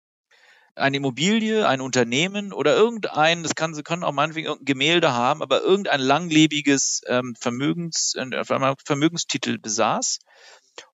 eine 0.75 0.97
Immobilie, 0.97 1.67
ein 1.67 1.81
Unternehmen 1.81 2.53
oder 2.53 2.75
irgendein, 2.75 3.43
das 3.43 3.55
kann, 3.55 3.73
sie 3.73 3.83
können 3.83 4.03
auch 4.03 4.13
meinetwegen 4.13 4.47
irgendein 4.47 4.65
Gemälde 4.65 5.13
haben, 5.13 5.41
aber 5.41 5.61
irgendein 5.61 5.99
langlebiges 5.99 7.01
ähm, 7.07 7.35
Vermögens, 7.37 8.15
äh, 8.15 8.43
Vermögenstitel 8.45 9.57
besaß, 9.57 10.19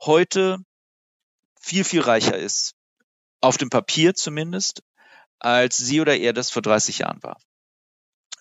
heute 0.03 0.57
viel, 1.59 1.83
viel 1.83 2.01
reicher 2.01 2.37
ist. 2.37 2.73
Auf 3.41 3.57
dem 3.57 3.69
Papier 3.69 4.15
zumindest, 4.15 4.81
als 5.39 5.77
sie 5.77 6.01
oder 6.01 6.15
er 6.15 6.33
das 6.33 6.49
vor 6.51 6.61
30 6.63 6.99
Jahren 6.99 7.21
war 7.21 7.37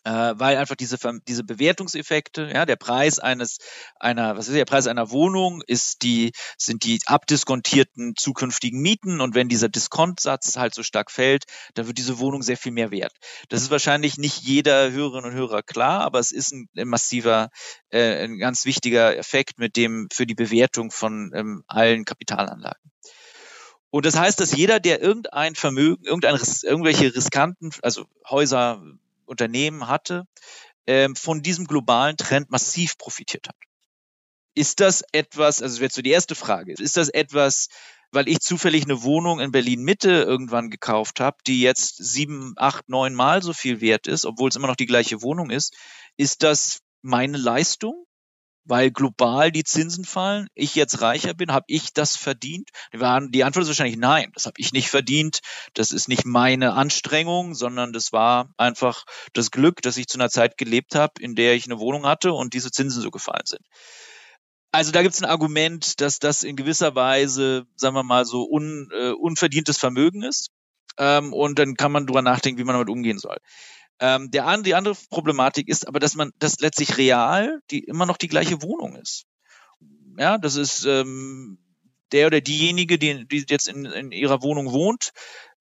äh, 0.05 0.35
weil 0.37 0.57
einfach 0.57 0.77
diese, 0.77 0.97
diese 1.29 1.45
Bewertungseffekte, 1.45 2.51
ja, 2.53 2.67
der 2.67 2.77
Preis 2.77 3.19
eines, 3.19 3.59
einer, 3.99 4.37
was 4.37 4.49
ist 4.49 4.55
der 4.55 4.65
Preis 4.65 4.87
einer 4.87 5.11
Wohnung, 5.11 5.63
ist 5.67 6.03
die, 6.03 6.33
sind 6.57 6.85
die 6.85 7.01
abdiskontierten 7.07 8.15
zukünftigen 8.17 8.81
Mieten 8.81 9.21
und 9.21 9.35
wenn 9.35 9.49
dieser 9.49 9.69
Diskontsatz 9.69 10.57
halt 10.57 10.75
so 10.75 10.83
stark 10.83 11.11
fällt, 11.11 11.45
dann 11.75 11.87
wird 11.87 11.99
diese 11.99 12.19
Wohnung 12.19 12.43
sehr 12.43 12.57
viel 12.57 12.73
mehr 12.73 12.91
wert. 12.91 13.13
Das 13.49 13.63
ist 13.63 13.71
wahrscheinlich 13.71 14.19
nicht 14.19 14.41
jeder 14.43 14.91
Hörerin 14.91 15.25
und 15.25 15.33
Hörer 15.33 15.63
klar, 15.63 16.01
aber 16.03 16.19
es 16.19 16.33
ist 16.33 16.53
ein, 16.53 16.69
ein 16.77 16.89
massiver, 16.89 17.51
äh, 17.91 18.25
ein 18.25 18.39
ganz 18.39 18.65
wichtiger 18.65 19.17
Effekt 19.17 19.59
mit 19.59 19.77
dem, 19.77 20.09
für 20.13 20.27
die 20.27 20.35
Bewertung 20.35 20.91
von 20.91 21.33
ähm, 21.35 21.65
allen 21.67 22.05
Kapitalanlagen. 22.05 22.91
Und 23.91 24.07
das 24.07 24.17
heißt, 24.17 24.39
dass 24.41 24.57
jeder, 24.57 24.79
der 24.79 25.03
irgendein 25.03 25.57
Vermögen, 25.57 26.05
irgendein, 26.05 26.39
irgendwelche 26.63 27.15
riskanten, 27.15 27.71
also 27.83 28.07
Häuser, 28.29 28.81
Unternehmen 29.31 29.89
hatte, 29.89 30.25
ähm, 30.87 31.17
von 31.17 31.43
diesem 31.43 31.67
globalen 31.67 32.17
Trend 32.17 32.51
massiv 32.51 32.99
profitiert 32.99 33.49
hat. 33.49 33.57
Ist 34.55 34.81
das 34.81 35.03
etwas, 35.13 35.63
also 35.63 35.75
das 35.75 35.81
wäre 35.81 35.93
so 35.93 36.03
die 36.03 36.11
erste 36.11 36.35
Frage, 36.35 36.75
ist 36.77 36.97
das 36.97 37.09
etwas, 37.09 37.69
weil 38.11 38.29
ich 38.29 38.41
zufällig 38.41 38.85
eine 38.85 39.03
Wohnung 39.03 39.41
in 39.41 39.53
Berlin 39.53 39.83
Mitte 39.83 40.11
irgendwann 40.11 40.69
gekauft 40.69 41.21
habe, 41.21 41.37
die 41.47 41.61
jetzt 41.61 41.97
sieben, 41.99 42.55
acht, 42.57 42.89
neun 42.89 43.15
Mal 43.15 43.43
so 43.43 43.53
viel 43.53 43.81
wert 43.81 44.09
ist, 44.09 44.27
obwohl 44.27 44.49
es 44.49 44.57
immer 44.57 44.67
noch 44.67 44.77
die 44.77 44.87
gleiche 44.87 45.23
Wohnung 45.23 45.51
ist, 45.51 45.77
ist 46.17 46.43
das 46.43 46.81
meine 47.03 47.39
Leistung? 47.39 48.05
Weil 48.71 48.91
global 48.91 49.51
die 49.51 49.65
Zinsen 49.65 50.05
fallen, 50.05 50.49
ich 50.55 50.75
jetzt 50.75 51.03
reicher 51.03 51.35
bin, 51.35 51.53
habe 51.53 51.67
ich 51.69 51.93
das 51.93 52.17
verdient? 52.17 52.71
Die 52.93 53.45
Antwort 53.45 53.65
ist 53.65 53.69
wahrscheinlich 53.69 53.99
nein, 53.99 54.31
das 54.35 54.47
habe 54.47 54.55
ich 54.59 54.73
nicht 54.73 54.89
verdient, 54.89 55.41
das 55.75 55.91
ist 55.91 56.09
nicht 56.09 56.25
meine 56.25 56.75
Anstrengung, 56.75 57.55
sondern 57.55 57.93
das 57.93 58.13
war 58.13 58.49
einfach 58.57 59.05
das 59.33 59.51
Glück, 59.51 59.83
dass 59.83 59.97
ich 59.97 60.07
zu 60.07 60.19
einer 60.19 60.31
Zeit 60.31 60.57
gelebt 60.57 60.95
habe, 60.95 61.21
in 61.21 61.35
der 61.35 61.55
ich 61.55 61.67
eine 61.67 61.79
Wohnung 61.79 62.07
hatte 62.07 62.33
und 62.33 62.55
diese 62.55 62.71
Zinsen 62.71 63.03
so 63.03 63.11
gefallen 63.11 63.45
sind. 63.45 63.63
Also 64.73 64.93
da 64.93 65.03
gibt 65.03 65.15
es 65.15 65.23
ein 65.23 65.29
Argument, 65.29 66.01
dass 66.01 66.21
das 66.21 66.45
in 66.45 66.55
gewisser 66.55 66.95
Weise, 66.95 67.67
sagen 67.75 67.97
wir 67.97 68.05
mal, 68.05 68.25
so 68.25 68.49
un, 68.49 68.89
äh, 68.93 69.11
unverdientes 69.11 69.79
Vermögen 69.79 70.23
ist. 70.23 70.51
Ähm, 70.97 71.33
und 71.33 71.59
dann 71.59 71.75
kann 71.75 71.93
man 71.93 72.07
drüber 72.07 72.23
nachdenken, 72.23 72.61
wie 72.61 72.65
man 72.65 72.75
damit 72.75 72.89
umgehen 72.89 73.19
soll. 73.19 73.39
Ähm, 74.01 74.31
der, 74.31 74.57
die 74.59 74.75
andere 74.75 74.97
Problematik 75.11 75.69
ist 75.69 75.87
aber, 75.87 76.01
dass 76.01 76.15
man, 76.15 76.33
dass 76.39 76.61
letztlich 76.61 76.97
real 76.97 77.61
die 77.71 77.81
immer 77.81 78.07
noch 78.07 78.17
die 78.17 78.29
gleiche 78.29 78.63
Wohnung 78.63 78.97
ist. 78.97 79.27
Ja, 80.17 80.39
das 80.39 80.57
ist 80.57 80.85
ähm, 80.87 81.59
der 82.13 82.27
oder 82.27 82.41
diejenige, 82.41 82.99
die, 82.99 83.27
die 83.29 83.45
jetzt 83.49 83.69
in, 83.69 83.85
in 83.85 84.11
ihrer 84.11 84.43
Wohnung 84.43 84.73
wohnt, 84.73 85.13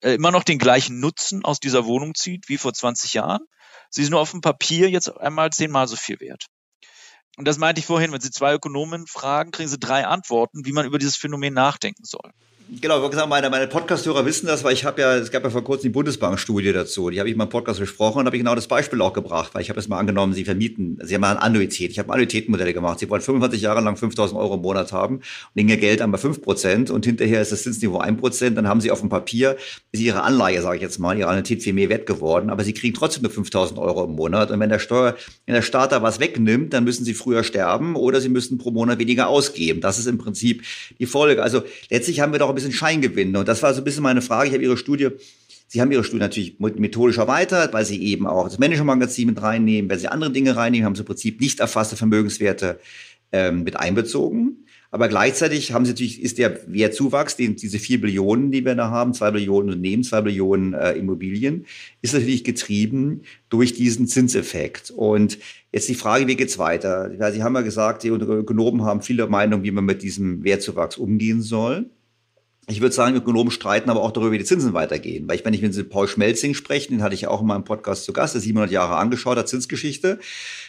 äh, 0.01 0.13
immer 0.13 0.31
noch 0.31 0.43
den 0.43 0.57
gleichen 0.57 0.99
Nutzen 0.99 1.43
aus 1.43 1.59
dieser 1.59 1.85
Wohnung 1.85 2.15
zieht 2.15 2.49
wie 2.49 2.57
vor 2.57 2.73
20 2.73 3.13
Jahren. 3.13 3.41
Sie 3.89 4.01
ist 4.01 4.09
nur 4.09 4.21
auf 4.21 4.31
dem 4.31 4.41
Papier 4.41 4.89
jetzt 4.89 5.09
einmal 5.09 5.51
zehnmal 5.51 5.87
so 5.87 5.95
viel 5.95 6.19
wert. 6.19 6.45
Und 7.37 7.47
das 7.47 7.57
meinte 7.57 7.79
ich 7.79 7.85
vorhin, 7.85 8.11
wenn 8.11 8.21
Sie 8.21 8.31
zwei 8.31 8.53
Ökonomen 8.53 9.07
fragen, 9.07 9.51
kriegen 9.51 9.69
Sie 9.69 9.79
drei 9.79 10.05
Antworten, 10.05 10.65
wie 10.65 10.71
man 10.71 10.85
über 10.85 10.99
dieses 10.99 11.15
Phänomen 11.15 11.53
nachdenken 11.53 12.03
soll. 12.03 12.31
Genau, 12.71 13.03
wie 13.03 13.09
gesagt, 13.09 13.27
meine, 13.27 13.49
meine 13.49 13.65
Podcast-Hörer 13.65 14.27
wissen 14.27 14.45
das, 14.45 14.63
weil 14.63 14.73
ich 14.73 14.85
habe 14.85 15.01
ja, 15.01 15.15
es 15.15 15.31
gab 15.31 15.43
ja 15.43 15.49
vor 15.49 15.63
kurzem 15.63 15.85
die 15.85 15.89
Bundesbank-Studie 15.89 16.71
dazu. 16.71 17.09
Die 17.09 17.17
habe 17.17 17.27
ich 17.27 17.33
in 17.33 17.37
meinem 17.39 17.49
Podcast 17.49 17.79
besprochen 17.79 18.19
und 18.19 18.27
habe 18.27 18.35
ich 18.35 18.41
genau 18.41 18.53
das 18.53 18.67
Beispiel 18.67 19.01
auch 19.01 19.13
gebracht, 19.13 19.55
weil 19.55 19.63
ich 19.63 19.71
habe 19.71 19.79
es 19.79 19.87
mal 19.87 19.97
angenommen, 19.97 20.33
Sie 20.33 20.45
vermieten, 20.45 20.99
Sie 21.01 21.15
haben 21.15 21.21
mal 21.21 21.31
eine 21.31 21.41
Annuität. 21.41 21.89
Ich 21.89 21.97
habe 21.97 22.13
Annuitätenmodelle 22.13 22.75
gemacht. 22.75 22.99
Sie 22.99 23.09
wollen 23.09 23.23
25 23.23 23.63
Jahre 23.63 23.81
lang 23.81 23.97
5000 23.97 24.39
Euro 24.39 24.53
im 24.53 24.61
Monat 24.61 24.93
haben 24.93 25.15
und 25.15 25.23
legen 25.55 25.69
Ihr 25.69 25.77
Geld 25.77 25.99
bei 26.11 26.17
5 26.19 26.43
Prozent 26.43 26.91
und 26.91 27.07
hinterher 27.07 27.41
ist 27.41 27.51
das 27.51 27.63
Zinsniveau 27.63 27.97
1 27.97 28.19
Prozent. 28.19 28.55
Dann 28.55 28.67
haben 28.67 28.81
Sie 28.81 28.91
auf 28.91 28.99
dem 28.99 29.09
Papier, 29.09 29.57
ist 29.91 30.01
Ihre 30.01 30.21
Anleihe, 30.21 30.61
sage 30.61 30.75
ich 30.75 30.83
jetzt 30.83 30.99
mal, 30.99 31.17
Ihre 31.17 31.29
Annuität 31.29 31.63
viel 31.63 31.73
mehr 31.73 31.89
wert 31.89 32.05
geworden, 32.05 32.51
aber 32.51 32.63
Sie 32.63 32.73
kriegen 32.73 32.93
trotzdem 32.93 33.23
nur 33.23 33.31
5000 33.31 33.79
Euro 33.79 34.03
im 34.03 34.11
Monat. 34.11 34.51
Und 34.51 34.59
wenn 34.59 34.69
der 34.69 34.77
Steuer, 34.77 35.15
wenn 35.47 35.55
der 35.55 35.63
Staat 35.63 35.91
da 35.91 36.03
was 36.03 36.19
wegnimmt, 36.19 36.71
dann 36.73 36.83
müssen 36.83 37.03
Sie 37.03 37.15
früher 37.15 37.43
sterben 37.43 37.95
oder 37.95 38.21
Sie 38.21 38.29
müssen 38.29 38.59
pro 38.59 38.69
Monat 38.69 38.99
weniger 38.99 39.27
ausgeben. 39.27 39.81
Das 39.81 39.97
ist 39.97 40.05
im 40.05 40.19
Prinzip 40.19 40.61
die 40.99 41.07
Folge. 41.07 41.41
Also 41.41 41.63
letztlich 41.89 42.19
haben 42.19 42.31
wir 42.31 42.37
doch 42.37 42.49
ein 42.49 42.58
bisschen 42.59 42.73
Scheingewinn. 42.73 43.35
Und 43.35 43.47
das 43.47 43.63
war 43.63 43.73
so 43.73 43.81
ein 43.81 43.83
bisschen 43.83 44.03
meine 44.03 44.21
Frage. 44.21 44.49
Ich 44.49 44.53
habe 44.53 44.63
Ihre 44.63 44.77
Studie 44.77 45.09
Sie 45.71 45.81
haben 45.81 45.91
Ihre 45.91 46.03
Studie 46.03 46.21
natürlich 46.21 46.59
methodisch 46.59 47.19
erweitert, 47.19 47.73
weil 47.73 47.85
Sie 47.85 48.01
eben 48.01 48.25
auch 48.25 48.45
das 48.45 48.57
Manager-Magazin 48.57 49.27
mit 49.27 49.39
reinnehmen, 49.39 49.89
weil 49.89 49.99
Sie 49.99 50.07
andere 50.07 50.31
Dinge 50.31 50.55
reinnehmen, 50.55 50.83
haben 50.83 50.95
Sie 50.95 51.01
im 51.01 51.05
Prinzip 51.05 51.39
nicht 51.39 51.59
erfasste 51.59 51.95
Vermögenswerte 51.95 52.79
ähm, 53.31 53.61
mit 53.63 53.79
einbezogen. 53.79 54.65
Aber 54.89 55.07
gleichzeitig 55.07 55.71
haben 55.71 55.85
sie 55.85 55.91
natürlich, 55.91 56.23
ist 56.23 56.39
der 56.39 56.61
Wertzuwachs, 56.65 57.35
den, 57.35 57.55
diese 57.55 57.77
vier 57.77 58.01
Billionen, 58.01 58.51
die 58.51 58.65
wir 58.65 58.73
da 58.73 58.89
haben, 58.89 59.13
zwei 59.13 59.29
Billionen 59.29 59.69
Unternehmen, 59.69 60.01
zwei 60.01 60.21
Billionen 60.21 60.73
äh, 60.73 60.93
Immobilien, 60.93 61.67
ist 62.01 62.15
natürlich 62.15 62.43
getrieben 62.43 63.21
durch 63.49 63.75
diesen 63.75 64.07
Zinseffekt. 64.07 64.89
Und 64.89 65.37
jetzt 65.71 65.87
die 65.87 65.93
Frage, 65.93 66.25
wie 66.25 66.35
geht's 66.35 66.57
weiter? 66.57 67.11
Sie 67.31 67.43
haben 67.43 67.53
ja 67.53 67.61
gesagt, 67.61 68.01
die 68.01 68.07
Ökonomen 68.07 68.83
haben 68.83 69.03
viele 69.03 69.27
Meinungen, 69.27 69.63
wie 69.63 69.69
man 69.69 69.85
mit 69.85 70.01
diesem 70.01 70.43
Wertzuwachs 70.43 70.97
umgehen 70.97 71.43
soll. 71.43 71.91
Ich 72.71 72.81
würde 72.81 72.93
sagen, 72.93 73.15
Ökonomen 73.15 73.49
streiten 73.49 73.89
aber 73.89 74.03
auch 74.03 74.11
darüber, 74.11 74.31
wie 74.31 74.37
die 74.37 74.45
Zinsen 74.45 74.73
weitergehen. 74.73 75.27
Weil 75.27 75.37
ich, 75.37 75.43
wenn 75.43 75.55
ich 75.55 75.63
mit 75.63 75.89
Paul 75.89 76.07
Schmelzing 76.07 76.53
spreche, 76.53 76.89
den 76.89 77.01
hatte 77.01 77.15
ich 77.15 77.25
auch 77.25 77.41
in 77.41 77.47
meinem 77.47 77.63
Podcast 77.63 78.03
zu 78.05 78.13
Gast, 78.13 78.35
der 78.35 78.41
700 78.41 78.69
Jahre 78.69 78.97
angeschaut 78.97 79.39
hat, 79.39 79.49
Zinsgeschichte. 79.49 80.19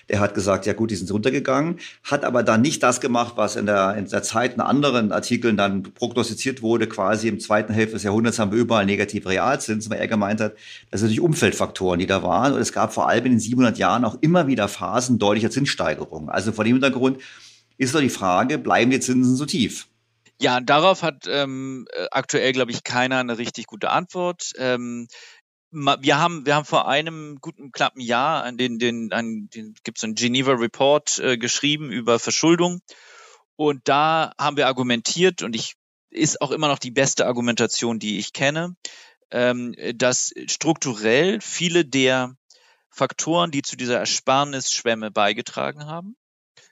Der 0.09 0.19
hat 0.19 0.33
gesagt, 0.33 0.65
ja 0.65 0.73
gut, 0.73 0.91
die 0.91 0.97
sind 0.97 1.13
runtergegangen, 1.13 1.79
hat 2.05 2.25
aber 2.25 2.43
dann 2.43 2.63
nicht 2.63 2.83
das 2.83 3.03
gemacht, 3.03 3.35
was 3.37 3.55
in 3.55 3.67
der, 3.67 3.97
in 3.97 4.09
der 4.09 4.23
Zeit 4.23 4.55
in 4.55 4.61
anderen 4.63 5.13
Artikeln 5.13 5.59
dann 5.59 5.83
prognostiziert 5.83 6.63
wurde, 6.63 6.87
quasi 6.87 7.29
im 7.29 7.39
zweiten 7.39 7.75
Hälfte 7.75 7.97
des 7.97 8.05
Jahrhunderts 8.05 8.39
haben 8.39 8.51
wir 8.51 8.59
überall 8.59 8.87
negative 8.87 9.29
Realzinsen, 9.29 9.93
weil 9.93 9.99
er 9.99 10.09
gemeint 10.09 10.41
hat, 10.41 10.55
das 10.91 11.01
sind 11.01 11.09
natürlich 11.09 11.21
Umfeldfaktoren, 11.21 12.01
die 12.01 12.07
da 12.07 12.23
waren. 12.23 12.55
Und 12.55 12.63
es 12.63 12.73
gab 12.73 12.95
vor 12.95 13.11
allem 13.11 13.27
in 13.27 13.33
den 13.33 13.41
700 13.41 13.77
Jahren 13.77 14.07
auch 14.07 14.17
immer 14.23 14.47
wieder 14.47 14.69
Phasen 14.69 15.19
deutlicher 15.19 15.51
Zinssteigerungen. 15.51 16.31
Also 16.31 16.53
vor 16.53 16.65
dem 16.65 16.77
Hintergrund 16.77 17.19
ist 17.77 17.95
doch 17.95 18.01
die 18.01 18.09
Frage, 18.09 18.57
bleiben 18.57 18.91
die 18.91 19.01
Zinsen 19.01 19.37
so 19.37 19.45
tief? 19.45 19.87
Ja, 20.41 20.59
darauf 20.61 21.03
hat 21.03 21.27
ähm, 21.27 21.87
äh, 21.93 22.07
aktuell, 22.11 22.53
glaube 22.53 22.71
ich, 22.71 22.83
keiner 22.83 23.19
eine 23.19 23.37
richtig 23.37 23.67
gute 23.67 23.91
Antwort. 23.91 24.53
Ähm, 24.57 25.07
wir 25.71 26.19
haben, 26.19 26.47
wir 26.47 26.55
haben 26.55 26.65
vor 26.65 26.89
einem 26.89 27.37
guten 27.41 27.73
knappen 27.73 28.01
Jahr 28.01 28.43
an 28.43 28.57
den, 28.57 28.79
den, 28.79 29.13
an 29.13 29.49
den 29.55 29.75
gibt 29.85 29.99
es 29.99 30.05
einen 30.05 30.15
Geneva 30.15 30.53
Report 30.53 31.19
äh, 31.19 31.37
geschrieben 31.37 31.93
über 31.93 32.19
Verschuldung. 32.19 32.81
Und 33.55 33.83
da 33.87 34.33
haben 34.41 34.57
wir 34.57 34.67
argumentiert, 34.67 35.43
und 35.43 35.55
ich 35.55 35.75
ist 36.09 36.41
auch 36.41 36.53
immer 36.53 36.69
noch 36.69 36.79
die 36.79 36.91
beste 36.91 37.27
Argumentation, 37.27 37.99
die 37.99 38.19
ich 38.19 38.33
kenne, 38.33 38.75
ähm, 39.31 39.75
dass 39.95 40.33
strukturell 40.47 41.41
viele 41.43 41.85
der 41.85 42.35
Faktoren, 42.89 43.51
die 43.51 43.63
zu 43.63 43.77
dieser 43.77 43.99
Ersparnisschwemme 43.99 45.11
beigetragen 45.11 45.85
haben, 45.85 46.17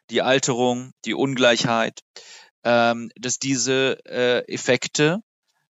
die 0.09 0.23
Alterung, 0.23 0.93
die 1.05 1.15
Ungleichheit, 1.15 2.01
ähm, 2.65 3.11
dass 3.17 3.39
diese 3.39 3.99
äh, 4.05 4.53
Effekte 4.53 5.21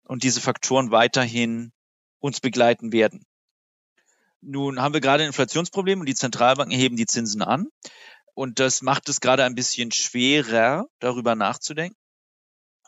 und 0.05 0.23
diese 0.23 0.41
Faktoren 0.41 0.91
weiterhin 0.91 1.73
uns 2.21 2.41
begleiten 2.41 2.93
werden. 2.93 3.25
Nun 4.41 4.81
haben 4.81 4.95
wir 4.95 5.01
gerade 5.01 5.25
ein 5.25 5.29
Inflationsproblem 5.29 6.01
und 6.01 6.07
die 6.07 6.15
Zentralbanken 6.15 6.77
heben 6.77 6.97
die 6.97 7.07
Zinsen 7.07 7.43
an. 7.43 7.67
Und 8.35 8.61
das 8.61 8.83
macht 8.83 9.09
es 9.09 9.21
gerade 9.21 9.45
ein 9.45 9.55
bisschen 9.55 9.91
schwerer, 9.93 10.87
darüber 11.01 11.35
nachzudenken. 11.35 11.97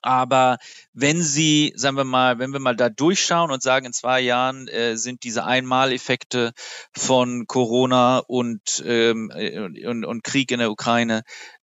Aber 0.03 0.59
wenn 0.93 1.23
Sie, 1.23 1.73
sagen 1.75 1.97
wir 1.97 2.05
mal, 2.05 2.39
wenn 2.39 2.53
wir 2.53 2.61
mal 2.61 2.77
da 2.77 2.89
durchschauen 2.89 3.51
und 3.51 3.62
sagen, 3.62 3.87
in 3.87 3.93
zwei 3.93 4.20
Jahren 4.20 4.69
äh, 4.69 4.97
sind 4.97 5.25
diese 5.25 5.45
Einmaleffekte 5.45 6.53
von 6.93 7.47
Corona 7.47 8.19
und, 8.19 8.83
ähm, 8.87 9.33
äh, 9.35 9.59
und, 9.87 10.05
und 10.05 10.23
Krieg 10.23 10.53
in 10.53 10.61
der 10.61 10.70
Ukraine 10.70 11.23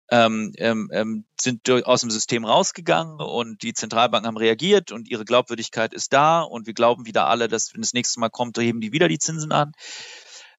ähm, 0.09 0.53
ähm, 0.57 0.89
ähm 0.93 1.25
sind 1.39 1.69
aus 1.69 2.01
dem 2.01 2.09
System 2.09 2.45
rausgegangen 2.45 3.19
und 3.19 3.61
die 3.61 3.73
Zentralbanken 3.73 4.27
haben 4.27 4.37
reagiert 4.37 4.91
und 4.91 5.09
ihre 5.09 5.25
Glaubwürdigkeit 5.25 5.93
ist 5.93 6.13
da 6.13 6.41
und 6.41 6.65
wir 6.65 6.73
glauben 6.73 7.05
wieder 7.05 7.27
alle, 7.27 7.47
dass 7.47 7.73
wenn 7.73 7.81
das 7.81 7.93
nächste 7.93 8.19
Mal 8.19 8.29
kommt, 8.29 8.57
heben 8.57 8.81
die 8.81 8.91
wieder 8.91 9.07
die 9.07 9.19
Zinsen 9.19 9.51
an. 9.51 9.73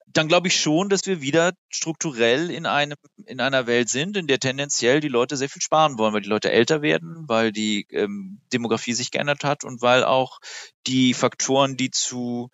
Dann 0.06 0.28
glaube 0.28 0.46
ich 0.46 0.60
schon, 0.60 0.88
dass 0.88 1.06
wir 1.06 1.20
wieder 1.20 1.52
strukturell 1.68 2.50
in 2.50 2.64
einem 2.64 2.96
in 3.26 3.40
einer 3.40 3.66
Welt 3.66 3.88
sind, 3.88 4.16
in 4.16 4.28
der 4.28 4.38
tendenziell 4.38 5.00
die 5.00 5.08
Leute 5.08 5.36
sehr 5.36 5.48
viel 5.48 5.62
sparen 5.62 5.98
wollen, 5.98 6.14
weil 6.14 6.20
die 6.20 6.28
Leute 6.28 6.52
älter 6.52 6.80
werden, 6.80 7.24
weil 7.26 7.50
die 7.50 7.86
ähm, 7.90 8.40
Demografie 8.52 8.92
sich 8.92 9.10
geändert 9.10 9.42
hat 9.42 9.64
und 9.64 9.82
weil 9.82 10.04
auch 10.04 10.38
die 10.86 11.12
Faktoren, 11.12 11.76
die 11.76 11.90
zu 11.90 12.50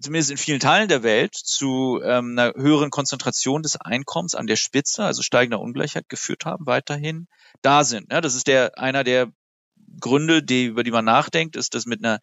zumindest 0.00 0.30
in 0.30 0.36
vielen 0.36 0.60
Teilen 0.60 0.88
der 0.88 1.02
Welt 1.02 1.34
zu 1.34 2.00
ähm, 2.02 2.38
einer 2.38 2.54
höheren 2.54 2.90
Konzentration 2.90 3.62
des 3.62 3.76
Einkommens 3.76 4.34
an 4.34 4.46
der 4.46 4.56
Spitze, 4.56 5.04
also 5.04 5.22
steigender 5.22 5.60
Ungleichheit 5.60 6.08
geführt 6.08 6.44
haben, 6.44 6.66
weiterhin 6.66 7.28
da 7.62 7.84
sind. 7.84 8.12
Ja, 8.12 8.20
das 8.20 8.34
ist 8.34 8.46
der 8.46 8.78
einer 8.78 9.04
der 9.04 9.28
Gründe, 10.00 10.42
die, 10.42 10.66
über 10.66 10.82
die 10.82 10.90
man 10.90 11.04
nachdenkt, 11.04 11.56
ist, 11.56 11.74
dass 11.74 11.86
mit 11.86 12.04
einer 12.04 12.20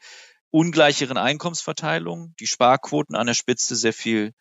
ungleicheren 0.51 1.17
Einkommensverteilung 1.17 2.33
die 2.39 2.47
Sparquoten 2.47 3.15
an 3.15 3.27
der 3.27 3.33
Spitze 3.33 3.75
sehr 3.75 3.93
viel 3.93 4.33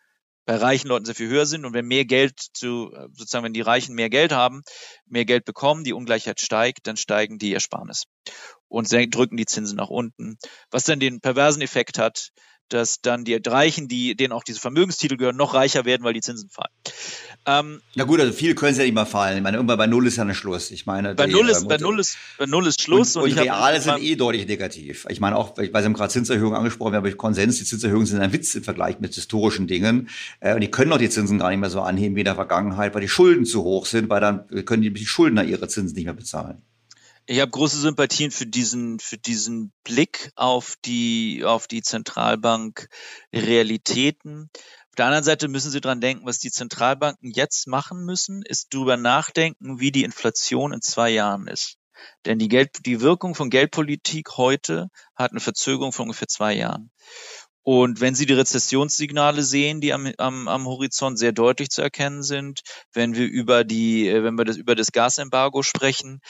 bei 0.44 0.56
reichen 0.56 0.88
Leuten 0.88 1.04
sehr 1.04 1.14
viel 1.14 1.28
höher 1.28 1.46
sind 1.46 1.64
und 1.64 1.72
wenn 1.72 1.86
mehr 1.86 2.04
Geld 2.04 2.38
zu 2.52 2.92
sozusagen 3.12 3.44
wenn 3.44 3.52
die 3.52 3.60
Reichen 3.60 3.94
mehr 3.94 4.10
Geld 4.10 4.32
haben, 4.32 4.62
mehr 5.06 5.24
Geld 5.24 5.44
bekommen, 5.44 5.84
die 5.84 5.92
Ungleichheit 5.92 6.40
steigt, 6.40 6.86
dann 6.86 6.96
steigen 6.96 7.38
die 7.38 7.54
Ersparnis 7.54 8.04
und 8.68 8.90
drücken 8.90 9.36
die 9.36 9.46
Zinsen 9.46 9.76
nach 9.76 9.88
unten, 9.88 10.38
was 10.70 10.84
dann 10.84 10.98
den 10.98 11.20
perversen 11.20 11.62
Effekt 11.62 11.98
hat, 11.98 12.30
dass 12.72 13.00
dann 13.00 13.24
die 13.24 13.34
Reichen, 13.34 13.88
die, 13.88 14.14
denen 14.16 14.32
auch 14.32 14.44
diese 14.44 14.60
Vermögenstitel 14.60 15.16
gehören, 15.16 15.36
noch 15.36 15.54
reicher 15.54 15.84
werden, 15.84 16.02
weil 16.04 16.14
die 16.14 16.20
Zinsen 16.20 16.48
fallen. 16.48 16.70
Ähm, 17.44 17.80
Na 17.94 18.04
gut, 18.04 18.20
also 18.20 18.32
viel 18.32 18.54
können 18.54 18.74
sie 18.74 18.80
ja 18.80 18.86
nicht 18.86 18.94
mehr 18.94 19.06
fallen. 19.06 19.36
Ich 19.36 19.42
meine, 19.42 19.56
irgendwann 19.56 19.78
bei 19.78 19.86
Null 19.86 20.06
ist 20.06 20.16
ja 20.16 20.24
ein 20.24 20.34
Schluss. 20.34 20.70
Ich 20.70 20.86
meine, 20.86 21.14
bei, 21.14 21.26
Null, 21.26 21.48
ist, 21.48 21.64
äh, 21.64 21.66
bei, 21.66 21.76
Null, 21.76 21.98
ist, 21.98 22.16
bei 22.38 22.46
Null 22.46 22.66
ist 22.66 22.80
Schluss. 22.80 23.16
Und, 23.16 23.24
und, 23.24 23.32
und 23.32 23.38
Reale 23.38 23.80
sind 23.80 24.00
eh 24.00 24.14
deutlich 24.14 24.46
negativ. 24.46 25.06
Ich 25.10 25.20
meine, 25.20 25.36
auch, 25.36 25.56
weil 25.56 25.68
Sie 25.68 25.84
haben 25.84 25.92
gerade 25.92 26.12
Zinserhöhungen 26.12 26.56
angesprochen, 26.56 26.92
wir 26.92 26.98
haben 26.98 27.16
Konsens, 27.16 27.58
die 27.58 27.64
Zinserhöhungen 27.64 28.06
sind 28.06 28.20
ein 28.20 28.32
Witz 28.32 28.54
im 28.54 28.62
Vergleich 28.62 29.00
mit 29.00 29.14
historischen 29.14 29.66
Dingen. 29.66 30.08
Äh, 30.40 30.54
und 30.54 30.60
die 30.60 30.70
können 30.70 30.92
auch 30.92 30.98
die 30.98 31.10
Zinsen 31.10 31.38
gar 31.38 31.50
nicht 31.50 31.58
mehr 31.60 31.70
so 31.70 31.80
anheben 31.80 32.14
wie 32.16 32.20
in 32.20 32.26
der 32.26 32.36
Vergangenheit, 32.36 32.94
weil 32.94 33.02
die 33.02 33.08
Schulden 33.08 33.44
zu 33.44 33.64
hoch 33.64 33.86
sind, 33.86 34.08
weil 34.08 34.20
dann 34.20 34.46
können 34.64 34.82
die, 34.82 34.92
die 34.92 35.06
Schuldner 35.06 35.44
ihre 35.44 35.68
Zinsen 35.68 35.96
nicht 35.96 36.04
mehr 36.04 36.14
bezahlen. 36.14 36.62
Ich 37.26 37.40
habe 37.40 37.52
große 37.52 37.78
Sympathien 37.78 38.32
für 38.32 38.46
diesen, 38.46 38.98
für 38.98 39.16
diesen 39.16 39.72
Blick 39.84 40.32
auf 40.34 40.74
die, 40.84 41.44
auf 41.44 41.68
die 41.68 41.82
Zentralbank-Realitäten. 41.82 44.50
Auf 44.88 44.96
der 44.96 45.06
anderen 45.06 45.22
Seite 45.22 45.46
müssen 45.46 45.70
Sie 45.70 45.80
dran 45.80 46.00
denken, 46.00 46.26
was 46.26 46.40
die 46.40 46.50
Zentralbanken 46.50 47.30
jetzt 47.30 47.68
machen 47.68 48.04
müssen, 48.04 48.42
ist 48.42 48.74
darüber 48.74 48.96
nachdenken, 48.96 49.78
wie 49.78 49.92
die 49.92 50.02
Inflation 50.02 50.72
in 50.72 50.82
zwei 50.82 51.10
Jahren 51.10 51.46
ist. 51.46 51.78
Denn 52.24 52.40
die, 52.40 52.48
Geld, 52.48 52.86
die 52.86 53.00
Wirkung 53.00 53.36
von 53.36 53.50
Geldpolitik 53.50 54.36
heute 54.36 54.88
hat 55.14 55.30
eine 55.30 55.40
Verzögerung 55.40 55.92
von 55.92 56.06
ungefähr 56.06 56.26
zwei 56.26 56.54
Jahren. 56.54 56.90
Und 57.64 58.00
wenn 58.00 58.16
Sie 58.16 58.26
die 58.26 58.32
Rezessionssignale 58.32 59.42
sehen, 59.42 59.80
die 59.80 59.92
am, 59.92 60.12
am, 60.18 60.48
am 60.48 60.66
Horizont 60.66 61.18
sehr 61.18 61.32
deutlich 61.32 61.70
zu 61.70 61.80
erkennen 61.80 62.24
sind, 62.24 62.62
wenn 62.92 63.14
wir 63.14 63.26
über 63.26 63.62
die, 63.62 64.08
äh, 64.08 64.24
wenn 64.24 64.36
wir 64.36 64.44
das 64.44 64.56
über 64.56 64.74
das 64.74 64.90
Gasembargo 64.90 65.62
sprechen, 65.62 66.20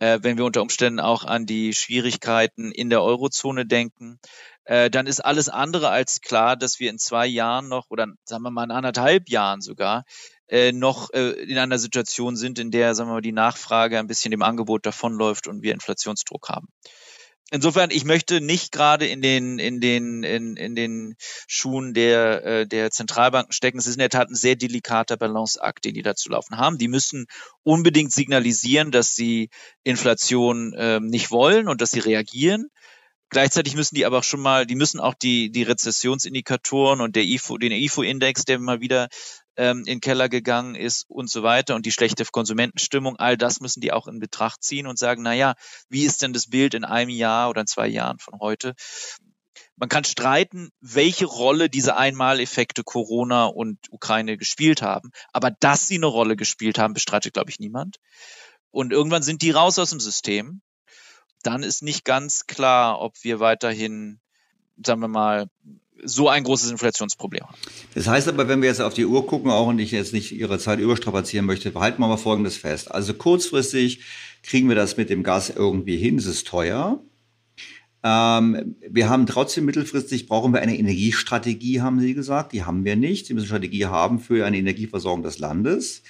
äh, 0.00 0.18
wenn 0.22 0.36
wir 0.36 0.44
unter 0.44 0.60
Umständen 0.60 1.00
auch 1.00 1.24
an 1.24 1.46
die 1.46 1.72
Schwierigkeiten 1.72 2.72
in 2.72 2.90
der 2.90 3.02
Eurozone 3.02 3.64
denken, 3.64 4.18
äh, 4.64 4.90
dann 4.90 5.06
ist 5.06 5.20
alles 5.20 5.48
andere 5.48 5.88
als 5.88 6.20
klar, 6.20 6.56
dass 6.56 6.78
wir 6.78 6.90
in 6.90 6.98
zwei 6.98 7.26
Jahren 7.26 7.68
noch 7.68 7.86
oder 7.88 8.08
sagen 8.24 8.42
wir 8.42 8.50
mal 8.50 8.64
in 8.64 8.70
anderthalb 8.70 9.30
Jahren 9.30 9.62
sogar 9.62 10.04
äh, 10.48 10.72
noch 10.72 11.10
äh, 11.14 11.30
in 11.42 11.56
einer 11.56 11.78
Situation 11.78 12.36
sind, 12.36 12.58
in 12.58 12.70
der 12.70 12.94
sagen 12.94 13.08
wir 13.08 13.14
mal 13.14 13.20
die 13.22 13.32
Nachfrage 13.32 13.98
ein 13.98 14.06
bisschen 14.06 14.30
dem 14.30 14.42
Angebot 14.42 14.84
davonläuft 14.84 15.46
und 15.46 15.62
wir 15.62 15.72
Inflationsdruck 15.72 16.50
haben 16.50 16.68
insofern, 17.52 17.90
ich 17.90 18.04
möchte 18.04 18.40
nicht 18.40 18.72
gerade 18.72 19.06
in 19.06 19.22
den, 19.22 19.58
in 19.58 19.80
den, 19.80 20.24
in, 20.24 20.56
in 20.56 20.74
den 20.74 21.14
Schuhen 21.46 21.94
der, 21.94 22.44
äh, 22.44 22.66
der 22.66 22.90
Zentralbanken 22.90 23.52
stecken. 23.52 23.78
Es 23.78 23.86
ist 23.86 23.94
in 23.94 24.00
der 24.00 24.08
Tat 24.08 24.28
ein 24.28 24.34
sehr 24.34 24.56
delikater 24.56 25.16
Balanceakt, 25.16 25.84
den 25.84 25.94
die 25.94 26.02
dazu 26.02 26.30
laufen 26.30 26.56
haben. 26.56 26.78
Die 26.78 26.88
müssen 26.88 27.26
unbedingt 27.62 28.12
signalisieren, 28.12 28.90
dass 28.90 29.14
sie 29.14 29.50
Inflation 29.84 30.72
äh, 30.72 30.98
nicht 30.98 31.30
wollen 31.30 31.68
und 31.68 31.80
dass 31.80 31.92
sie 31.92 32.00
reagieren. 32.00 32.68
Gleichzeitig 33.28 33.74
müssen 33.76 33.94
die 33.94 34.04
aber 34.04 34.18
auch 34.18 34.24
schon 34.24 34.40
mal, 34.40 34.66
die 34.66 34.74
müssen 34.74 35.00
auch 35.00 35.14
die, 35.14 35.50
die 35.50 35.62
Rezessionsindikatoren 35.62 37.00
und 37.00 37.16
der 37.16 37.24
IFO, 37.24 37.56
den 37.56 37.72
IFO-Index, 37.72 38.44
der 38.44 38.58
mal 38.58 38.80
wieder 38.80 39.08
ähm, 39.56 39.78
in 39.80 39.84
den 39.84 40.00
Keller 40.00 40.28
gegangen 40.28 40.74
ist 40.74 41.04
und 41.08 41.30
so 41.30 41.42
weiter 41.42 41.74
und 41.74 41.86
die 41.86 41.92
schlechte 41.92 42.24
Konsumentenstimmung, 42.24 43.16
all 43.16 43.36
das 43.36 43.60
müssen 43.60 43.80
die 43.80 43.92
auch 43.92 44.06
in 44.06 44.18
Betracht 44.18 44.62
ziehen 44.62 44.86
und 44.86 44.98
sagen, 44.98 45.22
na 45.22 45.34
ja, 45.34 45.54
wie 45.88 46.04
ist 46.04 46.22
denn 46.22 46.32
das 46.32 46.48
Bild 46.48 46.74
in 46.74 46.84
einem 46.84 47.10
Jahr 47.10 47.50
oder 47.50 47.62
in 47.62 47.66
zwei 47.66 47.88
Jahren 47.88 48.18
von 48.18 48.40
heute? 48.40 48.74
Man 49.76 49.88
kann 49.88 50.04
streiten, 50.04 50.70
welche 50.80 51.26
Rolle 51.26 51.68
diese 51.68 51.96
Einmaleffekte 51.96 52.84
Corona 52.84 53.46
und 53.46 53.78
Ukraine 53.90 54.36
gespielt 54.36 54.82
haben, 54.82 55.10
aber 55.32 55.50
dass 55.50 55.88
sie 55.88 55.96
eine 55.96 56.06
Rolle 56.06 56.36
gespielt 56.36 56.78
haben, 56.78 56.94
bestreitet, 56.94 57.34
glaube 57.34 57.50
ich, 57.50 57.58
niemand. 57.58 57.96
Und 58.70 58.92
irgendwann 58.92 59.22
sind 59.22 59.42
die 59.42 59.50
raus 59.50 59.78
aus 59.78 59.90
dem 59.90 60.00
System. 60.00 60.62
Dann 61.42 61.62
ist 61.62 61.82
nicht 61.82 62.04
ganz 62.04 62.46
klar, 62.46 63.00
ob 63.00 63.14
wir 63.22 63.40
weiterhin, 63.40 64.20
sagen 64.84 65.00
wir 65.00 65.08
mal, 65.08 65.48
so 66.02 66.28
ein 66.28 66.42
großes 66.42 66.70
Inflationsproblem 66.70 67.44
haben. 67.44 67.56
Das 67.94 68.06
heißt 68.06 68.28
aber, 68.28 68.48
wenn 68.48 68.60
wir 68.60 68.68
jetzt 68.68 68.80
auf 68.80 68.94
die 68.94 69.06
Uhr 69.06 69.26
gucken, 69.26 69.50
auch 69.50 69.68
und 69.68 69.78
ich 69.78 69.92
jetzt 69.92 70.12
nicht 70.12 70.32
Ihre 70.32 70.58
Zeit 70.58 70.78
überstrapazieren 70.78 71.46
möchte, 71.46 71.72
halten 71.74 72.00
wir 72.00 72.08
mal 72.08 72.16
Folgendes 72.16 72.56
fest. 72.56 72.90
Also 72.90 73.14
kurzfristig 73.14 74.00
kriegen 74.42 74.68
wir 74.68 74.76
das 74.76 74.96
mit 74.96 75.10
dem 75.10 75.22
Gas 75.22 75.50
irgendwie 75.50 75.96
hin, 75.96 76.18
es 76.18 76.26
ist 76.26 76.46
teuer. 76.46 77.00
Ähm, 78.04 78.76
wir 78.88 79.08
haben 79.08 79.26
trotzdem 79.26 79.64
mittelfristig, 79.64 80.26
brauchen 80.26 80.52
wir 80.52 80.60
eine 80.60 80.76
Energiestrategie, 80.76 81.80
haben 81.80 82.00
Sie 82.00 82.14
gesagt. 82.14 82.52
Die 82.52 82.64
haben 82.64 82.84
wir 82.84 82.96
nicht. 82.96 83.26
Sie 83.26 83.34
müssen 83.34 83.44
eine 83.44 83.58
Strategie 83.58 83.86
haben 83.86 84.18
für 84.18 84.44
eine 84.44 84.58
Energieversorgung 84.58 85.22
des 85.22 85.38
Landes. 85.38 86.02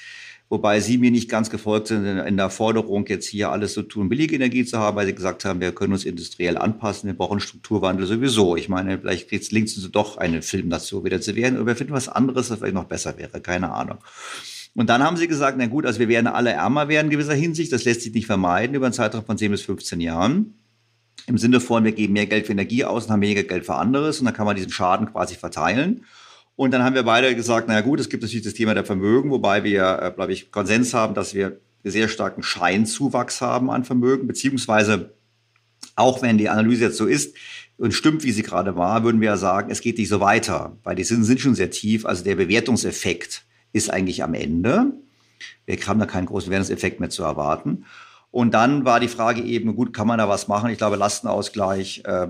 Wobei 0.53 0.81
Sie 0.81 0.99
mir 0.99 1.11
nicht 1.11 1.31
ganz 1.31 1.49
gefolgt 1.49 1.87
sind 1.87 2.05
in 2.05 2.37
der 2.37 2.51
Forderung, 2.51 3.07
jetzt 3.07 3.27
hier 3.27 3.51
alles 3.51 3.73
so 3.73 3.81
tun, 3.81 4.11
billige 4.11 4.37
Energie 4.37 4.67
zu 4.67 4.79
haben, 4.79 4.99
weil 4.99 5.07
Sie 5.07 5.15
gesagt 5.15 5.47
haben, 5.47 5.63
wir 5.63 5.73
können 5.73 5.95
uns 5.95 6.05
industriell 6.05 6.59
anpassen, 6.59 7.07
wir 7.07 7.17
brauchen 7.17 7.41
Strukturwandel 7.41 8.07
sowieso. 8.07 8.55
Ich 8.55 8.69
meine, 8.69 8.99
vielleicht 8.99 9.31
gelingt 9.31 9.69
es 9.69 9.91
doch, 9.91 10.19
eine 10.19 10.43
Filmnation 10.43 11.07
wieder 11.07 11.23
zu 11.23 11.37
werden, 11.37 11.57
oder 11.57 11.69
wir 11.69 11.77
finden 11.77 11.95
was 11.95 12.11
anderes, 12.11 12.49
das 12.49 12.59
vielleicht 12.59 12.75
noch 12.75 12.85
besser 12.85 13.17
wäre, 13.17 13.41
keine 13.41 13.73
Ahnung. 13.73 13.97
Und 14.75 14.91
dann 14.91 15.03
haben 15.03 15.17
sie 15.17 15.27
gesagt, 15.27 15.57
na 15.57 15.69
gut, 15.69 15.87
also 15.87 15.99
wir 15.99 16.09
werden 16.09 16.27
alle 16.27 16.51
ärmer 16.51 16.87
werden 16.89 17.07
in 17.07 17.13
gewisser 17.13 17.35
Hinsicht, 17.35 17.73
das 17.73 17.87
lässt 17.87 18.03
sich 18.03 18.13
nicht 18.13 18.27
vermeiden 18.27 18.77
über 18.77 18.85
einen 18.85 18.93
Zeitraum 18.93 19.25
von 19.25 19.39
10 19.39 19.53
bis 19.53 19.63
15 19.63 20.03
Jahren. 20.03 20.53
Im 21.27 21.39
Sinne 21.39 21.61
von, 21.61 21.83
wir 21.83 21.93
geben 21.93 22.13
mehr 22.13 22.27
Geld 22.27 22.45
für 22.45 22.53
Energie 22.53 22.85
aus 22.85 23.07
und 23.07 23.13
haben 23.13 23.23
weniger 23.23 23.45
Geld 23.45 23.65
für 23.65 23.77
anderes 23.77 24.19
und 24.19 24.27
dann 24.27 24.35
kann 24.35 24.45
man 24.45 24.57
diesen 24.57 24.71
Schaden 24.71 25.11
quasi 25.11 25.35
verteilen. 25.35 26.05
Und 26.57 26.73
dann 26.73 26.83
haben 26.83 26.95
wir 26.95 27.03
beide 27.03 27.35
gesagt, 27.35 27.69
naja 27.69 27.81
gut, 27.81 28.01
es 28.01 28.09
gibt 28.09 28.23
natürlich 28.23 28.45
das 28.45 28.55
Thema 28.55 28.75
der 28.75 28.85
Vermögen, 28.85 29.31
wobei 29.31 29.65
wir, 29.65 30.01
äh, 30.03 30.13
glaube 30.15 30.33
ich, 30.33 30.51
Konsens 30.51 30.95
haben, 30.95 31.15
dass 31.15 31.35
wir 31.35 31.59
sehr 31.85 32.09
starken 32.09 32.43
Scheinzuwachs 32.43 33.41
haben 33.41 33.71
an 33.71 33.85
Vermögen, 33.85 34.27
beziehungsweise 34.27 35.15
auch 35.97 36.23
wenn 36.23 36.39
die 36.39 36.49
Analyse 36.49 36.85
jetzt 36.85 36.97
so 36.97 37.07
ist 37.07 37.35
und 37.77 37.93
stimmt, 37.93 38.23
wie 38.23 38.33
sie 38.33 38.43
gerade 38.43 38.77
war, 38.77 39.03
würden 39.03 39.21
wir 39.21 39.31
ja 39.31 39.37
sagen, 39.37 39.71
es 39.71 39.81
geht 39.81 39.99
nicht 39.99 40.09
so 40.09 40.21
weiter, 40.21 40.77
weil 40.85 40.95
die 40.95 41.05
Zinsen 41.05 41.25
sind 41.25 41.41
schon 41.41 41.55
sehr 41.55 41.71
tief. 41.71 42.07
Also 42.07 42.23
der 42.23 42.37
Bewertungseffekt 42.37 43.45
ist 43.73 43.91
eigentlich 43.91 44.23
am 44.23 44.35
Ende. 44.35 44.93
Wir 45.67 45.77
haben 45.87 45.99
da 45.99 46.07
keinen 46.07 46.27
großen 46.27 46.47
Bewertungseffekt 46.47 47.01
mehr 47.01 47.11
zu 47.11 47.25
erwarten. 47.25 47.85
Und 48.31 48.55
dann 48.55 48.85
war 48.85 49.01
die 49.01 49.09
Frage 49.09 49.43
eben, 49.43 49.75
gut, 49.75 49.93
kann 49.93 50.07
man 50.07 50.19
da 50.19 50.29
was 50.29 50.49
machen? 50.49 50.71
Ich 50.71 50.79
glaube, 50.79 50.97
Lastenausgleich 50.97 52.03
äh, 52.05 52.29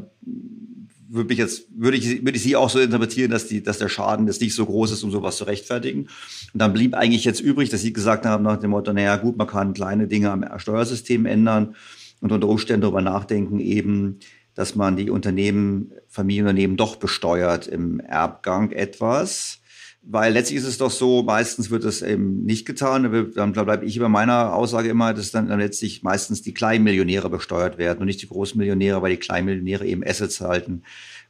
würde 1.13 1.33
ich 1.35 1.39
jetzt, 1.39 1.67
würde 1.77 1.97
ich, 1.97 2.25
würde 2.25 2.37
ich 2.37 2.43
Sie 2.43 2.57
auch 2.57 2.71
so 2.71 2.81
interpretieren, 2.81 3.31
dass 3.31 3.47
die, 3.47 3.63
dass 3.63 3.79
der 3.79 3.89
Schaden 3.89 4.27
jetzt 4.27 4.41
nicht 4.41 4.55
so 4.55 4.65
groß 4.65 4.93
ist, 4.93 5.03
um 5.03 5.11
sowas 5.11 5.37
zu 5.37 5.45
rechtfertigen. 5.45 6.09
Und 6.53 6.59
dann 6.59 6.73
blieb 6.73 6.95
eigentlich 6.95 7.25
jetzt 7.25 7.41
übrig, 7.41 7.69
dass 7.69 7.83
Sie 7.83 7.93
gesagt 7.93 8.25
haben 8.25 8.43
nach 8.43 8.59
dem 8.59 8.71
Motto, 8.71 8.93
naja, 8.93 9.17
gut, 9.17 9.37
man 9.37 9.47
kann 9.47 9.75
kleine 9.75 10.09
Dinge 10.09 10.31
am 10.31 10.45
Steuersystem 10.59 11.27
ändern 11.27 11.77
und 12.21 12.33
unter 12.33 12.49
Umständen 12.49 12.83
darüber 12.83 13.03
nachdenken 13.03 13.61
eben, 13.61 14.21
dass 14.55 14.75
man 14.75 14.97
die 14.97 15.11
Unternehmen, 15.11 15.93
Familienunternehmen 16.09 16.77
doch 16.77 16.97
besteuert 16.97 17.67
im 17.67 18.01
Erbgang 18.01 18.71
etwas. 18.73 19.62
Weil 20.05 20.33
letztlich 20.33 20.59
ist 20.59 20.67
es 20.67 20.79
doch 20.79 20.91
so, 20.91 21.23
meistens 21.23 21.71
wird 21.71 21.85
es 21.85 22.03
eben 22.03 22.45
nicht 22.45 22.67
getan. 22.67 23.33
Dann 23.35 23.53
bleibe 23.53 23.85
ich 23.85 24.01
bei 24.01 24.09
meiner 24.09 24.53
Aussage 24.53 24.89
immer, 24.89 25.15
dass 25.15 25.31
dann 25.31 25.47
letztlich 25.47 26.03
meistens 26.03 26.43
die 26.43 26.53
Kleinmillionäre 26.53 27.31
besteuert 27.31 27.79
werden 27.79 28.01
und 28.01 28.07
nicht 28.07 28.21
die 28.21 28.29
Großmillionäre, 28.29 29.01
weil 29.01 29.13
die 29.13 29.19
Kleinmillionäre 29.19 29.87
eben 29.87 30.03
Assets 30.05 30.41
halten, 30.41 30.83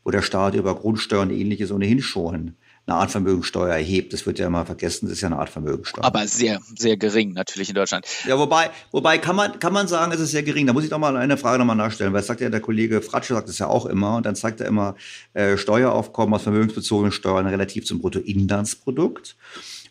wo 0.04 0.10
der 0.10 0.22
Staat 0.22 0.54
über 0.54 0.74
Grundsteuern 0.74 1.28
und 1.28 1.36
ähnliches 1.36 1.70
ohnehin 1.70 2.00
schon 2.00 2.54
eine 2.86 2.96
Art 2.96 3.10
Vermögensteuer 3.12 3.74
erhebt. 3.74 4.12
Das 4.12 4.26
wird 4.26 4.38
ja 4.38 4.46
immer 4.46 4.66
vergessen, 4.66 5.06
das 5.06 5.14
ist 5.14 5.20
ja 5.20 5.28
eine 5.28 5.38
Art 5.38 5.50
Vermögensteuer. 5.50 6.04
Aber 6.04 6.26
sehr, 6.26 6.60
sehr 6.76 6.96
gering 6.96 7.32
natürlich 7.32 7.68
in 7.68 7.76
Deutschland. 7.76 8.06
Ja, 8.26 8.38
wobei, 8.38 8.70
wobei 8.90 9.18
kann 9.18 9.36
man, 9.36 9.58
kann 9.60 9.72
man 9.72 9.86
sagen, 9.86 10.10
es 10.12 10.20
ist 10.20 10.32
sehr 10.32 10.42
gering. 10.42 10.66
Da 10.66 10.72
muss 10.72 10.84
ich 10.84 10.90
doch 10.90 10.98
mal 10.98 11.16
eine 11.16 11.36
Frage 11.36 11.58
nochmal 11.58 11.76
nachstellen, 11.76 12.12
weil 12.12 12.20
es 12.20 12.26
sagt 12.26 12.40
ja 12.40 12.50
der 12.50 12.60
Kollege 12.60 13.00
Fratsche 13.00 13.34
sagt 13.34 13.48
es 13.48 13.58
ja 13.58 13.68
auch 13.68 13.86
immer 13.86 14.16
und 14.16 14.26
dann 14.26 14.34
zeigt 14.34 14.60
er 14.60 14.66
immer 14.66 14.96
äh, 15.34 15.56
Steueraufkommen 15.56 16.34
aus 16.34 16.42
vermögensbezogenen 16.42 17.12
Steuern 17.12 17.46
relativ 17.46 17.86
zum 17.86 18.00
Bruttoinlandsprodukt. 18.00 19.36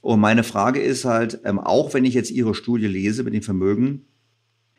Und 0.02 0.20
meine 0.20 0.44
Frage 0.44 0.82
ist 0.82 1.06
halt, 1.06 1.40
ähm, 1.46 1.60
auch 1.60 1.94
wenn 1.94 2.06
ich 2.06 2.14
jetzt 2.14 2.32
Ihre 2.32 2.56
Studie 2.56 2.88
lese 2.88 3.24
mit 3.24 3.34
den 3.34 3.44
Vermögen, 3.44 4.06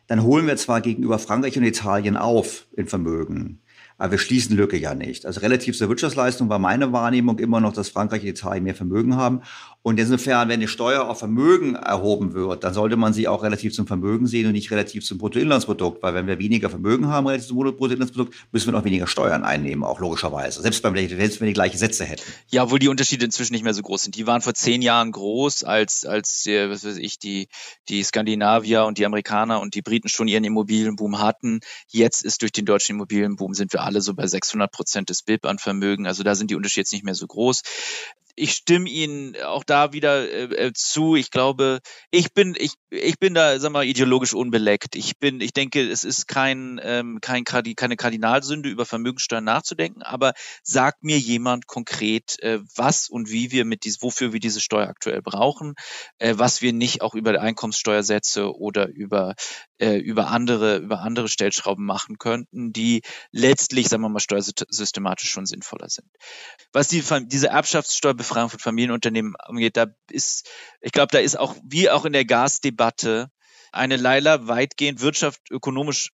dann 0.09 0.25
holen 0.25 0.47
wir 0.47 0.57
zwar 0.57 0.81
gegenüber 0.83 1.19
Frankreich 1.19 1.57
und 1.57 1.65
Italien 1.65 2.17
auf 2.19 2.67
in 2.77 2.89
Vermögen. 2.89 3.61
Aber 3.99 4.13
wir 4.13 4.19
schließen 4.19 4.57
Lücke 4.57 4.77
ja 4.77 4.95
nicht. 4.95 5.27
Also 5.27 5.41
relativ 5.41 5.77
zur 5.77 5.89
Wirtschaftsleistung 5.89 6.49
war 6.49 6.59
meine 6.59 6.93
Wahrnehmung 6.93 7.39
immer 7.39 7.61
noch, 7.61 7.73
dass 7.73 7.89
Frankreich 7.89 8.23
und 8.23 8.29
Italien 8.29 8.65
mehr 8.65 8.75
Vermögen 8.75 9.17
haben. 9.17 9.43
Und 9.83 9.99
insofern, 9.99 10.49
wenn 10.49 10.61
die 10.61 10.69
Steuer 10.69 11.09
auf 11.09 11.19
Vermögen 11.19 11.75
erhoben 11.75 12.35
wird, 12.35 12.63
dann 12.63 12.73
sollte 12.73 12.97
man 12.97 13.13
sie 13.13 13.27
auch 13.27 13.43
relativ 13.43 13.75
zum 13.75 13.89
Vermögen 13.89 14.29
sehen 14.29 14.47
und 14.47 14.53
nicht 14.53 14.71
relativ 14.71 15.05
zum 15.05 15.19
Bruttoinlandsprodukt. 15.19 16.03
Weil 16.03 16.15
wenn 16.15 16.29
wir 16.29 16.39
weniger 16.39 16.71
Vermögen 16.71 17.09
haben 17.09 17.27
relativ 17.27 17.49
zum 17.49 17.57
Bruttoinlandsprodukt, 17.57 18.35
müssen 18.53 18.69
wir 18.69 18.73
noch 18.73 18.85
weniger 18.85 19.09
Steuern 19.09 19.43
einnehmen, 19.43 19.83
auch 19.83 19.99
logischerweise. 19.99 20.63
Selbst, 20.63 20.83
beim, 20.83 20.95
selbst 20.95 21.41
wenn 21.41 21.47
wir 21.47 21.53
die 21.53 21.55
gleichen 21.55 21.79
Sätze 21.79 22.05
hätten. 22.05 22.23
Ja, 22.49 22.63
obwohl 22.63 22.79
die 22.79 22.89
Unterschiede 22.89 23.25
inzwischen 23.25 23.55
nicht 23.55 23.65
mehr 23.65 23.75
so 23.75 23.83
groß 23.83 24.05
sind. 24.05 24.15
Die 24.15 24.27
waren 24.27 24.41
vor 24.41 24.55
zehn 24.55 24.83
Jahren 24.83 25.11
groß, 25.11 25.65
als, 25.65 26.05
als 26.05 26.47
äh, 26.47 26.71
was 26.71 26.85
weiß 26.85 26.99
ich, 26.99 27.19
die, 27.19 27.49
die 27.89 28.05
Skandinavier 28.05 28.85
und 28.85 28.99
die 28.99 29.07
Amerikaner 29.07 29.61
und 29.61 29.75
die 29.75 29.83
Briten 29.83 30.09
schon 30.09 30.29
ihren 30.29 30.45
Immobilienboom 30.45 31.19
hatten. 31.19 31.59
Jetzt 31.89 32.25
ist 32.25 32.43
durch 32.43 32.53
den 32.53 32.67
deutschen 32.67 32.97
Immobilienboom 32.97 33.55
sind 33.55 33.73
wir 33.73 33.82
alle 33.85 34.01
so 34.01 34.15
bei 34.15 34.27
600 34.27 34.71
Prozent 34.71 35.11
des 35.11 35.23
BIP 35.23 35.47
an 35.47 35.59
Vermögen. 35.59 36.07
Also 36.07 36.23
da 36.23 36.35
sind 36.35 36.51
die 36.51 36.55
Unterschiede 36.55 36.83
jetzt 36.83 36.93
nicht 36.93 37.05
mehr 37.05 37.15
so 37.15 37.27
groß 37.27 37.63
ich 38.35 38.53
stimme 38.53 38.89
Ihnen 38.89 39.37
auch 39.43 39.63
da 39.63 39.93
wieder 39.93 40.29
äh, 40.31 40.69
äh, 40.69 40.73
zu. 40.73 41.17
Ich 41.17 41.31
glaube, 41.31 41.81
ich 42.11 42.33
bin, 42.33 42.55
ich, 42.59 42.73
ich 42.89 43.19
bin 43.19 43.35
da, 43.35 43.59
sag 43.59 43.73
mal, 43.73 43.85
ideologisch 43.85 44.33
unbeleckt. 44.33 44.97
Ich 44.97 45.19
bin, 45.19 45.41
ich 45.41 45.53
denke, 45.53 45.87
es 45.87 46.03
ist 46.05 46.29
kein, 46.29 46.81
ähm, 46.83 47.19
kein 47.21 47.45
keine 47.45 47.97
Kardinalsünde, 47.97 48.71
über 48.71 48.87
Vermögenssteuern 48.87 49.45
nachzudenken, 49.45 50.03
aber 50.03 50.33
sagt 50.63 51.03
mir 51.05 51.19
jemand 51.19 51.67
konkret, 51.67 52.41
äh, 52.43 52.61
was 52.75 53.09
und 53.09 53.31
wie 53.31 53.51
wir 53.51 53.67
mit 53.67 53.85
dies, 53.85 54.01
wofür 54.01 54.33
wir 54.33 54.41
diese 54.41 54.61
Steuer 54.61 54.89
aktuell 54.89 55.21
brauchen, 55.21 55.75
äh, 56.19 56.35
was 56.37 56.63
wir 56.63 56.73
nicht 56.73 57.03
auch 57.03 57.15
über 57.15 57.39
Einkommenssteuersätze 57.39 58.55
oder 58.57 58.89
über, 58.89 59.35
äh, 59.79 59.97
über 59.97 60.29
andere, 60.29 60.79
über 60.79 61.01
andere 61.01 61.29
Stellschrauben 61.29 61.85
machen 61.85 62.17
könnten, 62.17 62.73
die 62.73 63.03
letztlich, 63.31 63.89
sagen 63.89 64.03
wir 64.03 64.09
mal, 64.09 64.21
steuersystematisch 64.21 65.31
schon 65.31 65.45
sinnvoller 65.45 65.91
sind. 65.91 66.09
Was 66.73 66.89
die, 66.89 67.05
diese 67.27 67.49
Erbschaftssteuer 67.49 68.15
Befreiung 68.23 68.51
von 68.51 68.59
Familienunternehmen 68.59 69.37
angeht, 69.37 69.77
da 69.77 69.87
ist, 70.11 70.49
ich 70.81 70.93
glaube, 70.93 71.09
da 71.13 71.19
ist 71.19 71.39
auch, 71.39 71.57
wie 71.65 71.91
auch 71.91 72.05
in 72.05 72.13
der 72.13 72.25
Gasdebatte, 72.25 73.31
eine 73.73 73.97
leider 73.97 74.49
weitgehend 74.49 75.01
wirtschaft, 75.01 75.41
ökonomisch 75.51 76.11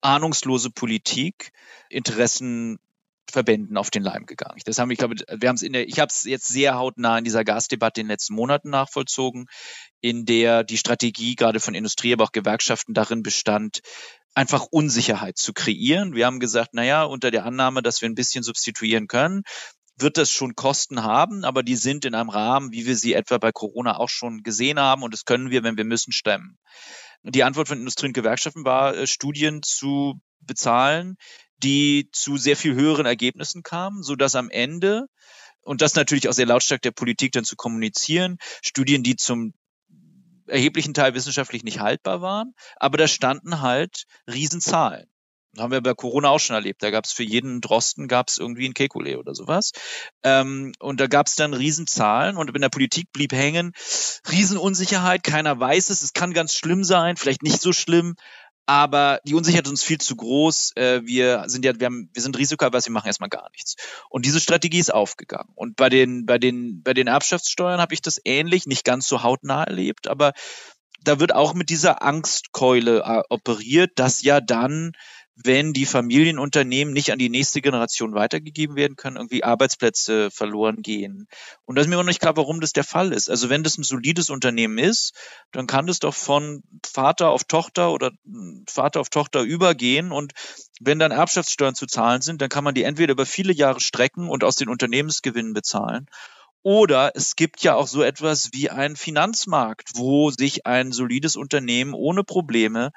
ahnungslose 0.00 0.70
Politik 0.70 1.52
Interessen 1.90 2.78
Verbänden 3.30 3.76
auf 3.76 3.90
den 3.90 4.02
Leim 4.02 4.24
gegangen. 4.26 4.58
Das 4.64 4.78
haben, 4.78 4.90
ich 4.90 4.98
glaube, 4.98 5.16
wir 5.28 5.48
haben 5.48 5.56
es 5.56 5.62
in 5.62 5.74
der, 5.74 5.86
ich 5.86 5.98
habe 5.98 6.08
es 6.08 6.24
jetzt 6.24 6.48
sehr 6.48 6.76
hautnah 6.76 7.18
in 7.18 7.24
dieser 7.24 7.44
Gasdebatte 7.44 8.00
in 8.00 8.06
den 8.06 8.12
letzten 8.12 8.34
Monaten 8.34 8.70
nachvollzogen, 8.70 9.46
in 10.00 10.24
der 10.24 10.64
die 10.64 10.78
Strategie 10.78 11.36
gerade 11.36 11.60
von 11.60 11.74
Industrie, 11.74 12.12
aber 12.12 12.24
auch 12.24 12.32
Gewerkschaften 12.32 12.94
darin 12.94 13.22
bestand, 13.22 13.80
einfach 14.34 14.66
Unsicherheit 14.70 15.36
zu 15.36 15.52
kreieren. 15.52 16.14
Wir 16.14 16.26
haben 16.26 16.40
gesagt, 16.40 16.72
naja, 16.72 17.02
unter 17.02 17.30
der 17.30 17.44
Annahme, 17.44 17.82
dass 17.82 18.00
wir 18.00 18.08
ein 18.08 18.14
bisschen 18.14 18.44
substituieren 18.44 19.08
können, 19.08 19.42
wird 20.00 20.16
das 20.16 20.30
schon 20.30 20.54
Kosten 20.54 21.02
haben, 21.02 21.44
aber 21.44 21.62
die 21.62 21.76
sind 21.76 22.04
in 22.04 22.14
einem 22.14 22.30
Rahmen, 22.30 22.72
wie 22.72 22.86
wir 22.86 22.96
sie 22.96 23.14
etwa 23.14 23.38
bei 23.38 23.52
Corona 23.52 23.96
auch 23.98 24.08
schon 24.08 24.42
gesehen 24.42 24.78
haben 24.78 25.02
und 25.02 25.12
das 25.12 25.24
können 25.24 25.50
wir, 25.50 25.62
wenn 25.62 25.76
wir 25.76 25.84
müssen, 25.84 26.12
stemmen. 26.12 26.58
Die 27.22 27.42
Antwort 27.42 27.68
von 27.68 27.78
Industrie 27.78 28.06
und 28.06 28.12
Gewerkschaften 28.12 28.64
war, 28.64 28.96
äh, 28.96 29.06
Studien 29.06 29.62
zu 29.62 30.20
bezahlen, 30.40 31.16
die 31.58 32.08
zu 32.12 32.36
sehr 32.36 32.56
viel 32.56 32.74
höheren 32.74 33.06
Ergebnissen 33.06 33.62
kamen, 33.62 34.02
so 34.02 34.14
dass 34.14 34.36
am 34.36 34.50
Ende 34.50 35.06
und 35.60 35.82
das 35.82 35.94
natürlich 35.94 36.28
auch 36.28 36.32
sehr 36.32 36.46
lautstark 36.46 36.80
der 36.82 36.92
Politik 36.92 37.32
dann 37.32 37.44
zu 37.44 37.56
kommunizieren, 37.56 38.38
Studien, 38.62 39.02
die 39.02 39.16
zum 39.16 39.52
erheblichen 40.46 40.94
Teil 40.94 41.14
wissenschaftlich 41.14 41.64
nicht 41.64 41.80
haltbar 41.80 42.22
waren, 42.22 42.54
aber 42.76 42.96
da 42.96 43.08
standen 43.08 43.60
halt 43.60 44.04
Riesenzahlen 44.26 45.10
haben 45.56 45.72
wir 45.72 45.80
bei 45.80 45.94
Corona 45.94 46.28
auch 46.28 46.40
schon 46.40 46.54
erlebt. 46.54 46.82
Da 46.82 46.90
gab 46.90 47.04
es 47.04 47.12
für 47.12 47.22
jeden 47.22 47.60
Drosten 47.60 48.08
gab 48.08 48.28
es 48.28 48.38
irgendwie 48.38 48.66
ein 48.68 48.74
Kekulé 48.74 49.16
oder 49.16 49.34
sowas. 49.34 49.72
Ähm, 50.22 50.72
und 50.78 51.00
da 51.00 51.06
gab 51.06 51.26
es 51.26 51.36
dann 51.36 51.54
Riesenzahlen 51.54 52.36
und 52.36 52.54
in 52.54 52.60
der 52.60 52.68
Politik 52.68 53.12
blieb 53.12 53.32
hängen 53.32 53.72
Riesenunsicherheit. 54.30 55.22
Keiner 55.22 55.58
weiß 55.58 55.90
es. 55.90 56.02
Es 56.02 56.12
kann 56.12 56.32
ganz 56.32 56.52
schlimm 56.52 56.84
sein, 56.84 57.16
vielleicht 57.16 57.42
nicht 57.42 57.60
so 57.60 57.72
schlimm. 57.72 58.14
Aber 58.66 59.20
die 59.24 59.32
Unsicherheit 59.32 59.64
ist 59.64 59.70
uns 59.70 59.82
viel 59.82 59.96
zu 59.96 60.14
groß. 60.14 60.72
Äh, 60.76 61.00
wir 61.04 61.44
sind 61.46 61.64
ja, 61.64 61.72
wir, 61.80 61.86
haben, 61.86 62.10
wir 62.12 62.20
sind 62.20 62.36
risikoavers, 62.36 62.84
wir 62.84 62.92
machen 62.92 63.06
erstmal 63.06 63.30
gar 63.30 63.48
nichts. 63.52 63.76
Und 64.10 64.26
diese 64.26 64.40
Strategie 64.40 64.78
ist 64.78 64.92
aufgegangen. 64.92 65.50
Und 65.54 65.76
bei 65.76 65.88
den, 65.88 66.26
bei 66.26 66.36
den, 66.36 66.82
bei 66.82 66.92
den 66.92 67.06
Erbschaftssteuern 67.06 67.80
habe 67.80 67.94
ich 67.94 68.02
das 68.02 68.20
ähnlich, 68.26 68.66
nicht 68.66 68.84
ganz 68.84 69.08
so 69.08 69.22
hautnah 69.22 69.64
erlebt, 69.64 70.06
aber 70.06 70.34
da 71.02 71.18
wird 71.18 71.34
auch 71.34 71.54
mit 71.54 71.70
dieser 71.70 72.02
Angstkeule 72.02 73.04
äh, 73.06 73.22
operiert, 73.30 73.92
dass 73.94 74.22
ja 74.22 74.42
dann 74.42 74.92
wenn 75.44 75.72
die 75.72 75.86
Familienunternehmen 75.86 76.92
nicht 76.92 77.12
an 77.12 77.18
die 77.18 77.28
nächste 77.28 77.60
Generation 77.60 78.14
weitergegeben 78.14 78.74
werden 78.74 78.96
können, 78.96 79.16
irgendwie 79.16 79.44
Arbeitsplätze 79.44 80.30
verloren 80.32 80.82
gehen. 80.82 81.28
Und 81.64 81.76
da 81.76 81.82
ist 81.82 81.88
mir 81.88 81.98
auch 81.98 82.04
nicht 82.04 82.20
klar, 82.20 82.36
warum 82.36 82.60
das 82.60 82.72
der 82.72 82.82
Fall 82.82 83.12
ist. 83.12 83.30
Also 83.30 83.48
wenn 83.48 83.62
das 83.62 83.78
ein 83.78 83.84
solides 83.84 84.30
Unternehmen 84.30 84.78
ist, 84.78 85.14
dann 85.52 85.68
kann 85.68 85.86
das 85.86 86.00
doch 86.00 86.14
von 86.14 86.62
Vater 86.84 87.30
auf 87.30 87.44
Tochter 87.44 87.92
oder 87.92 88.10
Vater 88.68 89.00
auf 89.00 89.10
Tochter 89.10 89.42
übergehen. 89.42 90.10
Und 90.10 90.32
wenn 90.80 90.98
dann 90.98 91.12
Erbschaftssteuern 91.12 91.76
zu 91.76 91.86
zahlen 91.86 92.20
sind, 92.20 92.42
dann 92.42 92.48
kann 92.48 92.64
man 92.64 92.74
die 92.74 92.82
entweder 92.82 93.12
über 93.12 93.26
viele 93.26 93.52
Jahre 93.52 93.80
strecken 93.80 94.28
und 94.28 94.42
aus 94.42 94.56
den 94.56 94.68
Unternehmensgewinnen 94.68 95.52
bezahlen. 95.52 96.06
Oder 96.68 97.12
es 97.14 97.34
gibt 97.34 97.62
ja 97.62 97.76
auch 97.76 97.86
so 97.86 98.02
etwas 98.02 98.50
wie 98.52 98.68
einen 98.68 98.94
Finanzmarkt, 98.94 99.92
wo 99.94 100.30
sich 100.30 100.66
ein 100.66 100.92
solides 100.92 101.34
Unternehmen 101.34 101.94
ohne 101.94 102.24
Probleme 102.24 102.90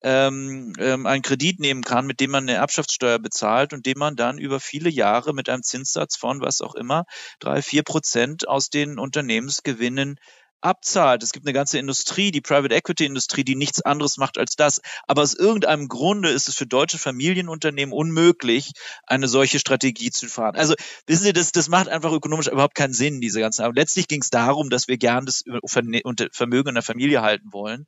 ähm, 0.00 0.74
ähm, 0.78 1.06
einen 1.06 1.22
Kredit 1.22 1.58
nehmen 1.58 1.82
kann, 1.82 2.06
mit 2.06 2.20
dem 2.20 2.30
man 2.30 2.44
eine 2.44 2.52
Erbschaftssteuer 2.52 3.18
bezahlt 3.18 3.72
und 3.72 3.84
dem 3.84 3.98
man 3.98 4.14
dann 4.14 4.38
über 4.38 4.60
viele 4.60 4.90
Jahre 4.90 5.34
mit 5.34 5.48
einem 5.48 5.64
Zinssatz 5.64 6.16
von 6.16 6.40
was 6.40 6.60
auch 6.60 6.76
immer, 6.76 7.04
drei, 7.40 7.62
vier 7.62 7.82
Prozent 7.82 8.46
aus 8.46 8.70
den 8.70 8.96
Unternehmensgewinnen 8.96 10.20
abzahlt. 10.60 11.22
Es 11.22 11.32
gibt 11.32 11.46
eine 11.46 11.52
ganze 11.52 11.78
Industrie, 11.78 12.30
die 12.30 12.40
Private 12.40 12.74
Equity 12.74 13.04
Industrie, 13.04 13.44
die 13.44 13.56
nichts 13.56 13.82
anderes 13.82 14.16
macht 14.16 14.38
als 14.38 14.56
das. 14.56 14.80
Aber 15.06 15.22
aus 15.22 15.34
irgendeinem 15.34 15.88
Grunde 15.88 16.30
ist 16.30 16.48
es 16.48 16.56
für 16.56 16.66
deutsche 16.66 16.98
Familienunternehmen 16.98 17.92
unmöglich, 17.92 18.72
eine 19.06 19.28
solche 19.28 19.58
Strategie 19.58 20.10
zu 20.10 20.28
fahren. 20.28 20.56
Also 20.56 20.74
wissen 21.06 21.24
Sie, 21.24 21.32
das, 21.32 21.52
das 21.52 21.68
macht 21.68 21.88
einfach 21.88 22.12
ökonomisch 22.12 22.48
überhaupt 22.48 22.74
keinen 22.74 22.94
Sinn, 22.94 23.20
diese 23.20 23.40
ganzen. 23.40 23.62
Aber 23.62 23.74
letztlich 23.74 24.08
ging 24.08 24.22
es 24.22 24.30
darum, 24.30 24.70
dass 24.70 24.88
wir 24.88 24.98
gern 24.98 25.26
das 25.26 25.44
Vermögen 25.66 26.68
in 26.68 26.74
der 26.74 26.82
Familie 26.82 27.22
halten 27.22 27.52
wollen. 27.52 27.86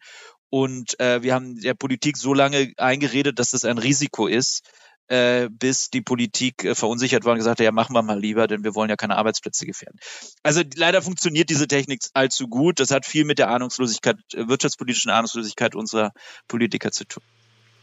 Und 0.51 0.99
äh, 0.99 1.23
wir 1.23 1.35
haben 1.35 1.61
der 1.61 1.74
Politik 1.74 2.16
so 2.16 2.32
lange 2.32 2.73
eingeredet, 2.78 3.39
dass 3.39 3.51
das 3.51 3.65
ein 3.65 3.78
Risiko 3.78 4.27
ist, 4.27 4.62
äh, 5.09 5.49
bis 5.51 5.91
die 5.91 6.03
Politik 6.03 6.65
äh, 6.65 6.75
verunsichert 6.75 7.25
war 7.25 7.33
und 7.33 7.39
gesagt 7.39 7.61
hat, 7.61 7.65
ja, 7.65 7.73
machen 7.73 7.95
wir 7.95 8.03
mal 8.03 8.19
lieber, 8.19 8.47
denn 8.47 8.65
wir 8.65 8.75
wollen 8.75 8.91
ja 8.91 8.97
keine 8.97 9.17
Arbeitsplätze 9.17 9.67
gefährden. 9.67 9.99
Also 10.43 10.63
leider 10.77 11.03
funktioniert 11.03 11.51
diese 11.51 11.67
Technik 11.67 12.03
allzu 12.15 12.49
gut. 12.49 12.81
Das 12.81 12.91
hat 12.91 13.07
viel 13.07 13.25
mit 13.25 13.39
der 13.39 13.49
Ahnungslosigkeit, 13.49 14.17
äh, 14.35 14.49
wirtschaftspolitischen 14.49 15.11
Ahnungslosigkeit 15.11 15.75
unserer 15.75 16.13
Politiker 16.47 16.93
zu 16.93 17.05
tun. 17.05 17.23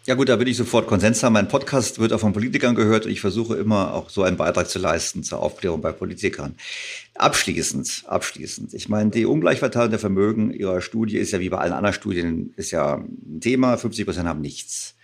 Ja 0.08 0.14
gut, 0.14 0.30
da 0.30 0.40
will 0.40 0.48
ich 0.48 0.56
sofort 0.56 0.86
Konsens 0.86 1.24
haben. 1.24 1.34
Mein 1.34 1.48
Podcast 1.48 1.98
wird 1.98 2.14
auch 2.14 2.20
von 2.20 2.32
Politikern 2.32 2.76
gehört 2.76 3.08
und 3.08 3.12
ich 3.12 3.22
versuche 3.22 3.56
immer 3.56 3.92
auch 3.96 4.12
so 4.12 4.22
einen 4.22 4.38
Beitrag 4.38 4.70
zu 4.70 4.78
leisten 4.78 5.24
zur 5.24 5.40
Aufklärung 5.40 5.82
bei 5.82 5.92
Politikern. 5.92 6.54
Abschließend, 7.16 8.04
abschließend. 8.06 8.76
Ich 8.76 8.88
meine, 8.88 9.10
die 9.10 9.26
Ungleichverteilung 9.26 9.90
der 9.90 9.98
Vermögen 9.98 10.52
Ihrer 10.52 10.82
Studie 10.82 11.18
ist 11.18 11.32
ja 11.32 11.40
wie 11.40 11.50
bei 11.50 11.58
allen 11.58 11.74
anderen 11.74 11.96
Studien 11.96 12.54
ist 12.56 12.70
ja 12.70 12.98
ein 12.98 13.40
Thema. 13.42 13.78
50 13.78 14.06
Prozent 14.06 14.28
haben 14.28 14.42
nichts. 14.42 14.95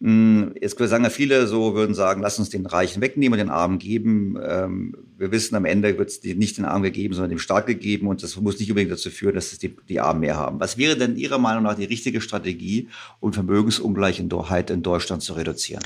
Hm, 0.00 0.54
jetzt 0.60 0.78
sagen 0.78 1.04
ja 1.04 1.10
viele 1.10 1.46
so, 1.46 1.74
würden 1.74 1.94
sagen, 1.94 2.20
lass 2.20 2.38
uns 2.38 2.50
den 2.50 2.66
Reichen 2.66 3.00
wegnehmen 3.00 3.38
und 3.40 3.46
den 3.46 3.50
Armen 3.50 3.78
geben. 3.78 4.38
Ähm, 4.42 4.94
wir 5.16 5.30
wissen, 5.30 5.54
am 5.56 5.64
Ende 5.64 5.96
wird 5.96 6.10
es 6.10 6.22
nicht 6.22 6.58
den 6.58 6.66
Armen 6.66 6.82
gegeben, 6.82 7.14
sondern 7.14 7.30
dem 7.30 7.38
Staat 7.38 7.66
gegeben 7.66 8.06
und 8.06 8.22
das 8.22 8.36
muss 8.36 8.58
nicht 8.58 8.70
unbedingt 8.70 8.92
dazu 8.92 9.10
führen, 9.10 9.34
dass 9.34 9.56
die, 9.56 9.74
die 9.88 10.00
Armen 10.00 10.20
mehr 10.20 10.36
haben. 10.36 10.60
Was 10.60 10.76
wäre 10.76 10.98
denn 10.98 11.16
Ihrer 11.16 11.38
Meinung 11.38 11.62
nach 11.62 11.76
die 11.76 11.84
richtige 11.84 12.20
Strategie, 12.20 12.88
um 13.20 13.32
Vermögensungleichheit 13.32 14.70
in 14.70 14.82
Deutschland 14.82 15.22
zu 15.22 15.32
reduzieren? 15.32 15.82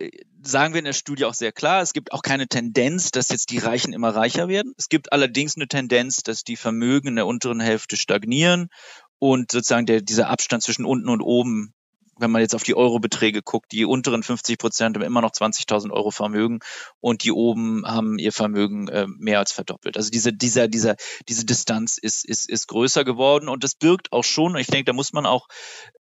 Äh, 0.00 0.10
sagen 0.42 0.74
wir 0.74 0.80
in 0.80 0.84
der 0.84 0.92
Studie 0.92 1.24
auch 1.24 1.34
sehr 1.34 1.52
klar, 1.52 1.80
es 1.80 1.92
gibt 1.92 2.12
auch 2.12 2.22
keine 2.22 2.48
Tendenz, 2.48 3.12
dass 3.12 3.28
jetzt 3.28 3.50
die 3.52 3.58
Reichen 3.58 3.92
immer 3.92 4.10
reicher 4.10 4.48
werden. 4.48 4.74
Es 4.76 4.88
gibt 4.88 5.12
allerdings 5.12 5.54
eine 5.54 5.68
Tendenz, 5.68 6.24
dass 6.24 6.42
die 6.42 6.56
Vermögen 6.56 7.08
in 7.08 7.16
der 7.16 7.26
unteren 7.26 7.60
Hälfte 7.60 7.96
stagnieren 7.96 8.68
und 9.20 9.52
sozusagen 9.52 9.86
der, 9.86 10.02
dieser 10.02 10.28
Abstand 10.28 10.64
zwischen 10.64 10.84
unten 10.84 11.08
und 11.08 11.22
oben 11.22 11.72
wenn 12.18 12.30
man 12.30 12.42
jetzt 12.42 12.54
auf 12.54 12.62
die 12.62 12.76
Eurobeträge 12.76 13.42
guckt, 13.42 13.72
die 13.72 13.84
unteren 13.84 14.22
50 14.22 14.58
Prozent 14.58 14.96
haben 14.96 15.02
immer 15.02 15.20
noch 15.20 15.32
20.000 15.32 15.90
Euro 15.90 16.10
Vermögen 16.10 16.60
und 17.00 17.24
die 17.24 17.32
oben 17.32 17.86
haben 17.86 18.18
ihr 18.18 18.32
Vermögen 18.32 18.88
äh, 18.88 19.06
mehr 19.06 19.38
als 19.38 19.52
verdoppelt. 19.52 19.96
Also 19.96 20.10
diese, 20.10 20.32
dieser, 20.32 20.68
dieser, 20.68 20.96
diese 21.28 21.44
Distanz 21.44 21.98
ist, 21.98 22.24
ist, 22.24 22.48
ist 22.48 22.68
größer 22.68 23.04
geworden 23.04 23.48
und 23.48 23.64
das 23.64 23.74
birgt 23.74 24.12
auch 24.12 24.24
schon, 24.24 24.52
und 24.52 24.60
ich 24.60 24.66
denke, 24.66 24.84
da 24.84 24.92
muss 24.92 25.12
man 25.12 25.26
auch 25.26 25.48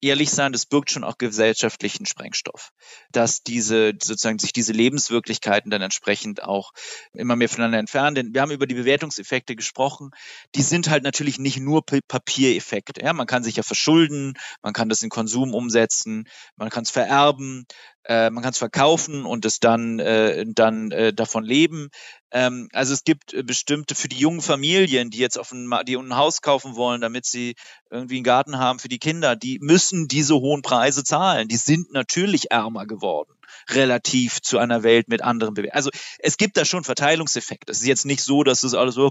ehrlich 0.04 0.30
sein, 0.30 0.52
das 0.52 0.66
birgt 0.66 0.90
schon 0.90 1.04
auch 1.04 1.18
gesellschaftlichen 1.18 2.06
Sprengstoff, 2.06 2.70
dass 3.12 3.42
diese 3.42 3.92
sozusagen 4.00 4.38
sich 4.38 4.52
diese 4.52 4.72
Lebenswirklichkeiten 4.72 5.70
dann 5.70 5.82
entsprechend 5.82 6.42
auch 6.42 6.72
immer 7.12 7.36
mehr 7.36 7.48
voneinander 7.48 7.78
entfernen. 7.78 8.14
Denn 8.14 8.34
wir 8.34 8.42
haben 8.42 8.50
über 8.50 8.66
die 8.66 8.74
Bewertungseffekte 8.74 9.56
gesprochen. 9.56 10.10
Die 10.54 10.62
sind 10.62 10.88
halt 10.88 11.04
natürlich 11.04 11.38
nicht 11.38 11.58
nur 11.58 11.84
Papiereffekte. 11.84 13.02
Ja, 13.02 13.12
man 13.12 13.26
kann 13.26 13.42
sich 13.42 13.56
ja 13.56 13.62
verschulden, 13.62 14.34
man 14.62 14.72
kann 14.72 14.88
das 14.88 15.02
in 15.02 15.10
Konsum 15.10 15.54
umsetzen, 15.54 16.28
man 16.56 16.70
kann 16.70 16.84
es 16.84 16.90
vererben, 16.90 17.66
äh, 18.04 18.30
man 18.30 18.42
kann 18.42 18.52
es 18.52 18.58
verkaufen 18.58 19.24
und 19.24 19.44
es 19.44 19.60
dann, 19.60 19.98
äh, 19.98 20.44
dann 20.46 20.90
äh, 20.90 21.12
davon 21.12 21.44
leben. 21.44 21.88
Ähm, 22.30 22.68
also 22.72 22.92
es 22.92 23.04
gibt 23.04 23.32
äh, 23.32 23.42
bestimmte 23.42 23.94
für 23.94 24.08
die 24.08 24.18
jungen 24.18 24.42
Familien, 24.42 25.10
die 25.10 25.18
jetzt 25.18 25.38
auf 25.38 25.52
ein, 25.52 25.70
die 25.86 25.96
ein 25.96 26.16
Haus 26.16 26.42
kaufen 26.42 26.76
wollen, 26.76 27.00
damit 27.00 27.26
sie 27.26 27.54
irgendwie 27.90 28.16
einen 28.16 28.24
Garten 28.24 28.58
haben 28.58 28.78
für 28.78 28.88
die 28.88 28.98
Kinder, 28.98 29.36
die 29.36 29.58
müssen 29.60 30.08
diese 30.08 30.34
hohen 30.34 30.62
Preise 30.62 31.04
zahlen. 31.04 31.48
Die 31.48 31.56
sind 31.56 31.92
natürlich 31.92 32.50
ärmer 32.50 32.86
geworden 32.86 33.34
relativ 33.70 34.40
zu 34.42 34.58
einer 34.58 34.82
Welt 34.82 35.08
mit 35.08 35.22
anderen 35.22 35.54
Bewertungen. 35.54 35.76
Also 35.76 35.90
es 36.18 36.36
gibt 36.36 36.56
da 36.56 36.64
schon 36.64 36.84
Verteilungseffekte. 36.84 37.72
Es 37.72 37.80
ist 37.80 37.86
jetzt 37.86 38.04
nicht 38.04 38.22
so, 38.22 38.42
dass 38.42 38.62
es 38.62 38.74
alles 38.74 38.94
so 38.94 39.10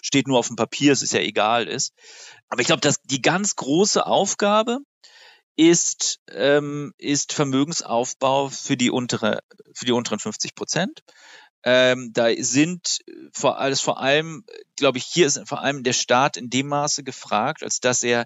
steht 0.00 0.26
nur 0.28 0.38
auf 0.38 0.48
dem 0.48 0.56
Papier, 0.56 0.92
es 0.92 1.02
ist 1.02 1.12
ja 1.12 1.20
egal 1.20 1.68
ist. 1.68 1.92
Aber 2.48 2.60
ich 2.60 2.66
glaube, 2.66 2.80
dass 2.80 3.00
die 3.02 3.22
ganz 3.22 3.56
große 3.56 4.04
Aufgabe 4.04 4.78
ist, 5.56 6.20
ähm, 6.30 6.94
ist 6.98 7.32
Vermögensaufbau 7.32 8.48
für 8.48 8.76
die 8.76 8.90
untere, 8.90 9.40
für 9.74 9.84
die 9.84 9.92
unteren 9.92 10.18
50 10.18 10.54
Prozent. 10.54 11.02
Ähm, 11.64 12.10
da 12.12 12.28
sind 12.38 12.98
vor, 13.32 13.58
alles 13.58 13.80
vor 13.80 14.00
allem, 14.00 14.44
glaube 14.76 14.98
ich, 14.98 15.04
hier 15.04 15.26
ist 15.26 15.40
vor 15.46 15.60
allem 15.60 15.84
der 15.84 15.92
Staat 15.92 16.36
in 16.36 16.50
dem 16.50 16.68
Maße 16.68 17.04
gefragt, 17.04 17.62
als 17.62 17.78
dass 17.78 18.02
er 18.02 18.24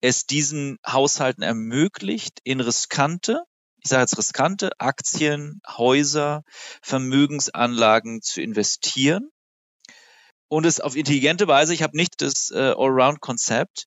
es 0.00 0.26
diesen 0.26 0.78
Haushalten 0.86 1.42
ermöglicht, 1.42 2.40
in 2.44 2.60
riskante, 2.60 3.42
ich 3.82 3.88
sage 3.88 4.02
jetzt 4.02 4.18
riskante 4.18 4.70
Aktien, 4.78 5.60
Häuser, 5.66 6.42
Vermögensanlagen 6.82 8.22
zu 8.22 8.40
investieren 8.40 9.30
und 10.48 10.64
es 10.64 10.80
auf 10.80 10.94
intelligente 10.94 11.48
Weise, 11.48 11.74
ich 11.74 11.82
habe 11.82 11.96
nicht 11.96 12.22
das 12.22 12.50
äh, 12.50 12.74
Allround-Konzept, 12.76 13.86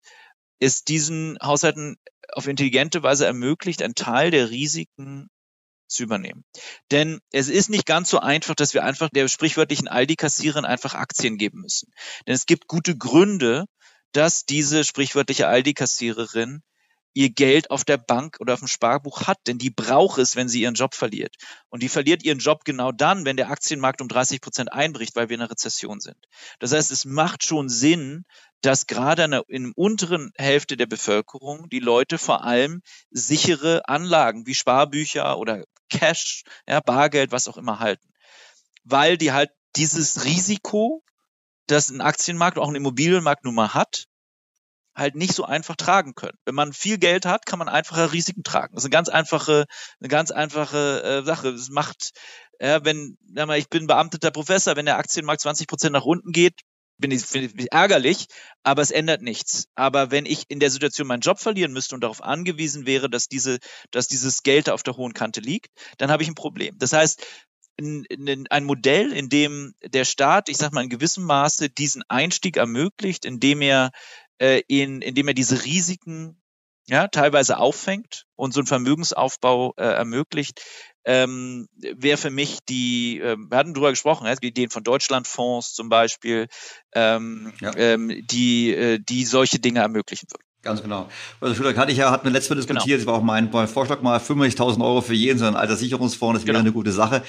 ist 0.59 0.89
diesen 0.89 1.37
Haushalten 1.41 1.95
auf 2.33 2.47
intelligente 2.47 3.03
Weise 3.03 3.25
ermöglicht, 3.25 3.81
einen 3.81 3.95
Teil 3.95 4.31
der 4.31 4.49
Risiken 4.49 5.29
zu 5.87 6.03
übernehmen. 6.03 6.43
Denn 6.91 7.19
es 7.31 7.49
ist 7.49 7.69
nicht 7.69 7.85
ganz 7.85 8.09
so 8.09 8.19
einfach, 8.19 8.55
dass 8.55 8.73
wir 8.73 8.83
einfach 8.83 9.09
der 9.09 9.27
sprichwörtlichen 9.27 9.87
Aldi-Kassiererin 9.87 10.65
einfach 10.65 10.93
Aktien 10.93 11.37
geben 11.37 11.61
müssen. 11.61 11.91
Denn 12.27 12.35
es 12.35 12.45
gibt 12.45 12.67
gute 12.67 12.95
Gründe, 12.95 13.65
dass 14.11 14.45
diese 14.45 14.83
sprichwörtliche 14.83 15.47
Aldi-Kassiererin 15.47 16.61
ihr 17.13 17.29
Geld 17.29 17.71
auf 17.71 17.83
der 17.83 17.97
Bank 17.97 18.37
oder 18.39 18.53
auf 18.53 18.59
dem 18.59 18.67
Sparbuch 18.67 19.27
hat, 19.27 19.39
denn 19.47 19.57
die 19.57 19.69
braucht 19.69 20.19
es, 20.19 20.35
wenn 20.35 20.47
sie 20.47 20.61
ihren 20.61 20.75
Job 20.75 20.93
verliert. 20.93 21.35
Und 21.69 21.81
die 21.81 21.89
verliert 21.89 22.23
ihren 22.23 22.39
Job 22.39 22.63
genau 22.65 22.91
dann, 22.91 23.25
wenn 23.25 23.37
der 23.37 23.49
Aktienmarkt 23.49 24.01
um 24.01 24.07
30 24.07 24.41
Prozent 24.41 24.71
einbricht, 24.71 25.15
weil 25.15 25.29
wir 25.29 25.35
in 25.35 25.41
einer 25.41 25.51
Rezession 25.51 25.99
sind. 25.99 26.17
Das 26.59 26.71
heißt, 26.71 26.91
es 26.91 27.05
macht 27.05 27.43
schon 27.43 27.69
Sinn, 27.69 28.25
dass 28.61 28.87
gerade 28.87 29.23
in 29.23 29.31
der, 29.31 29.43
in 29.47 29.63
der 29.63 29.77
unteren 29.77 30.31
Hälfte 30.37 30.77
der 30.77 30.85
Bevölkerung 30.85 31.69
die 31.69 31.79
Leute 31.79 32.17
vor 32.17 32.43
allem 32.43 32.81
sichere 33.09 33.87
Anlagen 33.87 34.45
wie 34.45 34.55
Sparbücher 34.55 35.37
oder 35.37 35.63
Cash, 35.89 36.43
ja, 36.67 36.79
Bargeld, 36.81 37.31
was 37.31 37.47
auch 37.47 37.57
immer 37.57 37.79
halten. 37.79 38.07
Weil 38.83 39.17
die 39.17 39.31
halt 39.31 39.49
dieses 39.75 40.25
Risiko, 40.25 41.03
das 41.67 41.89
ein 41.89 42.01
Aktienmarkt, 42.01 42.57
auch 42.57 42.69
ein 42.69 42.75
Immobilienmarkt 42.75 43.45
nun 43.45 43.55
mal 43.55 43.73
hat, 43.73 44.05
halt 44.99 45.15
nicht 45.15 45.33
so 45.33 45.45
einfach 45.45 45.75
tragen 45.75 46.13
können. 46.15 46.37
Wenn 46.45 46.55
man 46.55 46.73
viel 46.73 46.97
Geld 46.97 47.25
hat, 47.25 47.45
kann 47.45 47.59
man 47.59 47.69
einfacher 47.69 48.11
Risiken 48.13 48.43
tragen. 48.43 48.75
Das 48.75 48.83
ist 48.83 48.85
eine 48.85 48.91
ganz 48.91 49.09
einfache, 49.09 49.65
eine 49.99 50.09
ganz 50.09 50.31
einfache 50.31 51.01
äh, 51.03 51.25
Sache. 51.25 51.51
Das 51.51 51.69
macht, 51.69 52.11
ja, 52.59 52.83
wenn, 52.85 53.17
ich 53.55 53.69
bin 53.69 53.87
beamteter 53.87 54.31
Professor, 54.31 54.75
wenn 54.75 54.85
der 54.85 54.97
Aktienmarkt 54.97 55.41
20 55.41 55.67
Prozent 55.67 55.93
nach 55.93 56.05
unten 56.05 56.31
geht, 56.31 56.61
bin 56.99 57.11
ich, 57.11 57.21
finde 57.21 57.49
ich 57.57 57.71
ärgerlich, 57.71 58.27
aber 58.63 58.81
es 58.81 58.91
ändert 58.91 59.21
nichts. 59.21 59.67
Aber 59.75 60.11
wenn 60.11 60.25
ich 60.25 60.43
in 60.49 60.59
der 60.59 60.69
Situation 60.69 61.07
meinen 61.07 61.21
Job 61.21 61.39
verlieren 61.39 61.71
müsste 61.71 61.95
und 61.95 62.01
darauf 62.01 62.21
angewiesen 62.21 62.85
wäre, 62.85 63.09
dass 63.09 63.27
diese, 63.27 63.59
dass 63.91 64.07
dieses 64.07 64.43
Geld 64.43 64.69
auf 64.69 64.83
der 64.83 64.97
hohen 64.97 65.13
Kante 65.13 65.39
liegt, 65.39 65.69
dann 65.97 66.11
habe 66.11 66.23
ich 66.23 66.29
ein 66.29 66.35
Problem. 66.35 66.77
Das 66.77 66.91
heißt, 66.93 67.25
ein 67.79 68.63
Modell, 68.65 69.13
in 69.13 69.29
dem 69.29 69.73
der 69.81 70.03
Staat, 70.03 70.49
ich 70.49 70.57
sag 70.57 70.73
mal 70.73 70.83
in 70.83 70.89
gewissem 70.89 71.23
Maße 71.23 71.69
diesen 71.69 72.03
Einstieg 72.09 72.57
ermöglicht, 72.57 73.23
indem 73.23 73.61
er 73.61 73.91
äh, 74.39 74.61
in, 74.67 75.01
indem 75.01 75.27
er 75.27 75.33
diese 75.33 75.63
Risiken 75.63 76.41
ja 76.87 77.07
teilweise 77.07 77.57
auffängt 77.57 78.25
und 78.35 78.53
so 78.53 78.59
einen 78.59 78.67
Vermögensaufbau 78.67 79.73
äh, 79.77 79.83
ermöglicht, 79.83 80.61
ähm, 81.05 81.67
wäre 81.77 82.17
für 82.17 82.31
mich 82.31 82.59
die, 82.67 83.19
äh, 83.19 83.37
wir 83.37 83.57
hatten 83.57 83.73
drüber 83.73 83.91
gesprochen, 83.91 84.27
ja, 84.27 84.35
die 84.35 84.47
Ideen 84.47 84.69
von 84.69 84.83
Deutschlandfonds 84.83 85.73
zum 85.73 85.89
Beispiel, 85.89 86.47
ähm, 86.93 87.53
ja. 87.61 87.75
ähm, 87.77 88.25
die, 88.25 88.73
äh, 88.73 88.99
die 88.99 89.25
solche 89.25 89.59
Dinge 89.59 89.79
ermöglichen 89.79 90.27
würden. 90.31 90.43
Ganz 90.61 90.81
genau. 90.81 91.07
Also 91.39 91.55
Schüler 91.55 91.73
hatte 91.75 91.91
ich 91.93 91.99
ja, 91.99 92.11
hatten 92.11 92.25
wir 92.25 92.31
letztes 92.31 92.49
Mal 92.49 92.57
diskutiert, 92.57 92.85
genau. 92.85 92.97
das 92.97 93.05
war 93.05 93.13
auch 93.15 93.23
mein, 93.23 93.49
mein 93.51 93.67
Vorschlag 93.67 94.01
mal 94.01 94.19
95.000 94.19 94.83
Euro 94.83 94.99
für 94.99 95.13
jeden, 95.13 95.39
so 95.39 95.45
ein 95.45 95.55
Alterssicherungsfonds, 95.55 96.39
das 96.39 96.47
wäre 96.47 96.57
genau. 96.57 96.59
eine 96.59 96.73
gute 96.73 96.91
Sache. 96.91 97.23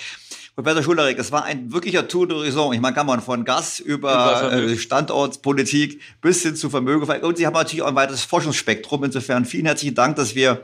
Professor 0.54 0.82
Schullerik, 0.82 1.18
es 1.18 1.32
war 1.32 1.44
ein 1.44 1.72
wirklicher 1.72 2.08
Tour 2.08 2.26
d'horizon. 2.26 2.74
Ich 2.74 2.80
meine, 2.80 2.94
kann 2.94 3.06
man 3.06 3.20
von 3.20 3.44
Gas 3.44 3.78
über, 3.78 4.50
über 4.50 4.52
äh, 4.52 4.76
Standortspolitik 4.76 6.00
bis 6.20 6.42
hin 6.42 6.56
zu 6.56 6.70
Vermögen. 6.70 7.08
Und 7.22 7.36
Sie 7.36 7.46
haben 7.46 7.54
natürlich 7.54 7.82
auch 7.82 7.88
ein 7.88 7.94
weiteres 7.94 8.24
Forschungsspektrum. 8.24 9.04
Insofern 9.04 9.44
vielen 9.44 9.66
herzlichen 9.66 9.94
Dank, 9.94 10.16
dass 10.16 10.34
wir 10.34 10.62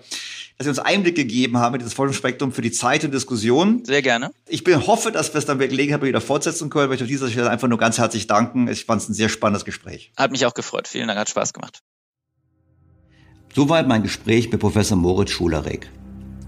dass 0.58 0.64
Sie 0.64 0.70
uns 0.70 0.78
Einblick 0.78 1.16
gegeben 1.16 1.58
haben 1.58 1.74
in 1.74 1.80
dieses 1.80 1.92
Forschungsspektrum 1.92 2.50
für 2.50 2.62
die 2.62 2.72
Zeit 2.72 3.04
und 3.04 3.12
Diskussion. 3.12 3.84
Sehr 3.84 4.00
gerne. 4.00 4.30
Ich 4.48 4.64
bin, 4.64 4.86
hoffe, 4.86 5.12
dass 5.12 5.34
wir 5.34 5.38
es 5.38 5.44
dann 5.44 5.58
bei 5.58 5.66
Gelegenheit 5.66 6.02
wieder 6.02 6.20
fortsetzen 6.20 6.70
können. 6.70 6.84
Ich 6.84 6.88
möchte 6.90 7.04
auf 7.04 7.08
dieser 7.08 7.28
Stelle 7.28 7.50
einfach 7.50 7.68
nur 7.68 7.78
ganz 7.78 7.98
herzlich 7.98 8.26
danken. 8.26 8.68
Ich 8.68 8.86
fand 8.86 9.02
es 9.02 9.08
ein 9.08 9.14
sehr 9.14 9.28
spannendes 9.28 9.66
Gespräch. 9.66 10.12
Hat 10.16 10.30
mich 10.30 10.46
auch 10.46 10.54
gefreut. 10.54 10.88
Vielen 10.88 11.08
Dank, 11.08 11.20
hat 11.20 11.28
Spaß 11.28 11.52
gemacht. 11.52 11.82
Soweit 13.54 13.86
mein 13.86 14.02
Gespräch 14.02 14.50
mit 14.50 14.60
Professor 14.60 14.96
Moritz 14.96 15.30
Schulerek. 15.30 15.90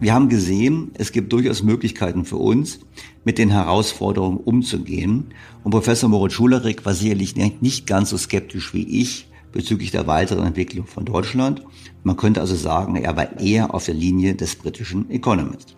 Wir 0.00 0.14
haben 0.14 0.28
gesehen, 0.28 0.92
es 0.94 1.10
gibt 1.10 1.32
durchaus 1.32 1.64
Möglichkeiten 1.64 2.24
für 2.24 2.36
uns, 2.36 2.78
mit 3.24 3.36
den 3.36 3.50
Herausforderungen 3.50 4.38
umzugehen. 4.38 5.34
Und 5.64 5.72
Professor 5.72 6.08
Moritz 6.08 6.34
Schulerek 6.34 6.86
war 6.86 6.94
sicherlich 6.94 7.34
nicht 7.34 7.86
ganz 7.88 8.10
so 8.10 8.16
skeptisch 8.16 8.72
wie 8.74 9.00
ich 9.00 9.28
bezüglich 9.50 9.90
der 9.90 10.06
weiteren 10.06 10.46
Entwicklung 10.46 10.86
von 10.86 11.04
Deutschland. 11.04 11.64
Man 12.04 12.16
könnte 12.16 12.40
also 12.40 12.54
sagen, 12.54 12.94
er 12.94 13.16
war 13.16 13.40
eher 13.40 13.74
auf 13.74 13.86
der 13.86 13.94
Linie 13.94 14.36
des 14.36 14.54
britischen 14.54 15.10
Economist. 15.10 15.76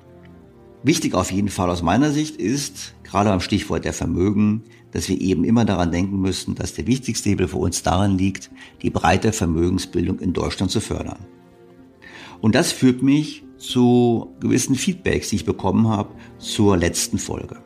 Wichtig 0.82 1.14
auf 1.14 1.32
jeden 1.32 1.48
Fall 1.48 1.70
aus 1.70 1.82
meiner 1.82 2.10
Sicht 2.10 2.36
ist, 2.36 2.94
gerade 3.04 3.32
am 3.32 3.40
Stichwort 3.40 3.86
der 3.86 3.94
Vermögen, 3.94 4.64
dass 4.92 5.08
wir 5.08 5.18
eben 5.18 5.44
immer 5.44 5.64
daran 5.64 5.92
denken 5.92 6.20
müssen, 6.20 6.54
dass 6.54 6.74
der 6.74 6.86
wichtigste 6.86 7.30
Hebel 7.30 7.48
für 7.48 7.58
uns 7.58 7.82
daran 7.82 8.18
liegt, 8.18 8.50
die 8.82 8.90
breite 8.90 9.32
Vermögensbildung 9.32 10.18
in 10.18 10.34
Deutschland 10.34 10.70
zu 10.70 10.80
fördern. 10.80 11.20
Und 12.42 12.54
das 12.54 12.72
führt 12.72 13.02
mich 13.02 13.44
zu 13.60 14.34
gewissen 14.40 14.74
Feedbacks, 14.74 15.28
die 15.28 15.36
ich 15.36 15.44
bekommen 15.44 15.88
habe 15.88 16.14
zur 16.38 16.76
letzten 16.76 17.18
Folge. 17.18 17.62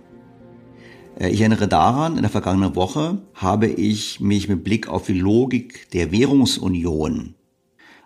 Äh, 1.18 1.30
ich 1.30 1.40
erinnere 1.40 1.68
daran, 1.68 2.16
in 2.16 2.22
der 2.22 2.30
vergangenen 2.30 2.76
Woche 2.76 3.22
habe 3.34 3.66
ich 3.66 4.20
mich 4.20 4.48
mit 4.48 4.64
Blick 4.64 4.88
auf 4.88 5.06
die 5.06 5.18
Logik 5.18 5.90
der 5.92 6.12
Währungsunion, 6.12 7.34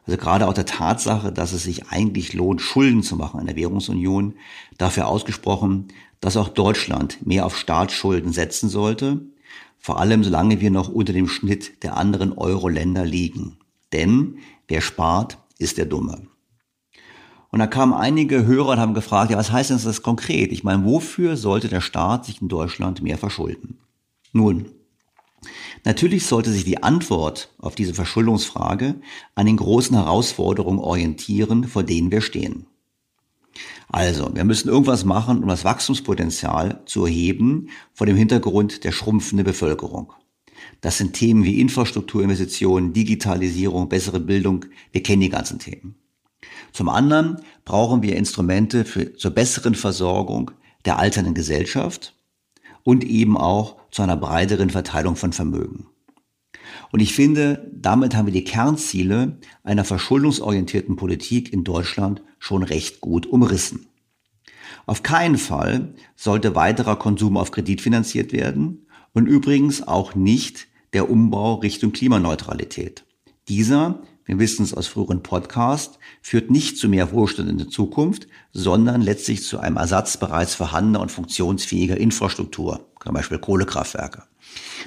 also 0.09 0.17
gerade 0.17 0.49
auch 0.49 0.55
der 0.55 0.65
Tatsache, 0.65 1.33
dass 1.33 1.53
es 1.53 1.65
sich 1.65 1.89
eigentlich 1.89 2.33
lohnt, 2.33 2.63
Schulden 2.63 3.03
zu 3.03 3.17
machen 3.17 3.41
in 3.41 3.47
der 3.47 3.57
Währungsunion, 3.57 4.35
dafür 4.79 5.07
ausgesprochen, 5.07 5.89
dass 6.21 6.39
auch 6.39 6.49
Deutschland 6.49 7.27
mehr 7.27 7.45
auf 7.45 7.59
Staatsschulden 7.59 8.33
setzen 8.33 8.71
sollte, 8.71 9.21
vor 9.79 10.01
allem 10.01 10.25
solange 10.25 10.63
wir 10.63 10.71
noch 10.71 10.89
unter 10.89 11.13
dem 11.13 11.29
Schnitt 11.29 11.83
der 11.83 11.99
anderen 11.99 12.33
Euro-Länder 12.33 13.05
liegen. 13.05 13.59
Denn 13.93 14.39
wer 14.67 14.81
spart, 14.81 15.39
ist 15.59 15.77
der 15.77 15.85
Dumme. 15.85 16.23
Und 17.51 17.61
da 17.61 17.67
kamen 17.67 17.95
einige 17.95 18.45
Hörer 18.47 18.73
und 18.73 18.79
haben 18.79 18.95
gefragt, 18.95 19.31
ja, 19.31 19.39
was 19.39 19.51
heißt 19.53 19.71
denn 19.71 19.81
das 19.83 20.03
konkret? 20.03 20.53
Ich 20.53 20.65
meine, 20.65 20.85
wofür 20.85 21.37
sollte 21.37 21.69
der 21.69 21.81
Staat 21.81 22.27
sich 22.27 22.43
in 22.43 22.49
Deutschland 22.49 23.03
mehr 23.03 23.17
verschulden? 23.17 23.79
Nun, 24.33 24.67
natürlich 25.85 26.27
sollte 26.27 26.53
sich 26.53 26.65
die 26.65 26.83
Antwort 26.83 27.55
auf 27.59 27.75
diese 27.75 27.95
Verschuldungsfrage 27.95 28.97
an 29.35 29.47
den 29.47 29.57
großen 29.57 29.97
Herausforderungen 29.97 30.79
orientieren, 30.79 31.65
vor 31.65 31.85
denen 31.85 32.11
wir 32.11 32.21
stehen. 32.21 32.67
Also, 33.91 34.31
wir 34.35 34.45
müssen 34.45 34.69
irgendwas 34.69 35.07
machen, 35.07 35.43
um 35.43 35.49
das 35.49 35.65
Wachstumspotenzial 35.65 36.83
zu 36.85 37.07
erheben 37.07 37.71
vor 37.95 38.07
dem 38.07 38.17
Hintergrund 38.17 38.85
der 38.85 38.93
schrumpfenden 38.93 39.47
Bevölkerung. 39.47 40.13
Das 40.83 40.99
sind 40.99 41.15
Themen 41.15 41.45
wie 41.45 41.61
Infrastrukturinvestitionen, 41.61 42.93
Digitalisierung, 42.93 43.89
bessere 43.89 44.21
Bildung. 44.21 44.67
Wir 44.93 45.03
kennen 45.03 45.23
die 45.23 45.31
ganzen 45.31 45.59
Themen. 45.59 45.97
Zum 46.73 46.89
anderen 46.89 47.41
brauchen 47.65 48.03
wir 48.03 48.17
Instrumente 48.17 48.85
für, 48.85 49.15
zur 49.17 49.31
besseren 49.31 49.75
Versorgung 49.75 50.51
der 50.85 50.99
alternden 50.99 51.35
Gesellschaft 51.35 52.15
und 52.83 53.05
eben 53.05 53.37
auch 53.37 53.77
zu 53.91 54.03
einer 54.03 54.17
breiteren 54.17 54.71
Verteilung 54.71 55.17
von 55.17 55.33
Vermögen. 55.33 55.87
Und 56.91 57.01
ich 57.01 57.15
finde, 57.15 57.71
damit 57.73 58.15
haben 58.15 58.27
wir 58.27 58.33
die 58.33 58.45
Kernziele 58.45 59.39
einer 59.63 59.85
verschuldungsorientierten 59.85 60.97
Politik 60.97 61.53
in 61.53 61.65
Deutschland 61.65 62.23
schon 62.39 62.63
recht 62.63 63.01
gut 63.01 63.27
umrissen. 63.27 63.87
Auf 64.87 65.03
keinen 65.03 65.37
Fall 65.37 65.95
sollte 66.17 66.55
weiterer 66.55 66.97
Konsum 66.97 67.37
auf 67.37 67.51
Kredit 67.51 67.81
finanziert 67.81 68.33
werden 68.33 68.87
und 69.13 69.27
übrigens 69.27 69.87
auch 69.87 70.15
nicht 70.15 70.67
der 70.93 71.11
Umbau 71.11 71.57
Richtung 71.57 71.93
Klimaneutralität. 71.93 73.05
Dieser 73.49 74.03
wir 74.29 74.39
wissen 74.39 74.63
es 74.63 74.75
aus 74.75 74.87
früheren 74.87 75.23
Podcasts, 75.23 75.99
führt 76.21 76.51
nicht 76.51 76.77
zu 76.77 76.91
mehr 76.91 77.13
Wohlstand 77.13 77.49
in 77.49 77.57
der 77.57 77.69
Zukunft, 77.69 78.29
sondern 78.53 79.01
letztlich 79.01 79.43
zu 79.43 79.59
einem 79.59 79.79
Ersatz 79.79 80.19
bereits 80.19 80.55
vorhandener 80.55 81.01
und 81.01 81.11
funktionsfähiger 81.11 81.97
Infrastruktur, 81.97 82.87
zum 83.03 83.15
Beispiel 83.15 83.39
Kohlekraftwerke. 83.39 84.25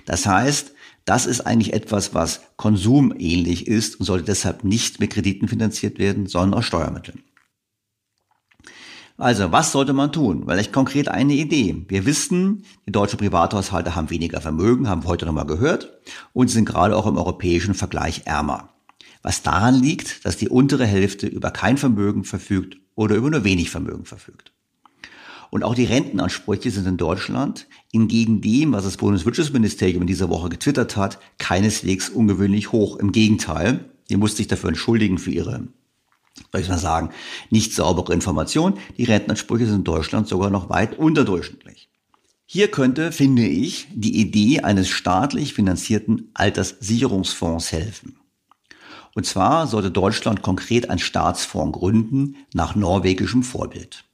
Das 0.05 0.27
heißt, 0.27 0.73
das 1.05 1.25
ist 1.25 1.41
eigentlich 1.41 1.73
etwas, 1.73 2.13
was 2.13 2.41
konsumähnlich 2.55 3.65
ist 3.65 3.99
und 3.99 4.05
sollte 4.05 4.25
deshalb 4.25 4.63
nicht 4.63 4.99
mit 4.99 5.09
Krediten 5.11 5.47
finanziert 5.47 5.97
werden, 5.97 6.27
sondern 6.27 6.59
aus 6.59 6.65
Steuermitteln. 6.65 7.23
Also, 9.17 9.51
was 9.51 9.71
sollte 9.71 9.93
man 9.93 10.11
tun? 10.11 10.43
Vielleicht 10.45 10.71
konkret 10.71 11.07
eine 11.07 11.33
Idee. 11.33 11.83
Wir 11.87 12.05
wissen, 12.05 12.63
die 12.87 12.91
deutschen 12.91 13.17
Privathaushalte 13.17 13.95
haben 13.95 14.11
weniger 14.11 14.39
Vermögen, 14.39 14.87
haben 14.87 15.03
wir 15.03 15.09
heute 15.09 15.25
nochmal 15.25 15.47
gehört, 15.47 15.99
und 16.33 16.49
sind 16.49 16.65
gerade 16.65 16.95
auch 16.95 17.07
im 17.07 17.17
europäischen 17.17 17.73
Vergleich 17.73 18.21
ärmer 18.25 18.69
was 19.21 19.43
daran 19.43 19.75
liegt, 19.75 20.25
dass 20.25 20.37
die 20.37 20.49
untere 20.49 20.85
Hälfte 20.85 21.27
über 21.27 21.51
kein 21.51 21.77
Vermögen 21.77 22.23
verfügt 22.23 22.77
oder 22.95 23.15
über 23.15 23.29
nur 23.29 23.43
wenig 23.43 23.69
Vermögen 23.69 24.05
verfügt. 24.05 24.51
Und 25.51 25.63
auch 25.63 25.75
die 25.75 25.83
Rentenansprüche 25.83 26.71
sind 26.71 26.87
in 26.87 26.97
Deutschland 26.97 27.67
hingegen 27.91 28.41
dem, 28.41 28.71
was 28.71 28.85
das 28.85 28.97
Bundeswirtschaftsministerium 28.97 30.01
in 30.01 30.07
dieser 30.07 30.29
Woche 30.29 30.47
getwittert 30.47 30.95
hat, 30.95 31.19
keineswegs 31.39 32.09
ungewöhnlich 32.09 32.71
hoch. 32.71 32.95
Im 32.95 33.11
Gegenteil, 33.11 33.85
die 34.09 34.15
musste 34.15 34.37
sich 34.37 34.47
dafür 34.47 34.69
entschuldigen 34.69 35.17
für 35.17 35.31
ihre, 35.31 35.67
soll 36.51 36.61
ich 36.61 36.69
mal 36.69 36.77
sagen, 36.77 37.09
nicht 37.49 37.73
saubere 37.73 38.13
Information. 38.13 38.77
Die 38.97 39.03
Rentenansprüche 39.03 39.65
sind 39.65 39.79
in 39.79 39.83
Deutschland 39.83 40.29
sogar 40.29 40.49
noch 40.49 40.69
weit 40.69 40.97
unterdurchschnittlich. 40.97 41.89
Hier 42.45 42.69
könnte, 42.69 43.11
finde 43.11 43.45
ich, 43.45 43.87
die 43.93 44.21
Idee 44.21 44.61
eines 44.61 44.87
staatlich 44.87 45.53
finanzierten 45.53 46.31
Alterssicherungsfonds 46.33 47.73
helfen. 47.73 48.20
Und 49.13 49.25
zwar 49.25 49.67
sollte 49.67 49.91
Deutschland 49.91 50.41
konkret 50.41 50.89
ein 50.89 50.99
Staatsfonds 50.99 51.77
gründen 51.77 52.37
nach 52.53 52.75
norwegischem 52.75 53.43
Vorbild. 53.43 54.05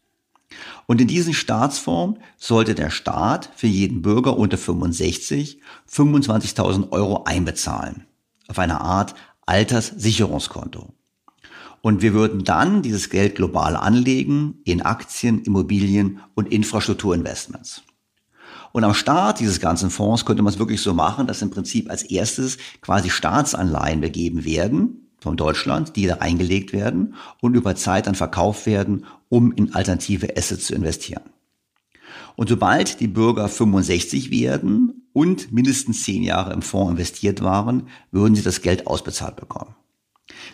Und 0.87 1.01
in 1.01 1.07
diesen 1.07 1.33
Staatsfonds 1.33 2.19
sollte 2.37 2.73
der 2.73 2.89
Staat 2.89 3.49
für 3.55 3.67
jeden 3.67 4.01
Bürger 4.01 4.37
unter 4.37 4.57
65 4.57 5.61
25.000 5.91 6.91
Euro 6.91 7.23
einbezahlen. 7.25 8.05
Auf 8.47 8.59
eine 8.59 8.81
Art 8.81 9.13
Alterssicherungskonto. 9.45 10.93
Und 11.81 12.01
wir 12.01 12.13
würden 12.13 12.43
dann 12.43 12.81
dieses 12.81 13.09
Geld 13.09 13.35
global 13.35 13.75
anlegen 13.75 14.61
in 14.63 14.81
Aktien, 14.81 15.43
Immobilien 15.43 16.19
und 16.33 16.51
Infrastrukturinvestments. 16.51 17.83
Und 18.77 18.83
am 18.83 18.93
Start 18.93 19.39
dieses 19.39 19.59
ganzen 19.59 19.89
Fonds 19.89 20.23
könnte 20.23 20.43
man 20.43 20.53
es 20.53 20.59
wirklich 20.59 20.81
so 20.81 20.93
machen, 20.93 21.25
dass 21.25 21.41
im 21.41 21.49
Prinzip 21.49 21.89
als 21.89 22.03
erstes 22.03 22.59
quasi 22.79 23.09
Staatsanleihen 23.09 24.01
begeben 24.01 24.45
werden 24.45 25.07
von 25.19 25.35
Deutschland, 25.35 25.95
die 25.95 26.05
da 26.05 26.17
eingelegt 26.17 26.73
werden 26.73 27.15
und 27.41 27.55
über 27.55 27.75
Zeit 27.75 28.05
dann 28.05 28.13
verkauft 28.13 28.67
werden, 28.67 29.07
um 29.29 29.51
in 29.51 29.73
alternative 29.73 30.37
Assets 30.37 30.67
zu 30.67 30.75
investieren. 30.75 31.23
Und 32.35 32.49
sobald 32.49 32.99
die 32.99 33.07
Bürger 33.07 33.49
65 33.49 34.29
werden 34.29 35.07
und 35.11 35.51
mindestens 35.51 36.03
zehn 36.03 36.21
Jahre 36.21 36.53
im 36.53 36.61
Fonds 36.61 36.91
investiert 36.91 37.41
waren, 37.41 37.87
würden 38.11 38.35
sie 38.35 38.43
das 38.43 38.61
Geld 38.61 38.85
ausbezahlt 38.85 39.37
bekommen. 39.37 39.73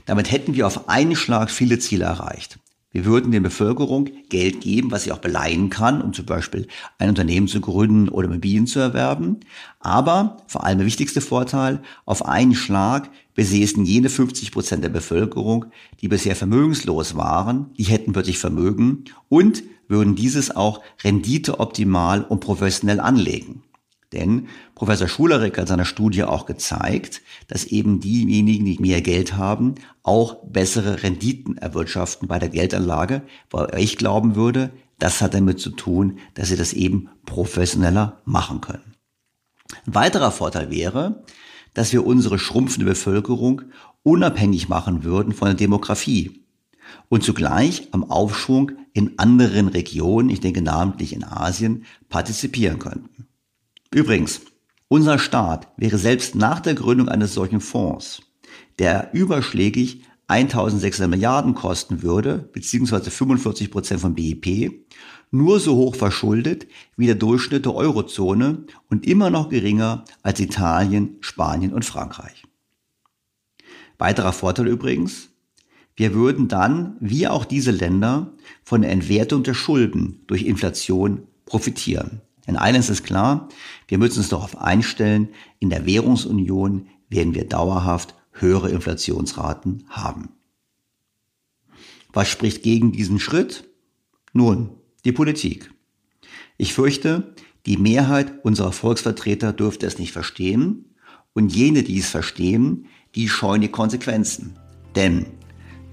Damit 0.06 0.32
hätten 0.32 0.56
wir 0.56 0.66
auf 0.66 0.88
einen 0.88 1.18
Schlag 1.18 1.52
viele 1.52 1.78
Ziele 1.78 2.06
erreicht. 2.06 2.58
Wir 2.94 3.06
würden 3.06 3.32
der 3.32 3.40
Bevölkerung 3.40 4.08
Geld 4.30 4.62
geben, 4.62 4.92
was 4.92 5.04
sie 5.04 5.12
auch 5.12 5.18
beleihen 5.18 5.72
kann, 5.72 6.00
um 6.00 6.14
zum 6.14 6.28
Beispiel 6.28 6.68
ein 7.00 7.10
Unternehmen 7.10 7.48
zu 7.48 7.60
gründen 7.60 8.08
oder 8.08 8.28
Immobilien 8.28 8.68
zu 8.68 8.80
erwerben. 8.80 9.40
Aber 9.80 10.38
vor 10.46 10.64
allem 10.64 10.78
der 10.78 10.86
wichtigste 10.86 11.20
Vorteil, 11.20 11.82
auf 12.06 12.24
einen 12.24 12.54
Schlag 12.54 13.10
besäßen 13.34 13.84
jene 13.84 14.10
50 14.10 14.52
Prozent 14.52 14.84
der 14.84 14.90
Bevölkerung, 14.90 15.66
die 16.02 16.08
bisher 16.08 16.36
vermögenslos 16.36 17.16
waren, 17.16 17.72
die 17.80 17.86
hätten 17.86 18.14
wirklich 18.14 18.38
Vermögen 18.38 19.06
und 19.28 19.64
würden 19.88 20.14
dieses 20.14 20.56
auch 20.56 20.82
renditeoptimal 21.04 22.24
und 22.24 22.42
professionell 22.42 23.00
anlegen. 23.00 23.64
Denn 24.14 24.48
Professor 24.76 25.08
Schulerek 25.08 25.58
hat 25.58 25.64
in 25.64 25.68
seiner 25.68 25.86
Studie 25.86 26.24
auch 26.24 26.46
gezeigt, 26.46 27.22
dass 27.48 27.66
eben 27.66 28.00
diejenigen, 28.00 28.66
die 28.66 28.78
mehr 28.80 29.02
Geld 29.02 29.36
haben, 29.36 29.76
auch 30.04 30.38
bessere 30.46 31.04
Renditen 31.04 31.58
erwirtschaften 31.58 32.28
bei 32.28 32.40
der 32.40 32.50
Geldanlage, 32.50 33.24
weil 33.50 33.70
ich 33.80 33.98
glauben 33.98 34.36
würde, 34.36 34.72
das 35.00 35.22
hat 35.22 35.34
damit 35.34 35.60
zu 35.60 35.72
tun, 35.72 36.20
dass 36.36 36.50
sie 36.50 36.56
das 36.56 36.74
eben 36.74 37.10
professioneller 37.26 38.22
machen 38.26 38.62
können. 38.62 38.94
Ein 39.86 39.96
weiterer 39.96 40.32
Vorteil 40.32 40.70
wäre, 40.70 41.24
dass 41.74 41.92
wir 41.92 42.06
unsere 42.06 42.38
schrumpfende 42.38 42.86
Bevölkerung 42.86 43.64
unabhängig 44.04 44.70
machen 44.70 45.04
würden 45.04 45.34
von 45.34 45.48
der 45.48 45.56
Demografie 45.56 46.44
und 47.10 47.24
zugleich 47.24 47.88
am 47.92 48.10
Aufschwung 48.10 48.74
in 48.94 49.18
anderen 49.18 49.68
Regionen, 49.68 50.30
ich 50.30 50.40
denke 50.40 50.62
namentlich 50.62 51.14
in 51.14 51.24
Asien, 51.24 51.86
partizipieren 52.10 52.80
könnten. 52.80 53.28
Übrigens, 53.94 54.42
unser 54.88 55.20
Staat 55.20 55.68
wäre 55.78 55.98
selbst 55.98 56.36
nach 56.36 56.60
der 56.60 56.74
Gründung 56.74 57.10
eines 57.10 57.34
solchen 57.34 57.62
Fonds, 57.62 58.22
der 58.80 59.14
überschlägig 59.14 60.04
1600 60.28 61.10
Milliarden 61.10 61.54
kosten 61.54 62.02
würde, 62.02 62.50
beziehungsweise 62.54 63.12
45 63.12 63.70
Prozent 63.70 64.02
vom 64.02 64.16
BIP, 64.16 64.86
nur 65.30 65.60
so 65.60 65.76
hoch 65.76 65.96
verschuldet 65.96 66.68
wie 66.98 67.06
der 67.06 67.16
Durchschnitt 67.16 67.66
der 67.66 67.76
Eurozone 67.76 68.66
und 68.90 69.06
immer 69.06 69.30
noch 69.30 69.50
geringer 69.50 70.06
als 70.24 70.40
Italien, 70.40 71.18
Spanien 71.22 71.74
und 71.74 71.86
Frankreich. 71.86 72.44
Weiterer 74.00 74.34
Vorteil 74.34 74.68
übrigens, 74.68 75.30
wir 75.96 76.16
würden 76.16 76.48
dann, 76.48 76.98
wie 77.00 77.28
auch 77.28 77.46
diese 77.46 77.72
Länder, 77.72 78.34
von 78.64 78.82
der 78.82 78.92
Entwertung 78.92 79.44
der 79.44 79.54
Schulden 79.54 80.24
durch 80.26 80.44
Inflation 80.44 81.28
profitieren. 81.46 82.22
Denn 82.48 82.58
eines 82.58 82.90
ist 82.90 83.04
klar, 83.04 83.50
wir 83.88 83.98
müssen 83.98 84.20
uns 84.20 84.30
darauf 84.30 84.58
einstellen, 84.58 85.30
in 85.60 85.70
der 85.70 85.86
Währungsunion 85.86 86.88
werden 87.10 87.36
wir 87.36 87.48
dauerhaft 87.48 88.16
höhere 88.32 88.70
Inflationsraten 88.70 89.86
haben. 89.90 90.30
Was 92.12 92.28
spricht 92.28 92.64
gegen 92.64 92.92
diesen 92.92 93.20
Schritt? 93.20 93.70
Nun, 94.34 94.72
die 95.06 95.12
Politik. 95.12 95.74
Ich 96.58 96.74
fürchte, 96.74 97.34
die 97.66 97.78
Mehrheit 97.78 98.44
unserer 98.44 98.72
Volksvertreter 98.72 99.54
dürfte 99.54 99.86
es 99.86 99.98
nicht 99.98 100.12
verstehen 100.12 100.96
und 101.34 101.56
jene, 101.56 101.84
die 101.84 101.98
es 101.98 102.10
verstehen, 102.10 102.88
die 103.16 103.30
scheuen 103.30 103.62
die 103.62 103.70
Konsequenzen. 103.70 104.58
Denn 104.96 105.26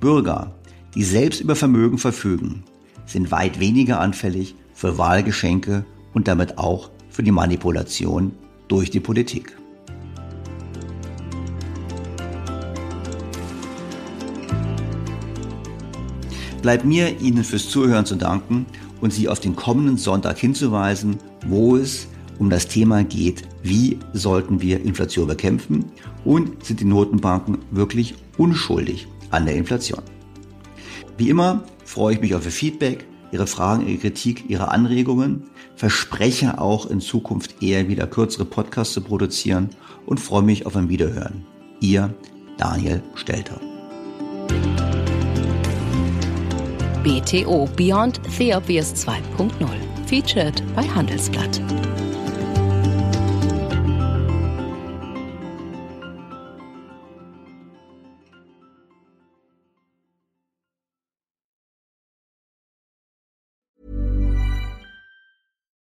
Bürger, 0.01 0.59
die 0.95 1.05
selbst 1.05 1.41
über 1.41 1.57
Vermögen 1.57 1.99
verfügen, 1.99 2.65
sind 3.07 3.31
weit 3.31 3.61
weniger 3.61 4.01
anfällig 4.01 4.55
für 4.75 4.99
Wahlgeschenke 4.99 5.85
und 6.13 6.29
damit 6.29 6.59
auch 6.59 6.91
für 7.09 7.23
die 7.23 7.31
Manipulation 7.31 8.33
durch 8.69 8.91
die 8.91 9.01
Politik. 9.01 9.57
Bleibt 16.63 16.85
mir 16.85 17.21
Ihnen 17.21 17.43
fürs 17.43 17.69
Zuhören 17.69 18.05
zu 18.05 18.17
danken 18.17 18.67
und 19.01 19.13
Sie 19.13 19.29
auf 19.29 19.41
den 19.41 19.57
kommenden 19.57 19.97
Sonntag 19.97 20.39
hinzuweisen, 20.39 21.17
wo 21.47 21.77
es 21.77 22.07
um 22.39 22.51
das 22.51 22.69
Thema 22.69 23.03
geht, 23.05 23.43
wie 23.63 23.99
sollten 24.13 24.61
wir 24.61 24.83
Inflation 24.83 25.27
bekämpfen 25.27 25.87
und 26.25 26.65
sind 26.65 26.81
die 26.81 26.85
Notenbanken 26.85 27.59
wirklich 27.71 28.15
unschuldig 28.39 29.07
an 29.31 29.47
der 29.47 29.57
Inflation. 29.57 30.03
Wie 31.17 31.29
immer 31.29 31.65
freue 31.85 32.15
ich 32.15 32.21
mich 32.21 32.35
auf 32.35 32.45
Ihr 32.45 32.51
Feedback, 32.51 33.07
Ihre 33.33 33.47
Fragen, 33.47 33.87
Ihre 33.87 33.99
Kritik, 33.99 34.45
Ihre 34.49 34.71
Anregungen, 34.71 35.45
verspreche 35.81 36.61
auch 36.61 36.85
in 36.91 37.01
Zukunft 37.01 37.63
eher 37.63 37.89
wieder 37.89 38.07
kürzere 38.07 38.45
Podcasts 38.45 38.93
zu 38.93 39.01
produzieren 39.01 39.71
und 40.05 40.21
freue 40.21 40.43
mich 40.43 40.67
auf 40.67 40.77
ein 40.77 40.91
Wiederhören. 40.91 41.47
Ihr 41.81 42.13
Daniel 42.59 43.03
Stelter. 43.15 43.59
BTO 47.03 47.67
Beyond 47.77 48.21
the 48.37 48.55
Obvious 48.55 48.93
2.0. 49.07 49.51
Featured 50.07 50.63
bei 50.77 50.83
Handelsblatt. 50.83 51.63